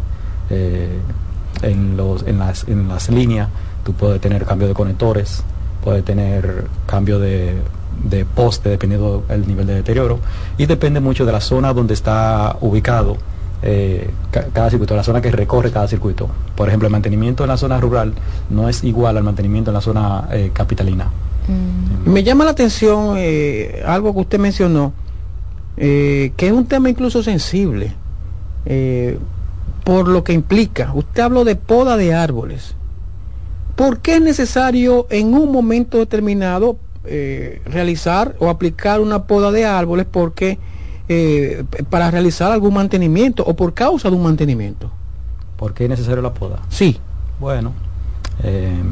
en, 1.63 1.97
los, 1.97 2.27
en, 2.27 2.39
las, 2.41 2.67
en 2.67 2.89
las 2.89 3.09
líneas, 3.09 3.49
tú 3.85 3.93
puedes 3.93 4.21
tener 4.21 4.45
cambio 4.45 4.67
de 4.67 4.75
conectores, 4.75 5.45
puedes 5.85 6.05
tener 6.05 6.67
cambio 6.87 7.21
de 7.21 7.55
de 8.05 8.25
poste 8.25 8.71
dependiendo 8.71 9.25
del 9.29 9.47
nivel 9.47 9.67
de 9.67 9.75
deterioro 9.75 10.21
y 10.57 10.67
depende 10.67 11.01
mucho 11.01 11.27
de 11.27 11.33
la 11.33 11.41
zona 11.41 11.73
donde 11.73 11.95
está 11.95 12.57
ubicado 12.61 13.17
eh, 13.63 14.09
cada 14.31 14.71
circuito, 14.71 14.97
la 14.97 15.03
zona 15.03 15.21
que 15.21 15.31
recorre 15.31 15.71
cada 15.71 15.87
circuito. 15.87 16.31
Por 16.55 16.69
ejemplo, 16.69 16.87
el 16.87 16.93
mantenimiento 16.93 17.45
en 17.45 17.49
la 17.49 17.59
zona 17.59 17.79
rural 17.79 18.15
no 18.49 18.69
es 18.69 18.83
igual 18.85 19.19
al 19.19 19.23
mantenimiento 19.23 19.71
en 19.71 19.75
la 19.75 19.81
zona 19.83 20.29
eh, 20.33 20.51
capitalina. 20.53 21.11
Mm. 21.47 22.11
Me 22.11 22.23
llama 22.23 22.45
la 22.45 22.53
atención 22.53 23.17
eh, 23.19 23.83
algo 23.85 24.15
que 24.15 24.21
usted 24.21 24.39
mencionó, 24.39 24.93
que 25.77 26.33
es 26.37 26.53
un 26.53 26.67
tema 26.67 26.91
incluso 26.91 27.23
sensible, 27.23 27.95
por 29.85 30.09
lo 30.09 30.25
que 30.25 30.35
implica. 30.35 30.93
Usted 30.95 31.23
habló 31.23 31.45
de 31.45 31.57
poda 31.57 31.97
de 31.97 32.13
árboles. 32.13 32.75
¿Por 33.77 34.01
qué 34.01 34.17
es 34.17 34.21
necesario 34.21 35.07
en 35.09 35.33
un 35.33 35.51
momento 35.51 35.97
determinado 35.97 36.77
eh, 37.05 37.63
realizar 37.65 38.37
o 38.41 38.51
aplicar 38.51 39.01
una 39.01 39.25
poda 39.25 39.51
de 39.51 39.65
árboles 39.65 40.07
porque 40.11 40.59
eh, 41.09 41.65
para 41.89 42.11
realizar 42.11 42.53
algún 42.53 42.75
mantenimiento 42.75 43.43
o 43.45 43.57
por 43.57 43.73
causa 43.75 44.11
de 44.11 44.17
un 44.17 44.23
mantenimiento. 44.23 44.91
¿Por 45.57 45.73
qué 45.73 45.85
es 45.85 45.91
necesario 45.91 46.23
la 46.23 46.35
poda? 46.35 46.59
Sí. 46.69 46.99
Bueno, 47.39 47.73
eh, 48.43 48.83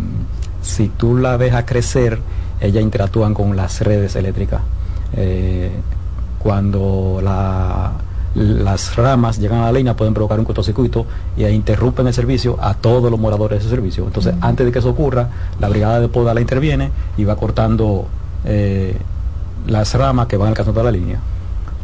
si 0.62 0.88
tú 0.88 1.16
la 1.16 1.36
dejas 1.36 1.64
crecer, 1.64 2.18
ellas 2.60 2.82
interactúan 2.82 3.34
con 3.34 3.56
las 3.56 3.80
redes 3.82 4.16
eléctricas. 4.16 4.62
cuando 6.38 7.20
la 7.22 7.92
las 8.34 8.96
ramas 8.96 9.38
llegan 9.38 9.60
a 9.60 9.64
la 9.66 9.72
línea, 9.72 9.96
pueden 9.96 10.14
provocar 10.14 10.38
un 10.38 10.44
cortocircuito 10.44 11.06
y 11.36 11.44
interrumpen 11.46 12.06
el 12.06 12.14
servicio 12.14 12.56
a 12.60 12.74
todos 12.74 13.10
los 13.10 13.18
moradores 13.18 13.58
de 13.58 13.66
ese 13.66 13.74
servicio. 13.74 14.04
Entonces, 14.04 14.34
antes 14.40 14.66
de 14.66 14.72
que 14.72 14.78
eso 14.78 14.90
ocurra, 14.90 15.28
la 15.60 15.68
brigada 15.68 16.00
de 16.00 16.08
poda 16.08 16.34
la 16.34 16.40
interviene 16.40 16.90
y 17.16 17.24
va 17.24 17.36
cortando 17.36 18.06
eh, 18.44 18.96
las 19.66 19.94
ramas 19.94 20.26
que 20.26 20.36
van 20.36 20.48
alcanzando 20.48 20.82
la 20.82 20.90
línea. 20.90 21.18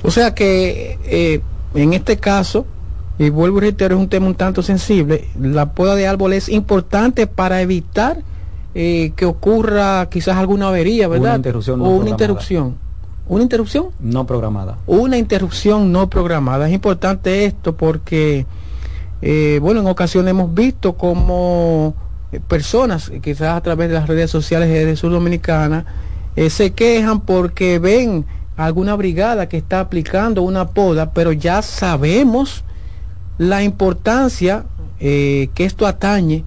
O 0.02 0.10
sea 0.10 0.34
que 0.34 0.98
eh, 1.04 1.40
en 1.74 1.92
este 1.94 2.18
caso, 2.18 2.66
y 3.18 3.30
vuelvo 3.30 3.58
y 3.58 3.62
reitero, 3.62 3.96
es 3.96 4.00
un 4.00 4.08
tema 4.08 4.26
un 4.26 4.34
tanto 4.34 4.62
sensible, 4.62 5.28
la 5.40 5.72
poda 5.72 5.94
de 5.94 6.06
árbol 6.06 6.34
es 6.34 6.48
importante 6.48 7.26
para 7.26 7.62
evitar 7.62 8.18
eh, 8.74 9.12
que 9.16 9.24
ocurra 9.24 10.08
quizás 10.10 10.36
alguna 10.36 10.68
avería, 10.68 11.08
¿verdad? 11.08 11.30
Una 11.30 11.36
interrupción. 11.36 11.80
o 11.80 11.88
una 11.90 12.10
interrupción. 12.10 12.83
¿Una 13.26 13.42
interrupción? 13.42 13.86
No 14.00 14.26
programada. 14.26 14.78
Una 14.86 15.16
interrupción 15.16 15.92
no 15.92 16.10
programada. 16.10 16.68
Es 16.68 16.74
importante 16.74 17.46
esto 17.46 17.74
porque, 17.74 18.44
eh, 19.22 19.58
bueno, 19.62 19.80
en 19.80 19.86
ocasiones 19.86 20.30
hemos 20.32 20.52
visto 20.52 20.94
como 20.94 21.94
eh, 22.32 22.40
personas, 22.46 23.10
quizás 23.22 23.56
a 23.56 23.62
través 23.62 23.88
de 23.88 23.94
las 23.94 24.08
redes 24.08 24.30
sociales 24.30 24.68
de 24.68 24.96
Sur 24.96 25.12
Dominicana, 25.12 25.86
eh, 26.36 26.50
se 26.50 26.72
quejan 26.72 27.20
porque 27.20 27.78
ven 27.78 28.26
alguna 28.56 28.94
brigada 28.94 29.48
que 29.48 29.56
está 29.56 29.80
aplicando 29.80 30.42
una 30.42 30.68
poda, 30.68 31.12
pero 31.12 31.32
ya 31.32 31.62
sabemos 31.62 32.62
la 33.38 33.62
importancia 33.62 34.64
que 35.00 35.50
esto 35.58 35.86
atañe 35.86 36.44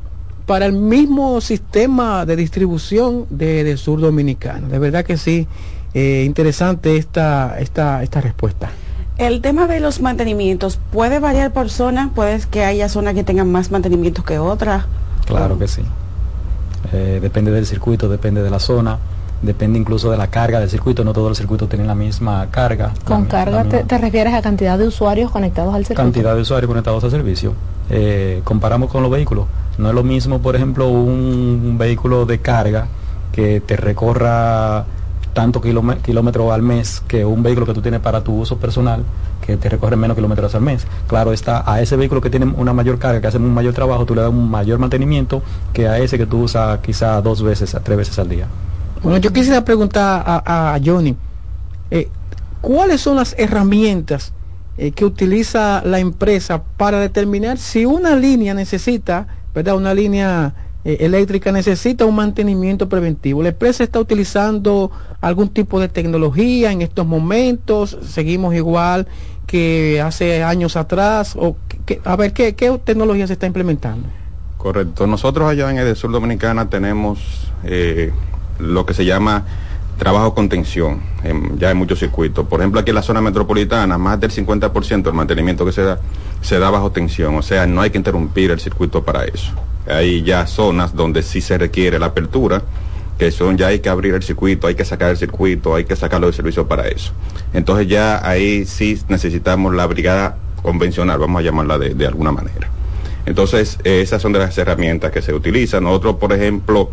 para 0.47 0.65
el 0.65 0.73
mismo 0.73 1.41
sistema 1.41 2.25
de 2.25 2.35
distribución 2.35 3.27
de, 3.29 3.63
de 3.63 3.77
Sur 3.77 3.99
Dominicana. 3.99 4.67
De 4.67 4.79
verdad 4.79 5.05
que 5.05 5.17
sí 5.17 5.47
eh, 5.93 6.23
interesante 6.25 6.97
esta, 6.97 7.59
esta, 7.59 8.03
esta 8.03 8.21
respuesta. 8.21 8.69
El 9.17 9.41
tema 9.41 9.65
de 9.65 9.79
los 9.79 9.99
mantenimientos 9.99 10.79
puede 10.91 11.19
variar 11.19 11.51
por 11.51 11.69
zona, 11.69 12.11
puede 12.13 12.39
que 12.51 12.63
haya 12.63 12.87
zonas 12.87 13.15
que 13.15 13.23
tengan 13.23 13.51
más 13.51 13.71
mantenimientos 13.71 14.23
que 14.23 14.37
otras. 14.37 14.85
Claro 15.25 15.57
que 15.57 15.67
sí. 15.67 15.81
Eh, 16.93 17.19
depende 17.19 17.51
del 17.51 17.65
circuito, 17.65 18.09
depende 18.09 18.43
de 18.43 18.51
la 18.51 18.59
zona, 18.59 18.99
depende 19.41 19.79
incluso 19.79 20.11
de 20.11 20.17
la 20.17 20.27
carga 20.27 20.59
del 20.59 20.69
circuito. 20.69 21.03
No 21.03 21.13
todos 21.13 21.29
los 21.29 21.37
circuitos 21.37 21.67
tienen 21.67 21.87
la 21.87 21.95
misma 21.95 22.47
carga. 22.51 22.93
¿Con 23.05 23.25
carga 23.25 23.63
te, 23.63 23.97
refieres 23.97 24.35
a 24.35 24.43
cantidad 24.43 24.77
de 24.77 24.85
usuarios 24.85 25.31
conectados 25.31 25.73
al 25.73 25.81
circuito? 25.81 26.03
Cantidad 26.03 26.35
de 26.35 26.41
usuarios 26.41 26.67
conectados 26.67 27.03
al 27.03 27.09
servicio. 27.09 27.53
Eh, 27.89 28.41
comparamos 28.43 28.91
con 28.91 29.01
los 29.01 29.11
vehículos. 29.11 29.47
No 29.79 29.89
es 29.89 29.95
lo 29.95 30.03
mismo, 30.03 30.39
por 30.39 30.55
ejemplo, 30.55 30.89
un 30.89 31.75
vehículo 31.79 32.27
de 32.27 32.39
carga 32.39 32.87
que 33.31 33.61
te 33.61 33.77
recorra 33.77 34.85
tanto 35.37 35.61
kilómetros 35.61 36.51
al 36.51 36.63
mes 36.63 37.03
que 37.07 37.23
un 37.23 37.43
vehículo 37.43 37.67
que 37.67 37.75
tú 37.75 37.81
tienes 37.83 37.99
para 37.99 38.23
tu 38.23 38.33
uso 38.33 38.57
personal, 38.57 39.03
que 39.45 39.55
te 39.55 39.69
recorre 39.69 39.95
menos 39.95 40.15
kilómetros 40.17 40.55
al 40.55 40.61
mes. 40.61 40.87
Claro 41.05 41.31
está, 41.31 41.63
a 41.71 41.79
ese 41.79 41.95
vehículo 41.95 42.21
que 42.21 42.31
tiene 42.31 42.47
una 42.47 42.73
mayor 42.73 42.97
carga, 42.97 43.21
que 43.21 43.27
hace 43.27 43.37
un 43.37 43.53
mayor 43.53 43.75
trabajo, 43.75 44.03
tú 44.03 44.15
le 44.15 44.21
das 44.21 44.31
un 44.31 44.49
mayor 44.49 44.79
mantenimiento 44.79 45.43
que 45.73 45.87
a 45.87 45.99
ese 45.99 46.17
que 46.17 46.25
tú 46.25 46.41
usas 46.41 46.79
quizá 46.79 47.21
dos 47.21 47.43
veces, 47.43 47.77
tres 47.83 47.97
veces 47.99 48.17
al 48.17 48.29
día. 48.29 48.47
Bueno, 49.03 49.19
yo 49.19 49.31
quisiera 49.31 49.63
preguntar 49.63 50.23
a, 50.25 50.79
Johnny, 50.83 51.15
eh, 51.91 52.09
¿cuáles 52.59 53.01
son 53.01 53.17
las 53.17 53.35
herramientas 53.37 54.33
eh, 54.79 54.89
que 54.89 55.05
utiliza 55.05 55.83
la 55.85 55.99
empresa 55.99 56.63
para 56.77 56.99
determinar 56.99 57.59
si 57.59 57.85
una 57.85 58.15
línea 58.15 58.55
necesita, 58.55 59.27
¿verdad? 59.53 59.75
Una 59.75 59.93
línea 59.93 60.55
eh, 60.87 60.99
eléctrica 61.01 61.51
necesita 61.51 62.05
un 62.05 62.15
mantenimiento 62.15 62.87
preventivo. 62.87 63.43
La 63.43 63.49
empresa 63.49 63.83
está 63.83 63.99
utilizando 63.99 64.89
algún 65.19 65.49
tipo 65.49 65.81
de 65.81 65.89
tecnología 65.89 66.71
en 66.71 66.81
estos 66.81 67.05
momentos, 67.05 67.97
seguimos 68.03 68.55
igual 68.55 69.05
que 69.45 69.99
hace 69.99 70.45
años 70.45 70.77
atrás, 70.77 71.35
o 71.35 71.57
a 72.05 72.15
ver, 72.15 72.31
¿qué, 72.31 72.53
tecnología 72.85 73.27
se 73.27 73.33
está 73.33 73.45
implementando? 73.45 74.07
Correcto. 74.57 75.07
Nosotros 75.07 75.49
allá 75.49 75.69
en 75.69 75.77
el 75.77 75.93
sur 75.97 76.09
dominicana 76.09 76.69
tenemos 76.69 77.51
eh, 77.65 78.13
lo 78.57 78.85
que 78.85 78.93
se 78.93 79.03
llama 79.03 79.43
trabajo 79.97 80.33
contención, 80.33 81.01
ya 81.57 81.71
en 81.71 81.77
muchos 81.77 81.99
circuitos. 81.99 82.47
Por 82.47 82.59
ejemplo, 82.61 82.79
aquí 82.79 82.91
en 82.91 82.95
la 82.95 83.01
zona 83.01 83.21
metropolitana, 83.21 83.97
más 83.97 84.19
del 84.19 84.31
50% 84.31 85.03
del 85.03 85.13
mantenimiento 85.13 85.65
que 85.65 85.71
se 85.71 85.83
da, 85.83 85.99
se 86.41 86.59
da 86.59 86.69
bajo 86.69 86.91
tensión, 86.91 87.35
o 87.35 87.41
sea, 87.41 87.65
no 87.65 87.81
hay 87.81 87.89
que 87.89 87.97
interrumpir 87.97 88.51
el 88.51 88.59
circuito 88.59 89.03
para 89.03 89.25
eso 89.25 89.53
hay 89.89 90.23
ya 90.23 90.45
zonas 90.47 90.95
donde 90.95 91.23
sí 91.23 91.41
se 91.41 91.57
requiere 91.57 91.99
la 91.99 92.07
apertura, 92.07 92.61
que 93.17 93.31
son 93.31 93.57
ya 93.57 93.67
hay 93.67 93.79
que 93.79 93.89
abrir 93.89 94.13
el 94.13 94.23
circuito, 94.23 94.67
hay 94.67 94.75
que 94.75 94.85
sacar 94.85 95.11
el 95.11 95.17
circuito, 95.17 95.75
hay 95.75 95.85
que 95.85 95.95
sacarlo 95.95 96.27
de 96.27 96.33
servicio 96.33 96.67
para 96.67 96.87
eso. 96.87 97.13
Entonces 97.53 97.87
ya 97.87 98.27
ahí 98.27 98.65
sí 98.65 98.99
necesitamos 99.07 99.73
la 99.73 99.87
brigada 99.87 100.37
convencional, 100.61 101.19
vamos 101.19 101.39
a 101.39 101.43
llamarla 101.43 101.77
de, 101.79 102.07
alguna 102.07 102.31
manera. 102.31 102.69
Entonces, 103.25 103.79
esas 103.83 104.21
son 104.21 104.31
de 104.33 104.39
las 104.39 104.57
herramientas 104.57 105.11
que 105.11 105.21
se 105.21 105.33
utilizan. 105.33 105.83
Nosotros, 105.83 106.15
por 106.15 106.31
ejemplo, 106.31 106.89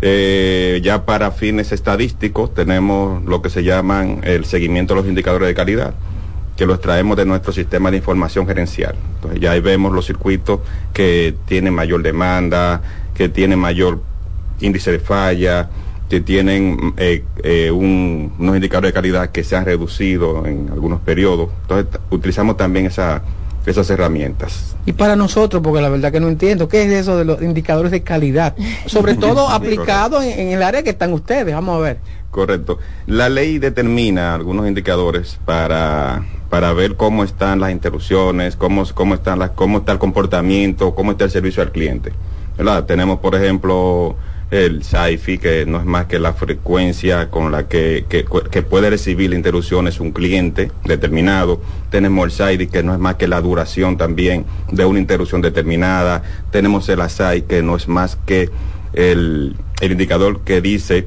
eh, 0.00 0.80
ya 0.82 1.04
para 1.04 1.30
fines 1.32 1.72
estadísticos 1.72 2.54
tenemos 2.54 3.24
lo 3.24 3.42
que 3.42 3.50
se 3.50 3.64
llaman 3.64 4.20
el 4.22 4.44
seguimiento 4.44 4.94
de 4.94 5.00
los 5.00 5.08
indicadores 5.08 5.48
de 5.48 5.54
calidad 5.54 5.94
que 6.56 6.66
los 6.66 6.80
traemos 6.80 7.16
de 7.16 7.24
nuestro 7.24 7.52
sistema 7.52 7.88
de 7.90 7.98
información 7.98 8.44
gerencial. 8.44 8.96
Entonces 9.14 9.40
ya 9.40 9.52
ahí 9.52 9.60
vemos 9.60 9.92
los 9.92 10.06
circuitos 10.06 10.58
que 10.92 11.36
tienen 11.46 11.72
mayor 11.72 12.02
demanda, 12.02 12.82
que 13.14 13.28
tienen 13.28 13.60
mayor 13.60 14.02
índice 14.60 14.90
de 14.90 14.98
falla, 14.98 15.70
que 16.08 16.20
tienen 16.20 16.94
eh, 16.96 17.24
eh, 17.44 17.70
unos 17.70 18.56
indicadores 18.56 18.88
de 18.88 18.92
calidad 18.92 19.30
que 19.30 19.44
se 19.44 19.54
han 19.54 19.66
reducido 19.66 20.46
en 20.46 20.68
algunos 20.72 21.00
periodos. 21.00 21.50
Entonces 21.62 22.00
utilizamos 22.10 22.56
también 22.56 22.86
esa, 22.86 23.22
esas 23.70 23.88
herramientas. 23.90 24.76
Y 24.86 24.92
para 24.92 25.16
nosotros, 25.16 25.62
porque 25.62 25.80
la 25.80 25.88
verdad 25.88 26.12
que 26.12 26.20
no 26.20 26.28
entiendo, 26.28 26.68
¿qué 26.68 26.84
es 26.84 26.92
eso 26.92 27.16
de 27.16 27.24
los 27.24 27.42
indicadores 27.42 27.90
de 27.90 28.02
calidad? 28.02 28.54
Sobre 28.86 29.14
todo 29.16 29.48
aplicado 29.48 30.22
en, 30.22 30.38
en 30.38 30.48
el 30.48 30.62
área 30.62 30.82
que 30.82 30.90
están 30.90 31.12
ustedes, 31.12 31.54
vamos 31.54 31.76
a 31.76 31.80
ver. 31.80 31.98
Correcto. 32.30 32.78
La 33.06 33.28
ley 33.28 33.58
determina 33.58 34.34
algunos 34.34 34.68
indicadores 34.68 35.38
para, 35.44 36.24
para 36.50 36.72
ver 36.72 36.96
cómo 36.96 37.24
están 37.24 37.60
las 37.60 37.70
interrupciones, 37.70 38.56
cómo, 38.56 38.84
cómo, 38.94 39.14
están 39.14 39.38
las, 39.38 39.50
cómo 39.50 39.78
está 39.78 39.92
el 39.92 39.98
comportamiento, 39.98 40.94
cómo 40.94 41.12
está 41.12 41.24
el 41.24 41.30
servicio 41.30 41.62
al 41.62 41.72
cliente. 41.72 42.12
¿verdad? 42.58 42.84
Tenemos, 42.84 43.20
por 43.20 43.34
ejemplo, 43.36 44.16
el 44.50 44.82
SAIFI, 44.82 45.38
que 45.38 45.66
no 45.66 45.78
es 45.78 45.84
más 45.84 46.06
que 46.06 46.18
la 46.18 46.32
frecuencia 46.32 47.30
con 47.30 47.52
la 47.52 47.68
que, 47.68 48.06
que, 48.08 48.24
que 48.50 48.62
puede 48.62 48.88
recibir 48.90 49.32
interrupciones 49.32 50.00
un 50.00 50.12
cliente 50.12 50.72
determinado. 50.84 51.60
Tenemos 51.90 52.24
el 52.24 52.30
SAIDI, 52.32 52.66
que 52.68 52.82
no 52.82 52.94
es 52.94 52.98
más 52.98 53.16
que 53.16 53.28
la 53.28 53.40
duración 53.40 53.98
también 53.98 54.46
de 54.70 54.84
una 54.84 54.98
interrupción 54.98 55.42
determinada. 55.42 56.22
Tenemos 56.50 56.88
el 56.88 57.00
ASAI, 57.00 57.42
que 57.42 57.62
no 57.62 57.76
es 57.76 57.88
más 57.88 58.16
que 58.26 58.50
el, 58.94 59.54
el 59.80 59.92
indicador 59.92 60.40
que 60.40 60.60
dice 60.60 61.06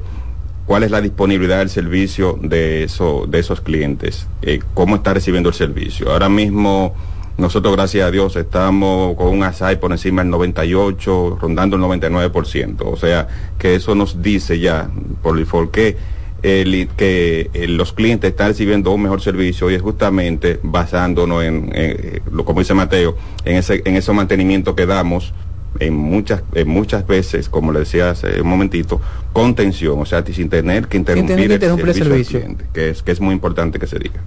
cuál 0.66 0.84
es 0.84 0.90
la 0.90 1.00
disponibilidad 1.00 1.58
del 1.58 1.70
servicio 1.70 2.38
de, 2.40 2.84
eso, 2.84 3.26
de 3.28 3.40
esos 3.40 3.60
clientes, 3.60 4.26
eh, 4.42 4.60
cómo 4.74 4.96
está 4.96 5.14
recibiendo 5.14 5.48
el 5.48 5.54
servicio. 5.54 6.10
Ahora 6.10 6.28
mismo 6.28 6.94
nosotros, 7.38 7.74
gracias 7.74 8.06
a 8.06 8.10
Dios, 8.10 8.36
estamos 8.36 9.16
con 9.16 9.28
un 9.28 9.42
ASAI 9.42 9.80
por 9.80 9.90
encima 9.90 10.22
del 10.22 10.30
98, 10.30 11.38
rondando 11.40 11.76
el 11.76 11.82
99%. 11.82 12.82
O 12.84 12.96
sea, 12.96 13.26
que 13.58 13.74
eso 13.74 13.94
nos 13.94 14.22
dice 14.22 14.58
ya, 14.58 14.90
por 15.22 15.36
default, 15.36 15.70
que, 15.70 15.96
el, 16.42 16.88
que 16.96 17.50
eh, 17.54 17.68
los 17.68 17.92
clientes 17.92 18.30
están 18.30 18.48
recibiendo 18.48 18.92
un 18.92 19.02
mejor 19.02 19.22
servicio 19.22 19.70
y 19.70 19.74
es 19.74 19.82
justamente 19.82 20.60
basándonos 20.62 21.42
en, 21.44 21.70
eh, 21.74 22.20
lo 22.30 22.44
como 22.44 22.60
dice 22.60 22.74
Mateo, 22.74 23.16
en 23.44 23.56
ese, 23.56 23.82
en 23.84 23.96
ese 23.96 24.12
mantenimiento 24.12 24.74
que 24.74 24.86
damos 24.86 25.32
en 25.78 25.94
muchas, 25.94 26.42
en 26.54 26.68
muchas 26.68 27.06
veces, 27.06 27.48
como 27.48 27.72
le 27.72 27.80
decía 27.80 28.10
hace 28.10 28.42
un 28.42 28.48
momentito, 28.48 29.00
contención, 29.32 29.98
o 30.00 30.04
sea, 30.04 30.24
sin 30.26 30.48
tener 30.50 30.86
que 30.86 30.98
interrumpir, 30.98 31.52
el 31.52 31.60
servicio, 31.60 31.86
al 31.86 31.94
servicio. 31.94 32.40
cliente, 32.40 32.64
que 32.74 32.90
es, 32.90 33.02
que 33.02 33.12
es 33.12 33.20
muy 33.20 33.34
importante 33.34 33.78
que 33.78 33.86
se 33.86 33.98
diga. 33.98 34.20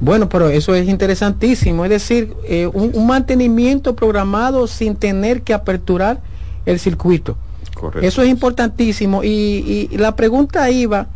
Bueno, 0.00 0.28
pero 0.28 0.48
eso 0.48 0.74
es 0.74 0.88
interesantísimo, 0.88 1.84
es 1.84 1.90
decir, 1.90 2.34
eh, 2.44 2.66
un, 2.66 2.90
un 2.94 3.06
mantenimiento 3.06 3.94
programado 3.94 4.66
sin 4.66 4.96
tener 4.96 5.42
que 5.42 5.52
aperturar 5.52 6.20
el 6.64 6.78
circuito. 6.78 7.36
Correcto. 7.74 8.06
Eso 8.06 8.22
es 8.22 8.28
importantísimo 8.28 9.22
y, 9.22 9.88
y 9.92 9.96
la 9.98 10.16
pregunta 10.16 10.70
iba, 10.70 11.08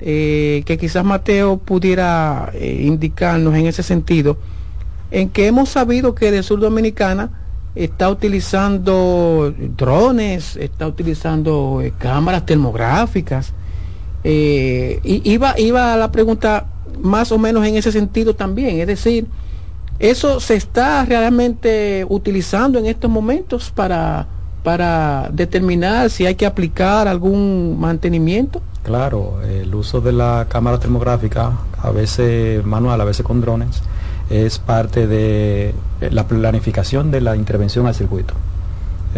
eh, 0.00 0.62
que 0.66 0.76
quizás 0.76 1.04
Mateo 1.04 1.56
pudiera 1.56 2.50
eh, 2.52 2.82
indicarnos 2.84 3.54
en 3.54 3.66
ese 3.66 3.82
sentido, 3.82 4.36
en 5.10 5.30
que 5.30 5.46
hemos 5.46 5.70
sabido 5.70 6.14
que 6.14 6.30
de 6.30 6.42
Sur 6.42 6.60
Dominicana 6.60 7.30
está 7.74 8.10
utilizando 8.10 9.54
drones, 9.76 10.56
está 10.56 10.86
utilizando 10.86 11.82
cámaras 11.98 12.44
termográficas. 12.44 13.52
Eh, 14.28 14.98
iba, 15.04 15.54
iba 15.56 15.94
a 15.94 15.96
la 15.96 16.10
pregunta 16.10 16.66
más 17.00 17.30
o 17.30 17.38
menos 17.38 17.64
en 17.64 17.76
ese 17.76 17.92
sentido 17.92 18.34
también, 18.34 18.80
es 18.80 18.88
decir, 18.88 19.28
¿eso 20.00 20.40
se 20.40 20.56
está 20.56 21.04
realmente 21.04 22.04
utilizando 22.08 22.80
en 22.80 22.86
estos 22.86 23.08
momentos 23.08 23.70
para, 23.70 24.26
para 24.64 25.30
determinar 25.32 26.10
si 26.10 26.26
hay 26.26 26.34
que 26.34 26.44
aplicar 26.44 27.06
algún 27.06 27.78
mantenimiento? 27.78 28.60
Claro, 28.82 29.40
el 29.42 29.72
uso 29.72 30.00
de 30.00 30.10
la 30.10 30.46
cámara 30.48 30.80
termográfica, 30.80 31.52
a 31.80 31.90
veces 31.92 32.64
manual, 32.66 33.00
a 33.00 33.04
veces 33.04 33.24
con 33.24 33.40
drones, 33.40 33.80
es 34.28 34.58
parte 34.58 35.06
de 35.06 35.72
la 36.00 36.26
planificación 36.26 37.12
de 37.12 37.20
la 37.20 37.36
intervención 37.36 37.86
al 37.86 37.94
circuito. 37.94 38.34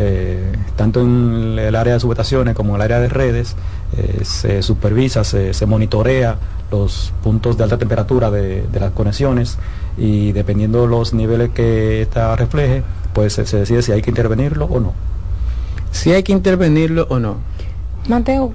Eh, 0.01 0.53
tanto 0.77 1.01
en 1.01 1.59
el 1.59 1.75
área 1.75 1.95
de 1.95 1.99
subestaciones 1.99 2.55
como 2.55 2.71
en 2.71 2.77
el 2.77 2.83
área 2.83 3.01
de 3.01 3.09
redes, 3.09 3.57
eh, 3.97 4.21
se 4.25 4.63
supervisa, 4.63 5.25
se, 5.25 5.55
se, 5.55 5.67
monitorea 5.67 6.37
los 6.71 7.13
puntos 7.23 7.57
de 7.57 7.65
alta 7.65 7.79
temperatura 7.79 8.31
de, 8.31 8.63
de, 8.63 8.81
las 8.81 8.93
conexiones 8.93 9.59
y 9.97 10.33
dependiendo 10.33 10.87
los 10.87 11.15
niveles 11.15 11.51
que 11.51 12.03
esta 12.03 12.37
refleje, 12.37 12.83
pues 13.15 13.33
se, 13.33 13.47
se 13.47 13.59
decide 13.59 13.83
si 13.83 13.93
hay 13.93 14.03
que 14.03 14.11
intervenirlo 14.11 14.67
o 14.67 14.81
no. 14.81 14.93
Si 15.91 16.13
hay 16.13 16.23
que 16.23 16.33
intervenirlo 16.33 17.07
o 17.09 17.19
no. 17.19 17.37
Mateo, 18.09 18.53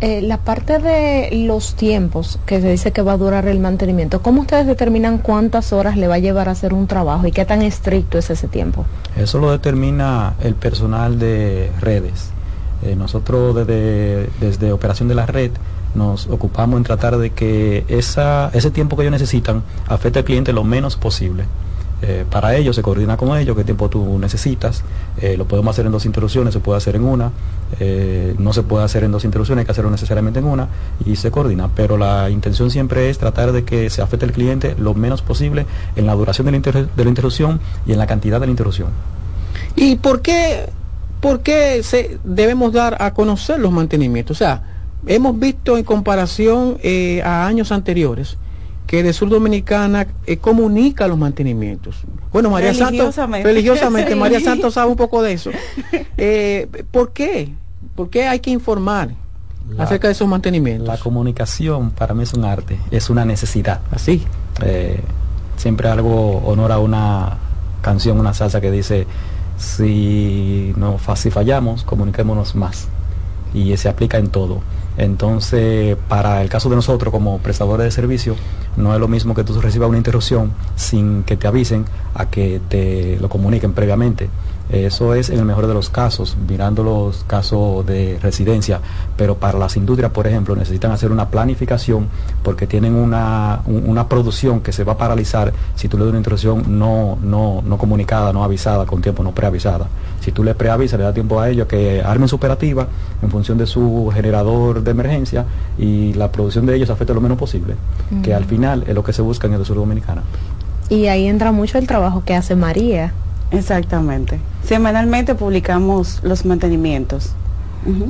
eh, 0.00 0.20
la 0.20 0.38
parte 0.38 0.80
de 0.80 1.30
los 1.46 1.76
tiempos 1.76 2.38
que 2.46 2.60
se 2.60 2.70
dice 2.70 2.92
que 2.92 3.00
va 3.00 3.12
a 3.12 3.16
durar 3.16 3.46
el 3.46 3.60
mantenimiento, 3.60 4.20
¿cómo 4.20 4.42
ustedes 4.42 4.66
determinan 4.66 5.18
cuántas 5.18 5.72
horas 5.72 5.96
le 5.96 6.08
va 6.08 6.16
a 6.16 6.18
llevar 6.18 6.48
a 6.48 6.52
hacer 6.52 6.74
un 6.74 6.86
trabajo 6.86 7.26
y 7.26 7.32
qué 7.32 7.44
tan 7.44 7.62
estricto 7.62 8.18
es 8.18 8.28
ese 8.28 8.48
tiempo? 8.48 8.84
Eso 9.16 9.38
lo 9.38 9.50
determina 9.50 10.34
el 10.42 10.56
personal 10.56 11.18
de 11.18 11.70
redes. 11.80 12.30
Eh, 12.84 12.96
nosotros 12.96 13.54
desde, 13.54 14.28
desde 14.40 14.72
operación 14.72 15.08
de 15.08 15.14
la 15.14 15.24
red 15.24 15.50
nos 15.94 16.26
ocupamos 16.26 16.76
en 16.76 16.84
tratar 16.84 17.16
de 17.16 17.30
que 17.30 17.84
esa, 17.88 18.50
ese 18.52 18.70
tiempo 18.70 18.96
que 18.96 19.04
ellos 19.04 19.12
necesitan 19.12 19.62
afecte 19.86 20.18
al 20.18 20.24
cliente 20.24 20.52
lo 20.52 20.64
menos 20.64 20.96
posible. 20.96 21.44
Eh, 22.02 22.26
para 22.28 22.54
ello 22.54 22.74
se 22.74 22.82
coordina 22.82 23.16
con 23.16 23.38
ellos 23.38 23.56
qué 23.56 23.64
tiempo 23.64 23.88
tú 23.88 24.18
necesitas. 24.18 24.82
Eh, 25.22 25.36
lo 25.38 25.46
podemos 25.46 25.74
hacer 25.74 25.86
en 25.86 25.92
dos 25.92 26.04
interrupciones, 26.04 26.52
se 26.52 26.60
puede 26.60 26.76
hacer 26.76 26.96
en 26.96 27.04
una. 27.04 27.30
No 28.38 28.52
se 28.52 28.62
puede 28.62 28.84
hacer 28.84 29.04
en 29.04 29.12
dos 29.12 29.24
interrupciones, 29.24 29.62
hay 29.62 29.66
que 29.66 29.72
hacerlo 29.72 29.90
necesariamente 29.90 30.40
en 30.40 30.44
una 30.44 30.68
y 31.06 31.16
se 31.16 31.30
coordina. 31.30 31.70
Pero 31.74 31.96
la 31.96 32.28
intención 32.28 32.70
siempre 32.70 33.08
es 33.08 33.18
tratar 33.18 33.52
de 33.52 33.64
que 33.64 33.88
se 33.88 34.02
afecte 34.02 34.26
al 34.26 34.32
cliente 34.32 34.74
lo 34.78 34.94
menos 34.94 35.22
posible 35.22 35.64
en 35.96 36.06
la 36.06 36.14
duración 36.14 36.44
de 36.46 37.04
la 37.04 37.08
interrupción 37.08 37.60
y 37.86 37.92
en 37.92 37.98
la 37.98 38.06
cantidad 38.06 38.38
de 38.40 38.46
la 38.46 38.50
interrupción. 38.50 38.90
¿Y 39.76 39.96
por 39.96 40.20
qué, 40.20 40.68
por 41.24 41.40
qué 41.40 41.82
se 41.82 42.18
debemos 42.22 42.70
dar 42.74 42.98
a 43.02 43.14
conocer 43.14 43.58
los 43.58 43.72
mantenimientos? 43.72 44.36
O 44.36 44.38
sea, 44.38 44.62
hemos 45.06 45.38
visto 45.38 45.78
en 45.78 45.84
comparación 45.84 46.76
eh, 46.82 47.22
a 47.24 47.46
años 47.46 47.72
anteriores 47.72 48.36
que 48.86 49.02
de 49.02 49.14
Sur 49.14 49.30
Dominicana 49.30 50.06
eh, 50.26 50.36
comunica 50.36 51.08
los 51.08 51.16
mantenimientos. 51.16 51.96
Bueno, 52.30 52.50
María 52.50 52.74
Santos, 52.74 53.16
Religiosamente. 53.42 54.12
Sí. 54.12 54.18
María 54.18 54.40
Santos 54.40 54.74
sabe 54.74 54.90
un 54.90 54.96
poco 54.96 55.22
de 55.22 55.32
eso. 55.32 55.50
Eh, 56.18 56.68
¿Por 56.90 57.12
qué? 57.12 57.48
¿Por 57.94 58.10
qué 58.10 58.26
hay 58.26 58.40
que 58.40 58.50
informar 58.50 59.08
La- 59.70 59.84
acerca 59.84 60.08
de 60.08 60.12
esos 60.12 60.28
mantenimientos? 60.28 60.86
La 60.86 60.98
comunicación 60.98 61.90
para 61.92 62.12
mí 62.12 62.24
es 62.24 62.34
un 62.34 62.44
arte, 62.44 62.78
es 62.90 63.08
una 63.08 63.24
necesidad. 63.24 63.80
Así. 63.90 64.22
Eh, 64.62 65.00
siempre 65.56 65.88
algo 65.88 66.42
honora 66.44 66.78
una 66.78 67.38
canción, 67.80 68.20
una 68.20 68.34
salsa 68.34 68.60
que 68.60 68.70
dice, 68.70 69.06
si, 69.56 70.72
no, 70.76 70.98
si 71.16 71.30
fallamos, 71.30 71.84
comuniquémonos 71.84 72.54
más. 72.54 72.88
Y 73.52 73.76
se 73.76 73.88
aplica 73.88 74.18
en 74.18 74.28
todo. 74.28 74.60
Entonces, 74.96 75.96
para 76.08 76.42
el 76.42 76.48
caso 76.48 76.68
de 76.68 76.76
nosotros 76.76 77.12
como 77.12 77.38
prestadores 77.38 77.84
de 77.84 77.90
servicio, 77.90 78.36
no 78.76 78.94
es 78.94 79.00
lo 79.00 79.08
mismo 79.08 79.34
que 79.34 79.44
tú 79.44 79.60
recibas 79.60 79.88
una 79.88 79.98
interrupción 79.98 80.52
sin 80.76 81.24
que 81.24 81.36
te 81.36 81.46
avisen 81.46 81.84
a 82.14 82.26
que 82.26 82.60
te 82.68 83.18
lo 83.20 83.28
comuniquen 83.28 83.72
previamente. 83.72 84.28
Eso 84.70 85.14
es 85.14 85.28
en 85.28 85.38
el 85.38 85.44
mejor 85.44 85.66
de 85.66 85.74
los 85.74 85.90
casos, 85.90 86.36
mirando 86.48 86.82
los 86.82 87.22
casos 87.24 87.84
de 87.86 88.18
residencia, 88.22 88.80
pero 89.16 89.36
para 89.36 89.58
las 89.58 89.76
industrias, 89.76 90.10
por 90.10 90.26
ejemplo, 90.26 90.56
necesitan 90.56 90.90
hacer 90.90 91.12
una 91.12 91.28
planificación 91.28 92.08
porque 92.42 92.66
tienen 92.66 92.94
una, 92.94 93.60
un- 93.66 93.84
una 93.88 94.08
producción 94.08 94.60
que 94.62 94.72
se 94.72 94.82
va 94.82 94.94
a 94.94 94.96
paralizar 94.98 95.52
si 95.76 95.86
tú 95.86 95.98
le 95.98 96.04
das 96.04 96.10
una 96.10 96.18
interrupción 96.18 96.78
no, 96.78 97.18
no, 97.22 97.62
no 97.64 97.76
comunicada, 97.78 98.32
no 98.32 98.42
avisada, 98.42 98.86
con 98.86 99.02
tiempo, 99.02 99.22
no 99.22 99.32
preavisada. 99.32 99.86
Si 100.20 100.32
tú 100.32 100.42
le 100.42 100.54
preavisas, 100.54 100.98
le 100.98 101.04
da 101.04 101.12
tiempo 101.12 101.38
a 101.38 101.50
ellos 101.50 101.66
que 101.68 102.02
armen 102.02 102.26
su 102.28 102.36
operativa 102.36 102.88
en 103.22 103.30
función 103.30 103.58
de 103.58 103.66
su 103.66 104.10
generador 104.14 104.82
de 104.82 104.90
emergencia 104.90 105.44
y 105.78 106.14
la 106.14 106.32
producción 106.32 106.64
de 106.64 106.74
ellos 106.76 106.88
afecte 106.88 107.12
lo 107.12 107.20
menos 107.20 107.36
posible, 107.36 107.74
que 108.22 108.32
Mm. 108.32 108.36
al 108.36 108.44
final 108.46 108.84
es 108.88 108.94
lo 108.94 109.04
que 109.04 109.12
se 109.12 109.20
busca 109.20 109.46
en 109.46 109.52
el 109.52 109.64
sur 109.66 109.76
dominicana. 109.76 110.22
Y 110.88 111.06
ahí 111.06 111.26
entra 111.26 111.52
mucho 111.52 111.76
el 111.78 111.86
trabajo 111.86 112.22
que 112.24 112.34
hace 112.34 112.56
María. 112.56 113.12
Exactamente. 113.50 114.40
Semanalmente 114.66 115.34
publicamos 115.34 116.20
los 116.22 116.44
mantenimientos. 116.44 117.32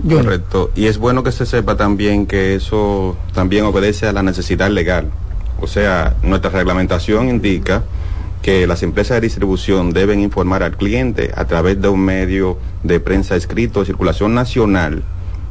Correcto. 0.08 0.70
Y 0.76 0.86
es 0.86 0.98
bueno 0.98 1.22
que 1.24 1.32
se 1.32 1.46
sepa 1.46 1.76
también 1.76 2.26
que 2.26 2.54
eso 2.54 3.16
también 3.34 3.64
obedece 3.64 4.06
a 4.06 4.12
la 4.12 4.22
necesidad 4.22 4.70
legal. 4.70 5.10
O 5.60 5.66
sea, 5.66 6.14
nuestra 6.22 6.50
reglamentación 6.50 7.28
indica 7.28 7.82
que 8.42 8.66
las 8.66 8.82
empresas 8.82 9.16
de 9.16 9.22
distribución 9.22 9.92
deben 9.92 10.20
informar 10.20 10.62
al 10.62 10.76
cliente 10.76 11.32
a 11.34 11.46
través 11.46 11.80
de 11.80 11.88
un 11.88 12.00
medio 12.00 12.58
de 12.82 13.00
prensa 13.00 13.34
escrito 13.36 13.80
de 13.80 13.86
circulación 13.86 14.34
nacional 14.34 15.02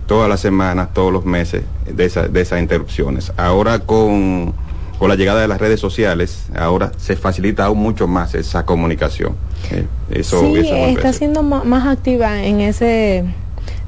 todas 0.07 0.29
las 0.29 0.39
semanas, 0.41 0.89
todos 0.93 1.11
los 1.11 1.25
meses 1.25 1.63
de, 1.91 2.05
esa- 2.05 2.27
de 2.27 2.41
esas 2.41 2.61
interrupciones. 2.61 3.33
Ahora 3.35 3.79
con, 3.79 4.53
con 4.99 5.09
la 5.09 5.15
llegada 5.15 5.41
de 5.41 5.47
las 5.47 5.59
redes 5.59 5.79
sociales, 5.79 6.45
ahora 6.55 6.91
se 6.97 7.15
facilita 7.15 7.65
aún 7.65 7.79
mucho 7.79 8.07
más 8.07 8.35
esa 8.35 8.65
comunicación. 8.65 9.35
Eh, 9.71 9.85
Eso, 10.11 10.39
sí, 10.41 10.59
eso 10.59 10.75
está 10.75 11.13
siendo 11.13 11.43
más 11.43 11.87
activa 11.87 12.43
en 12.43 12.61
ese 12.61 13.23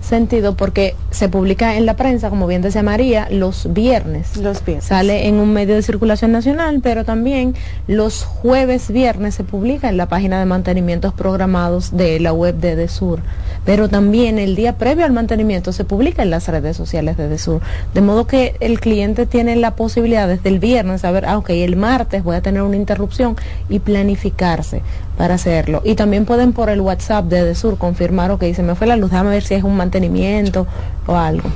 sentido 0.02 0.56
porque 0.56 0.96
se 1.16 1.30
publica 1.30 1.78
en 1.78 1.86
la 1.86 1.96
prensa, 1.96 2.30
como 2.30 2.46
bien 2.46 2.62
decía 2.62 2.84
María, 2.84 3.28
los 3.32 3.74
viernes. 3.74 4.38
Los 4.38 4.64
viernes. 4.64 4.86
Sale 4.86 5.28
en 5.28 5.36
un 5.36 5.54
medio 5.54 5.76
de 5.76 5.82
circulación 5.82 6.32
nacional, 6.32 6.82
pero 6.84 7.06
también 7.06 7.56
los 7.88 8.24
jueves, 8.24 8.92
viernes 8.92 9.36
se 9.36 9.44
publica 9.44 9.90
en 9.90 9.98
la 9.98 10.08
página 10.08 10.40
de 10.40 10.46
mantenimientos 10.46 11.14
programados 11.14 11.96
de 11.96 12.20
la 12.20 12.34
web 12.34 12.56
de 12.56 12.72
Edesur. 12.72 13.22
Pero 13.64 13.90
también 13.90 14.38
el 14.38 14.56
día 14.56 14.78
previo 14.78 15.06
al 15.06 15.14
mantenimiento 15.14 15.72
se 15.72 15.86
publica 15.86 16.22
en 16.22 16.30
las 16.30 16.48
redes 16.48 16.76
sociales 16.76 17.18
de 17.18 17.26
Edesur. 17.26 17.62
De 17.94 18.02
modo 18.02 18.28
que 18.28 18.56
el 18.60 18.80
cliente 18.80 19.26
tiene 19.26 19.56
la 19.56 19.76
posibilidad 19.76 20.28
desde 20.28 20.50
el 20.50 20.60
viernes 20.60 21.02
saber, 21.02 21.26
ah, 21.26 21.38
ok, 21.38 21.50
el 21.52 21.78
martes 21.78 22.24
voy 22.24 22.36
a 22.36 22.42
tener 22.42 22.62
una 22.62 22.76
interrupción 22.76 23.36
y 23.70 23.80
planificarse 23.80 24.82
para 25.18 25.36
hacerlo. 25.36 25.82
Y 25.86 25.96
también 25.96 26.26
pueden 26.26 26.54
por 26.54 26.70
el 26.70 26.82
WhatsApp 26.82 27.26
de 27.26 27.40
Edesur 27.40 27.78
confirmar, 27.78 28.32
ok, 28.32 28.44
se 28.54 28.64
me 28.64 28.76
fue 28.76 28.88
la 28.88 28.98
luz, 28.98 29.12
déjame 29.12 29.30
ver 29.32 29.44
si 29.44 29.54
es 29.54 29.64
un 29.64 29.78
mantenimiento 29.78 30.68
o 31.08 31.16
algo. 31.16 31.50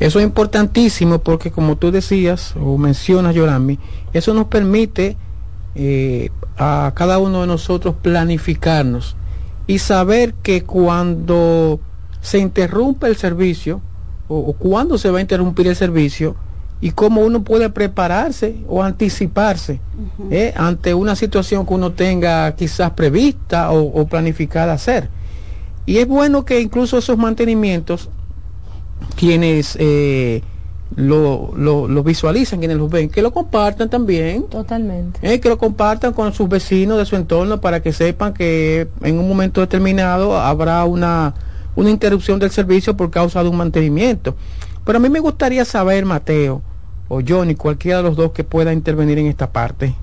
Eso 0.00 0.18
es 0.18 0.24
importantísimo 0.24 1.18
porque 1.20 1.50
como 1.50 1.76
tú 1.76 1.90
decías 1.90 2.54
o 2.60 2.76
mencionas, 2.78 3.34
Yorami, 3.34 3.78
eso 4.12 4.34
nos 4.34 4.46
permite 4.46 5.16
eh, 5.74 6.30
a 6.58 6.92
cada 6.94 7.18
uno 7.18 7.42
de 7.42 7.46
nosotros 7.46 7.94
planificarnos 8.02 9.16
y 9.66 9.78
saber 9.78 10.34
que 10.34 10.64
cuando 10.64 11.80
se 12.20 12.38
interrumpe 12.38 13.06
el 13.06 13.16
servicio 13.16 13.80
o, 14.28 14.38
o 14.38 14.52
cuándo 14.54 14.98
se 14.98 15.10
va 15.10 15.18
a 15.18 15.20
interrumpir 15.20 15.68
el 15.68 15.76
servicio 15.76 16.36
y 16.80 16.90
cómo 16.90 17.22
uno 17.22 17.42
puede 17.42 17.70
prepararse 17.70 18.56
o 18.68 18.82
anticiparse 18.82 19.80
eh, 20.30 20.52
ante 20.56 20.92
una 20.92 21.16
situación 21.16 21.64
que 21.64 21.72
uno 21.72 21.92
tenga 21.92 22.54
quizás 22.56 22.90
prevista 22.90 23.70
o, 23.70 24.00
o 24.00 24.06
planificada 24.06 24.74
hacer. 24.74 25.08
Y 25.86 25.98
es 25.98 26.06
bueno 26.06 26.44
que 26.44 26.60
incluso 26.60 26.98
esos 26.98 27.16
mantenimientos, 27.16 28.10
quienes 29.16 29.76
eh, 29.80 30.42
lo, 30.96 31.52
lo, 31.56 31.88
lo 31.88 32.02
visualizan, 32.02 32.58
quienes 32.58 32.76
los 32.76 32.90
ven, 32.90 33.08
que 33.08 33.22
lo 33.22 33.32
compartan 33.32 33.90
también. 33.90 34.44
Totalmente. 34.44 35.20
Eh, 35.22 35.40
que 35.40 35.48
lo 35.48 35.58
compartan 35.58 36.12
con 36.12 36.32
sus 36.32 36.48
vecinos 36.48 36.98
de 36.98 37.04
su 37.04 37.16
entorno 37.16 37.60
para 37.60 37.82
que 37.82 37.92
sepan 37.92 38.34
que 38.34 38.88
en 39.02 39.18
un 39.18 39.28
momento 39.28 39.60
determinado 39.60 40.38
habrá 40.38 40.84
una, 40.84 41.34
una 41.74 41.90
interrupción 41.90 42.38
del 42.38 42.50
servicio 42.50 42.96
por 42.96 43.10
causa 43.10 43.42
de 43.42 43.48
un 43.48 43.56
mantenimiento. 43.56 44.36
Pero 44.84 44.98
a 44.98 45.00
mí 45.00 45.08
me 45.08 45.20
gustaría 45.20 45.64
saber, 45.64 46.04
Mateo, 46.04 46.62
o 47.08 47.20
Johnny, 47.26 47.54
cualquiera 47.54 47.98
de 47.98 48.04
los 48.04 48.16
dos 48.16 48.32
que 48.32 48.44
pueda 48.44 48.72
intervenir 48.72 49.18
en 49.18 49.26
esta 49.26 49.50
parte, 49.50 49.94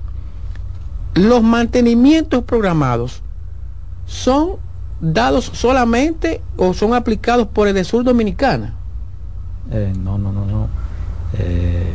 los 1.14 1.42
mantenimientos 1.42 2.42
programados 2.44 3.22
son 4.06 4.56
dados 5.00 5.50
solamente 5.52 6.40
o 6.56 6.74
son 6.74 6.94
aplicados 6.94 7.48
por 7.48 7.68
el 7.68 7.84
Sur 7.84 8.04
Dominicana. 8.04 8.76
Eh, 9.72 9.92
no, 9.98 10.18
no, 10.18 10.32
no, 10.32 10.44
no. 10.44 10.68
Eh, 11.38 11.94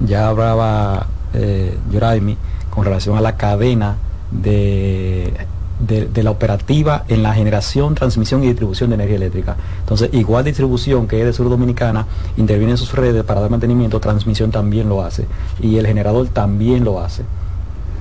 ya 0.00 0.28
hablaba 0.28 1.06
eh, 1.34 1.78
Yoraimi 1.90 2.36
con 2.70 2.84
relación 2.84 3.16
a 3.16 3.20
la 3.20 3.36
cadena 3.36 3.96
de, 4.30 5.32
de, 5.78 6.06
de 6.06 6.22
la 6.22 6.30
operativa 6.30 7.04
en 7.08 7.22
la 7.22 7.32
generación, 7.32 7.94
transmisión 7.94 8.42
y 8.42 8.48
distribución 8.48 8.90
de 8.90 8.94
energía 8.96 9.16
eléctrica. 9.16 9.56
Entonces, 9.80 10.10
igual 10.12 10.44
distribución 10.44 11.06
que 11.06 11.20
es 11.20 11.26
de 11.26 11.32
Sur 11.32 11.48
Dominicana, 11.48 12.06
interviene 12.36 12.72
en 12.72 12.78
sus 12.78 12.92
redes 12.92 13.22
para 13.24 13.40
dar 13.40 13.50
mantenimiento, 13.50 14.00
transmisión 14.00 14.50
también 14.50 14.88
lo 14.88 15.02
hace. 15.02 15.26
Y 15.60 15.76
el 15.78 15.86
generador 15.86 16.28
también 16.28 16.84
lo 16.84 17.00
hace. 17.00 17.22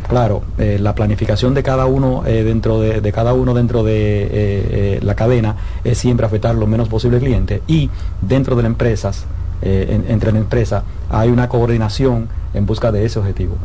Claro, 0.07 0.43
eh, 0.59 0.77
la 0.79 0.93
planificación 0.93 1.53
de 1.55 1.63
cada 1.63 1.87
uno 1.87 2.23
eh, 2.27 2.43
dentro 2.43 2.79
de, 2.79 3.11
cada 3.11 3.33
uno 3.33 3.53
dentro 3.53 3.83
de 3.83 4.27
eh, 4.31 4.99
la 5.01 5.15
cadena 5.15 5.55
es 5.83 5.97
siempre 5.97 6.25
afectar 6.25 6.53
lo 6.55 6.67
menos 6.67 6.89
posible 6.89 7.17
al 7.17 7.23
cliente 7.23 7.61
y 7.67 7.89
dentro 8.21 8.55
de 8.55 8.63
las 8.63 8.69
empresas, 8.71 9.25
en- 9.61 10.05
entre 10.09 10.31
la 10.31 10.37
empresa, 10.39 10.83
hay 11.09 11.29
una 11.29 11.49
coordinación 11.49 12.27
en 12.53 12.65
busca 12.67 12.91
de 12.91 13.03
ese 13.05 13.17
objetivo. 13.19 13.55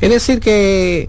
Es 0.00 0.10
decir, 0.10 0.40
que 0.40 1.08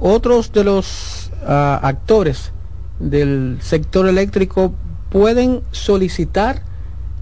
otros 0.00 0.50
de 0.52 0.64
los 0.64 1.30
ah, 1.46 1.78
actores 1.82 2.50
del 2.98 3.58
sector 3.60 4.08
eléctrico 4.08 4.72
pueden 5.10 5.60
solicitar 5.70 6.62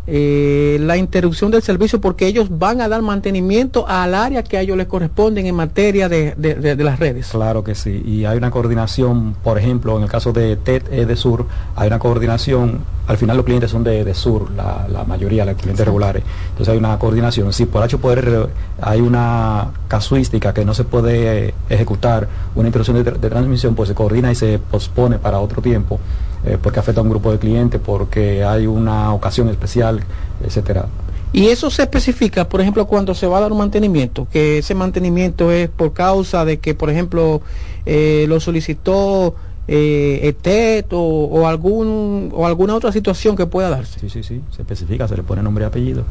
eh, 0.09 0.79
la 0.81 0.97
interrupción 0.97 1.51
del 1.51 1.63
servicio 1.63 2.01
porque 2.01 2.27
ellos 2.27 2.47
van 2.51 2.81
a 2.81 2.89
dar 2.89 3.03
mantenimiento 3.03 3.87
al 3.89 4.15
área 4.15 4.43
que 4.45 4.57
a 4.57 4.61
ellos 4.61 4.77
les 4.77 4.87
corresponden 4.87 5.47
en 5.47 5.55
materia 5.55 6.09
de, 6.09 6.35
de- 6.37 6.55
de- 6.55 6.77
de 6.77 6.85
las 6.85 6.99
redes. 6.99 7.29
Claro 7.29 7.65
que 7.65 7.75
sí, 7.75 8.03
y 8.07 8.25
hay 8.25 8.37
una 8.39 8.51
coordinación, 8.51 9.35
por 9.43 9.59
ejemplo, 9.59 9.97
en 9.97 10.05
el 10.05 10.09
caso 10.09 10.33
de 10.33 10.57
TED 10.57 10.83
eh, 10.93 11.07
de 11.07 11.17
Sur, 11.17 11.47
hay 11.75 11.89
una 11.89 11.99
coordinación, 11.99 12.81
al 13.09 13.17
final 13.19 13.37
los 13.37 13.45
clientes 13.47 13.71
son 13.71 13.83
de, 13.85 14.05
de 14.05 14.15
Sur, 14.15 14.51
la, 14.53 14.87
la 14.91 15.05
mayoría, 15.05 15.45
los 15.45 15.57
clientes 15.57 15.85
regulares, 15.85 16.23
entonces 16.51 16.73
hay 16.73 16.79
una 16.79 16.99
coordinación, 16.99 17.53
si 17.53 17.67
por 17.67 17.83
H 17.83 17.99
por 17.99 18.17
R 18.19 18.47
hay 18.81 19.01
una 19.01 19.69
casuística 19.89 20.55
que 20.55 20.65
no 20.65 20.75
se 20.75 20.85
puede 20.85 21.55
ejecutar 21.69 22.29
una 22.55 22.69
interrupción 22.69 23.03
de, 23.03 23.11
de 23.11 23.29
transmisión, 23.31 23.75
pues 23.75 23.89
se 23.89 23.95
coordina 23.95 24.31
y 24.31 24.35
se 24.35 24.59
pospone 24.59 25.19
para 25.19 25.41
otro 25.41 25.61
tiempo, 25.63 25.99
eh, 26.47 26.59
porque 26.63 26.81
afecta 26.81 27.01
a 27.01 27.05
un 27.05 27.11
grupo 27.11 27.33
de 27.33 27.39
clientes, 27.39 27.81
porque 27.85 28.45
hay 28.45 28.67
una 28.67 29.13
ocasión 29.13 29.49
especial, 29.49 30.01
etcétera. 30.45 30.87
Y 31.33 31.49
eso 31.49 31.71
se 31.71 31.83
especifica, 31.83 32.49
por 32.49 32.61
ejemplo, 32.61 32.87
cuando 32.87 33.15
se 33.15 33.27
va 33.27 33.39
a 33.39 33.41
dar 33.41 33.53
un 33.53 33.59
mantenimiento, 33.59 34.27
que 34.31 34.59
ese 34.59 34.75
mantenimiento 34.75 35.51
es 35.51 35.69
por 35.69 35.93
causa 35.93 36.45
de 36.45 36.59
que, 36.59 36.75
por 36.75 36.89
ejemplo, 36.89 37.43
eh, 37.85 38.25
lo 38.29 38.39
solicitó 38.41 39.35
eh, 39.69 40.21
ETET 40.23 40.93
o, 40.93 41.01
o 41.01 41.47
algún 41.47 42.31
o 42.33 42.47
alguna 42.47 42.75
otra 42.77 42.93
situación 42.93 43.37
que 43.37 43.47
pueda 43.47 43.69
darse. 43.69 43.99
Sí, 43.99 44.09
sí, 44.09 44.23
sí, 44.23 44.41
se 44.55 44.63
especifica, 44.63 45.09
se 45.09 45.17
le 45.17 45.25
pone 45.25 45.43
nombre 45.43 45.65
y 45.65 45.67
apellido. 45.67 46.05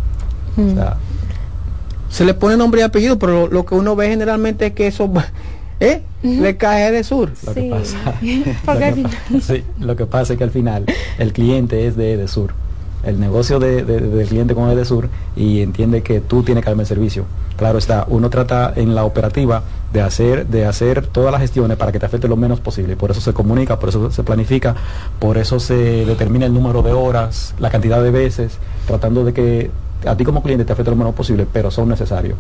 Mm. 0.58 0.72
O 0.72 0.76
sea, 0.76 0.98
Se 2.10 2.26
le 2.26 2.34
pone 2.34 2.56
nombre 2.58 2.82
y 2.82 2.84
apellido, 2.84 3.18
pero 3.18 3.32
lo, 3.34 3.48
lo 3.48 3.66
que 3.66 3.74
uno 3.76 3.96
ve 3.96 4.10
generalmente 4.10 4.68
es 4.68 4.74
que 4.74 4.88
eso 4.88 5.10
¿eh? 5.80 6.04
le 6.24 6.58
cae 6.58 6.92
de 6.92 7.04
sur. 7.04 7.32
Lo 7.46 7.54
que 7.54 7.70
pasa, 7.70 7.98
Porque 8.66 8.92
lo, 9.04 9.10
que, 9.10 9.42
sí, 9.42 9.64
lo 9.80 9.96
que 9.96 10.06
pasa 10.06 10.34
es 10.34 10.38
que 10.38 10.44
al 10.44 10.52
final 10.52 10.86
el 11.20 11.34
cliente 11.34 11.88
es 11.88 11.96
de 11.96 12.14
Edesur. 12.14 12.54
El 13.04 13.20
negocio 13.20 13.60
de, 13.60 13.84
de- 13.84 14.00
del 14.02 14.28
cliente 14.28 14.56
con 14.56 14.70
Edesur 14.72 15.10
y 15.36 15.62
entiende 15.62 16.02
que 16.02 16.22
tú 16.22 16.42
tienes 16.42 16.64
que 16.64 16.72
darme 16.72 16.84
el 16.84 16.88
servicio. 16.88 17.26
Claro 17.56 17.78
está, 17.78 18.06
uno 18.10 18.30
trata 18.32 18.74
en 18.76 18.96
la 18.96 19.06
operativa 19.06 19.62
de 19.94 20.02
hacer, 20.02 20.48
de 20.48 20.66
hacer 20.66 21.06
todas 21.08 21.32
las 21.32 21.40
gestiones 21.42 21.78
para 21.78 21.92
que 21.92 22.00
te 22.00 22.06
afecte 22.08 22.28
lo 22.28 22.36
menos 22.36 22.60
posible. 22.60 22.96
Por 22.96 23.12
eso 23.12 23.22
se 23.22 23.32
comunica, 23.32 23.78
por 23.80 23.90
eso 23.90 24.10
se 24.12 24.24
planifica, 24.24 24.76
por 25.20 25.38
eso 25.38 25.60
se 25.60 25.76
determina 26.06 26.48
el 26.48 26.54
número 26.54 26.82
de 26.82 26.92
horas, 26.94 27.54
la 27.60 27.70
cantidad 27.70 28.02
de 28.02 28.10
veces, 28.12 28.58
tratando 28.88 29.24
de 29.24 29.34
que 29.34 29.72
a 30.06 30.18
ti 30.18 30.26
como 30.26 30.42
cliente 30.42 30.66
te 30.66 30.74
afecte 30.74 30.90
lo 30.92 30.98
menos 30.98 31.14
posible, 31.14 31.46
pero 31.52 31.70
son 31.72 31.88
necesarios. 31.90 32.38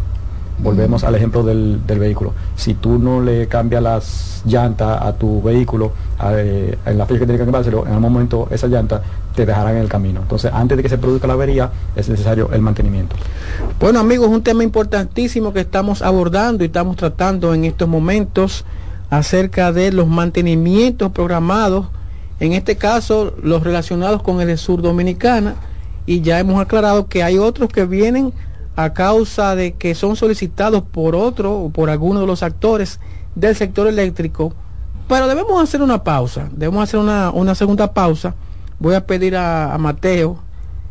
Volvemos 0.57 1.03
al 1.03 1.15
ejemplo 1.15 1.43
del, 1.43 1.85
del 1.85 1.99
vehículo. 1.99 2.33
Si 2.55 2.75
tú 2.75 2.97
no 2.97 3.21
le 3.21 3.47
cambias 3.47 3.83
las 3.83 4.35
llantas 4.45 5.01
a 5.01 5.13
tu 5.13 5.41
vehículo 5.41 5.91
eh, 6.23 6.77
en 6.85 6.97
la 6.97 7.05
fecha 7.05 7.19
que 7.19 7.25
tiene 7.25 7.39
que 7.39 7.45
cambiárselo, 7.45 7.85
en 7.85 7.93
algún 7.93 8.13
momento 8.13 8.47
esa 8.51 8.67
llanta 8.67 9.01
te 9.35 9.45
dejarán 9.45 9.75
en 9.75 9.81
el 9.81 9.89
camino. 9.89 10.21
Entonces, 10.21 10.51
antes 10.53 10.77
de 10.77 10.83
que 10.83 10.89
se 10.89 10.97
produzca 10.97 11.27
la 11.27 11.33
avería, 11.33 11.71
es 11.95 12.07
necesario 12.07 12.49
el 12.53 12.61
mantenimiento. 12.61 13.15
Bueno 13.79 13.99
amigos, 13.99 14.29
un 14.29 14.43
tema 14.43 14.63
importantísimo 14.63 15.51
que 15.51 15.59
estamos 15.61 16.01
abordando 16.01 16.63
y 16.63 16.67
estamos 16.67 16.95
tratando 16.95 17.53
en 17.53 17.65
estos 17.65 17.87
momentos 17.87 18.65
acerca 19.09 19.71
de 19.71 19.91
los 19.91 20.07
mantenimientos 20.07 21.11
programados, 21.11 21.87
en 22.39 22.53
este 22.53 22.77
caso 22.77 23.33
los 23.41 23.63
relacionados 23.63 24.21
con 24.21 24.41
el 24.41 24.57
sur 24.57 24.81
dominicana 24.81 25.55
y 26.05 26.21
ya 26.21 26.39
hemos 26.39 26.61
aclarado 26.61 27.07
que 27.07 27.23
hay 27.23 27.37
otros 27.37 27.69
que 27.69 27.85
vienen 27.85 28.33
a 28.75 28.93
causa 28.93 29.55
de 29.55 29.73
que 29.73 29.95
son 29.95 30.15
solicitados 30.15 30.83
por 30.83 31.15
otro 31.15 31.53
o 31.53 31.69
por 31.69 31.89
alguno 31.89 32.21
de 32.21 32.27
los 32.27 32.43
actores 32.43 32.99
del 33.35 33.55
sector 33.55 33.87
eléctrico. 33.87 34.53
Pero 35.07 35.27
debemos 35.27 35.61
hacer 35.61 35.81
una 35.81 36.03
pausa, 36.03 36.49
debemos 36.51 36.83
hacer 36.83 36.99
una, 36.99 37.31
una 37.31 37.55
segunda 37.55 37.93
pausa. 37.93 38.35
Voy 38.79 38.95
a 38.95 39.05
pedir 39.05 39.35
a, 39.35 39.73
a 39.73 39.77
Mateo 39.77 40.39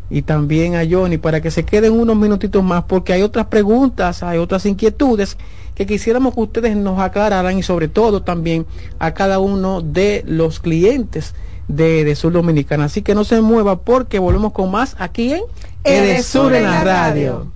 y 0.09 0.23
también 0.23 0.77
a 0.77 0.83
Johnny 0.89 1.19
para 1.19 1.41
que 1.41 1.51
se 1.51 1.65
queden 1.65 1.99
unos 1.99 2.17
minutitos 2.17 2.63
más 2.63 2.85
porque 2.85 3.13
hay 3.13 3.23
otras 3.23 3.47
preguntas, 3.47 4.23
hay 4.23 4.39
otras 4.39 4.67
inquietudes 4.67 5.37
que 5.75 5.87
quisiéramos 5.87 6.35
que 6.35 6.41
ustedes 6.41 6.77
nos 6.77 7.01
aclararan 7.01 7.59
y 7.59 7.63
sobre 7.63 7.89
todo 7.89 8.23
también 8.23 8.67
a 8.99 9.13
cada 9.13 9.39
uno 9.41 9.81
de 9.81 10.23
los 10.27 10.61
clientes 10.61 11.35
de, 11.69 12.05
de 12.05 12.15
Sur 12.15 12.33
Dominicana. 12.33 12.85
Así 12.85 13.03
que 13.03 13.15
no 13.15 13.25
se 13.25 13.41
mueva 13.41 13.81
porque 13.81 14.19
volvemos 14.19 14.53
con 14.53 14.71
más 14.71 14.95
aquí 14.99 15.33
en 15.33 15.43
Edesur 15.83 16.55
en 16.55 16.65
la 16.65 16.85
radio. 16.85 17.47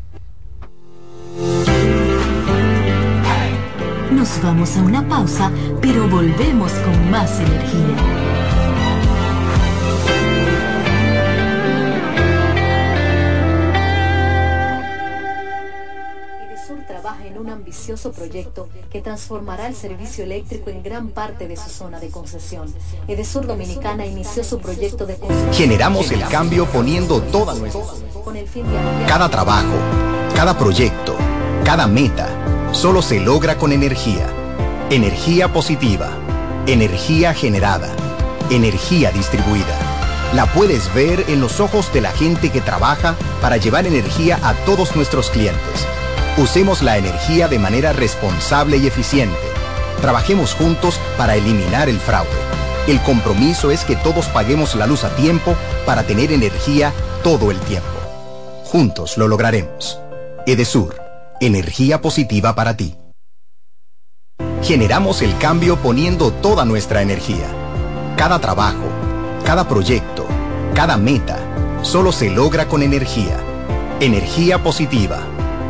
Nos 4.10 4.43
vamos 4.43 4.77
a 4.77 4.82
una 4.82 5.06
pausa, 5.09 5.52
pero 5.81 6.09
volvemos 6.09 6.73
con 6.73 7.10
más 7.10 7.39
energía. 7.39 8.28
En 17.39 17.47
un 17.47 17.51
ambicioso 17.51 18.12
proyecto 18.12 18.69
que 18.90 19.01
transformará 19.01 19.69
el 19.69 19.74
servicio 19.74 20.24
eléctrico 20.24 20.70
en 20.70 20.82
gran 20.82 21.09
parte 21.09 21.47
de 21.47 21.56
su 21.56 21.70
zona 21.70 22.01
de 22.01 22.10
concesión. 22.10 22.73
Edesur 23.06 23.47
Dominicana 23.47 24.05
inició 24.05 24.43
su 24.43 24.59
proyecto 24.59 25.06
de 25.06 25.16
construcción. 25.16 25.55
Generamos 25.55 26.10
el 26.10 26.27
cambio 26.28 26.66
poniendo 26.66 27.20
toda 27.23 27.55
nuestra... 27.55 27.82
Cada 29.06 29.31
trabajo, 29.31 29.74
cada 30.35 30.59
proyecto, 30.59 31.16
cada 31.65 31.86
meta, 31.86 32.28
solo 32.73 33.02
se 33.02 33.20
logra 33.20 33.56
con 33.56 33.73
energía. 33.73 34.27
Energía 34.90 35.52
positiva, 35.52 36.10
energía 36.66 37.35
generada, 37.35 37.89
energía 38.51 39.10
distribuida. 39.12 39.78
La 40.35 40.47
puedes 40.52 40.93
ver 40.93 41.24
en 41.28 41.40
los 41.40 41.60
ojos 41.60 41.93
de 41.93 42.01
la 42.01 42.10
gente 42.10 42.51
que 42.51 42.60
trabaja 42.60 43.15
para 43.40 43.56
llevar 43.56 43.86
energía 43.86 44.39
a 44.43 44.55
todos 44.66 44.94
nuestros 44.97 45.31
clientes. 45.31 45.86
Usemos 46.39 46.82
la 46.82 46.97
energía 46.98 47.48
de 47.48 47.59
manera 47.59 47.93
responsable 47.93 48.77
y 48.77 48.86
eficiente. 48.86 49.36
Trabajemos 50.01 50.55
juntos 50.55 51.01
para 51.16 51.35
eliminar 51.35 51.89
el 51.89 51.98
fraude. 51.98 52.28
El 52.86 53.01
compromiso 53.02 53.73
es 53.73 53.85
que 53.85 53.97
todos 53.97 54.27
paguemos 54.27 54.77
la 54.77 54.86
luz 54.86 55.02
a 55.02 55.10
tiempo 55.16 55.56
para 55.85 56.05
tener 56.05 56.31
energía 56.31 56.93
todo 57.24 57.51
el 57.51 57.59
tiempo. 57.59 57.89
Juntos 58.66 59.19
lo 59.19 59.27
lograremos. 59.27 59.98
Edesur, 60.47 60.94
energía 61.40 62.01
positiva 62.01 62.55
para 62.55 62.77
ti. 62.77 62.94
Generamos 64.62 65.23
el 65.23 65.36
cambio 65.39 65.77
poniendo 65.78 66.31
toda 66.31 66.65
nuestra 66.65 67.02
energía. 67.02 67.48
Cada 68.16 68.39
trabajo, 68.39 68.86
cada 69.44 69.66
proyecto, 69.66 70.24
cada 70.73 70.98
meta, 70.98 71.36
solo 71.82 72.12
se 72.12 72.31
logra 72.31 72.69
con 72.69 72.85
energía. 72.85 73.36
Energía 73.98 74.62
positiva, 74.62 75.19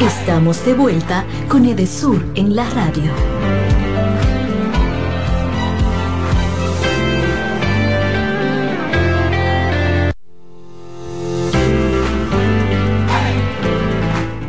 Estamos 0.00 0.64
de 0.64 0.74
vuelta 0.74 1.24
con 1.48 1.64
Edesur 1.64 2.24
en 2.36 2.54
la 2.54 2.70
radio. 2.70 3.12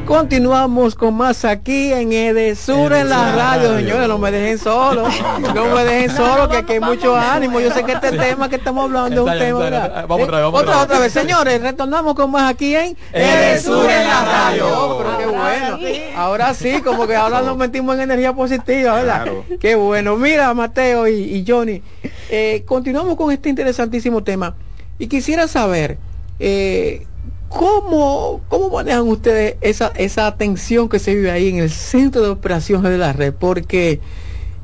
Continuamos 0.10 0.96
con 0.96 1.14
más 1.14 1.46
aquí 1.46 1.94
en 1.94 2.12
Edesur 2.12 2.92
en 2.94 3.10
la 3.10 3.36
radio, 3.36 3.78
señores, 3.78 4.08
no 4.08 4.18
me 4.18 4.32
dejen 4.32 4.58
solo, 4.58 5.08
no 5.54 5.66
me 5.76 5.86
dejen 5.86 6.10
solo, 6.10 6.50
que 6.50 6.58
aquí 6.58 6.74
hay 6.74 6.80
mucho 6.80 7.16
ánimo. 7.16 7.60
Yo 7.60 7.72
sé 7.72 7.84
que 7.84 7.92
este 7.92 8.14
tema 8.14 8.50
que 8.50 8.56
estamos 8.56 8.86
hablando 8.86 9.28
es 9.28 9.34
un 9.34 9.40
tema, 9.40 9.60
¿verdad? 9.60 10.06
Vamos 10.08 10.24
otra 10.24 10.38
vez, 10.38 10.46
vamos 10.46 10.62
otra, 10.62 10.82
otra 10.82 10.98
vez, 10.98 11.14
señores, 11.14 11.62
retornamos 11.62 12.16
con 12.16 12.32
más 12.32 12.52
aquí 12.52 12.76
en 12.76 12.98
Edesur 13.14 13.88
en 13.88 14.08
la 14.08 14.26
radio. 14.26 14.66
Oh, 14.68 14.98
pero 14.98 15.18
qué 15.20 15.26
bueno. 15.28 15.78
Ahora 16.16 16.56
sí, 16.56 16.82
como 16.82 17.06
que 17.06 17.16
ahora 17.16 17.44
nos 17.44 17.56
metimos 17.56 17.94
en 17.94 18.02
energía 18.02 18.34
positiva, 18.34 18.96
¿verdad? 18.96 19.28
Qué 19.60 19.76
bueno. 19.76 20.16
Mira, 20.16 20.52
Mateo 20.56 21.08
y, 21.08 21.22
y 21.22 21.46
Johnny, 21.48 21.84
eh, 22.32 22.64
continuamos 22.66 23.16
con 23.16 23.32
este 23.32 23.50
interesantísimo 23.50 24.24
tema 24.24 24.56
y 24.98 25.06
quisiera 25.06 25.48
saber 25.48 26.00
eh, 26.40 27.06
cómo, 27.50 28.42
cómo 28.48 28.70
manejan 28.70 29.08
ustedes 29.08 29.58
esa, 29.62 29.88
esa 29.96 30.36
tensión 30.38 30.88
que 30.88 31.00
se 31.00 31.16
vive 31.16 31.32
ahí 31.32 31.50
en 31.50 31.58
el 31.58 31.70
centro 31.70 32.22
de 32.22 32.30
operaciones 32.30 32.92
de 32.92 32.98
la 32.98 33.12
red, 33.12 33.34
porque 33.34 34.00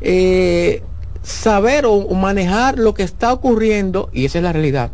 eh, 0.01 0.83
saber 1.23 1.85
o, 1.87 2.07
manejar 2.11 2.77
lo 2.77 2.93
que 2.93 3.03
está 3.03 3.33
ocurriendo, 3.33 4.09
y 4.13 4.25
esa 4.25 4.37
es 4.37 4.43
la 4.43 4.53
realidad, 4.53 4.91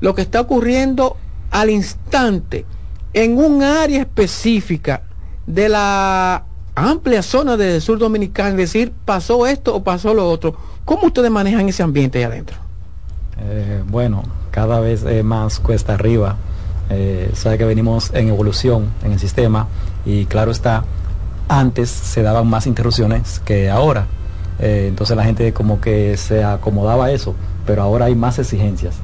lo 0.00 0.14
que 0.14 0.22
está 0.22 0.40
ocurriendo 0.40 1.16
al 1.50 1.70
instante 1.70 2.64
en 3.12 3.38
un 3.38 3.62
área 3.62 4.00
específica 4.00 5.02
de 5.46 5.68
la 5.68 6.44
amplia 6.74 7.22
zona 7.22 7.56
del 7.56 7.80
sur 7.80 7.98
dominicano, 7.98 8.50
es 8.50 8.56
decir, 8.56 8.92
pasó 9.04 9.46
esto 9.46 9.74
o 9.74 9.84
pasó 9.84 10.12
lo 10.12 10.28
otro. 10.28 10.56
¿Cómo 10.84 11.06
ustedes 11.06 11.30
manejan 11.30 11.68
ese 11.68 11.82
ambiente 11.82 12.18
ahí 12.18 12.24
adentro? 12.24 12.56
Eh, 13.38 13.82
bueno, 13.86 14.22
cada 14.50 14.80
vez 14.80 15.04
más 15.24 15.60
cuesta 15.60 15.94
arriba. 15.94 16.36
Eh, 16.90 17.30
sabe 17.34 17.58
que 17.58 17.64
venimos 17.64 18.10
en 18.14 18.28
evolución 18.28 18.90
en 19.02 19.12
el 19.12 19.18
sistema 19.18 19.66
y 20.04 20.26
claro 20.26 20.50
está, 20.52 20.84
antes 21.48 21.90
se 21.90 22.22
daban 22.22 22.46
más 22.48 22.66
interrupciones 22.66 23.40
que 23.44 23.70
ahora. 23.70 24.06
Eh, 24.58 24.86
entonces 24.88 25.16
la 25.16 25.24
gente 25.24 25.52
como 25.52 25.80
que 25.80 26.16
se 26.16 26.42
acomodaba 26.44 27.06
a 27.06 27.10
eso, 27.12 27.34
pero 27.66 27.82
ahora 27.82 28.06
hay 28.06 28.14
más 28.14 28.38
exigencias. 28.38 28.94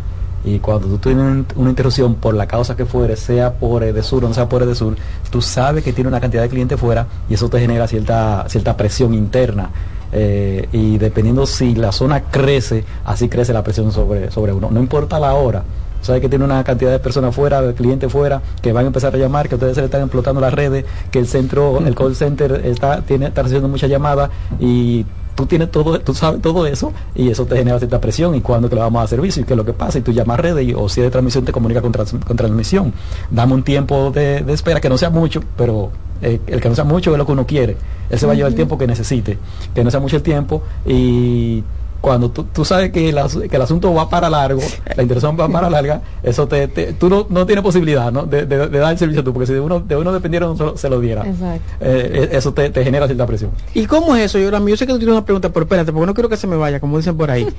Y 0.44 0.58
cuando 0.58 0.88
tú 0.88 0.98
tienes 0.98 1.22
un- 1.24 1.46
una 1.56 1.70
interrupción 1.70 2.14
por 2.16 2.34
la 2.34 2.46
causa 2.46 2.74
que 2.74 2.84
fuere, 2.84 3.16
sea 3.16 3.52
por 3.54 3.84
Edesur 3.84 4.24
o 4.24 4.28
no 4.28 4.34
sea 4.34 4.48
por 4.48 4.62
Edesur, 4.62 4.96
tú 5.30 5.40
sabes 5.40 5.84
que 5.84 5.92
tiene 5.92 6.08
una 6.08 6.20
cantidad 6.20 6.42
de 6.42 6.48
clientes 6.48 6.80
fuera 6.80 7.06
y 7.28 7.34
eso 7.34 7.48
te 7.48 7.60
genera 7.60 7.86
cierta, 7.86 8.44
cierta 8.48 8.76
presión 8.76 9.14
interna. 9.14 9.70
Eh, 10.14 10.68
y 10.72 10.98
dependiendo 10.98 11.46
si 11.46 11.74
la 11.74 11.90
zona 11.92 12.24
crece, 12.24 12.84
así 13.04 13.28
crece 13.28 13.52
la 13.52 13.62
presión 13.62 13.92
sobre, 13.92 14.30
sobre 14.30 14.52
uno. 14.52 14.68
No 14.70 14.80
importa 14.80 15.18
la 15.20 15.34
hora. 15.34 15.62
Sabe 16.02 16.20
que 16.20 16.28
tiene 16.28 16.44
una 16.44 16.62
cantidad 16.64 16.90
de 16.90 16.98
personas 16.98 17.34
fuera, 17.34 17.62
de 17.62 17.72
clientes 17.74 18.12
fuera, 18.12 18.42
que 18.60 18.72
van 18.72 18.84
a 18.84 18.86
empezar 18.88 19.14
a 19.14 19.18
llamar, 19.18 19.48
que 19.48 19.54
ustedes 19.54 19.74
se 19.76 19.80
le 19.80 19.86
están 19.86 20.02
explotando 20.02 20.40
las 20.40 20.52
redes, 20.52 20.84
que 21.10 21.18
el 21.18 21.26
centro, 21.26 21.78
el 21.78 21.94
call 21.94 22.14
center 22.14 22.60
está, 22.64 23.00
tiene, 23.02 23.26
está 23.26 23.42
recibiendo 23.42 23.68
muchas 23.68 23.88
llamadas 23.88 24.28
y 24.60 25.06
tú 25.34 25.46
tienes 25.46 25.70
todo, 25.70 25.98
tú 26.00 26.12
sabes 26.12 26.42
todo 26.42 26.66
eso 26.66 26.92
y 27.14 27.30
eso 27.30 27.46
te 27.46 27.56
genera 27.56 27.78
cierta 27.78 28.00
presión 28.00 28.34
y 28.34 28.40
cuándo 28.42 28.68
que 28.68 28.74
le 28.74 28.82
vamos 28.82 29.02
a 29.02 29.06
servicio 29.06 29.42
y 29.42 29.44
qué 29.46 29.54
es 29.54 29.56
lo 29.56 29.64
que 29.64 29.72
pasa 29.72 29.98
y 29.98 30.02
tú 30.02 30.12
llamas 30.12 30.38
a 30.38 30.42
redes 30.42 30.68
y, 30.68 30.74
o 30.74 30.88
si 30.90 31.00
es 31.00 31.06
de 31.06 31.10
transmisión 31.10 31.44
te 31.44 31.52
comunica 31.52 31.80
con, 31.80 31.90
trans- 31.92 32.14
con 32.26 32.36
transmisión. 32.36 32.92
Dame 33.30 33.54
un 33.54 33.62
tiempo 33.62 34.10
de, 34.10 34.42
de 34.42 34.52
espera 34.52 34.80
que 34.80 34.88
no 34.90 34.98
sea 34.98 35.08
mucho, 35.08 35.40
pero 35.56 35.90
eh, 36.20 36.40
el 36.46 36.60
que 36.60 36.68
no 36.68 36.74
sea 36.74 36.84
mucho 36.84 37.12
es 37.12 37.18
lo 37.18 37.24
que 37.24 37.32
uno 37.32 37.46
quiere. 37.46 37.76
Él 38.10 38.18
se 38.18 38.26
va 38.26 38.32
a 38.32 38.34
llevar 38.34 38.50
el 38.50 38.56
tiempo 38.56 38.76
que 38.76 38.86
necesite, 38.86 39.38
que 39.74 39.82
no 39.82 39.90
sea 39.90 40.00
mucho 40.00 40.16
el 40.16 40.22
tiempo 40.22 40.62
y 40.86 41.62
cuando 42.02 42.30
tú, 42.30 42.44
tú 42.52 42.64
sabes 42.64 42.90
que 42.90 43.08
el, 43.08 43.16
asu- 43.16 43.48
que 43.48 43.56
el 43.56 43.62
asunto 43.62 43.94
va 43.94 44.10
para 44.10 44.28
largo, 44.28 44.60
la 44.96 45.02
interacción 45.02 45.36
va 45.40 45.48
para 45.48 45.70
larga, 45.70 46.02
eso 46.22 46.46
te, 46.48 46.66
te- 46.68 46.92
tú 46.94 47.08
no, 47.08 47.26
no 47.30 47.46
tienes 47.46 47.62
posibilidad 47.62 48.10
¿no? 48.12 48.24
De, 48.26 48.44
de- 48.44 48.68
de 48.68 48.78
dar 48.78 48.92
el 48.92 48.98
servicio 48.98 49.22
tú, 49.22 49.32
porque 49.32 49.46
si 49.46 49.52
de 49.54 49.60
uno, 49.60 49.78
de 49.80 49.96
uno 49.96 50.12
dependiera 50.12 50.46
uno 50.46 50.56
solo 50.58 50.76
se 50.76 50.90
lo 50.90 51.00
diera. 51.00 51.22
Exacto. 51.26 51.62
Eh, 51.80 52.10
eh, 52.12 52.28
eso 52.32 52.52
te, 52.52 52.68
te 52.70 52.82
genera 52.84 53.06
cierta 53.06 53.24
presión. 53.24 53.52
¿Y 53.72 53.86
cómo 53.86 54.14
es 54.16 54.24
eso? 54.24 54.38
Yo, 54.38 54.50
yo 54.50 54.76
sé 54.76 54.84
que 54.86 54.92
tú 54.92 54.98
tienes 54.98 55.12
una 55.14 55.24
pregunta, 55.24 55.48
pero 55.50 55.62
espérate, 55.64 55.92
porque 55.92 56.06
no 56.06 56.12
quiero 56.14 56.28
que 56.28 56.36
se 56.36 56.46
me 56.48 56.56
vaya, 56.56 56.80
como 56.80 56.98
dicen 56.98 57.16
por 57.16 57.30
ahí. 57.30 57.46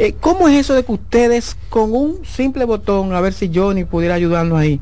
Eh, 0.00 0.14
¿Cómo 0.20 0.46
es 0.46 0.54
eso 0.56 0.74
de 0.74 0.84
que 0.84 0.92
ustedes 0.92 1.56
con 1.70 1.92
un 1.92 2.18
simple 2.24 2.64
botón, 2.64 3.12
a 3.14 3.20
ver 3.20 3.32
si 3.32 3.50
Johnny 3.52 3.82
pudiera 3.84 4.14
ayudarnos 4.14 4.56
ahí, 4.56 4.80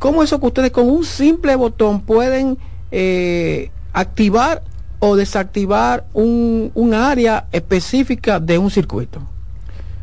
¿cómo 0.00 0.20
es 0.24 0.30
eso 0.30 0.40
que 0.40 0.46
ustedes 0.46 0.72
con 0.72 0.90
un 0.90 1.04
simple 1.04 1.54
botón 1.54 2.00
pueden 2.00 2.58
eh, 2.90 3.70
activar 3.92 4.62
o 5.00 5.16
desactivar 5.16 6.04
un, 6.12 6.70
un 6.74 6.94
área 6.94 7.46
específica 7.52 8.40
de 8.40 8.58
un 8.58 8.70
circuito? 8.70 9.20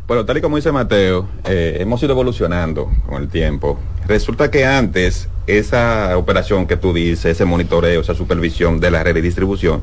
Bueno, 0.08 0.24
tal 0.26 0.38
y 0.38 0.42
como 0.42 0.56
dice 0.56 0.72
Mateo, 0.72 1.28
eh, 1.46 1.78
hemos 1.80 2.02
ido 2.04 2.12
evolucionando 2.12 2.92
con 3.08 3.22
el 3.24 3.28
tiempo. 3.28 3.80
Resulta 4.08 4.52
que 4.52 4.64
antes 4.66 5.30
esa 5.48 6.16
operación 6.18 6.68
que 6.68 6.78
tú 6.78 6.94
dices, 6.94 7.26
ese 7.26 7.46
monitoreo, 7.46 8.02
esa 8.02 8.14
supervisión 8.14 8.80
de 8.80 8.92
la 8.92 9.02
red 9.04 9.16
de 9.16 9.22
distribución, 9.24 9.82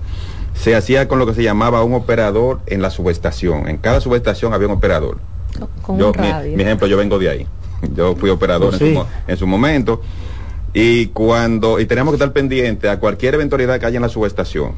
se 0.55 0.77
hacía 0.77 1.09
con 1.09 1.19
lo 1.19 1.27
que 1.27 1.35
se 1.35 1.43
llamaba 1.43 1.83
un 1.83 1.95
operador 1.95 2.61
en 2.67 2.83
la 2.83 2.91
subestación. 2.91 3.69
En 3.69 3.79
cada 3.79 4.01
subestación 4.01 4.55
había 4.55 4.69
un 4.69 4.75
operador. 4.75 5.19
Con 5.83 5.99
Yo, 5.99 6.13
un 6.13 6.21
mi, 6.21 6.31
radio. 6.31 6.57
mi 6.57 6.63
ejemplo, 6.63 6.87
yo 6.87 6.97
vengo 6.97 7.19
de 7.19 7.29
ahí. 7.31 7.47
Yo 7.97 8.15
fui 8.15 8.31
operador 8.31 8.69
Oh, 8.71 8.73
en, 8.75 8.79
sí. 8.79 8.95
su, 8.95 9.05
en 9.27 9.37
su 9.37 9.47
momento. 9.49 10.03
Y 10.73 11.07
cuando, 11.07 11.81
y 11.81 11.87
teníamos 11.87 12.13
que 12.13 12.17
estar 12.17 12.33
pendientes 12.33 12.89
a 12.89 13.01
cualquier 13.01 13.35
eventualidad 13.35 13.81
que 13.81 13.87
haya 13.87 13.97
en 13.97 14.03
la 14.03 14.09
subestación. 14.09 14.73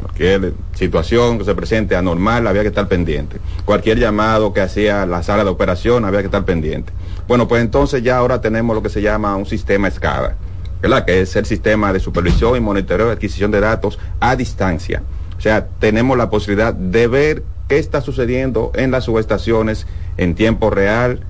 Cualquier 0.00 0.52
situación 0.74 1.38
que 1.38 1.44
se 1.44 1.54
presente 1.54 1.96
anormal, 1.96 2.46
había 2.46 2.62
que 2.62 2.68
estar 2.68 2.88
pendiente. 2.88 3.38
Cualquier 3.64 3.98
llamado 3.98 4.52
que 4.52 4.60
hacía 4.60 5.06
la 5.06 5.22
sala 5.22 5.44
de 5.44 5.50
operación, 5.50 6.04
había 6.04 6.20
que 6.20 6.26
estar 6.26 6.44
pendiente. 6.44 6.92
Bueno, 7.26 7.48
pues 7.48 7.62
entonces 7.62 8.02
ya 8.02 8.16
ahora 8.16 8.40
tenemos 8.40 8.74
lo 8.74 8.82
que 8.82 8.88
se 8.88 9.02
llama 9.02 9.36
un 9.36 9.46
sistema 9.46 9.90
SCADA, 9.90 10.36
¿verdad? 10.82 11.04
Que 11.04 11.20
es 11.20 11.36
el 11.36 11.46
sistema 11.46 11.92
de 11.92 12.00
supervisión 12.00 12.56
y 12.56 12.60
monitoreo 12.60 13.06
de 13.06 13.12
adquisición 13.12 13.50
de 13.50 13.60
datos 13.60 13.98
a 14.20 14.36
distancia. 14.36 15.02
O 15.38 15.40
sea, 15.40 15.66
tenemos 15.78 16.18
la 16.18 16.28
posibilidad 16.28 16.74
de 16.74 17.06
ver 17.06 17.42
qué 17.68 17.78
está 17.78 18.00
sucediendo 18.00 18.72
en 18.74 18.90
las 18.90 19.04
subestaciones 19.04 19.86
en 20.16 20.34
tiempo 20.34 20.70
real, 20.70 21.20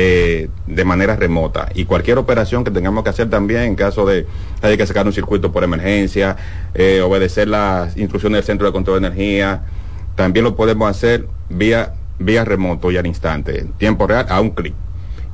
eh, 0.00 0.48
de 0.68 0.84
manera 0.84 1.16
remota 1.16 1.70
y 1.74 1.84
cualquier 1.84 2.18
operación 2.18 2.62
que 2.62 2.70
tengamos 2.70 3.02
que 3.02 3.10
hacer 3.10 3.28
también 3.28 3.62
en 3.62 3.74
caso 3.74 4.06
de 4.06 4.26
hay 4.62 4.76
que 4.76 4.86
sacar 4.86 5.04
un 5.04 5.12
circuito 5.12 5.50
por 5.50 5.64
emergencia, 5.64 6.36
eh, 6.72 7.00
obedecer 7.00 7.48
las 7.48 7.96
instrucciones 7.96 8.36
del 8.36 8.44
centro 8.44 8.68
de 8.68 8.72
control 8.72 9.00
de 9.00 9.08
energía, 9.08 9.62
también 10.14 10.44
lo 10.44 10.54
podemos 10.54 10.88
hacer 10.88 11.26
vía 11.48 11.94
vía 12.20 12.44
remoto 12.44 12.92
y 12.92 12.96
al 12.96 13.08
instante, 13.08 13.58
en 13.58 13.72
tiempo 13.72 14.06
real, 14.06 14.26
a 14.28 14.40
un 14.40 14.50
clic. 14.50 14.74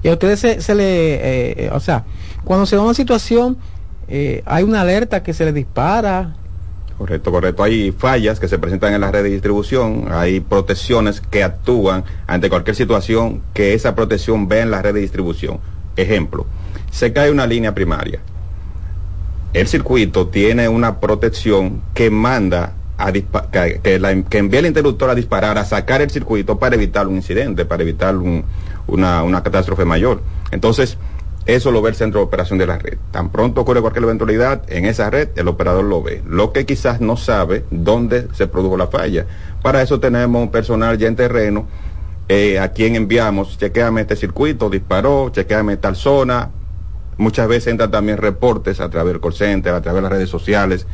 Y 0.03 0.09
a 0.09 0.13
ustedes 0.13 0.41
se, 0.41 0.63
se 0.63 0.75
le, 0.75 1.65
eh, 1.67 1.71
o 1.71 1.81
sea, 1.81 2.05
cuando 2.43 2.65
se 2.65 2.77
da 2.77 2.81
una 2.81 2.95
situación, 2.95 3.59
eh, 4.09 4.43
hay 4.47 4.65
una 4.65 4.81
alerta 4.81 5.23
que 5.23 5.35
se 5.35 5.45
le 5.45 5.53
dispara. 5.53 6.37
Correcto, 6.99 7.33
correcto. 7.33 7.63
Hay 7.65 7.91
fallas 7.91 8.39
que 8.39 8.47
se 8.47 8.59
presentan 8.59 8.95
en 8.95 9.01
la 9.01 9.11
red 9.11 9.25
de 9.25 9.31
distribución, 9.31 10.07
hay 10.11 10.39
protecciones 10.41 11.21
que 11.21 11.43
actúan 11.43 12.05
ante 12.27 12.49
cualquier 12.49 12.77
situación 12.77 13.43
que 13.53 13.75
esa 13.75 13.95
protección 13.97 14.49
ve 14.49 14.61
en 14.61 14.71
la 14.71 14.81
red 14.81 14.95
de 14.95 15.01
distribución. 15.01 15.59
Ejemplo, 15.97 16.47
se 16.93 17.13
cae 17.13 17.31
una 17.33 17.47
línea 17.47 17.75
primaria. 17.75 18.21
El 19.53 19.67
circuito 19.67 20.29
tiene 20.29 20.69
una 20.69 21.01
protección 21.01 21.83
que 21.95 22.11
manda 22.11 22.75
a 22.97 23.11
que, 23.13 23.25
que 23.83 23.99
la- 23.99 24.23
que 24.23 24.39
envía 24.39 24.61
el 24.61 24.67
interruptor 24.67 25.11
a 25.11 25.15
disparar, 25.17 25.59
a 25.59 25.65
sacar 25.65 26.01
el 26.01 26.11
circuito 26.11 26.59
para 26.61 26.77
evitar 26.77 27.09
un 27.09 27.17
incidente, 27.17 27.65
para 27.65 27.83
evitar 27.83 28.17
un- 28.17 28.45
una, 28.87 29.23
una 29.25 29.43
catástrofe 29.43 29.85
mayor. 29.85 30.23
Entonces, 30.53 30.97
eso 31.47 31.71
lo 31.71 31.83
ve 31.83 31.91
el 31.91 31.97
centro 31.97 32.21
de 32.21 32.27
operación 32.27 32.59
de 32.59 32.67
la 32.67 32.79
red. 32.79 32.97
Tan 33.11 33.31
pronto 33.31 33.61
ocurre 33.61 33.81
cualquier 33.81 34.05
eventualidad 34.05 34.63
en 34.69 34.87
esa 34.87 35.11
red, 35.11 35.29
el 35.37 35.49
operador 35.49 35.85
lo 35.85 36.03
ve. 36.03 36.23
Lo 36.27 36.53
que 36.53 36.65
quizás 36.65 37.01
no 37.01 37.17
sabe 37.17 37.65
dónde 37.71 38.29
se 38.33 38.47
produjo 38.47 38.77
la 38.77 38.87
falla. 38.87 39.27
Para 39.63 39.83
eso 39.83 40.01
tenemos 40.01 40.41
un 40.43 40.51
personal 40.51 40.97
ya 40.97 41.09
en 41.09 41.17
terreno 41.17 41.67
eh, 42.29 42.59
a 42.59 42.73
quien 42.73 42.97
enviamos, 42.97 43.59
chequeame 43.59 44.01
este 44.01 44.17
circuito, 44.17 44.71
disparó, 44.71 45.31
chequeame 45.31 45.77
tal 45.77 45.97
zona. 45.97 46.51
Muchas 47.19 47.47
veces 47.47 47.69
entran 47.69 47.91
también 47.91 48.17
reportes 48.17 48.81
a 48.81 48.89
través 48.89 49.13
del 49.13 49.21
call 49.21 49.35
center, 49.35 49.75
a 49.75 49.83
través 49.83 49.99
de 49.99 50.03
las 50.03 50.13
redes 50.13 50.31
sociales. 50.31 50.87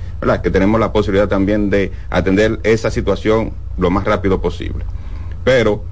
Que 0.42 0.50
tenemos 0.50 0.80
la 0.80 0.92
posibilidad 0.92 1.28
también 1.28 1.70
de 1.70 1.92
atender 2.10 2.58
esa 2.64 2.90
situación 2.90 3.52
lo 3.78 3.90
más 3.90 4.04
rápido 4.04 4.40
posible. 4.40 4.84
Pero, 5.44 5.84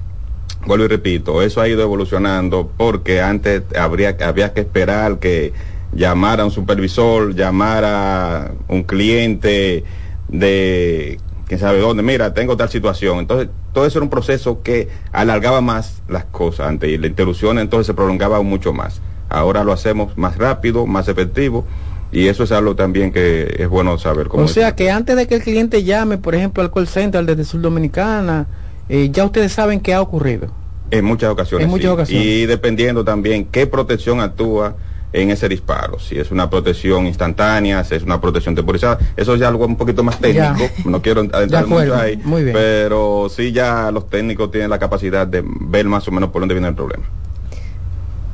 vuelvo 0.65 0.85
y 0.85 0.87
repito, 0.87 1.41
eso 1.41 1.61
ha 1.61 1.67
ido 1.67 1.81
evolucionando 1.81 2.71
porque 2.77 3.21
antes 3.21 3.63
habría, 3.77 4.17
había 4.21 4.53
que 4.53 4.61
esperar 4.61 5.19
que 5.19 5.53
llamara 5.93 6.45
un 6.45 6.51
supervisor, 6.51 7.33
llamara 7.35 8.51
un 8.67 8.83
cliente 8.83 9.83
de 10.27 11.19
quién 11.47 11.59
sabe 11.59 11.79
dónde, 11.79 12.03
mira, 12.03 12.33
tengo 12.33 12.55
tal 12.55 12.69
situación. 12.69 13.19
Entonces, 13.19 13.49
todo 13.73 13.85
eso 13.85 13.99
era 13.99 14.03
un 14.03 14.09
proceso 14.09 14.61
que 14.61 14.87
alargaba 15.11 15.61
más 15.61 16.01
las 16.07 16.25
cosas 16.25 16.67
antes 16.67 16.89
y 16.89 16.97
la 16.97 17.07
interrupción 17.07 17.57
entonces 17.59 17.87
se 17.87 17.93
prolongaba 17.93 18.41
mucho 18.41 18.73
más. 18.73 19.01
Ahora 19.29 19.63
lo 19.63 19.71
hacemos 19.71 20.17
más 20.17 20.37
rápido, 20.37 20.85
más 20.85 21.07
efectivo 21.07 21.65
y 22.11 22.27
eso 22.27 22.43
es 22.43 22.51
algo 22.51 22.75
también 22.75 23.11
que 23.11 23.55
es 23.59 23.69
bueno 23.69 23.97
saber. 23.97 24.27
cómo 24.27 24.43
O 24.43 24.47
sea 24.47 24.75
que 24.75 24.89
antes 24.89 25.15
de 25.15 25.27
que 25.27 25.35
el 25.35 25.43
cliente 25.43 25.83
llame, 25.83 26.17
por 26.17 26.35
ejemplo, 26.35 26.63
al 26.63 26.71
call 26.71 26.87
center 26.87 27.25
desde 27.25 27.43
Sur 27.43 27.61
Dominicana, 27.61 28.47
eh, 28.89 29.09
ya 29.11 29.25
ustedes 29.25 29.53
saben 29.53 29.79
qué 29.79 29.93
ha 29.93 30.01
ocurrido. 30.01 30.51
En 30.91 31.05
muchas 31.05 31.29
ocasiones. 31.29 31.65
En 31.65 31.71
muchas 31.71 31.85
sí. 31.85 31.93
ocasiones. 31.93 32.25
Y 32.25 32.45
dependiendo 32.47 33.03
también 33.03 33.45
qué 33.45 33.67
protección 33.67 34.19
actúa 34.19 34.75
en 35.13 35.31
ese 35.31 35.49
disparo. 35.49 35.99
Si 35.99 36.17
es 36.17 36.31
una 36.31 36.49
protección 36.49 37.07
instantánea, 37.07 37.83
si 37.83 37.95
es 37.95 38.03
una 38.03 38.21
protección 38.21 38.55
temporizada. 38.55 38.99
Eso 39.15 39.33
es 39.33 39.39
ya 39.39 39.47
algo 39.47 39.65
un 39.65 39.75
poquito 39.75 40.03
más 40.03 40.19
técnico. 40.19 40.69
No 40.85 41.01
quiero 41.01 41.23
De 41.23 41.35
adentrar 41.35 41.67
mucho 41.67 41.95
ahí. 41.95 42.17
muy 42.23 42.43
bien. 42.43 42.53
Pero 42.53 43.27
sí 43.29 43.51
ya 43.51 43.91
los 43.91 44.09
técnicos 44.09 44.51
tienen 44.51 44.69
la 44.69 44.79
capacidad 44.79 45.25
de 45.25 45.43
ver 45.45 45.85
más 45.85 46.07
o 46.07 46.11
menos 46.11 46.29
por 46.29 46.41
dónde 46.41 46.53
viene 46.55 46.67
el 46.67 46.75
problema. 46.75 47.03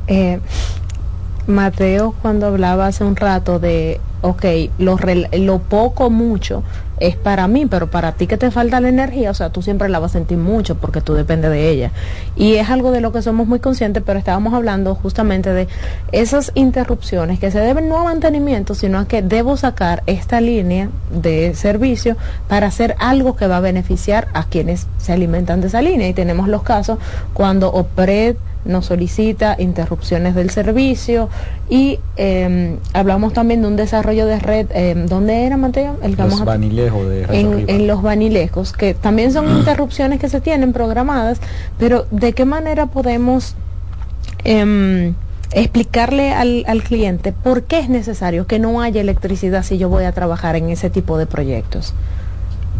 Eh, 0.07 0.39
Mateo 1.47 2.13
cuando 2.21 2.47
hablaba 2.47 2.87
hace 2.87 3.03
un 3.03 3.15
rato 3.15 3.59
de, 3.59 3.99
ok, 4.25 4.45
lo, 4.79 4.97
lo 5.33 5.59
poco 5.59 6.09
mucho 6.09 6.63
es 6.99 7.15
para 7.15 7.47
mí, 7.47 7.67
pero 7.67 7.91
para 7.91 8.13
ti 8.13 8.25
que 8.25 8.37
te 8.37 8.49
falta 8.49 8.79
la 8.79 8.89
energía, 8.89 9.29
o 9.29 9.33
sea, 9.33 9.51
tú 9.51 9.61
siempre 9.61 9.87
la 9.87 9.99
vas 9.99 10.11
a 10.11 10.13
sentir 10.13 10.37
mucho 10.37 10.75
porque 10.75 11.01
tú 11.01 11.13
dependes 11.13 11.51
de 11.51 11.69
ella. 11.69 11.91
Y 12.35 12.55
es 12.55 12.69
algo 12.69 12.91
de 12.91 13.01
lo 13.01 13.11
que 13.11 13.21
somos 13.21 13.47
muy 13.47 13.59
conscientes, 13.59 14.01
pero 14.03 14.17
estábamos 14.17 14.53
hablando 14.53 14.95
justamente 14.95 15.53
de 15.53 15.67
esas 16.11 16.51
interrupciones 16.55 17.39
que 17.39 17.51
se 17.51 17.59
deben 17.59 17.87
no 17.87 17.99
a 17.99 18.03
mantenimiento, 18.05 18.73
sino 18.73 18.97
a 18.97 19.07
que 19.07 19.21
debo 19.21 19.57
sacar 19.57 20.01
esta 20.07 20.41
línea 20.41 20.89
de 21.11 21.53
servicio 21.53 22.17
para 22.47 22.67
hacer 22.67 22.95
algo 22.97 23.35
que 23.35 23.47
va 23.47 23.57
a 23.57 23.61
beneficiar 23.61 24.27
a 24.33 24.45
quienes 24.45 24.87
se 24.97 25.13
alimentan 25.13 25.61
de 25.61 25.67
esa 25.67 25.81
línea. 25.81 26.07
Y 26.07 26.13
tenemos 26.13 26.47
los 26.47 26.63
casos 26.63 26.97
cuando 27.33 27.71
OPRED 27.71 28.37
nos 28.65 28.87
solicita 28.87 29.55
interrupciones 29.59 30.35
del 30.35 30.49
servicio 30.49 31.29
y 31.69 31.99
eh, 32.17 32.77
hablamos 32.93 33.33
también 33.33 33.61
de 33.61 33.67
un 33.67 33.75
desarrollo 33.75 34.14
de 34.23 34.39
red, 34.39 34.67
eh, 34.73 34.95
¿dónde 35.09 35.45
era 35.45 35.57
Mateo? 35.57 35.97
El 36.01 36.15
Los 36.15 36.39
a- 36.41 36.45
vanilejos 36.45 37.09
de 37.09 37.23
en, 37.67 37.87
los 37.87 38.01
vanilejos, 38.01 38.71
que 38.71 38.93
también 38.93 39.33
son 39.33 39.49
interrupciones 39.57 40.19
que 40.21 40.29
se 40.29 40.39
tienen 40.39 40.71
programadas, 40.71 41.39
pero 41.77 42.05
¿de 42.11 42.31
qué 42.31 42.45
manera 42.45 42.85
podemos 42.85 43.55
em, 44.45 45.13
explicarle 45.51 46.31
al, 46.33 46.63
al 46.67 46.83
cliente 46.83 47.31
por 47.33 47.63
qué 47.63 47.79
es 47.79 47.89
necesario 47.89 48.47
que 48.47 48.59
no 48.59 48.81
haya 48.81 49.01
electricidad 49.01 49.63
si 49.63 49.77
yo 49.77 49.89
voy 49.89 50.05
a 50.05 50.11
trabajar 50.11 50.55
en 50.55 50.69
ese 50.69 50.89
tipo 50.89 51.17
de 51.17 51.25
proyectos? 51.25 51.93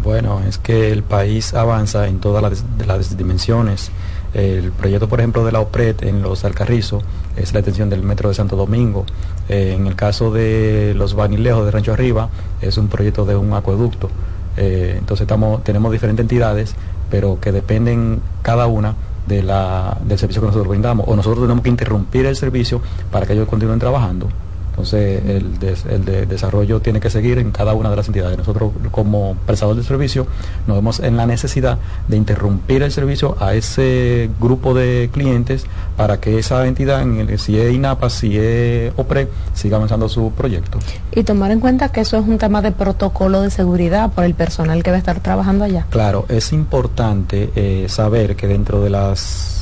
Bueno, 0.02 0.40
es 0.48 0.58
que 0.58 0.92
el 0.92 1.02
país 1.02 1.52
avanza 1.54 2.06
en 2.06 2.20
todas 2.20 2.42
las 2.86 3.16
dimensiones. 3.16 3.90
El 4.34 4.70
proyecto, 4.72 5.08
por 5.08 5.20
ejemplo, 5.20 5.44
de 5.44 5.52
la 5.52 5.60
OPRED 5.60 6.04
en 6.04 6.22
los 6.22 6.44
Alcarrizos 6.44 7.02
es 7.36 7.52
la 7.52 7.60
extensión 7.60 7.90
del 7.90 8.02
metro 8.02 8.28
de 8.28 8.34
Santo 8.34 8.56
Domingo. 8.56 9.04
Eh, 9.48 9.74
en 9.76 9.86
el 9.86 9.94
caso 9.94 10.30
de 10.30 10.94
los 10.96 11.14
vanilejos 11.14 11.64
de 11.64 11.70
Rancho 11.70 11.92
Arriba 11.92 12.28
es 12.60 12.76
un 12.78 12.88
proyecto 12.88 13.24
de 13.24 13.36
un 13.36 13.52
acueducto. 13.52 14.10
Eh, 14.56 14.96
entonces 14.98 15.22
estamos, 15.22 15.62
tenemos 15.64 15.92
diferentes 15.92 16.24
entidades, 16.24 16.74
pero 17.10 17.38
que 17.40 17.52
dependen 17.52 18.20
cada 18.42 18.66
una 18.66 18.94
de 19.26 19.42
la, 19.42 19.98
del 20.04 20.18
servicio 20.18 20.40
que 20.42 20.46
nosotros 20.46 20.68
brindamos. 20.68 21.06
O 21.08 21.16
nosotros 21.16 21.42
tenemos 21.42 21.62
que 21.62 21.70
interrumpir 21.70 22.26
el 22.26 22.36
servicio 22.36 22.80
para 23.10 23.26
que 23.26 23.34
ellos 23.34 23.48
continúen 23.48 23.78
trabajando. 23.78 24.28
Entonces 24.76 25.22
el, 25.26 25.58
des- 25.58 25.86
el 25.86 26.04
de- 26.04 26.26
desarrollo 26.26 26.80
tiene 26.80 27.00
que 27.00 27.08
seguir 27.08 27.38
en 27.38 27.50
cada 27.50 27.72
una 27.72 27.88
de 27.88 27.96
las 27.96 28.08
entidades. 28.08 28.36
Nosotros 28.36 28.72
como 28.90 29.34
prestador 29.46 29.74
de 29.74 29.82
servicio 29.82 30.26
nos 30.66 30.76
vemos 30.76 31.00
en 31.00 31.16
la 31.16 31.24
necesidad 31.24 31.78
de 32.08 32.18
interrumpir 32.18 32.82
el 32.82 32.92
servicio 32.92 33.38
a 33.40 33.54
ese 33.54 34.28
grupo 34.38 34.74
de 34.74 35.08
clientes 35.12 35.64
para 35.96 36.20
que 36.20 36.38
esa 36.38 36.66
entidad, 36.66 37.00
en 37.00 37.20
el- 37.20 37.38
si 37.38 37.58
es 37.58 37.72
INAPA, 37.72 38.10
si 38.10 38.36
es 38.36 38.92
OPRE, 38.98 39.28
siga 39.54 39.76
avanzando 39.78 40.10
su 40.10 40.30
proyecto. 40.32 40.78
Y 41.10 41.24
tomar 41.24 41.50
en 41.52 41.60
cuenta 41.60 41.88
que 41.88 42.02
eso 42.02 42.18
es 42.18 42.26
un 42.28 42.36
tema 42.36 42.60
de 42.60 42.72
protocolo 42.72 43.40
de 43.40 43.50
seguridad 43.50 44.12
por 44.12 44.24
el 44.24 44.34
personal 44.34 44.82
que 44.82 44.90
va 44.90 44.96
a 44.96 44.98
estar 44.98 45.20
trabajando 45.20 45.64
allá. 45.64 45.86
Claro, 45.88 46.26
es 46.28 46.52
importante 46.52 47.50
eh, 47.56 47.86
saber 47.88 48.36
que 48.36 48.46
dentro 48.46 48.82
de 48.82 48.90
las 48.90 49.54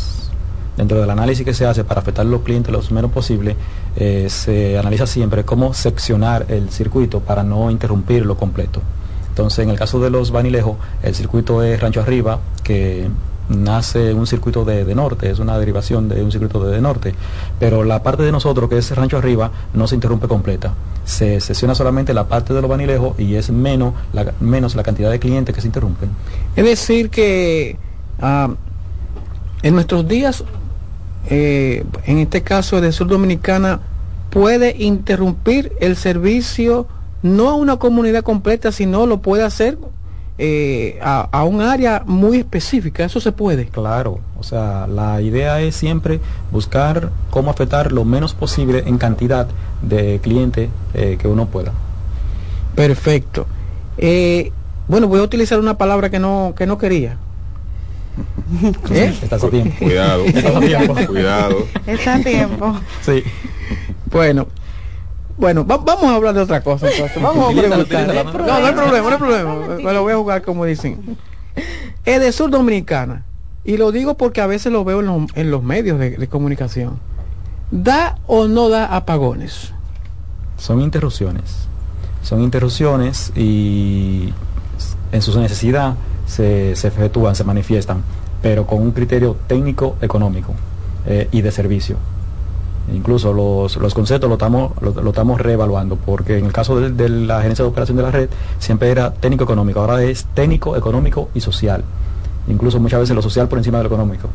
dentro 0.77 1.01
del 1.01 1.09
análisis 1.09 1.45
que 1.45 1.55
se 1.55 1.65
hace 1.67 1.85
para 1.85 2.01
afectar 2.01 2.27
a 2.27 2.29
los 2.29 2.41
clientes 2.41 2.73
lo 2.73 2.83
menos 2.91 3.13
posible, 3.13 3.55
eh, 3.97 4.27
se 4.29 4.79
analiza 4.79 5.07
siempre 5.07 5.45
cómo 5.45 5.75
seccionar 5.75 6.47
el 6.49 6.71
circuito 6.71 7.21
para 7.21 7.43
no 7.43 7.71
interrumpirlo 7.71 8.37
completo. 8.37 8.81
Entonces, 9.29 9.65
en 9.65 9.71
el 9.71 9.79
caso 9.79 10.01
de 10.01 10.11
los 10.11 10.31
vanilejos, 10.31 10.77
el 11.03 11.15
circuito 11.15 11.63
es 11.63 11.81
Rancho 11.81 12.01
Arriba, 12.01 12.39
que 12.63 13.09
nace 13.49 14.15
un 14.15 14.27
circuito 14.27 14.65
de, 14.65 14.85
de 14.85 14.95
norte, 14.95 15.31
es 15.31 15.39
una 15.39 15.59
derivación 15.59 16.09
de 16.09 16.23
un 16.23 16.33
circuito 16.33 16.65
de, 16.65 16.73
de 16.73 16.81
norte, 16.81 17.15
pero 17.59 17.85
la 17.85 18.03
parte 18.03 18.23
de 18.23 18.33
nosotros, 18.33 18.71
que 18.71 18.79
es 18.79 18.91
Rancho 18.95 19.19
Arriba, 19.19 19.51
no 19.75 19.87
se 19.87 19.97
interrumpe 19.97 20.29
completa. 20.29 20.73
Se 21.05 21.41
secciona 21.41 21.75
solamente 21.75 22.15
la 22.15 22.27
parte 22.29 22.55
de 22.55 22.63
los 22.63 22.71
vanilejos 22.71 23.19
y 23.19 23.35
es 23.35 23.51
menos 23.51 23.95
la, 24.13 24.33
menos 24.41 24.75
la 24.75 24.83
cantidad 24.83 25.11
de 25.11 25.19
clientes 25.19 25.55
que 25.55 25.61
se 25.61 25.67
interrumpen. 25.67 26.11
Es 26.57 26.65
decir, 26.65 27.11
que 27.11 27.77
ah, 28.21 28.49
en 29.63 29.75
nuestros 29.75 30.07
días, 30.07 30.45
eh, 31.31 31.85
en 32.07 32.19
este 32.19 32.43
caso 32.43 32.81
de 32.81 32.93
Sur 32.93 33.09
Dominicana, 33.09 33.81
puede 34.31 34.75
interrumpir 34.79 35.73
el 35.81 35.97
servicio 35.97 36.87
no 37.23 37.49
a 37.49 37.55
una 37.55 37.77
comunidad 37.77 38.23
completa, 38.23 38.73
sino 38.73 39.07
lo 39.07 39.23
puede 39.23 39.45
hacer 39.45 39.79
eh, 40.37 40.99
a, 41.01 41.29
a 41.31 41.45
un 41.45 41.63
área 41.63 42.03
muy 42.07 42.39
específica. 42.39 43.05
Eso 43.05 43.21
se 43.21 43.33
puede. 43.33 43.67
Claro, 43.67 44.21
o 44.39 44.43
sea, 44.43 44.87
la 44.87 45.21
idea 45.23 45.61
es 45.61 45.77
siempre 45.77 46.21
buscar 46.51 47.11
cómo 47.31 47.51
afectar 47.51 47.93
lo 47.93 48.05
menos 48.05 48.35
posible 48.35 48.83
en 48.87 48.99
cantidad 48.99 49.47
de 49.83 50.21
clientes 50.23 50.69
eh, 50.95 51.17
que 51.19 51.29
uno 51.29 51.47
pueda. 51.47 51.73
Perfecto. 52.75 53.47
Eh, 53.97 54.53
bueno, 54.89 55.07
voy 55.09 55.21
a 55.21 55.23
utilizar 55.23 55.59
una 55.61 55.79
palabra 55.79 56.11
que 56.11 56.19
no, 56.19 56.55
que 56.57 56.67
no 56.67 56.77
quería. 56.77 57.17
¿Eh? 58.91 59.15
Estás 59.23 59.43
a 59.45 59.51
tiempo. 59.51 59.75
Cuidado, 59.79 60.25
Estás 60.25 60.57
a 60.57 60.61
tiempo. 60.61 60.95
cuidado. 61.07 61.67
Está 61.87 62.15
a 62.15 62.21
tiempo. 62.21 62.81
Sí. 63.03 63.23
Bueno. 64.11 64.47
Bueno, 65.37 65.67
va- 65.67 65.79
vamos 65.79 66.05
a 66.05 66.15
hablar 66.15 66.33
de 66.35 66.43
otra 66.43 66.63
cosa 66.63 66.89
entonces. 66.89 67.21
Vamos 67.21 67.53
a 67.53 67.61
preguntar. 67.61 68.07
No, 68.07 68.13
no 68.15 68.67
hay 68.67 68.73
problema, 68.73 69.09
no 69.09 69.11
hay 69.11 69.19
problema. 69.19 69.55
Me 69.83 69.93
lo 69.93 70.03
voy 70.03 70.13
a 70.13 70.17
jugar 70.17 70.43
como 70.43 70.65
dicen. 70.65 71.17
Es 72.05 72.21
de 72.21 72.31
Sur 72.33 72.51
Dominicana. 72.51 73.25
y 73.65 73.77
lo 73.79 73.91
digo 73.93 74.15
porque 74.17 74.41
a 74.43 74.47
veces 74.47 74.71
lo 74.73 74.85
veo 74.85 75.01
en, 75.01 75.07
lo- 75.07 75.27
en 75.35 75.51
los 75.51 75.63
medios 75.63 75.99
de, 75.99 76.11
de 76.11 76.29
comunicación, 76.29 77.01
¿da 77.73 78.19
o 78.27 78.47
no 78.47 78.69
da 78.69 78.85
apagones? 78.95 79.73
Son 80.59 80.81
interrupciones. 80.83 81.67
Son 82.23 82.41
interrupciones 82.43 83.33
y 83.35 84.33
en 85.13 85.23
su 85.23 85.39
necesidad 85.41 85.95
se, 86.27 86.77
se 86.77 86.89
efectúan, 86.89 87.35
se 87.35 87.45
manifiestan, 87.45 88.03
pero 88.43 88.67
con 88.67 88.81
un 88.81 88.93
criterio 88.93 89.37
técnico 89.47 89.97
económico 90.01 90.55
eh, 91.07 91.29
y 91.31 91.43
de 91.43 91.51
servicio. 91.51 91.97
Incluso 92.93 93.33
los, 93.33 93.77
los 93.77 93.95
conceptos 93.95 94.29
lo 94.29 94.35
estamos, 94.35 94.73
lo, 94.83 95.09
estamos 95.09 95.41
reevaluando, 95.41 95.97
porque 95.97 96.37
en 96.37 96.45
el 96.45 96.53
caso 96.53 96.79
de, 96.79 96.91
de 96.91 97.09
la 97.09 97.41
gerencia 97.41 97.65
de 97.65 97.71
operación 97.71 97.97
de 97.97 98.03
la 98.03 98.11
red 98.11 98.29
siempre 98.59 98.91
era 98.91 99.13
técnico 99.13 99.45
económico, 99.45 99.81
ahora 99.81 100.03
es 100.03 100.27
técnico 100.35 100.77
económico 100.77 101.31
y 101.35 101.41
social. 101.41 101.83
Incluso 102.47 102.79
muchas 102.79 103.01
veces 103.01 103.17
lo 103.17 103.23
social 103.23 103.49
por 103.49 103.59
encima 103.59 103.79
de 103.79 103.85
lo 103.85 103.89
económico. 103.89 104.29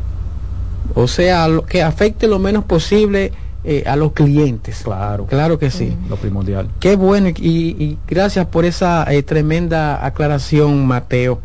O 0.94 1.06
sea, 1.06 1.46
lo 1.46 1.64
que 1.64 1.82
afecte 1.82 2.26
lo 2.26 2.40
menos 2.40 2.64
posible 2.64 3.32
eh, 3.64 3.84
a 3.86 3.96
los 3.96 4.12
clientes. 4.12 4.80
Claro. 4.82 5.26
Claro 5.26 5.58
que 5.58 5.70
sí. 5.70 5.96
Lo 6.08 6.16
primordial. 6.16 6.68
Qué 6.80 6.96
bueno 6.96 7.28
y, 7.28 7.32
y 7.38 7.98
gracias 8.08 8.46
por 8.46 8.64
esa 8.64 9.04
eh, 9.12 9.22
tremenda 9.22 10.04
aclaración, 10.04 10.86
Mateo. 10.86 11.40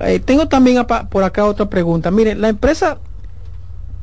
Eh, 0.00 0.20
tengo 0.20 0.46
también 0.46 0.78
apa- 0.78 1.08
por 1.08 1.24
acá 1.24 1.44
otra 1.46 1.68
pregunta. 1.70 2.10
Mire, 2.10 2.34
la 2.34 2.48
empresa 2.50 2.98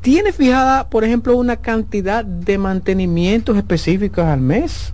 tiene 0.00 0.32
fijada, 0.32 0.88
por 0.90 1.04
ejemplo, 1.04 1.36
una 1.36 1.56
cantidad 1.56 2.24
de 2.24 2.58
mantenimientos 2.58 3.56
específicos 3.56 4.24
al 4.24 4.40
mes. 4.40 4.92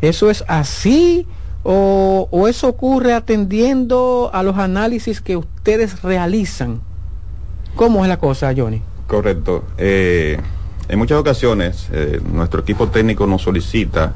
¿Eso 0.00 0.30
es 0.30 0.42
así? 0.48 1.26
¿O, 1.62 2.26
o 2.30 2.48
eso 2.48 2.68
ocurre 2.68 3.12
atendiendo 3.12 4.30
a 4.32 4.42
los 4.42 4.56
análisis 4.56 5.20
que 5.20 5.36
ustedes 5.36 6.02
realizan? 6.02 6.80
¿Cómo 7.76 8.02
es 8.02 8.08
la 8.08 8.18
cosa, 8.18 8.52
Johnny? 8.56 8.80
Correcto. 9.06 9.64
Eh, 9.76 10.38
en 10.90 10.98
muchas 10.98 11.18
ocasiones 11.18 11.88
eh, 11.92 12.20
nuestro 12.32 12.60
equipo 12.60 12.88
técnico 12.88 13.26
nos 13.26 13.42
solicita 13.42 14.12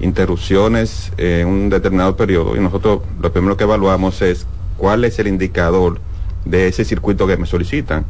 interrupciones 0.00 1.12
en 1.16 1.46
un 1.48 1.68
determinado 1.68 2.16
periodo 2.16 2.56
y 2.56 2.60
nosotros 2.60 3.00
lo 3.20 3.32
primero 3.32 3.56
que 3.56 3.64
evaluamos 3.64 4.22
es 4.22 4.46
cuál 4.78 5.04
es 5.04 5.18
el 5.18 5.26
indicador 5.26 6.00
de 6.44 6.68
ese 6.68 6.84
circuito 6.84 7.26
que 7.26 7.36
me 7.36 7.46
solicitan. 7.46 8.04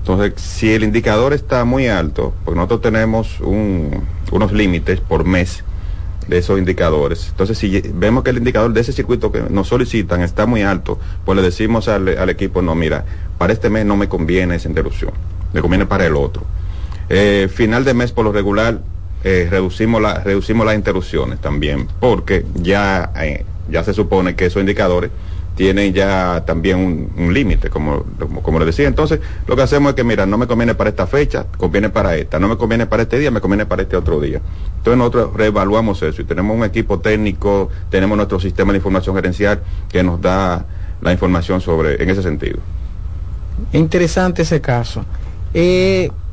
Entonces, 0.00 0.32
si 0.40 0.72
el 0.72 0.82
indicador 0.82 1.32
está 1.32 1.64
muy 1.64 1.88
alto, 1.88 2.32
porque 2.44 2.56
nosotros 2.56 2.80
tenemos 2.82 3.38
un- 3.40 4.02
unos 4.32 4.52
límites 4.52 5.00
por 5.00 5.24
mes 5.24 5.62
de 6.26 6.38
esos 6.38 6.58
indicadores. 6.58 7.28
Entonces, 7.30 7.58
si 7.58 7.80
vemos 7.94 8.24
que 8.24 8.30
el 8.30 8.38
indicador 8.38 8.72
de 8.72 8.80
ese 8.80 8.92
circuito 8.92 9.30
que 9.30 9.42
nos 9.50 9.68
solicitan 9.68 10.22
está 10.22 10.46
muy 10.46 10.62
alto, 10.62 10.98
pues 11.24 11.36
le 11.36 11.42
decimos 11.42 11.88
al, 11.88 12.16
al 12.16 12.30
equipo, 12.30 12.62
no, 12.62 12.74
mira, 12.74 13.04
para 13.38 13.52
este 13.52 13.70
mes 13.70 13.84
no 13.84 13.96
me 13.96 14.08
conviene 14.08 14.54
esa 14.56 14.68
interrupción, 14.68 15.12
me 15.52 15.60
conviene 15.60 15.86
para 15.86 16.06
el 16.06 16.16
otro. 16.16 16.42
Eh, 17.12 17.48
final 17.52 17.84
de 17.84 17.92
mes, 17.92 18.12
por 18.12 18.24
lo 18.24 18.30
regular, 18.30 18.78
eh, 19.24 19.48
reducimos, 19.50 20.00
la, 20.00 20.20
reducimos 20.20 20.64
las 20.64 20.76
interrupciones 20.76 21.40
también, 21.40 21.88
porque 21.98 22.46
ya, 22.54 23.10
eh, 23.20 23.44
ya 23.68 23.82
se 23.82 23.92
supone 23.92 24.36
que 24.36 24.46
esos 24.46 24.60
indicadores 24.60 25.10
tienen 25.56 25.92
ya 25.92 26.44
también 26.46 27.10
un, 27.16 27.34
límite, 27.34 27.68
como, 27.68 28.04
como, 28.16 28.42
como 28.42 28.64
decía. 28.64 28.86
Entonces, 28.86 29.18
lo 29.48 29.56
que 29.56 29.62
hacemos 29.62 29.90
es 29.90 29.96
que, 29.96 30.04
mira, 30.04 30.24
no 30.24 30.38
me 30.38 30.46
conviene 30.46 30.76
para 30.76 30.88
esta 30.88 31.08
fecha, 31.08 31.46
conviene 31.56 31.90
para 31.90 32.14
esta, 32.14 32.38
no 32.38 32.46
me 32.46 32.56
conviene 32.56 32.86
para 32.86 33.02
este 33.02 33.18
día, 33.18 33.32
me 33.32 33.40
conviene 33.40 33.66
para 33.66 33.82
este 33.82 33.96
otro 33.96 34.20
día. 34.20 34.40
Entonces, 34.76 34.96
nosotros 34.96 35.34
reevaluamos 35.34 36.00
eso 36.02 36.22
y 36.22 36.24
tenemos 36.24 36.56
un 36.56 36.62
equipo 36.62 37.00
técnico, 37.00 37.70
tenemos 37.90 38.16
nuestro 38.16 38.38
sistema 38.38 38.72
de 38.72 38.78
información 38.78 39.16
gerencial 39.16 39.60
que 39.90 40.04
nos 40.04 40.20
da 40.22 40.64
la 41.02 41.12
información 41.12 41.60
sobre, 41.60 42.00
en 42.00 42.08
ese 42.08 42.22
sentido. 42.22 42.60
Interesante 43.72 44.42
ese 44.42 44.60
caso. 44.60 45.04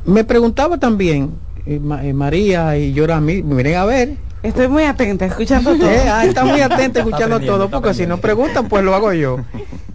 Me 0.08 0.24
preguntaba 0.24 0.78
también, 0.78 1.30
eh, 1.66 1.78
Ma- 1.78 2.04
eh, 2.04 2.12
María 2.12 2.76
y 2.76 2.92
yo 2.92 3.04
ahora 3.04 3.20
mismo, 3.20 3.54
miren 3.54 3.76
a 3.76 3.84
ver. 3.84 4.16
Estoy 4.42 4.68
muy 4.68 4.84
atenta, 4.84 5.26
escuchando 5.26 5.74
todo. 5.78 5.90
Eh, 5.90 6.08
ah, 6.08 6.24
está 6.24 6.44
muy 6.44 6.60
atenta 6.60 7.00
escuchando 7.00 7.40
todo, 7.40 7.68
porque 7.70 7.94
si 7.94 8.06
no 8.06 8.18
preguntan, 8.18 8.68
pues 8.68 8.84
lo 8.84 8.94
hago 8.94 9.12
yo. 9.12 9.38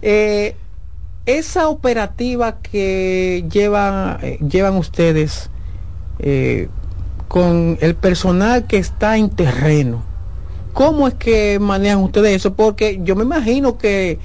Eh, 0.06 0.54
esa 1.24 1.70
operativa 1.70 2.56
que 2.60 3.42
llevan, 3.50 4.18
eh, 4.20 4.38
llevan 4.46 4.76
ustedes 4.76 5.48
eh, 6.18 6.68
con 7.28 7.78
el 7.80 7.94
personal 7.94 8.66
que 8.66 8.76
está 8.76 9.16
en 9.16 9.30
terreno, 9.30 10.04
¿cómo 10.74 11.08
es 11.08 11.14
que 11.14 11.58
manejan 11.58 12.00
ustedes 12.02 12.36
eso? 12.36 12.52
Porque 12.52 13.00
yo 13.02 13.16
me 13.16 13.24
imagino 13.24 13.78
que 13.78 14.18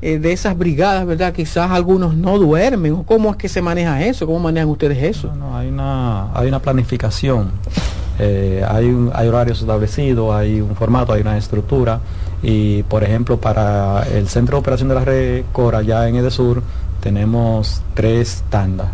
eh, 0.00 0.18
de 0.18 0.32
esas 0.32 0.56
brigadas, 0.56 1.04
¿verdad? 1.06 1.32
Quizás 1.32 1.70
algunos 1.70 2.14
no 2.14 2.38
duermen. 2.38 2.92
¿o 2.92 3.02
¿Cómo 3.02 3.30
es 3.30 3.36
que 3.36 3.48
se 3.48 3.60
maneja 3.60 4.04
eso? 4.04 4.26
¿Cómo 4.26 4.38
manejan 4.38 4.68
ustedes 4.68 5.02
eso? 5.02 5.34
No, 5.34 5.56
hay 5.56 5.68
una, 5.68 6.32
hay 6.32 6.48
una 6.48 6.60
planificación, 6.60 7.50
eh, 8.18 8.64
hay, 8.68 8.86
un, 8.86 9.10
hay 9.14 9.28
horarios 9.28 9.60
establecidos, 9.60 10.34
hay 10.34 10.60
un 10.60 10.76
formato, 10.76 11.12
hay 11.12 11.22
una 11.22 11.36
estructura 11.36 12.00
y 12.42 12.84
por 12.84 13.02
ejemplo 13.02 13.38
para 13.38 14.04
el 14.14 14.28
centro 14.28 14.56
de 14.56 14.60
operación 14.60 14.88
de 14.88 14.94
la 14.94 15.04
red 15.04 15.42
Cora 15.52 15.82
ya 15.82 16.08
en 16.08 16.14
Edesur 16.14 16.62
tenemos 17.00 17.82
tres 17.94 18.44
tandas, 18.48 18.88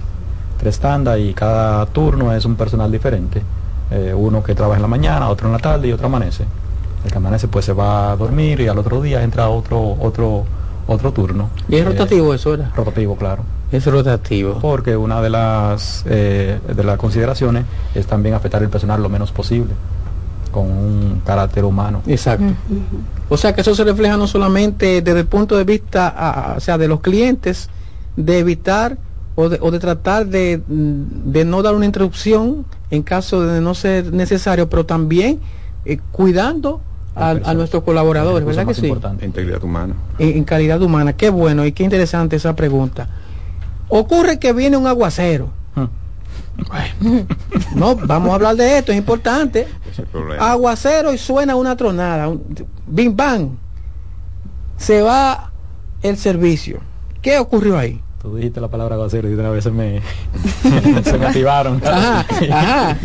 tres 0.59 0.79
tandas 0.79 1.19
y 1.19 1.35
cada 1.35 1.85
turno 1.87 2.33
es 2.33 2.45
un 2.45 2.57
personal 2.57 2.91
diferente, 2.91 3.43
Eh, 3.91 4.15
uno 4.15 4.43
que 4.43 4.55
trabaja 4.55 4.79
en 4.79 4.83
la 4.83 4.89
mañana, 4.89 5.29
otro 5.29 5.47
en 5.47 5.53
la 5.53 5.59
tarde 5.59 5.89
y 5.89 5.93
otro 5.93 6.07
amanece. 6.07 6.45
El 7.05 7.11
que 7.13 7.19
amanece 7.19 7.49
pues 7.49 7.67
se 7.67 7.75
va 7.75 8.13
a 8.13 8.17
dormir 8.17 8.61
y 8.61 8.67
al 8.67 8.79
otro 8.79 9.03
día 9.03 9.23
entra 9.23 9.51
otro 9.51 9.97
otro 10.01 10.45
otro 10.87 11.13
turno. 11.13 11.51
¿Y 11.69 11.77
es 11.77 11.83
Eh, 11.83 11.85
rotativo 11.85 12.35
eso, 12.35 12.51
verdad? 12.51 12.71
Rotativo, 12.77 13.17
claro. 13.17 13.43
Es 13.73 13.87
rotativo. 13.87 14.59
Porque 14.61 14.97
una 14.97 15.21
de 15.23 15.31
las 15.31 16.05
eh, 16.07 16.59
de 16.75 16.85
las 16.85 16.97
consideraciones 16.99 17.65
es 17.95 18.07
también 18.07 18.35
afectar 18.35 18.63
el 18.63 18.69
personal 18.69 19.03
lo 19.03 19.09
menos 19.09 19.33
posible, 19.33 19.73
con 20.53 20.67
un 20.71 21.23
carácter 21.25 21.65
humano. 21.65 22.03
Exacto. 22.07 22.45
O 23.29 23.37
sea 23.37 23.55
que 23.55 23.63
eso 23.63 23.75
se 23.75 23.85
refleja 23.85 24.17
no 24.17 24.27
solamente 24.27 25.01
desde 25.03 25.21
el 25.21 25.27
punto 25.27 25.57
de 25.57 25.65
vista, 25.65 26.09
a- 26.09 26.57
o 26.57 26.61
sea, 26.61 26.79
de 26.79 26.87
los 26.89 27.01
clientes, 27.01 27.69
de 28.17 28.39
evitar 28.39 28.99
o 29.35 29.49
de, 29.49 29.59
o 29.61 29.71
de 29.73 29.81
tratar 29.81 30.27
de, 30.27 30.63
de 30.69 31.45
no 31.45 31.63
dar 31.63 31.75
una 31.75 31.87
interrupción 31.87 32.67
en 32.91 33.03
caso 33.03 33.43
de 33.43 33.61
no 33.61 33.75
ser 33.75 34.13
necesario, 34.13 34.69
pero 34.69 34.87
también 34.87 35.41
eh, 35.85 35.99
cuidando 36.13 36.81
a, 37.17 37.31
a 37.31 37.55
nuestros 37.55 37.83
colaboradores, 37.85 38.45
¿verdad 38.45 38.67
que 38.67 38.75
sí? 38.75 38.81
Integridad 39.23 39.63
humana. 39.63 39.95
En, 40.19 40.29
en 40.37 40.45
calidad 40.45 40.83
humana. 40.83 41.13
Qué 41.15 41.31
bueno 41.31 41.65
y 41.65 41.73
qué 41.73 41.85
interesante 41.85 42.37
esa 42.37 42.57
pregunta. 42.57 43.09
Ocurre 43.89 44.39
que 44.39 44.53
viene 44.53 44.77
un 44.77 44.87
aguacero. 44.87 45.51
Bueno, 46.69 47.27
no, 47.75 47.97
vamos 47.97 48.31
a 48.31 48.35
hablar 48.37 48.55
de 48.57 48.79
esto, 48.79 48.93
es 48.93 48.99
importante. 48.99 49.67
Aguacero 50.39 51.13
y 51.13 51.19
suena 51.19 51.57
una 51.57 51.77
tronada, 51.77 52.29
un 52.29 52.43
bim 52.87 53.17
bang. 53.17 53.49
Se 54.77 55.03
va 55.03 55.51
el 56.03 56.17
servicio. 56.17 56.81
¿Qué 57.23 57.39
ocurrió 57.39 57.77
ahí? 57.79 58.01
Tú 58.25 58.37
dijiste 58.37 58.59
la 58.59 58.69
palabra 58.69 58.95
aguacero 58.95 59.29
y 59.29 59.35
una 59.35 59.51
vez 59.51 59.65
se 59.65 59.71
me, 59.71 60.01
se 61.05 61.19
me 61.19 61.27
activaron. 61.27 61.79
Ajá, 61.85 62.25
ajá. 62.51 62.97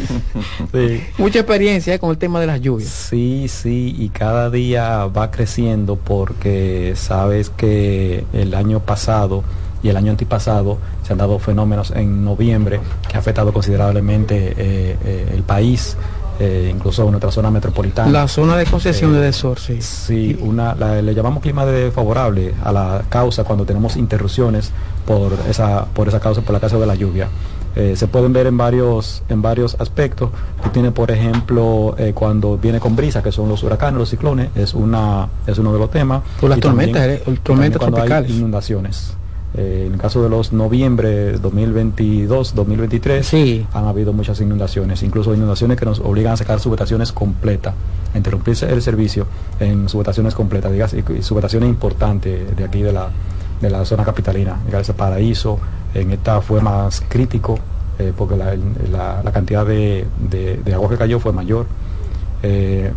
Sí. 0.71 1.03
Mucha 1.17 1.39
experiencia 1.39 1.93
eh, 1.93 1.99
con 1.99 2.11
el 2.11 2.17
tema 2.17 2.39
de 2.39 2.47
las 2.47 2.61
lluvias. 2.61 2.87
Sí, 2.87 3.49
sí, 3.49 3.93
y 3.99 4.07
cada 4.09 4.49
día 4.49 5.07
va 5.07 5.29
creciendo 5.29 5.97
porque 5.97 6.93
sabes 6.95 7.49
que 7.49 8.23
el 8.31 8.53
año 8.53 8.79
pasado 8.79 9.43
y 9.83 9.89
el 9.89 9.97
año 9.97 10.11
antipasado 10.11 10.77
se 11.03 11.11
han 11.11 11.19
dado 11.19 11.37
fenómenos 11.37 11.91
en 11.91 12.23
noviembre 12.23 12.79
que 13.09 13.17
ha 13.17 13.19
afectado 13.19 13.51
considerablemente 13.51 14.53
eh, 14.55 14.97
eh, 15.03 15.31
el 15.33 15.43
país, 15.43 15.97
eh, 16.39 16.71
incluso 16.73 17.09
nuestra 17.09 17.31
zona 17.31 17.51
metropolitana. 17.51 18.09
La 18.11 18.27
zona 18.27 18.55
de 18.57 18.65
concesión 18.65 19.13
de 19.13 19.19
Desor, 19.19 19.59
sí. 19.59 19.81
Sí, 19.81 20.37
una, 20.41 20.73
la- 20.75 21.01
le 21.01 21.13
llamamos 21.13 21.41
clima 21.43 21.65
de 21.65 21.91
favorable 21.91 22.53
a 22.63 22.71
la 22.71 23.03
causa 23.09 23.43
cuando 23.43 23.65
tenemos 23.65 23.95
interrupciones 23.97 24.71
por 25.05 25.33
esa, 25.49 25.85
por 25.85 26.07
esa 26.07 26.19
causa, 26.19 26.41
por 26.41 26.53
la 26.53 26.59
causa 26.59 26.77
de 26.77 26.85
la 26.85 26.95
lluvia. 26.95 27.27
Eh, 27.75 27.93
se 27.95 28.07
pueden 28.07 28.33
ver 28.33 28.47
en 28.47 28.57
varios, 28.57 29.21
en 29.29 29.41
varios 29.41 29.75
aspectos. 29.79 30.31
Tú 30.63 30.69
tienes, 30.69 30.91
por 30.91 31.11
ejemplo, 31.11 31.93
eh, 31.97 32.13
cuando 32.15 32.57
viene 32.57 32.79
con 32.79 32.95
brisa, 32.95 33.21
que 33.21 33.31
son 33.31 33.47
los 33.47 33.61
huracanes, 33.63 33.99
los 33.99 34.09
ciclones, 34.09 34.49
es 34.55 34.73
una, 34.73 35.27
es 35.45 35.57
uno 35.59 35.71
de 35.71 35.79
los 35.79 35.91
temas. 35.91 36.21
O 36.41 36.47
las 36.47 36.57
Y 36.57 36.61
también- 36.61 36.91
tormentas, 36.91 37.27
eh, 37.27 37.39
tormentas 37.43 37.79
cuando 37.79 37.97
hay 37.97 38.07
tropicales. 38.07 38.31
inundaciones. 38.37 39.13
Eh, 39.57 39.85
en 39.87 39.93
el 39.93 39.99
caso 39.99 40.21
de 40.21 40.29
los 40.29 40.53
noviembre 40.53 41.31
2022, 41.39 42.53
2023, 42.53 43.25
han 43.73 43.85
habido 43.85 44.13
muchas 44.13 44.39
inundaciones, 44.41 45.01
incluso 45.01 45.33
inundaciones 45.33 45.77
que 45.77 45.85
nos 45.85 45.99
obligan 45.99 46.33
a 46.33 46.37
sacar 46.37 46.59
subestaciones 46.59 47.11
completas, 47.11 47.73
a 48.13 48.17
interrumpirse 48.17 48.71
el 48.71 48.81
servicio 48.81 49.25
en 49.59 49.89
subestaciones 49.89 50.35
completas, 50.35 50.71
digas, 50.71 50.93
y, 50.93 51.23
subestaciones 51.23 51.67
importantes 51.69 52.55
de 52.55 52.63
aquí 52.63 52.81
de 52.83 52.93
la, 52.93 53.09
de 53.59 53.69
la 53.71 53.83
zona 53.85 54.03
capitalina, 54.05 54.57
ese 54.79 54.93
paraíso, 54.93 55.59
en 55.95 56.11
esta 56.11 56.41
fue 56.41 56.61
más 56.61 57.01
crítico, 57.09 57.57
eh, 57.97 58.13
porque 58.15 58.37
la, 58.37 58.55
la- 58.91 59.21
la 59.23 59.31
cantidad 59.31 59.65
de, 59.65 60.05
de- 60.29 60.57
de 60.57 60.73
agua 60.75 60.89
que 60.89 60.97
cayó 60.97 61.19
fue 61.19 61.33
mayor. 61.33 61.65
Eh, 62.43 62.91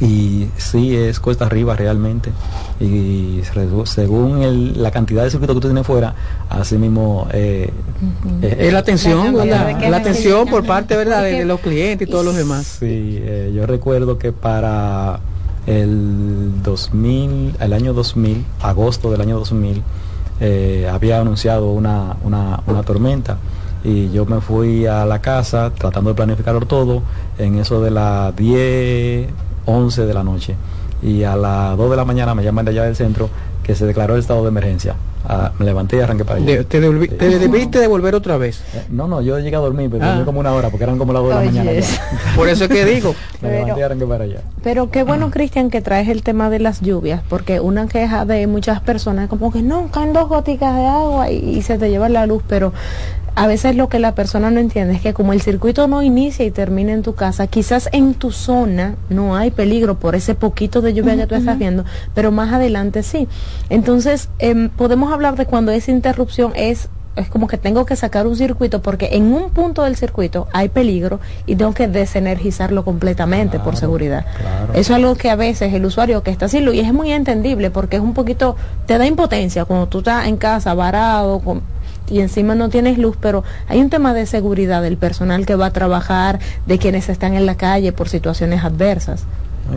y 0.00 0.48
sí 0.56 0.96
es 0.96 1.20
cuesta 1.20 1.46
arriba 1.46 1.76
realmente. 1.76 2.32
Y 2.80 3.40
según 3.84 4.42
el- 4.42 4.82
la 4.82 4.90
cantidad 4.90 5.22
de 5.22 5.30
circuito 5.30 5.54
que 5.54 5.60
tú 5.60 5.68
tienes 5.68 5.86
fuera 5.86 6.14
así 6.48 6.76
mismo 6.78 7.28
eh, 7.32 7.70
eh, 8.42 8.56
Es 8.58 8.72
la 8.72 8.80
atención, 8.80 9.36
La 9.36 9.44
la 9.88 9.96
atención 9.96 10.48
por 10.48 10.64
parte 10.66 10.96
¿verdad? 10.96 11.22
de, 11.22 11.32
de 11.38 11.44
los 11.44 11.60
clientes 11.60 12.08
y 12.08 12.10
todos 12.10 12.24
los 12.24 12.34
demás. 12.34 12.66
Sí, 12.80 13.18
eh, 13.20 13.52
yo 13.54 13.66
recuerdo 13.66 14.18
que 14.18 14.32
para 14.32 15.20
el 15.66 16.60
2000, 16.62 17.54
el 17.60 17.72
año 17.72 17.92
2000, 17.92 18.44
agosto 18.62 19.10
del 19.12 19.20
año 19.20 19.38
2000, 19.38 19.82
eh, 20.40 20.88
había 20.92 21.20
anunciado 21.20 21.70
una, 21.70 22.16
una, 22.24 22.60
una 22.66 22.82
tormenta. 22.82 23.36
Y 23.84 24.10
yo 24.10 24.26
me 24.26 24.40
fui 24.40 24.86
a 24.86 25.04
la 25.04 25.20
casa 25.20 25.70
tratando 25.76 26.10
de 26.10 26.14
planificarlo 26.16 26.60
todo. 26.66 27.02
En 27.38 27.58
eso 27.58 27.80
de 27.80 27.90
las 27.90 28.34
10, 28.36 29.28
11 29.66 30.06
de 30.06 30.14
la 30.14 30.22
noche 30.24 30.54
y 31.02 31.24
a 31.24 31.36
las 31.36 31.76
2 31.76 31.90
de 31.90 31.96
la 31.96 32.04
mañana 32.04 32.34
me 32.34 32.44
llaman 32.44 32.64
de 32.64 32.70
allá 32.72 32.84
del 32.84 32.96
centro 32.96 33.28
que 33.62 33.74
se 33.74 33.86
declaró 33.86 34.14
el 34.14 34.20
estado 34.20 34.42
de 34.42 34.48
emergencia. 34.48 34.94
Ah, 35.24 35.52
me 35.56 35.64
levanté 35.64 35.96
y 35.96 36.00
arranqué 36.00 36.24
para 36.24 36.38
allá. 36.38 36.46
De- 36.46 36.64
te, 36.64 36.82
devolvi- 36.82 37.16
te 37.16 37.38
debiste 37.38 37.78
devolver 37.78 38.12
otra 38.16 38.36
vez. 38.38 38.60
Eh, 38.74 38.86
No, 38.90 39.06
no, 39.06 39.20
yo 39.22 39.38
llegué 39.38 39.54
a 39.54 39.60
dormir, 39.60 39.88
pero 39.88 40.04
Ah. 40.04 40.08
dormí 40.08 40.24
como 40.24 40.40
una 40.40 40.52
hora 40.52 40.68
porque 40.68 40.82
eran 40.82 40.98
como 40.98 41.12
las 41.12 41.22
2 41.22 41.28
de 41.28 41.34
la 41.36 41.44
mañana. 41.62 41.70
Por 42.36 42.48
eso 42.48 42.64
es 42.64 42.70
que 42.70 42.84
digo. 42.84 43.14
Me 43.40 43.50
levanté 43.52 43.78
y 43.80 43.82
arranqué 43.84 44.06
para 44.06 44.24
allá. 44.24 44.40
Pero 44.64 44.90
qué 44.90 45.04
bueno, 45.04 45.30
Cristian, 45.30 45.70
que 45.70 45.80
traes 45.80 46.08
el 46.08 46.24
tema 46.24 46.50
de 46.50 46.58
las 46.58 46.80
lluvias, 46.80 47.22
porque 47.28 47.60
una 47.60 47.86
queja 47.86 48.24
de 48.24 48.48
muchas 48.48 48.80
personas 48.80 49.24
es 49.24 49.30
como 49.30 49.52
que 49.52 49.62
no, 49.62 49.88
caen 49.92 50.12
dos 50.12 50.28
goticas 50.28 50.74
de 50.76 50.86
agua 50.86 51.30
y, 51.30 51.36
y 51.58 51.62
se 51.62 51.78
te 51.78 51.88
lleva 51.88 52.08
la 52.08 52.26
luz, 52.26 52.42
pero 52.48 52.72
a 53.34 53.46
veces 53.46 53.76
lo 53.76 53.88
que 53.88 53.98
la 53.98 54.14
persona 54.14 54.50
no 54.50 54.60
entiende 54.60 54.94
es 54.94 55.00
que 55.00 55.14
como 55.14 55.32
el 55.32 55.40
circuito 55.40 55.88
no 55.88 56.02
inicia 56.02 56.44
y 56.44 56.50
termina 56.50 56.92
en 56.92 57.02
tu 57.02 57.14
casa, 57.14 57.46
quizás 57.46 57.88
en 57.92 58.14
tu 58.14 58.30
zona 58.30 58.96
no 59.08 59.36
hay 59.36 59.50
peligro 59.50 59.94
por 59.98 60.14
ese 60.14 60.34
poquito 60.34 60.82
de 60.82 60.92
lluvia 60.92 61.16
que 61.16 61.26
tú 61.26 61.34
estás 61.34 61.58
viendo, 61.58 61.84
pero 62.14 62.30
más 62.30 62.52
adelante 62.52 63.02
sí. 63.02 63.28
Entonces, 63.70 64.28
em, 64.38 64.68
podemos 64.68 65.12
hablar 65.12 65.36
de 65.36 65.46
cuando 65.46 65.72
esa 65.72 65.90
interrupción 65.90 66.52
es 66.56 66.88
es 67.14 67.28
como 67.28 67.46
que 67.46 67.58
tengo 67.58 67.84
que 67.84 67.94
sacar 67.94 68.26
un 68.26 68.36
circuito 68.36 68.80
porque 68.80 69.10
en 69.12 69.34
un 69.34 69.50
punto 69.50 69.82
del 69.82 69.96
circuito 69.96 70.48
hay 70.54 70.70
peligro 70.70 71.20
y 71.44 71.56
tengo 71.56 71.74
que 71.74 71.86
desenergizarlo 71.86 72.86
completamente 72.86 73.58
por 73.58 73.76
seguridad. 73.76 74.24
Eso 74.72 74.92
es 74.94 74.96
algo 74.96 75.14
que 75.14 75.28
a 75.28 75.36
veces 75.36 75.74
el 75.74 75.84
usuario 75.84 76.22
que 76.22 76.30
está 76.30 76.46
luz, 76.60 76.74
y 76.74 76.80
es 76.80 76.94
muy 76.94 77.12
entendible 77.12 77.70
porque 77.70 77.96
es 77.96 78.02
un 78.02 78.14
poquito, 78.14 78.56
te 78.86 78.96
da 78.96 79.06
impotencia 79.06 79.66
cuando 79.66 79.88
tú 79.88 79.98
estás 79.98 80.26
en 80.26 80.38
casa 80.38 80.72
varado 80.72 81.40
con- 81.40 81.60
y 82.10 82.20
encima 82.20 82.54
no 82.54 82.68
tienes 82.68 82.98
luz, 82.98 83.16
pero 83.20 83.44
hay 83.68 83.80
un 83.80 83.90
tema 83.90 84.12
de 84.14 84.26
seguridad 84.26 84.82
del 84.82 84.96
personal 84.96 85.46
que 85.46 85.56
va 85.56 85.66
a 85.66 85.72
trabajar, 85.72 86.38
de 86.66 86.78
quienes 86.78 87.08
están 87.08 87.34
en 87.34 87.46
la 87.46 87.54
calle 87.56 87.92
por 87.92 88.08
situaciones 88.08 88.64
adversas. 88.64 89.24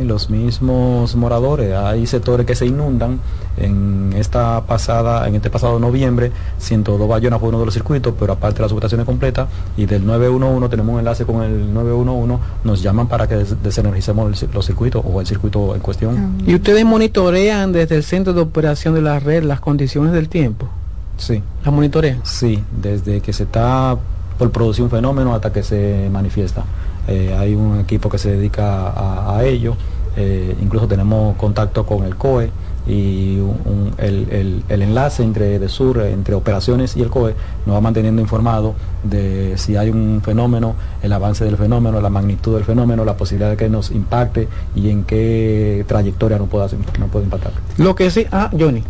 Y 0.01 0.03
los 0.03 0.31
mismos 0.31 1.15
moradores, 1.15 1.73
hay 1.75 2.07
sectores 2.07 2.45
que 2.47 2.55
se 2.55 2.65
inundan. 2.65 3.19
En 3.57 4.11
esta 4.17 4.63
pasada, 4.67 5.27
en 5.27 5.35
este 5.35 5.49
pasado 5.49 5.79
noviembre, 5.79 6.31
102 6.57 7.07
Bayona 7.07 7.39
fue 7.39 7.49
uno 7.49 7.59
de 7.59 7.65
los 7.65 7.73
circuitos, 7.73 8.13
pero 8.19 8.33
aparte 8.33 8.57
de 8.57 8.61
las 8.63 8.71
subestaciones 8.71 9.05
completas 9.05 9.47
y 9.77 9.85
del 9.85 10.05
911 10.05 10.69
tenemos 10.69 10.93
un 10.93 10.99
enlace 10.99 11.23
con 11.23 11.43
el 11.43 11.71
911, 11.73 12.37
nos 12.65 12.81
llaman 12.81 13.07
para 13.07 13.27
que 13.27 13.35
des- 13.35 13.61
desenergicemos 13.63 14.43
el 14.43 14.49
los 14.53 14.65
circuitos 14.65 15.03
o 15.05 15.21
el 15.21 15.27
circuito 15.27 15.73
en 15.75 15.81
cuestión. 15.81 16.37
¿Y 16.45 16.55
ustedes 16.55 16.83
monitorean 16.83 17.71
desde 17.71 17.95
el 17.95 18.03
centro 18.03 18.33
de 18.33 18.41
operación 18.41 18.95
de 18.95 19.01
la 19.03 19.19
red 19.19 19.43
las 19.43 19.59
condiciones 19.61 20.11
del 20.13 20.27
tiempo? 20.27 20.67
Sí. 21.17 21.41
¿Las 21.63 21.73
monitorean? 21.73 22.21
Sí, 22.23 22.63
desde 22.71 23.21
que 23.21 23.33
se 23.33 23.43
está 23.43 23.97
por 24.37 24.51
producir 24.51 24.83
un 24.83 24.89
fenómeno 24.89 25.33
hasta 25.33 25.51
que 25.51 25.63
se 25.63 26.09
manifiesta. 26.11 26.63
Eh, 27.07 27.35
hay 27.37 27.55
un 27.55 27.79
equipo 27.79 28.09
que 28.09 28.17
se 28.17 28.31
dedica 28.31 28.89
a, 28.89 29.37
a 29.37 29.45
ello, 29.45 29.75
eh, 30.17 30.55
incluso 30.61 30.87
tenemos 30.87 31.35
contacto 31.37 31.85
con 31.85 32.03
el 32.03 32.15
COE 32.15 32.49
y 32.87 33.37
un- 33.39 33.59
un- 33.65 33.93
el, 33.97 34.27
el- 34.29 34.63
el 34.69 34.81
enlace 34.81 35.23
entre 35.23 35.57
de 35.59 35.69
sur, 35.69 35.99
entre 36.01 36.35
operaciones 36.35 36.95
y 36.95 37.01
el 37.01 37.09
COE 37.09 37.35
nos 37.65 37.75
va 37.75 37.81
manteniendo 37.81 38.21
informado 38.21 38.75
de 39.03 39.53
si 39.57 39.75
hay 39.75 39.89
un 39.89 40.21
fenómeno, 40.23 40.75
el 41.01 41.11
avance 41.13 41.43
del 41.45 41.57
fenómeno, 41.57 41.99
la 42.01 42.09
magnitud 42.09 42.55
del 42.55 42.63
fenómeno, 42.63 43.03
la 43.05 43.15
posibilidad 43.17 43.49
de 43.49 43.57
que 43.57 43.69
nos 43.69 43.91
impacte 43.91 44.47
y 44.75 44.89
en 44.89 45.03
qué 45.03 45.83
trayectoria 45.87 46.37
nos 46.37 46.47
pueda, 46.49 46.67
nos 46.99 47.09
puede 47.09 47.25
impactar. 47.25 47.51
Lo 47.77 47.95
que 47.95 48.09
sí, 48.11 48.25
ah, 48.31 48.49
Johnny. 48.57 48.83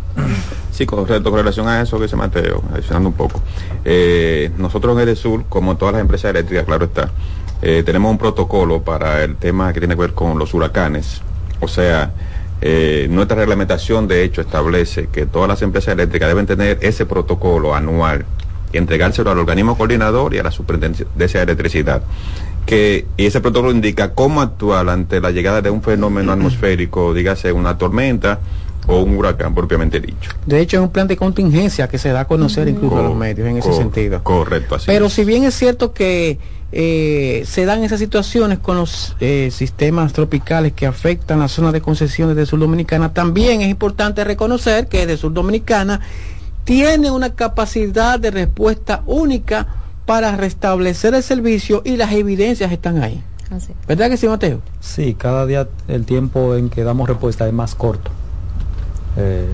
Sí, 0.72 0.84
correcto. 0.84 1.30
Con 1.30 1.38
relación 1.40 1.68
a 1.68 1.80
eso 1.80 1.96
que 1.96 2.02
dice 2.04 2.16
Mateo, 2.16 2.62
adicionando 2.72 3.08
un 3.08 3.14
poco. 3.14 3.40
eh, 3.84 4.50
nosotros 4.58 5.00
en 5.00 5.08
el 5.08 5.16
sur, 5.16 5.44
como 5.48 5.76
todas 5.76 5.94
las 5.94 6.02
empresas 6.02 6.30
eléctricas, 6.30 6.64
claro 6.66 6.84
está, 6.86 7.10
eh, 7.62 7.82
tenemos 7.86 8.10
un 8.10 8.18
protocolo 8.18 8.82
para 8.82 9.22
el 9.24 9.36
tema 9.36 9.72
que 9.72 9.80
tiene 9.80 9.94
que 9.94 10.00
ver 10.02 10.12
con 10.12 10.38
los 10.38 10.52
huracanes. 10.52 11.22
O 11.60 11.68
sea, 11.68 12.10
eh, 12.60 13.06
nuestra 13.10 13.36
reglamentación 13.36 14.08
de 14.08 14.24
hecho 14.24 14.40
establece 14.40 15.08
que 15.08 15.26
todas 15.26 15.48
las 15.48 15.62
empresas 15.62 15.94
eléctricas 15.94 16.28
deben 16.28 16.46
tener 16.46 16.78
ese 16.80 17.04
protocolo 17.06 17.74
anual 17.74 18.24
y 18.72 18.78
entregárselo 18.78 19.30
al 19.30 19.38
organismo 19.38 19.76
coordinador 19.76 20.34
y 20.34 20.38
a 20.38 20.42
la 20.42 20.50
superintendencia 20.50 21.40
de 21.40 21.44
electricidad 21.44 22.02
que 22.66 23.06
y 23.16 23.26
ese 23.26 23.40
protocolo 23.40 23.70
indica 23.70 24.12
cómo 24.12 24.42
actuar 24.42 24.88
ante 24.88 25.20
la 25.20 25.30
llegada 25.30 25.62
de 25.62 25.70
un 25.70 25.82
fenómeno 25.82 26.32
atmosférico, 26.32 27.14
dígase 27.14 27.52
una 27.52 27.78
tormenta 27.78 28.40
o 28.86 29.00
un 29.00 29.16
huracán 29.16 29.54
propiamente 29.54 30.00
dicho. 30.00 30.30
De 30.44 30.60
hecho, 30.60 30.78
es 30.78 30.82
un 30.82 30.90
plan 30.90 31.08
de 31.08 31.16
contingencia 31.16 31.88
que 31.88 31.98
se 31.98 32.10
da 32.10 32.20
a 32.20 32.24
conocer 32.26 32.68
incluso 32.68 32.98
a 32.98 33.02
los 33.02 33.16
medios 33.16 33.48
en 33.48 33.58
ese 33.58 33.72
sentido. 33.72 34.22
Correcto, 34.22 34.76
así. 34.76 34.86
Pero 34.86 35.08
si 35.08 35.24
bien 35.24 35.44
es 35.44 35.54
cierto 35.54 35.92
que 35.92 36.38
eh, 36.72 37.44
se 37.46 37.64
dan 37.64 37.84
esas 37.84 38.00
situaciones 38.00 38.58
con 38.58 38.76
los 38.76 39.16
eh, 39.20 39.50
sistemas 39.52 40.12
tropicales 40.12 40.72
que 40.72 40.86
afectan 40.86 41.40
la 41.40 41.48
zona 41.48 41.72
de 41.72 41.80
concesiones 41.80 42.36
de 42.36 42.46
Sur 42.46 42.60
Dominicana, 42.60 43.12
también 43.12 43.60
es 43.60 43.68
importante 43.68 44.24
reconocer 44.24 44.88
que 44.88 45.06
de 45.06 45.16
Sur 45.16 45.32
Dominicana 45.32 46.00
tiene 46.64 47.10
una 47.10 47.30
capacidad 47.30 48.18
de 48.18 48.30
respuesta 48.30 49.02
única 49.06 49.66
para 50.04 50.36
restablecer 50.36 51.14
el 51.14 51.22
servicio 51.22 51.82
y 51.84 51.96
las 51.96 52.12
evidencias 52.12 52.72
están 52.72 53.02
ahí. 53.02 53.22
¿Verdad 53.86 54.10
que 54.10 54.16
sí, 54.16 54.26
Mateo? 54.26 54.60
Sí, 54.80 55.14
cada 55.14 55.46
día 55.46 55.68
el 55.88 56.04
tiempo 56.04 56.56
en 56.56 56.68
que 56.68 56.82
damos 56.82 57.08
respuesta 57.08 57.46
es 57.46 57.52
más 57.52 57.74
corto. 57.74 58.10
Eh, 59.16 59.46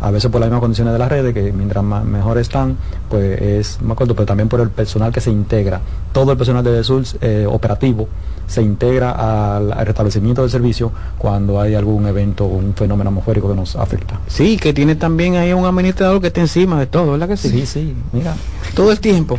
a 0.00 0.10
veces 0.10 0.30
por 0.30 0.40
las 0.40 0.48
mismas 0.48 0.60
condiciones 0.60 0.92
de 0.92 0.98
las 0.98 1.08
redes, 1.08 1.32
que 1.32 1.52
mientras 1.52 1.82
más, 1.82 2.04
mejor 2.04 2.38
están, 2.38 2.76
pues 3.08 3.40
es 3.40 3.80
más 3.80 3.96
corto, 3.96 4.14
pero 4.14 4.26
también 4.26 4.48
por 4.48 4.60
el 4.60 4.70
personal 4.70 5.12
que 5.12 5.20
se 5.20 5.30
integra. 5.30 5.80
Todo 6.12 6.32
el 6.32 6.38
personal 6.38 6.62
de 6.62 6.84
Sur 6.84 7.02
eh, 7.20 7.46
operativo 7.48 8.08
se 8.46 8.62
integra 8.62 9.56
al, 9.56 9.72
al 9.72 9.86
restablecimiento 9.86 10.42
del 10.42 10.50
servicio 10.50 10.92
cuando 11.18 11.60
hay 11.60 11.74
algún 11.74 12.06
evento 12.06 12.44
o 12.44 12.48
un 12.48 12.74
fenómeno 12.74 13.08
atmosférico 13.10 13.48
que 13.48 13.56
nos 13.56 13.74
afecta. 13.74 14.20
Sí, 14.26 14.58
que 14.58 14.72
tiene 14.72 14.96
también 14.96 15.36
ahí 15.36 15.52
un 15.52 15.64
administrador 15.64 16.20
que 16.20 16.28
está 16.28 16.42
encima 16.42 16.78
de 16.78 16.86
todo, 16.86 17.12
¿verdad 17.12 17.28
que 17.28 17.36
sí? 17.36 17.48
Sí, 17.48 17.66
sí, 17.66 17.96
mira. 18.12 18.34
Todo 18.74 18.92
el 18.92 19.00
tiempo. 19.00 19.38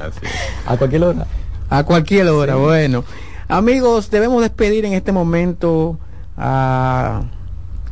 A 0.65 0.75
cualquier 0.77 1.03
hora. 1.03 1.27
A 1.69 1.83
cualquier 1.83 2.27
hora, 2.29 2.55
bueno. 2.55 3.03
Amigos, 3.47 4.09
debemos 4.09 4.41
despedir 4.41 4.85
en 4.85 4.93
este 4.93 5.11
momento 5.11 5.97
a 6.35 7.21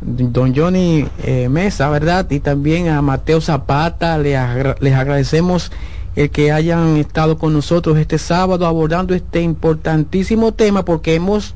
don 0.02 0.56
Johnny 0.56 1.08
eh, 1.24 1.50
Mesa, 1.50 1.90
¿verdad? 1.90 2.30
Y 2.30 2.40
también 2.40 2.90
a 2.90 3.02
Mateo 3.02 3.42
Zapata. 3.42 4.18
Les, 4.18 4.36
agra- 4.38 4.76
les 4.80 4.94
agradecemos 4.94 5.72
el 6.16 6.30
que 6.30 6.52
hayan 6.52 6.98
estado 6.98 7.38
con 7.38 7.54
nosotros 7.54 7.98
este 7.98 8.18
sábado 8.18 8.66
abordando 8.68 9.14
este 9.14 9.42
importantísimo 9.42 10.54
tema 10.54 10.86
porque 10.86 11.16
hemos 11.16 11.56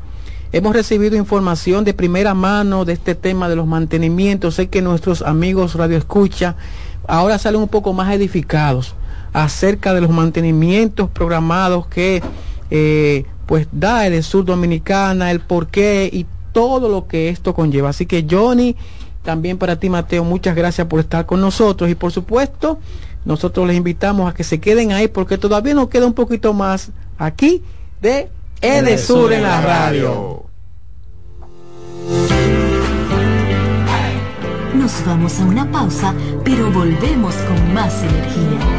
hemos 0.51 0.73
recibido 0.73 1.15
información 1.15 1.83
de 1.85 1.93
primera 1.93 2.33
mano 2.33 2.83
de 2.83 2.93
este 2.93 3.13
tema 3.15 3.47
de 3.49 3.55
los 3.55 3.67
mantenimientos. 3.67 4.55
Sé 4.55 4.67
que 4.67 4.81
nuestros 4.81 5.21
amigos 5.21 5.75
Radio 5.75 5.97
Escucha 5.97 6.55
ahora 7.07 7.37
salen 7.37 7.61
un 7.61 7.67
poco 7.67 7.93
más 7.93 8.11
edificados 8.13 8.95
acerca 9.31 9.93
de 9.93 10.01
los 10.01 10.09
mantenimientos 10.09 11.09
programados 11.09 11.85
que 11.87 12.21
eh, 12.71 13.25
pues 13.45 13.67
da 13.71 14.07
el 14.07 14.23
Sur 14.23 14.45
Dominicana, 14.45 15.29
el 15.31 15.39
porqué 15.39 16.09
y 16.11 16.25
todo 16.51 16.89
lo 16.89 17.07
que 17.07 17.29
esto 17.29 17.53
conlleva. 17.53 17.89
Así 17.89 18.05
que 18.05 18.25
Johnny, 18.29 18.75
también 19.23 19.57
para 19.57 19.79
ti 19.79 19.89
Mateo, 19.89 20.23
muchas 20.23 20.55
gracias 20.55 20.87
por 20.87 20.99
estar 20.99 21.25
con 21.25 21.41
nosotros 21.41 21.89
y 21.89 21.95
por 21.95 22.11
supuesto 22.11 22.79
nosotros 23.25 23.67
les 23.67 23.77
invitamos 23.77 24.29
a 24.29 24.33
que 24.33 24.43
se 24.43 24.59
queden 24.59 24.91
ahí 24.91 25.07
porque 25.07 25.37
todavía 25.37 25.73
nos 25.73 25.89
queda 25.89 26.05
un 26.05 26.13
poquito 26.13 26.53
más 26.53 26.91
aquí 27.17 27.61
de 28.01 28.29
Edesur 28.61 29.33
en 29.33 29.43
la 29.43 29.61
radio. 29.61 30.43
Nos 34.73 35.05
vamos 35.05 35.39
a 35.39 35.45
una 35.45 35.69
pausa, 35.69 36.13
pero 36.43 36.71
volvemos 36.71 37.35
con 37.35 37.73
más 37.73 38.01
energía. 38.03 38.78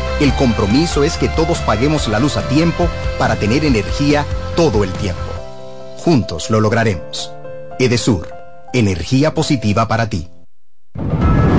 El 0.21 0.31
compromiso 0.35 1.03
es 1.03 1.17
que 1.17 1.29
todos 1.29 1.57
paguemos 1.61 2.07
la 2.07 2.19
luz 2.19 2.37
a 2.37 2.47
tiempo 2.47 2.87
para 3.17 3.37
tener 3.37 3.65
energía 3.65 4.23
todo 4.55 4.83
el 4.83 4.91
tiempo. 4.91 5.19
Juntos 5.97 6.51
lo 6.51 6.61
lograremos. 6.61 7.33
Edesur, 7.79 8.27
energía 8.71 9.33
positiva 9.33 9.87
para 9.87 10.09
ti. 10.09 10.29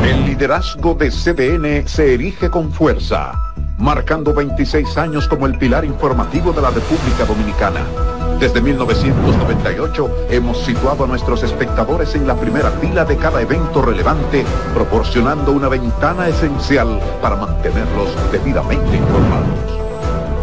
El 0.04 0.26
liderazgo 0.26 0.94
de 0.94 1.10
CDN 1.10 1.88
se 1.88 2.14
erige 2.14 2.50
con 2.50 2.72
fuerza, 2.72 3.32
marcando 3.78 4.32
26 4.32 4.96
años 4.96 5.26
como 5.26 5.46
el 5.46 5.58
pilar 5.58 5.84
informativo 5.84 6.52
de 6.52 6.62
la 6.62 6.70
República 6.70 7.24
Dominicana. 7.26 8.11
Desde 8.42 8.60
1998 8.60 10.26
hemos 10.30 10.58
situado 10.64 11.04
a 11.04 11.06
nuestros 11.06 11.44
espectadores 11.44 12.16
en 12.16 12.26
la 12.26 12.34
primera 12.34 12.72
fila 12.72 13.04
de 13.04 13.16
cada 13.16 13.40
evento 13.40 13.80
relevante, 13.82 14.44
proporcionando 14.74 15.52
una 15.52 15.68
ventana 15.68 16.26
esencial 16.26 16.98
para 17.20 17.36
mantenerlos 17.36 18.08
debidamente 18.32 18.96
informados. 18.96 19.81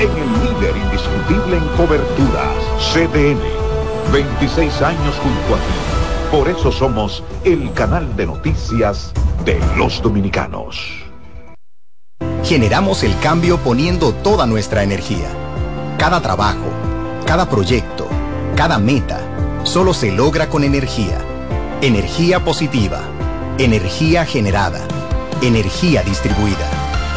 en 0.00 0.10
el 0.16 0.32
líder 0.32 0.74
indiscutible 0.76 1.58
en 1.58 1.68
coberturas, 1.76 2.56
CDN. 2.92 3.38
26 4.10 4.82
años 4.82 5.14
junto 5.22 5.54
a 5.54 5.58
ti. 5.58 6.30
Por 6.30 6.48
eso 6.48 6.72
somos 6.72 7.22
el 7.44 7.70
canal 7.74 8.16
de 8.16 8.26
noticias 8.26 9.12
de 9.44 9.60
los 9.76 10.00
dominicanos. 10.00 11.04
Generamos 12.42 13.02
el 13.02 13.16
cambio 13.18 13.58
poniendo 13.58 14.12
toda 14.14 14.46
nuestra 14.46 14.82
energía. 14.82 15.28
Cada 15.98 16.22
trabajo, 16.22 16.70
cada 17.26 17.48
proyecto, 17.48 18.08
cada 18.56 18.78
meta, 18.78 19.20
solo 19.64 19.92
se 19.92 20.10
logra 20.12 20.48
con 20.48 20.64
energía. 20.64 21.18
Energía 21.82 22.42
positiva, 22.42 23.00
energía 23.58 24.24
generada, 24.24 24.80
energía 25.42 26.02
distribuida 26.02 26.89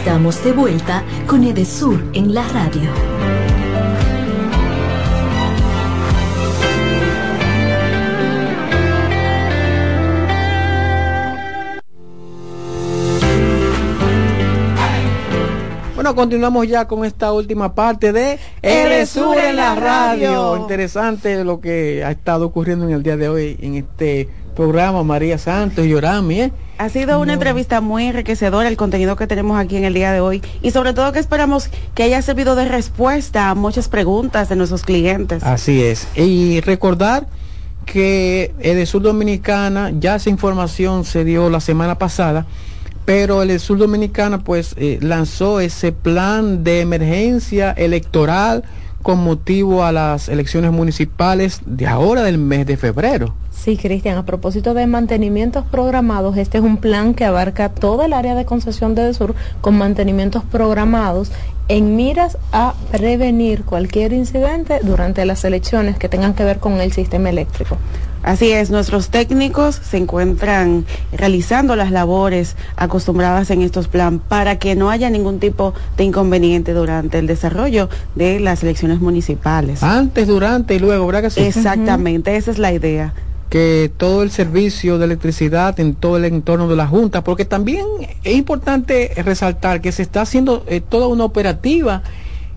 Estamos 0.00 0.42
de 0.42 0.52
vuelta 0.52 1.04
con 1.26 1.44
Edesur 1.44 2.02
en 2.14 2.32
la 2.32 2.42
radio. 2.48 2.90
Bueno, 15.94 16.14
continuamos 16.14 16.66
ya 16.66 16.88
con 16.88 17.04
esta 17.04 17.34
última 17.34 17.74
parte 17.74 18.14
de 18.14 18.38
Edesur 18.62 19.36
en 19.36 19.56
la 19.56 19.74
radio. 19.74 20.56
Interesante 20.56 21.44
lo 21.44 21.60
que 21.60 22.02
ha 22.02 22.10
estado 22.10 22.46
ocurriendo 22.46 22.88
en 22.88 22.94
el 22.94 23.02
día 23.02 23.18
de 23.18 23.28
hoy 23.28 23.58
en 23.60 23.74
este 23.74 24.30
programa 24.54 25.02
María 25.02 25.38
Santos 25.38 25.84
y 25.84 25.88
Yorami, 25.88 26.40
¿eh? 26.40 26.52
Ha 26.78 26.88
sido 26.88 27.20
una 27.20 27.34
entrevista 27.34 27.82
muy 27.82 28.06
enriquecedora 28.06 28.66
el 28.66 28.78
contenido 28.78 29.14
que 29.14 29.26
tenemos 29.26 29.58
aquí 29.58 29.76
en 29.76 29.84
el 29.84 29.92
día 29.92 30.12
de 30.12 30.20
hoy 30.20 30.40
y 30.62 30.70
sobre 30.70 30.94
todo 30.94 31.12
que 31.12 31.18
esperamos 31.18 31.68
que 31.94 32.04
haya 32.04 32.22
servido 32.22 32.54
de 32.54 32.68
respuesta 32.68 33.50
a 33.50 33.54
muchas 33.54 33.88
preguntas 33.88 34.48
de 34.48 34.56
nuestros 34.56 34.82
clientes. 34.82 35.42
Así 35.42 35.82
es. 35.82 36.08
Y 36.16 36.62
recordar 36.62 37.26
que 37.84 38.54
Edesur 38.60 39.02
Dominicana, 39.02 39.92
ya 39.98 40.16
esa 40.16 40.30
información 40.30 41.04
se 41.04 41.24
dio 41.24 41.50
la 41.50 41.60
semana 41.60 41.98
pasada, 41.98 42.46
pero 43.04 43.42
el 43.42 43.58
Sur 43.60 43.78
Dominicana 43.78 44.38
pues 44.38 44.74
eh, 44.78 44.98
lanzó 45.02 45.60
ese 45.60 45.92
plan 45.92 46.62
de 46.64 46.80
emergencia 46.80 47.72
electoral 47.72 48.64
con 49.02 49.18
motivo 49.18 49.84
a 49.84 49.92
las 49.92 50.28
elecciones 50.28 50.72
municipales 50.72 51.60
de 51.66 51.86
ahora 51.86 52.22
del 52.22 52.38
mes 52.38 52.66
de 52.66 52.76
febrero. 52.76 53.34
Sí, 53.62 53.76
Cristian, 53.76 54.16
a 54.16 54.24
propósito 54.24 54.72
de 54.72 54.86
mantenimientos 54.86 55.66
programados, 55.66 56.38
este 56.38 56.56
es 56.56 56.64
un 56.64 56.78
plan 56.78 57.12
que 57.12 57.26
abarca 57.26 57.68
toda 57.68 58.06
el 58.06 58.14
área 58.14 58.34
de 58.34 58.46
concesión 58.46 58.94
de 58.94 59.12
Sur 59.12 59.34
con 59.60 59.76
mantenimientos 59.76 60.44
programados 60.44 61.30
en 61.68 61.94
miras 61.94 62.38
a 62.52 62.72
prevenir 62.90 63.64
cualquier 63.64 64.14
incidente 64.14 64.80
durante 64.82 65.26
las 65.26 65.44
elecciones 65.44 65.98
que 65.98 66.08
tengan 66.08 66.32
que 66.32 66.42
ver 66.42 66.58
con 66.58 66.80
el 66.80 66.92
sistema 66.92 67.28
eléctrico. 67.28 67.76
Así 68.22 68.50
es, 68.50 68.70
nuestros 68.70 69.10
técnicos 69.10 69.74
se 69.74 69.98
encuentran 69.98 70.86
realizando 71.12 71.76
las 71.76 71.90
labores 71.90 72.56
acostumbradas 72.76 73.50
en 73.50 73.60
estos 73.60 73.88
planes 73.88 74.22
para 74.26 74.58
que 74.58 74.74
no 74.74 74.88
haya 74.88 75.10
ningún 75.10 75.38
tipo 75.38 75.74
de 75.98 76.04
inconveniente 76.04 76.72
durante 76.72 77.18
el 77.18 77.26
desarrollo 77.26 77.90
de 78.14 78.40
las 78.40 78.62
elecciones 78.62 79.00
municipales. 79.00 79.82
Antes, 79.82 80.28
durante 80.28 80.76
y 80.76 80.78
luego, 80.78 81.06
¿verdad 81.06 81.22
que 81.24 81.30
sí? 81.30 81.40
Exactamente, 81.40 82.36
esa 82.36 82.50
es 82.50 82.58
la 82.58 82.72
idea 82.72 83.12
que 83.50 83.90
todo 83.96 84.22
el 84.22 84.30
servicio 84.30 84.96
de 84.96 85.06
electricidad 85.06 85.78
en 85.80 85.96
todo 85.96 86.16
el 86.16 86.24
entorno 86.24 86.68
de 86.68 86.76
la 86.76 86.86
Junta, 86.86 87.24
porque 87.24 87.44
también 87.44 87.84
es 88.22 88.36
importante 88.36 89.12
resaltar 89.16 89.80
que 89.80 89.90
se 89.90 90.02
está 90.02 90.22
haciendo 90.22 90.64
eh, 90.68 90.80
toda 90.80 91.08
una 91.08 91.24
operativa 91.24 92.02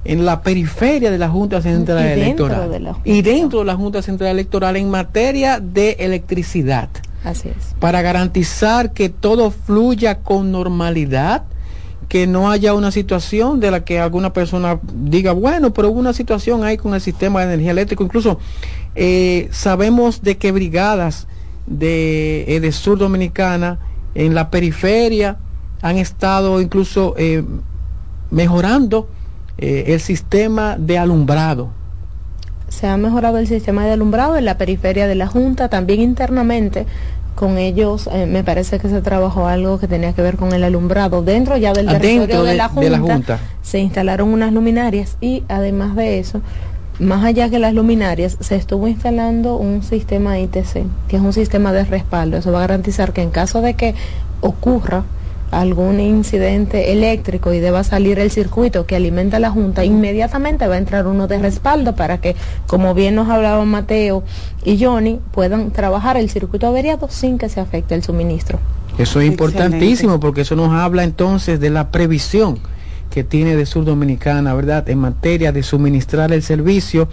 en 0.05 0.23
la 0.23 0.43
periferia 0.43 1.09
de 1.09 1.17
la 1.17 1.29
Junta 1.29 1.61
Central 1.61 2.05
Electoral 2.05 2.95
y 3.03 3.23
dentro 3.23 3.59
de 3.59 3.65
la 3.65 3.75
Junta 3.75 4.01
Central 4.03 4.31
Electoral 4.31 4.77
en 4.77 4.89
materia 4.89 5.59
de 5.59 5.97
electricidad. 5.99 6.89
Así 7.23 7.49
es. 7.49 7.73
Para 7.79 8.01
garantizar 8.01 8.91
que 8.91 9.09
todo 9.09 9.49
fluya 9.49 10.19
con 10.19 10.51
normalidad, 10.51 11.43
que 12.07 12.27
no 12.27 12.49
haya 12.49 12.73
una 12.73 12.91
situación 12.91 13.59
de 13.59 13.71
la 13.71 13.83
que 13.83 13.99
alguna 13.99 14.33
persona 14.33 14.79
diga, 14.93 15.31
bueno, 15.31 15.73
pero 15.73 15.89
hubo 15.89 15.99
una 15.99 16.13
situación 16.13 16.63
ahí 16.63 16.77
con 16.77 16.93
el 16.93 17.01
sistema 17.01 17.39
de 17.39 17.47
energía 17.47 17.71
eléctrica. 17.71 18.03
Incluso 18.03 18.39
eh, 18.95 19.47
sabemos 19.51 20.21
de 20.21 20.37
que 20.37 20.51
brigadas 20.51 21.27
de, 21.65 22.45
eh, 22.47 22.71
Sur 22.71 22.97
Dominicana 22.97 23.79
en 24.15 24.35
la 24.35 24.49
periferia 24.49 25.37
han 25.81 25.97
estado 25.97 26.61
incluso 26.61 27.15
eh, 27.17 27.43
mejorando 28.31 29.09
el 29.57 29.99
sistema 29.99 30.77
de 30.77 30.97
alumbrado. 30.97 31.69
Se 32.67 32.87
ha 32.87 32.97
mejorado 32.97 33.37
el 33.37 33.47
sistema 33.47 33.85
de 33.85 33.91
alumbrado 33.91 34.35
en 34.35 34.45
la 34.45 34.57
periferia 34.57 35.07
de 35.07 35.13
la 35.13 35.27
Junta, 35.27 35.69
también 35.69 36.01
internamente 36.01 36.85
con 37.35 37.57
ellos 37.57 38.09
me 38.27 38.43
parece 38.43 38.79
que 38.79 38.89
se 38.89 39.01
trabajó 39.01 39.47
algo 39.47 39.79
que 39.79 39.87
tenía 39.87 40.13
que 40.13 40.21
ver 40.21 40.37
con 40.37 40.53
el 40.53 40.63
alumbrado 40.63 41.21
dentro 41.21 41.57
ya 41.57 41.73
del 41.73 41.87
territorio 41.87 42.43
de, 42.43 42.55
la 42.55 42.69
junta, 42.69 43.39
se 43.61 43.79
instalaron 43.79 44.29
unas 44.29 44.53
luminarias 44.53 45.17
y 45.19 45.43
además 45.47 45.95
de 45.95 46.19
eso 46.19 46.41
más 46.99 47.23
allá 47.23 47.49
que 47.49 47.59
las 47.59 47.73
luminarias, 47.73 48.37
se 48.39 48.55
estuvo 48.55 48.87
instalando 48.87 49.57
un 49.57 49.83
sistema 49.83 50.39
ITC, 50.39 50.85
que 51.07 51.15
es 51.15 51.21
un 51.21 51.33
sistema 51.33 51.71
de 51.73 51.85
respaldo. 51.85 52.37
Eso 52.37 52.51
va 52.51 52.59
a 52.59 52.61
garantizar 52.61 53.13
que 53.13 53.21
en 53.21 53.31
caso 53.31 53.61
de 53.61 53.73
que 53.73 53.95
ocurra 54.41 55.03
algún 55.59 55.99
incidente 55.99 56.91
eléctrico 56.91 57.53
y 57.53 57.59
deba 57.59 57.83
salir 57.83 58.19
el 58.19 58.31
circuito 58.31 58.85
que 58.85 58.95
alimenta 58.95 59.39
la 59.39 59.51
Junta, 59.51 59.85
inmediatamente 59.85 60.67
va 60.67 60.75
a 60.75 60.77
entrar 60.77 61.07
uno 61.07 61.27
de 61.27 61.39
respaldo 61.39 61.95
para 61.95 62.19
que, 62.19 62.35
como 62.67 62.93
bien 62.93 63.15
nos 63.15 63.29
hablaban 63.29 63.67
Mateo 63.67 64.23
y 64.63 64.83
Johnny, 64.83 65.19
puedan 65.31 65.71
trabajar 65.71 66.17
el 66.17 66.29
circuito 66.29 66.67
averiado 66.67 67.07
sin 67.09 67.37
que 67.37 67.49
se 67.49 67.59
afecte 67.59 67.95
el 67.95 68.03
suministro. 68.03 68.59
Eso 68.97 69.21
es 69.21 69.27
importantísimo 69.27 70.19
porque 70.19 70.41
eso 70.41 70.55
nos 70.55 70.71
habla 70.71 71.03
entonces 71.03 71.59
de 71.59 71.69
la 71.69 71.89
previsión 71.89 72.59
que 73.09 73.23
tiene 73.23 73.55
de 73.55 73.65
Sur 73.65 73.85
Dominicana, 73.85 74.53
¿verdad?, 74.53 74.89
en 74.89 74.99
materia 74.99 75.51
de 75.51 75.63
suministrar 75.63 76.31
el 76.31 76.41
servicio 76.41 77.07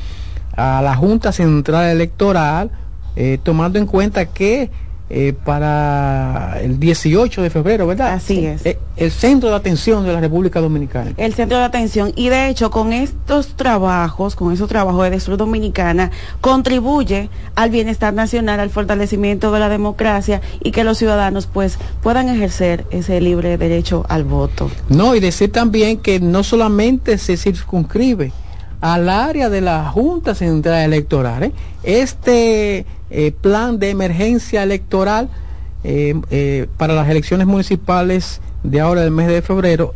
a 0.57 0.81
la 0.83 0.97
Junta 0.97 1.33
Central 1.33 1.91
Electoral, 1.91 2.71
eh, 3.17 3.39
tomando 3.43 3.79
en 3.79 3.87
cuenta 3.87 4.27
que 4.27 4.71
eh, 5.13 5.33
para 5.33 6.61
el 6.63 6.79
18 6.79 7.43
de 7.43 7.51
febrero, 7.51 7.85
¿verdad? 7.89 8.13
Así 8.13 8.47
es. 8.47 8.65
Eh, 8.65 8.79
el 8.97 9.11
centro 9.11 9.51
de 9.51 9.57
atención 9.57 10.07
de 10.07 10.13
la 10.13 10.21
República 10.21 10.61
Dominicana. 10.61 11.13
El 11.17 11.35
centro 11.35 11.59
de 11.59 11.65
atención. 11.65 12.13
Y 12.15 12.29
de 12.29 12.49
hecho, 12.49 12.71
con 12.71 12.93
estos 12.93 13.57
trabajos, 13.57 14.37
con 14.37 14.53
esos 14.53 14.69
trabajos 14.69 15.11
de 15.11 15.19
Sur 15.19 15.37
Dominicana, 15.37 16.13
contribuye 16.41 17.29
al 17.57 17.71
bienestar 17.71 18.15
nacional, 18.15 18.61
al 18.61 18.71
fortalecimiento 18.71 19.51
de 19.51 19.59
la 19.59 19.69
democracia 19.69 20.43
y 20.63 20.71
que 20.71 20.85
los 20.85 20.99
ciudadanos 20.99 21.49
pues 21.49 21.79
puedan 22.05 22.29
ejercer 22.29 22.87
ese 22.93 23.21
libre 23.21 23.59
derecho 23.59 24.07
al 24.09 24.23
voto. 24.23 24.71
No, 24.89 25.17
y 25.17 25.21
decir 25.21 25.51
también 25.51 25.99
que 25.99 26.21
no 26.21 26.45
solamente 26.45 27.19
se 27.19 27.37
circunscribe 27.37 28.33
al 28.81 29.09
área 29.09 29.51
de 29.51 29.61
la 29.61 29.91
Junta 29.91 30.35
Central 30.35 30.83
Electoral. 30.85 31.45
¿eh? 31.45 31.53
Este 31.83 32.87
eh, 33.11 33.33
plan 33.41 33.79
de 33.79 33.91
emergencia 33.91 34.63
electoral 34.63 35.29
eh, 35.85 36.67
para 36.77 36.95
las 36.95 37.09
elecciones 37.09 37.47
municipales 37.47 38.41
de 38.63 38.81
ahora 38.81 39.03
del 39.03 39.11
mes 39.11 39.29
de 39.29 39.43
febrero 39.43 39.95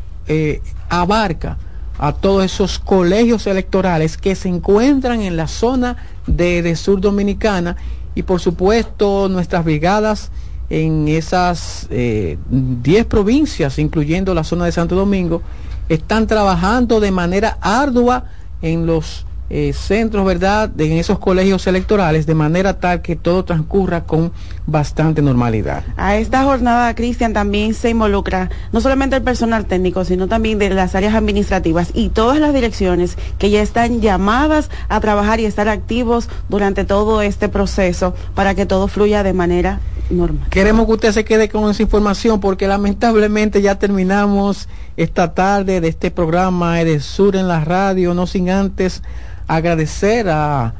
abarca 0.88 1.58
a 1.98 2.12
todos 2.12 2.44
esos 2.44 2.78
colegios 2.78 3.46
electorales 3.46 4.16
que 4.16 4.34
se 4.34 4.48
encuentran 4.48 5.20
en 5.20 5.36
la 5.36 5.46
zona 5.46 5.96
de 6.26 6.74
Sur 6.76 7.00
Dominicana 7.00 7.76
y 8.14 8.22
por 8.22 8.40
supuesto 8.40 9.28
nuestras 9.28 9.64
brigadas 9.64 10.30
en 10.70 11.08
esas 11.08 11.88
10 11.90 13.04
provincias, 13.04 13.78
incluyendo 13.78 14.32
la 14.32 14.44
zona 14.44 14.64
de 14.64 14.72
Santo 14.72 14.96
Domingo, 14.96 15.42
están 15.90 16.26
trabajando 16.26 17.00
de 17.00 17.10
manera 17.10 17.58
ardua 17.60 18.24
en 18.64 18.86
los 18.86 19.26
eh, 19.50 19.74
centros, 19.74 20.24
¿verdad?, 20.24 20.70
en 20.80 20.92
esos 20.92 21.18
colegios 21.18 21.66
electorales, 21.66 22.24
de 22.26 22.34
manera 22.34 22.80
tal 22.80 23.02
que 23.02 23.14
todo 23.14 23.44
transcurra 23.44 24.04
con 24.04 24.32
bastante 24.66 25.20
normalidad. 25.20 25.84
A 25.98 26.16
esta 26.16 26.44
jornada, 26.44 26.94
Cristian, 26.94 27.34
también 27.34 27.74
se 27.74 27.90
involucra 27.90 28.48
no 28.72 28.80
solamente 28.80 29.16
el 29.16 29.22
personal 29.22 29.66
técnico, 29.66 30.06
sino 30.06 30.28
también 30.28 30.58
de 30.58 30.70
las 30.70 30.94
áreas 30.94 31.14
administrativas 31.14 31.90
y 31.92 32.08
todas 32.08 32.40
las 32.40 32.54
direcciones 32.54 33.18
que 33.38 33.50
ya 33.50 33.60
están 33.60 34.00
llamadas 34.00 34.70
a 34.88 34.98
trabajar 35.00 35.40
y 35.40 35.44
estar 35.44 35.68
activos 35.68 36.30
durante 36.48 36.84
todo 36.86 37.20
este 37.20 37.50
proceso 37.50 38.14
para 38.34 38.54
que 38.54 38.64
todo 38.64 38.88
fluya 38.88 39.22
de 39.22 39.34
manera 39.34 39.78
normal. 40.10 40.48
Queremos 40.50 40.86
que 40.86 40.92
usted 40.92 41.12
se 41.12 41.24
quede 41.24 41.48
con 41.48 41.70
esa 41.70 41.82
información 41.82 42.40
porque 42.40 42.66
lamentablemente 42.66 43.62
ya 43.62 43.78
terminamos 43.78 44.68
esta 44.96 45.34
tarde 45.34 45.80
de 45.80 45.88
este 45.88 46.10
programa 46.10 46.76
Sur 47.00 47.36
en 47.36 47.48
la 47.48 47.64
radio, 47.64 48.14
no 48.14 48.26
sin 48.26 48.50
antes 48.50 49.02
agradecer 49.46 50.28
a, 50.28 50.74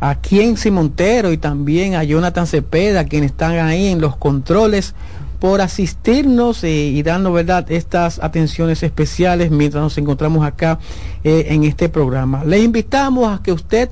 a 0.00 0.14
Kienzi 0.16 0.70
Montero 0.70 1.32
y 1.32 1.38
también 1.38 1.94
a 1.94 2.04
Jonathan 2.04 2.46
Cepeda, 2.46 3.04
quienes 3.04 3.32
están 3.32 3.56
ahí 3.58 3.88
en 3.88 4.00
los 4.00 4.16
controles 4.16 4.94
por 5.38 5.60
asistirnos 5.60 6.64
eh, 6.64 6.70
y 6.70 7.02
darnos 7.02 7.32
verdad 7.32 7.70
estas 7.70 8.18
atenciones 8.22 8.82
especiales 8.82 9.50
mientras 9.50 9.82
nos 9.82 9.98
encontramos 9.98 10.46
acá 10.46 10.78
eh, 11.24 11.46
en 11.50 11.64
este 11.64 11.88
programa. 11.88 12.44
Les 12.44 12.64
invitamos 12.64 13.28
a 13.28 13.42
que 13.42 13.52
usted 13.52 13.90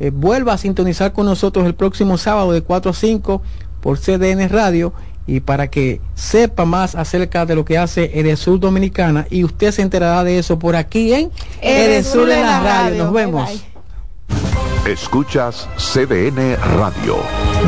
eh, 0.00 0.10
vuelva 0.10 0.54
a 0.54 0.58
sintonizar 0.58 1.12
con 1.12 1.26
nosotros 1.26 1.66
el 1.66 1.74
próximo 1.74 2.18
sábado 2.18 2.52
de 2.52 2.62
4 2.62 2.90
a 2.90 2.94
5 2.94 3.42
por 3.80 3.98
CDN 3.98 4.48
Radio 4.48 4.92
y 5.26 5.40
para 5.40 5.70
que 5.70 6.00
sepa 6.14 6.64
más 6.64 6.94
acerca 6.94 7.46
de 7.46 7.54
lo 7.54 7.64
que 7.64 7.78
hace 7.78 8.18
Edesur 8.18 8.58
Dominicana 8.58 9.26
y 9.30 9.44
usted 9.44 9.70
se 9.70 9.82
enterará 9.82 10.24
de 10.24 10.38
eso 10.38 10.58
por 10.58 10.76
aquí 10.76 11.12
en 11.12 11.30
Edesur 11.60 12.30
en 12.30 12.42
la 12.42 12.60
radio. 12.60 13.04
Nos 13.04 13.12
vemos. 13.12 13.64
Escuchas 14.86 15.68
CDN 15.76 16.56
Radio, 16.78 17.18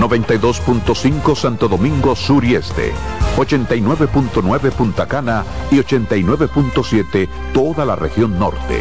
92.5 0.00 1.36
Santo 1.36 1.68
Domingo 1.68 2.16
Sur 2.16 2.44
y 2.44 2.54
Este, 2.54 2.92
89.9 3.36 4.72
Punta 4.72 5.06
Cana 5.06 5.44
y 5.70 5.76
89.7 5.76 7.28
toda 7.52 7.84
la 7.84 7.96
región 7.96 8.38
norte. 8.38 8.80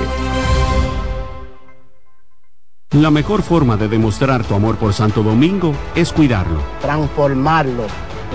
La 3.00 3.10
mejor 3.10 3.42
forma 3.42 3.78
de 3.78 3.88
demostrar 3.88 4.44
tu 4.44 4.54
amor 4.54 4.76
por 4.76 4.94
Santo 4.94 5.24
Domingo 5.24 5.74
es 5.96 6.12
cuidarlo. 6.12 6.62
transformarlo, 6.82 7.86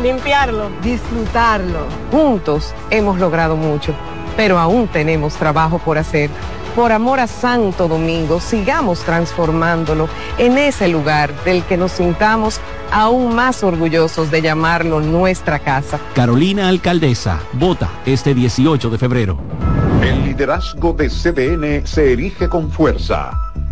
limpiarlo, 0.02 0.70
disfrutarlo. 0.82 1.80
Juntos 2.10 2.72
hemos 2.88 3.18
logrado 3.18 3.54
mucho, 3.54 3.94
pero 4.34 4.58
aún 4.58 4.88
tenemos 4.88 5.34
trabajo 5.34 5.78
por 5.78 5.98
hacer. 5.98 6.30
Por 6.74 6.90
amor 6.90 7.20
a 7.20 7.26
Santo 7.26 7.86
Domingo, 7.86 8.40
sigamos 8.40 9.00
transformándolo 9.00 10.08
en 10.38 10.56
ese 10.56 10.88
lugar 10.88 11.34
del 11.44 11.62
que 11.64 11.76
nos 11.76 11.92
sintamos 11.92 12.58
aún 12.90 13.34
más 13.34 13.62
orgullosos 13.62 14.30
de 14.30 14.40
llamarlo 14.40 15.02
nuestra 15.02 15.58
casa. 15.58 16.00
Carolina 16.14 16.68
Alcaldesa, 16.68 17.40
vota 17.52 17.90
este 18.06 18.32
18 18.32 18.88
de 18.88 18.96
febrero. 18.96 19.38
El 20.02 20.24
liderazgo 20.24 20.94
de 20.94 21.10
CDN 21.10 21.86
se 21.86 22.12
erige 22.12 22.48
con 22.48 22.70
fuerza, 22.70 23.38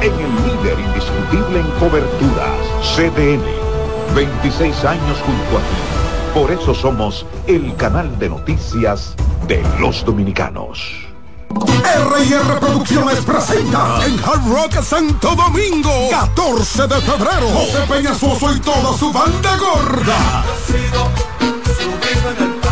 en 0.00 0.12
el 0.12 0.34
líder 0.46 0.78
indiscutible 0.78 1.60
en 1.60 1.66
coberturas, 1.78 2.58
CDN. 2.94 3.42
26 4.14 4.84
años 4.84 5.18
junto 5.24 5.58
a 5.58 5.60
ti. 5.60 6.34
Por 6.34 6.50
eso 6.50 6.74
somos 6.74 7.26
el 7.46 7.74
canal 7.76 8.18
de 8.18 8.28
noticias 8.28 9.14
de 9.46 9.62
los 9.80 10.04
dominicanos. 10.04 11.08
R&R 11.50 12.60
Producciones 12.60 13.24
presenta 13.24 14.04
en 14.06 14.18
Hard 14.20 14.46
Rock 14.48 14.82
Santo 14.82 15.34
Domingo 15.34 16.08
14 16.10 16.86
de 16.86 17.00
febrero 17.00 17.48
José 17.48 17.78
Peñasoso 17.88 18.54
y 18.54 18.60
toda 18.60 18.96
su 18.96 19.12
banda 19.12 19.56
gorda 19.56 20.44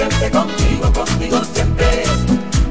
siempre 0.00 0.30
contigo, 0.30 0.92
conmigo 0.92 1.44
siempre. 1.52 2.04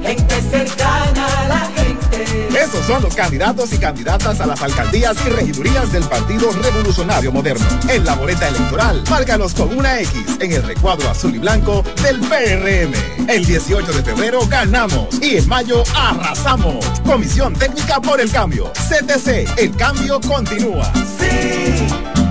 Gente 0.01 0.41
cercana 0.49 1.27
a 1.41 1.47
la 1.47 1.59
gente. 1.75 2.47
Esos 2.59 2.83
son 2.87 3.03
los 3.03 3.13
candidatos 3.13 3.71
y 3.71 3.77
candidatas 3.77 4.39
a 4.41 4.47
las 4.47 4.61
alcaldías 4.63 5.15
y 5.27 5.29
regidurías 5.29 5.91
del 5.91 6.03
Partido 6.05 6.51
Revolucionario 6.51 7.31
Moderno. 7.31 7.63
En 7.87 8.03
la 8.03 8.15
boleta 8.15 8.47
electoral, 8.47 9.03
márcalos 9.07 9.53
con 9.53 9.77
una 9.77 9.99
X 9.99 10.37
en 10.39 10.53
el 10.53 10.63
recuadro 10.63 11.07
azul 11.07 11.35
y 11.35 11.37
blanco 11.37 11.83
del 12.01 12.19
PRM. 12.21 13.29
El 13.29 13.45
18 13.45 13.93
de 13.93 14.01
febrero 14.03 14.39
ganamos 14.47 15.21
y 15.21 15.37
en 15.37 15.47
mayo 15.47 15.83
arrasamos. 15.95 16.83
Comisión 17.05 17.53
Técnica 17.53 18.01
por 18.01 18.19
el 18.19 18.31
Cambio. 18.31 18.71
CTC, 18.73 19.59
el 19.59 19.75
cambio 19.75 20.19
continúa. 20.21 20.91
Sí. 21.19 22.28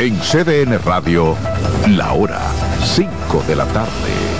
En 0.00 0.18
CDN 0.18 0.76
Radio, 0.84 1.36
la 1.88 2.12
hora 2.14 2.40
5 2.82 3.44
de 3.46 3.54
la 3.54 3.64
tarde. 3.66 4.33